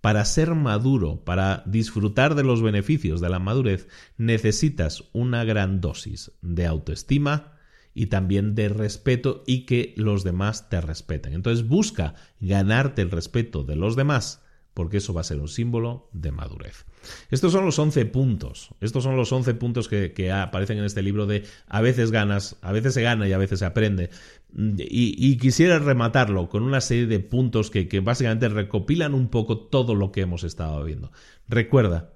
Para 0.03 0.23
ser 0.27 0.55
maduro, 0.55 1.25
para 1.25 1.63
disfrutar 1.65 2.35
de 2.35 2.45
los 2.45 2.61
beneficios 2.61 3.23
de 3.23 3.31
la 3.31 3.39
madurez, 3.39 3.89
necesitas 4.19 5.05
una 5.15 5.45
gran 5.45 5.81
dosis 5.81 6.33
de 6.43 6.67
autoestima 6.67 7.55
y 7.95 8.09
también 8.09 8.55
de 8.55 8.69
respeto 8.69 9.45
y 9.47 9.65
que 9.65 9.95
los 9.97 10.23
demás 10.23 10.69
te 10.69 10.83
respeten. 10.83 11.33
Entonces 11.33 11.67
busca 11.67 12.17
ganarte 12.39 13.01
el 13.01 13.11
respeto 13.11 13.65
de 13.65 13.77
los 13.77 13.97
demás 13.97 14.45
porque 14.75 14.99
eso 14.99 15.15
va 15.15 15.23
a 15.23 15.25
ser 15.25 15.41
un 15.41 15.49
símbolo 15.49 16.11
de 16.13 16.33
madurez. 16.33 16.85
Estos 17.31 17.53
son 17.53 17.65
los 17.65 17.79
11 17.79 18.07
puntos. 18.07 18.71
Estos 18.81 19.05
son 19.05 19.17
los 19.17 19.33
11 19.33 19.55
puntos 19.55 19.89
que, 19.89 20.33
aparecen 20.33 20.79
en 20.79 20.85
este 20.85 21.03
libro 21.03 21.27
de 21.27 21.45
a 21.69 21.81
veces 21.81 22.11
ganas, 22.11 22.57
a 22.63 22.73
veces 22.73 22.95
se 22.95 23.03
gana 23.03 23.29
y 23.29 23.33
a 23.33 23.39
veces 23.39 23.61
se 23.61 23.65
aprende. 23.65 24.11
Y, 24.57 25.37
quisiera 25.39 25.79
rematarlo 25.79 26.49
con 26.49 26.63
una 26.63 26.81
serie 26.81 27.07
de 27.07 27.21
puntos 27.21 27.71
que, 27.71 27.89
que 27.89 28.01
básicamente 28.01 28.49
recopilan 28.49 29.15
un 29.15 29.29
poco 29.29 29.59
todo 29.59 29.95
lo 29.95 30.13
que 30.13 30.23
hemos 30.23 30.45
estado 30.45 30.83
viendo. 30.85 31.13
Recuerda, 31.49 32.13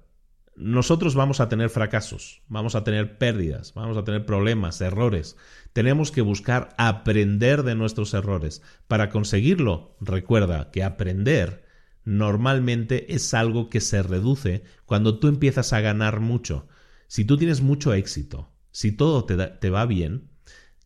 nosotros 0.55 1.15
vamos 1.15 1.41
a 1.41 1.49
tener 1.49 1.69
fracasos, 1.69 2.41
vamos 2.47 2.75
a 2.75 2.83
tener 2.83 3.17
pérdidas, 3.17 3.73
vamos 3.73 3.97
a 3.97 4.03
tener 4.05 4.25
problemas, 4.25 4.79
errores. 4.79 5.35
Tenemos 5.73 6.11
que 6.11 6.21
buscar 6.21 6.69
aprender 6.77 7.63
de 7.63 7.75
nuestros 7.75 8.13
errores. 8.13 8.61
Para 8.87 9.09
conseguirlo, 9.09 9.97
recuerda 9.99 10.71
que 10.71 10.83
aprender 10.83 11.64
normalmente 12.05 13.13
es 13.13 13.33
algo 13.33 13.69
que 13.69 13.81
se 13.81 14.01
reduce 14.03 14.63
cuando 14.85 15.19
tú 15.19 15.27
empiezas 15.27 15.73
a 15.73 15.81
ganar 15.81 16.19
mucho. 16.19 16.67
Si 17.07 17.25
tú 17.25 17.37
tienes 17.37 17.61
mucho 17.61 17.93
éxito, 17.93 18.51
si 18.71 18.91
todo 18.91 19.25
te, 19.25 19.69
va 19.69 19.85
bien, 19.85 20.29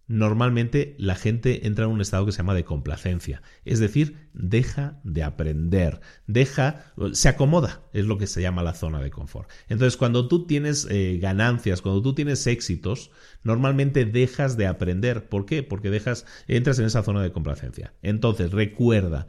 normalmente 0.08 0.96
la 0.98 1.16
gente 1.16 1.68
entra 1.68 1.86
en 1.86 1.92
un 1.92 2.02
estado 2.02 2.26
que 2.26 2.32
se 2.32 2.38
llama 2.38 2.56
de 2.56 2.64
complacencia. 2.64 3.42
Es 3.66 3.80
decir, 3.80 4.30
deja 4.34 5.00
de 5.04 5.24
aprender, 5.24 6.00
deja, 6.26 6.86
se 7.12 7.30
acomoda, 7.30 7.84
es 7.94 8.06
lo 8.06 8.18
que 8.18 8.28
se 8.28 8.42
llama 8.42 8.64
la 8.64 8.74
zona 8.74 9.02
de 9.02 9.12
confort. 9.12 9.50
Entonces, 9.68 9.98
cuando 9.98 10.28
tú 10.28 10.46
tienes 10.46 10.88
eh, 10.90 11.20
ganancias, 11.22 11.82
cuando 11.82 12.02
tú 12.02 12.16
tienes 12.16 12.48
éxitos, 12.48 13.12
normalmente 13.44 14.06
dejas 14.06 14.56
de 14.56 14.68
aprender. 14.68 15.28
¿Por 15.28 15.46
qué? 15.46 15.64
Porque 15.64 15.90
dejas, 15.90 16.26
entras 16.48 16.80
en 16.80 16.86
esa 16.86 17.04
zona 17.04 17.22
de 17.22 17.32
complacencia. 17.32 17.94
Entonces, 18.02 18.52
recuerda, 18.52 19.28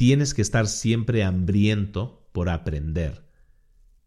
tienes 0.00 0.32
que 0.32 0.40
estar 0.40 0.66
siempre 0.66 1.24
hambriento 1.24 2.26
por 2.32 2.48
aprender, 2.48 3.26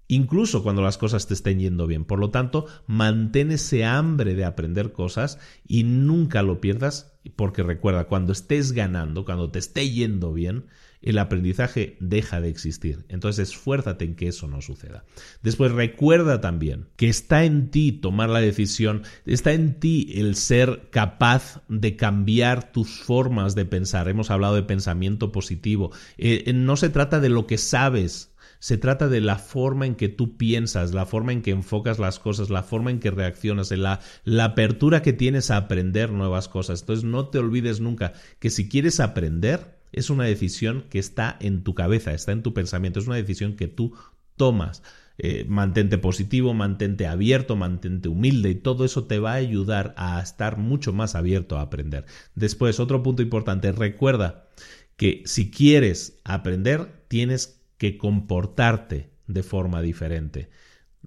incluso 0.07 0.63
cuando 0.63 0.81
las 0.81 0.97
cosas 0.97 1.27
te 1.27 1.35
estén 1.35 1.59
yendo 1.59 1.85
bien. 1.85 2.03
Por 2.03 2.17
lo 2.17 2.31
tanto, 2.31 2.65
mantén 2.87 3.51
ese 3.51 3.85
hambre 3.85 4.33
de 4.33 4.43
aprender 4.43 4.91
cosas 4.91 5.37
y 5.67 5.83
nunca 5.83 6.41
lo 6.41 6.59
pierdas, 6.59 7.13
porque 7.35 7.61
recuerda, 7.61 8.07
cuando 8.07 8.33
estés 8.33 8.71
ganando, 8.71 9.23
cuando 9.23 9.51
te 9.51 9.59
esté 9.59 9.87
yendo 9.87 10.33
bien, 10.33 10.65
el 11.03 11.17
aprendizaje 11.17 11.97
deja 11.99 12.41
de 12.41 12.49
existir. 12.49 13.05
Entonces 13.09 13.49
esfuérzate 13.49 14.05
en 14.05 14.15
que 14.15 14.29
eso 14.29 14.47
no 14.47 14.61
suceda. 14.61 15.03
Después 15.41 15.71
recuerda 15.71 16.41
también 16.41 16.87
que 16.95 17.09
está 17.09 17.43
en 17.43 17.69
ti 17.69 17.91
tomar 17.91 18.29
la 18.29 18.39
decisión, 18.39 19.03
está 19.25 19.51
en 19.53 19.79
ti 19.79 20.13
el 20.15 20.35
ser 20.35 20.87
capaz 20.89 21.61
de 21.67 21.95
cambiar 21.95 22.71
tus 22.71 23.01
formas 23.01 23.53
de 23.55 23.65
pensar. 23.65 24.07
Hemos 24.07 24.31
hablado 24.31 24.55
de 24.55 24.63
pensamiento 24.63 25.31
positivo. 25.31 25.91
Eh, 26.17 26.43
eh, 26.45 26.53
no 26.53 26.77
se 26.77 26.89
trata 26.89 27.19
de 27.19 27.29
lo 27.29 27.47
que 27.47 27.57
sabes, 27.57 28.33
se 28.59 28.77
trata 28.77 29.09
de 29.09 29.19
la 29.19 29.37
forma 29.37 29.85
en 29.85 29.95
que 29.95 30.07
tú 30.07 30.37
piensas, 30.37 30.93
la 30.93 31.05
forma 31.05 31.33
en 31.33 31.41
que 31.41 31.51
enfocas 31.51 31.99
las 31.99 32.17
cosas, 32.17 32.49
la 32.49 32.63
forma 32.63 32.91
en 32.91 33.01
que 33.01 33.11
reaccionas, 33.11 33.71
la, 33.71 33.99
la 34.23 34.45
apertura 34.45 35.01
que 35.01 35.11
tienes 35.11 35.51
a 35.51 35.57
aprender 35.57 36.11
nuevas 36.11 36.47
cosas. 36.47 36.79
Entonces 36.79 37.03
no 37.03 37.27
te 37.27 37.39
olvides 37.39 37.81
nunca 37.81 38.13
que 38.39 38.49
si 38.49 38.69
quieres 38.69 39.01
aprender, 39.01 39.82
es 39.93 40.09
una 40.09 40.25
decisión 40.25 40.85
que 40.89 40.99
está 40.99 41.37
en 41.39 41.63
tu 41.63 41.73
cabeza, 41.75 42.13
está 42.13 42.31
en 42.31 42.43
tu 42.43 42.53
pensamiento, 42.53 42.99
es 42.99 43.07
una 43.07 43.15
decisión 43.15 43.55
que 43.55 43.67
tú 43.67 43.95
tomas. 44.35 44.83
Eh, 45.19 45.45
mantente 45.47 45.99
positivo, 45.99 46.55
mantente 46.55 47.05
abierto, 47.05 47.55
mantente 47.55 48.09
humilde 48.09 48.49
y 48.49 48.55
todo 48.55 48.83
eso 48.83 49.05
te 49.05 49.19
va 49.19 49.33
a 49.33 49.35
ayudar 49.35 49.93
a 49.95 50.19
estar 50.19 50.57
mucho 50.57 50.91
más 50.91 51.13
abierto 51.13 51.57
a 51.57 51.61
aprender. 51.61 52.05
Después, 52.33 52.79
otro 52.79 53.03
punto 53.03 53.21
importante, 53.21 53.71
recuerda 53.71 54.49
que 54.97 55.21
si 55.25 55.51
quieres 55.51 56.19
aprender, 56.23 57.03
tienes 57.09 57.61
que 57.77 57.95
comportarte 57.97 59.11
de 59.27 59.43
forma 59.43 59.83
diferente. 59.83 60.49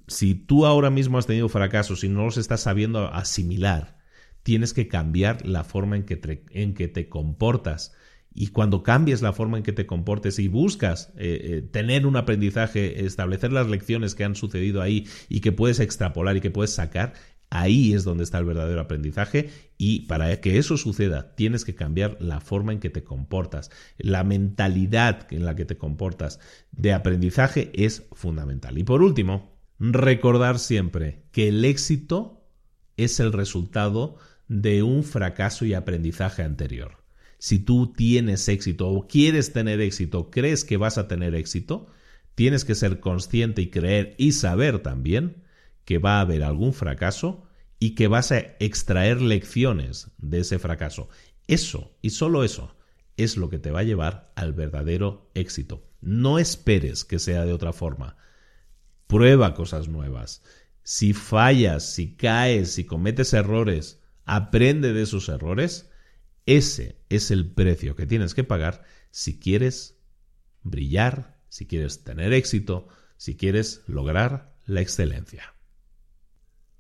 Si 0.06 0.36
tú 0.36 0.66
ahora 0.66 0.90
mismo 0.90 1.18
has 1.18 1.26
tenido 1.26 1.48
fracasos 1.48 2.04
y 2.04 2.08
no 2.08 2.24
los 2.24 2.36
estás 2.36 2.60
sabiendo 2.60 3.12
asimilar, 3.12 3.98
tienes 4.44 4.72
que 4.72 4.86
cambiar 4.86 5.44
la 5.44 5.64
forma 5.64 5.96
en 5.96 6.04
que 6.04 6.44
en 6.50 6.74
que 6.74 6.86
te 6.86 7.08
comportas 7.08 7.92
y 8.36 8.48
cuando 8.48 8.82
cambies 8.82 9.22
la 9.22 9.32
forma 9.32 9.56
en 9.56 9.64
que 9.64 9.72
te 9.72 9.86
comportes 9.86 10.38
y 10.38 10.46
buscas 10.46 11.10
eh, 11.16 11.40
eh, 11.42 11.62
tener 11.62 12.06
un 12.06 12.16
aprendizaje, 12.16 13.06
establecer 13.06 13.50
las 13.50 13.66
lecciones 13.66 14.14
que 14.14 14.24
han 14.24 14.34
sucedido 14.34 14.82
ahí 14.82 15.08
y 15.30 15.40
que 15.40 15.52
puedes 15.52 15.80
extrapolar 15.80 16.36
y 16.36 16.42
que 16.42 16.50
puedes 16.50 16.74
sacar, 16.74 17.14
ahí 17.48 17.94
es 17.94 18.04
donde 18.04 18.24
está 18.24 18.38
el 18.38 18.44
verdadero 18.44 18.82
aprendizaje 18.82 19.48
y 19.78 20.00
para 20.00 20.38
que 20.42 20.58
eso 20.58 20.76
suceda 20.76 21.34
tienes 21.34 21.64
que 21.64 21.74
cambiar 21.74 22.18
la 22.20 22.40
forma 22.40 22.72
en 22.72 22.78
que 22.78 22.90
te 22.90 23.04
comportas. 23.04 23.70
La 23.96 24.22
mentalidad 24.22 25.26
en 25.32 25.46
la 25.46 25.56
que 25.56 25.64
te 25.64 25.78
comportas 25.78 26.38
de 26.72 26.92
aprendizaje 26.92 27.72
es 27.72 28.06
fundamental. 28.12 28.76
Y 28.76 28.84
por 28.84 29.00
último, 29.00 29.56
recordar 29.78 30.58
siempre 30.58 31.22
que 31.32 31.48
el 31.48 31.64
éxito 31.64 32.46
es 32.98 33.18
el 33.18 33.32
resultado 33.32 34.18
de 34.46 34.82
un 34.82 35.04
fracaso 35.04 35.64
y 35.64 35.72
aprendizaje 35.72 36.42
anterior 36.42 37.06
si 37.47 37.60
tú 37.60 37.93
tienes 37.93 38.48
éxito 38.48 38.89
o 38.89 39.06
quieres 39.06 39.52
tener 39.52 39.81
éxito, 39.81 40.32
crees 40.32 40.64
que 40.64 40.78
vas 40.78 40.98
a 40.98 41.06
tener 41.06 41.36
éxito, 41.36 41.86
tienes 42.35 42.64
que 42.64 42.74
ser 42.74 42.98
consciente 42.98 43.62
y 43.62 43.70
creer 43.70 44.16
y 44.18 44.32
saber 44.32 44.81
también 44.81 45.44
que 45.85 45.98
va 45.98 46.18
a 46.18 46.23
haber 46.23 46.43
algún 46.43 46.73
fracaso 46.73 47.44
y 47.78 47.94
que 47.94 48.09
vas 48.09 48.32
a 48.32 48.40
extraer 48.59 49.23
lecciones 49.23 50.10
de 50.18 50.40
ese 50.40 50.59
fracaso. 50.59 51.09
Eso 51.47 51.97
y 52.02 52.10
solo 52.10 52.43
eso 52.43 52.74
es 53.16 53.36
lo 53.36 53.48
que 53.48 53.60
te 53.60 53.70
va 53.70 53.78
a 53.78 53.85
llevar 53.85 54.32
al 54.35 54.52
verdadero 54.52 55.31
éxito. 55.35 55.86
No 56.01 56.40
esperes 56.40 57.05
que 57.05 57.20
sea 57.20 57.44
de 57.44 57.52
otra 57.52 57.73
forma. 57.73 58.16
Prueba 59.06 59.55
cosas 59.55 59.86
nuevas. 59.86 60.43
Si 60.82 61.12
fallas, 61.12 61.94
si 61.94 62.16
caes, 62.16 62.73
si 62.73 62.82
cometes 62.82 63.32
errores, 63.35 64.01
aprende 64.24 64.93
de 64.93 65.02
esos 65.02 65.28
errores 65.28 65.89
ese 66.47 67.02
es 67.09 67.31
el 67.31 67.51
precio 67.51 67.97
que 67.97 68.06
tienes 68.06 68.35
que 68.35 68.44
pagar 68.44 68.85
si 69.10 69.39
quieres 69.39 69.98
brillar, 70.62 71.39
si 71.48 71.66
quieres 71.66 72.05
tener 72.05 72.32
éxito, 72.32 72.89
si 73.16 73.36
quieres 73.36 73.82
lograr 73.86 74.56
la 74.64 74.81
excelencia. 74.81 75.56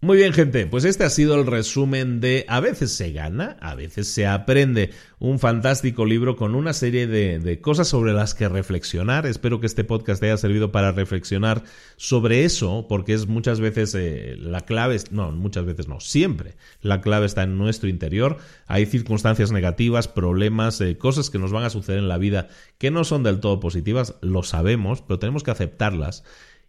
Muy 0.06 0.18
bien, 0.18 0.32
gente, 0.32 0.68
pues 0.68 0.84
este 0.84 1.02
ha 1.02 1.10
sido 1.10 1.34
el 1.34 1.48
resumen 1.48 2.20
de 2.20 2.44
A 2.46 2.60
veces 2.60 2.92
se 2.92 3.10
gana, 3.10 3.56
a 3.60 3.74
veces 3.74 4.06
se 4.06 4.24
aprende. 4.24 4.90
Un 5.18 5.40
fantástico 5.40 6.04
libro 6.04 6.36
con 6.36 6.54
una 6.54 6.74
serie 6.74 7.08
de, 7.08 7.60
cosas 7.60 7.88
sobre 7.88 8.12
las 8.12 8.32
que 8.32 8.48
reflexionar. 8.48 9.26
Espero 9.26 9.58
que 9.58 9.66
este 9.66 9.82
podcast 9.82 10.20
te 10.20 10.26
haya 10.26 10.36
servido 10.36 10.70
para 10.70 10.92
reflexionar 10.92 11.64
sobre 11.96 12.44
eso, 12.44 12.86
porque 12.88 13.14
es 13.14 13.26
muchas 13.26 13.58
veces 13.58 13.96
eh, 13.96 14.36
la 14.38 14.60
clave, 14.60 14.96
no, 15.10 15.32
muchas 15.32 15.64
veces 15.64 15.88
no, 15.88 15.98
siempre 15.98 16.54
la 16.82 17.00
clave 17.00 17.26
está 17.26 17.42
en 17.42 17.58
nuestro 17.58 17.88
interior. 17.88 18.36
Hay 18.68 18.86
circunstancias 18.86 19.50
negativas, 19.50 20.06
problemas, 20.06 20.80
eh, 20.82 20.96
cosas 20.96 21.30
que 21.30 21.40
nos 21.40 21.50
van 21.50 21.64
a 21.64 21.70
suceder 21.70 21.98
en 21.98 22.08
la 22.08 22.18
vida 22.18 22.46
que 22.78 22.92
no 22.92 23.02
son 23.02 23.24
del 23.24 23.40
todo 23.40 23.58
positivas, 23.58 24.14
lo 24.20 24.44
sabemos, 24.44 25.02
pero 25.02 25.18
tenemos 25.18 25.42
que 25.42 25.50
aceptarlas 25.50 26.22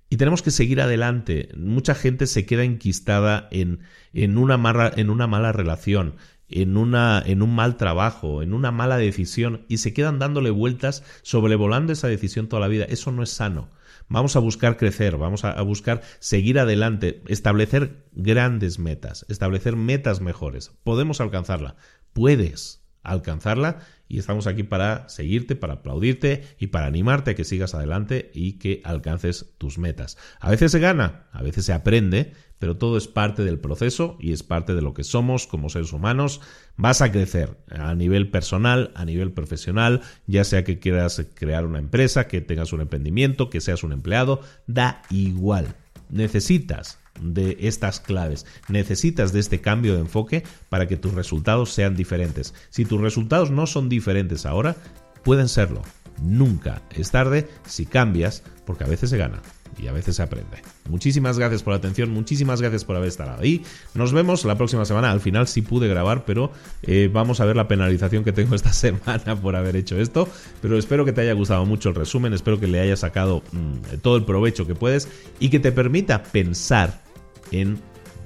y 0.09 0.17
tenemos 0.17 0.41
que 0.41 0.51
seguir 0.51 0.81
adelante. 0.81 1.49
Mucha 1.57 1.95
gente 1.95 2.27
se 2.27 2.45
queda 2.45 2.63
enquistada 2.63 3.47
en, 3.51 3.79
en, 4.13 4.37
una, 4.37 4.91
en 4.95 5.09
una 5.09 5.27
mala 5.27 5.51
relación, 5.51 6.15
en, 6.49 6.77
una, 6.77 7.21
en 7.25 7.41
un 7.41 7.53
mal 7.53 7.77
trabajo, 7.77 8.41
en 8.41 8.53
una 8.53 8.71
mala 8.71 8.97
decisión 8.97 9.65
y 9.67 9.77
se 9.77 9.93
quedan 9.93 10.19
dándole 10.19 10.49
vueltas, 10.49 11.03
sobrevolando 11.23 11.93
esa 11.93 12.07
decisión 12.07 12.47
toda 12.47 12.61
la 12.61 12.67
vida. 12.67 12.85
Eso 12.85 13.11
no 13.11 13.23
es 13.23 13.31
sano. 13.31 13.69
Vamos 14.09 14.37
a 14.37 14.39
buscar 14.39 14.77
crecer, 14.77 15.17
vamos 15.17 15.43
a, 15.43 15.61
buscar 15.63 16.01
seguir 16.19 16.59
adelante, 16.59 17.21
establecer 17.27 18.05
grandes 18.13 18.79
metas, 18.79 19.25
establecer 19.27 19.75
metas 19.75 20.21
mejores. 20.21 20.71
Podemos 20.85 21.19
alcanzarla. 21.19 21.75
Puedes 22.13 22.85
alcanzarla 23.03 23.79
y 24.07 24.19
estamos 24.19 24.47
aquí 24.47 24.63
para 24.63 25.07
seguirte, 25.09 25.55
para 25.55 25.75
aplaudirte 25.75 26.43
y 26.59 26.67
para 26.67 26.87
animarte 26.87 27.31
a 27.31 27.35
que 27.35 27.43
sigas 27.43 27.75
adelante 27.75 28.31
y 28.33 28.53
que 28.53 28.81
alcances 28.83 29.53
tus 29.57 29.77
metas. 29.77 30.17
A 30.39 30.49
veces 30.49 30.71
se 30.71 30.79
gana, 30.79 31.27
a 31.31 31.41
veces 31.41 31.65
se 31.65 31.73
aprende, 31.73 32.33
pero 32.59 32.77
todo 32.77 32.97
es 32.97 33.07
parte 33.07 33.43
del 33.43 33.59
proceso 33.59 34.17
y 34.19 34.31
es 34.31 34.43
parte 34.43 34.73
de 34.73 34.81
lo 34.81 34.93
que 34.93 35.03
somos 35.03 35.45
como 35.47 35.69
seres 35.69 35.93
humanos. 35.93 36.41
Vas 36.75 37.01
a 37.01 37.11
crecer 37.11 37.57
a 37.69 37.93
nivel 37.95 38.29
personal, 38.29 38.91
a 38.95 39.05
nivel 39.05 39.31
profesional, 39.31 40.01
ya 40.25 40.43
sea 40.43 40.63
que 40.63 40.79
quieras 40.79 41.25
crear 41.35 41.65
una 41.65 41.79
empresa, 41.79 42.27
que 42.27 42.41
tengas 42.41 42.73
un 42.73 42.81
emprendimiento, 42.81 43.49
que 43.49 43.61
seas 43.61 43.83
un 43.83 43.93
empleado, 43.93 44.41
da 44.65 45.01
igual. 45.09 45.75
Necesitas 46.09 46.99
de 47.21 47.57
estas 47.61 47.99
claves. 47.99 48.45
Necesitas 48.67 49.33
de 49.33 49.39
este 49.39 49.61
cambio 49.61 49.93
de 49.93 50.01
enfoque 50.01 50.43
para 50.69 50.87
que 50.87 50.97
tus 50.97 51.13
resultados 51.13 51.73
sean 51.73 51.95
diferentes. 51.95 52.53
Si 52.69 52.85
tus 52.85 53.01
resultados 53.01 53.51
no 53.51 53.67
son 53.67 53.89
diferentes 53.89 54.45
ahora, 54.45 54.75
pueden 55.23 55.47
serlo. 55.47 55.81
Nunca 56.21 56.81
es 56.95 57.11
tarde 57.11 57.47
si 57.65 57.85
cambias, 57.85 58.43
porque 58.65 58.83
a 58.83 58.87
veces 58.87 59.09
se 59.09 59.17
gana 59.17 59.41
y 59.79 59.87
a 59.87 59.91
veces 59.91 60.15
se 60.15 60.23
aprende. 60.23 60.57
Muchísimas 60.89 61.37
gracias 61.37 61.63
por 61.63 61.73
la 61.73 61.77
atención, 61.77 62.09
muchísimas 62.09 62.61
gracias 62.61 62.85
por 62.85 62.95
haber 62.95 63.09
estado 63.09 63.39
ahí. 63.39 63.63
Nos 63.93 64.13
vemos 64.13 64.45
la 64.45 64.55
próxima 64.55 64.85
semana. 64.85 65.11
Al 65.11 65.19
final 65.19 65.47
sí 65.47 65.61
pude 65.61 65.87
grabar, 65.87 66.25
pero 66.25 66.51
eh, 66.83 67.09
vamos 67.11 67.39
a 67.39 67.45
ver 67.45 67.55
la 67.55 67.67
penalización 67.67 68.23
que 68.23 68.31
tengo 68.31 68.55
esta 68.55 68.73
semana 68.73 69.35
por 69.39 69.55
haber 69.55 69.75
hecho 69.75 69.99
esto. 69.99 70.27
Pero 70.61 70.77
espero 70.77 71.05
que 71.05 71.13
te 71.13 71.21
haya 71.21 71.33
gustado 71.33 71.65
mucho 71.65 71.89
el 71.89 71.95
resumen, 71.95 72.33
espero 72.33 72.59
que 72.59 72.67
le 72.67 72.79
hayas 72.79 73.01
sacado 73.01 73.43
mm, 73.51 73.97
todo 74.01 74.17
el 74.17 74.25
provecho 74.25 74.65
que 74.65 74.75
puedes 74.75 75.07
y 75.39 75.49
que 75.49 75.59
te 75.59 75.71
permita 75.71 76.23
pensar 76.23 77.06
en, 77.51 77.79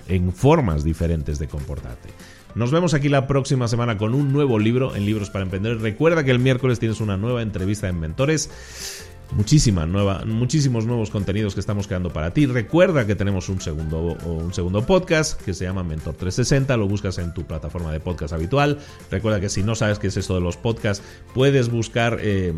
en 0.08 0.34
formas 0.34 0.84
diferentes 0.84 1.40
de 1.40 1.48
comportarte. 1.48 2.10
Nos 2.54 2.72
vemos 2.72 2.94
aquí 2.94 3.08
la 3.08 3.28
próxima 3.28 3.68
semana 3.68 3.98
con 3.98 4.14
un 4.14 4.34
nuevo 4.34 4.60
libro 4.60 4.96
en 4.96 5.06
Libros 5.06 5.30
para 5.30 5.44
Emprender. 5.44 5.80
Recuerda 5.80 6.24
que 6.24 6.32
el 6.32 6.40
miércoles 6.40 6.80
tienes 6.80 7.00
una 7.00 7.16
nueva 7.16 7.42
entrevista 7.42 7.88
en 7.88 8.00
Mentores 8.00 8.50
muchísima 9.32 9.86
nueva, 9.86 10.24
muchísimos 10.26 10.86
nuevos 10.86 11.10
contenidos 11.10 11.54
que 11.54 11.60
estamos 11.60 11.88
creando 11.88 12.12
para 12.12 12.32
ti. 12.32 12.46
Recuerda 12.46 13.08
que 13.08 13.16
tenemos 13.16 13.50
un 13.50 13.62
segundo, 13.62 14.18
un 14.26 14.54
segundo 14.54 14.86
podcast 14.86 15.42
que 15.42 15.54
se 15.54 15.66
llama 15.66 15.84
Mentor 15.84 16.16
360, 16.16 16.76
lo 16.78 16.88
buscas 16.88 17.18
en 17.18 17.34
tu 17.34 17.46
plataforma 17.46 17.92
de 17.92 18.00
podcast 18.00 18.34
habitual. 18.34 18.80
Recuerda 19.10 19.40
que 19.40 19.50
si 19.50 19.64
no 19.64 19.76
sabes 19.76 20.00
qué 20.00 20.08
es 20.08 20.18
esto 20.18 20.36
de 20.36 20.42
los 20.42 20.58
podcasts, 20.58 21.04
puedes 21.34 21.70
buscar 21.70 22.18
eh, 22.22 22.54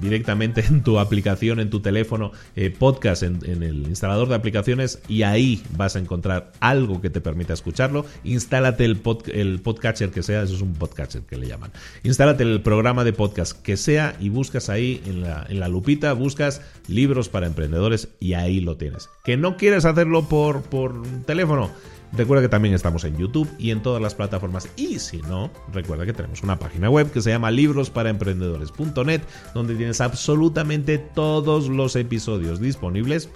directamente 0.00 0.64
en 0.66 0.82
tu 0.82 0.98
aplicación, 0.98 1.60
en 1.60 1.70
tu 1.70 1.80
teléfono, 1.80 2.32
eh, 2.54 2.70
podcast 2.70 3.22
en, 3.22 3.36
el 3.46 3.86
instalador 3.86 4.28
de 4.28 4.34
aplicaciones 4.34 5.00
y 5.08 5.22
ahí 5.22 5.62
vas 5.76 5.96
a 5.96 5.98
encontrar 5.98 6.52
algo 6.60 7.00
que 7.00 7.10
te 7.10 7.20
permita 7.20 7.52
escucharlo. 7.52 8.06
Instálate 8.24 8.84
el, 8.84 9.00
el 9.32 9.60
podcatcher 9.60 10.10
que 10.10 10.22
sea, 10.22 10.42
eso 10.42 10.54
es 10.54 10.62
un 10.62 10.74
podcatcher 10.74 11.22
que 11.22 11.36
le 11.36 11.46
llaman. 11.46 11.72
Instálate 12.02 12.42
el 12.42 12.62
programa 12.62 13.04
de 13.04 13.12
podcast 13.12 13.60
que 13.60 13.76
sea 13.76 14.16
y 14.20 14.28
buscas 14.28 14.68
ahí 14.68 15.02
en 15.06 15.22
la, 15.22 15.46
en 15.48 15.60
la 15.60 15.68
lupita 15.68 16.05
buscas 16.12 16.62
libros 16.88 17.28
para 17.28 17.46
emprendedores 17.46 18.08
y 18.20 18.34
ahí 18.34 18.60
lo 18.60 18.76
tienes. 18.76 19.08
¿Que 19.24 19.36
no 19.36 19.56
quieres 19.56 19.84
hacerlo 19.84 20.28
por, 20.28 20.62
por 20.62 21.02
teléfono? 21.26 21.70
Recuerda 22.12 22.42
que 22.42 22.48
también 22.48 22.74
estamos 22.74 23.04
en 23.04 23.16
YouTube 23.16 23.48
y 23.58 23.70
en 23.70 23.82
todas 23.82 24.00
las 24.00 24.14
plataformas. 24.14 24.68
Y 24.76 24.98
si 24.98 25.18
no, 25.22 25.50
recuerda 25.72 26.06
que 26.06 26.12
tenemos 26.12 26.42
una 26.42 26.58
página 26.58 26.88
web 26.88 27.10
que 27.10 27.20
se 27.20 27.30
llama 27.30 27.50
librosparaemprendedores.net, 27.50 29.22
donde 29.54 29.74
tienes 29.74 30.00
absolutamente 30.00 30.98
todos 30.98 31.68
los 31.68 31.96
episodios 31.96 32.60
disponibles 32.60 33.28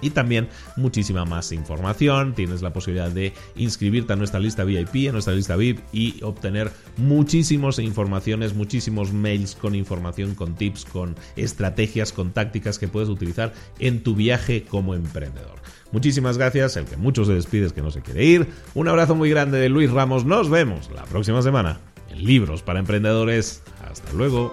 y 0.00 0.10
también 0.10 0.48
muchísima 0.76 1.24
más 1.24 1.52
información. 1.52 2.34
Tienes 2.34 2.62
la 2.62 2.72
posibilidad 2.72 3.10
de 3.10 3.32
inscribirte 3.56 4.12
a 4.12 4.16
nuestra 4.16 4.40
lista 4.40 4.64
VIP, 4.64 5.08
a 5.08 5.12
nuestra 5.12 5.34
lista 5.34 5.56
VIP 5.56 5.80
y 5.92 6.22
obtener 6.22 6.70
muchísimas 6.96 7.78
informaciones, 7.78 8.54
muchísimos 8.54 9.12
mails 9.12 9.54
con 9.54 9.74
información, 9.74 10.34
con 10.34 10.54
tips, 10.54 10.84
con 10.84 11.16
estrategias, 11.36 12.12
con 12.12 12.32
tácticas 12.32 12.78
que 12.78 12.88
puedes 12.88 13.08
utilizar 13.08 13.52
en 13.78 14.02
tu 14.02 14.14
viaje 14.14 14.64
como 14.64 14.94
emprendedor. 14.94 15.58
Muchísimas 15.92 16.36
gracias, 16.36 16.76
el 16.76 16.84
que 16.84 16.96
muchos 16.96 17.28
se 17.28 17.34
despides 17.34 17.72
que 17.72 17.82
no 17.82 17.90
se 17.90 18.02
quiere 18.02 18.24
ir. 18.24 18.46
Un 18.74 18.88
abrazo 18.88 19.14
muy 19.14 19.30
grande 19.30 19.58
de 19.58 19.68
Luis 19.68 19.90
Ramos. 19.90 20.24
Nos 20.24 20.50
vemos 20.50 20.90
la 20.94 21.04
próxima 21.04 21.42
semana 21.42 21.80
en 22.10 22.24
Libros 22.24 22.62
para 22.62 22.78
Emprendedores. 22.78 23.62
Hasta 23.88 24.12
luego. 24.12 24.52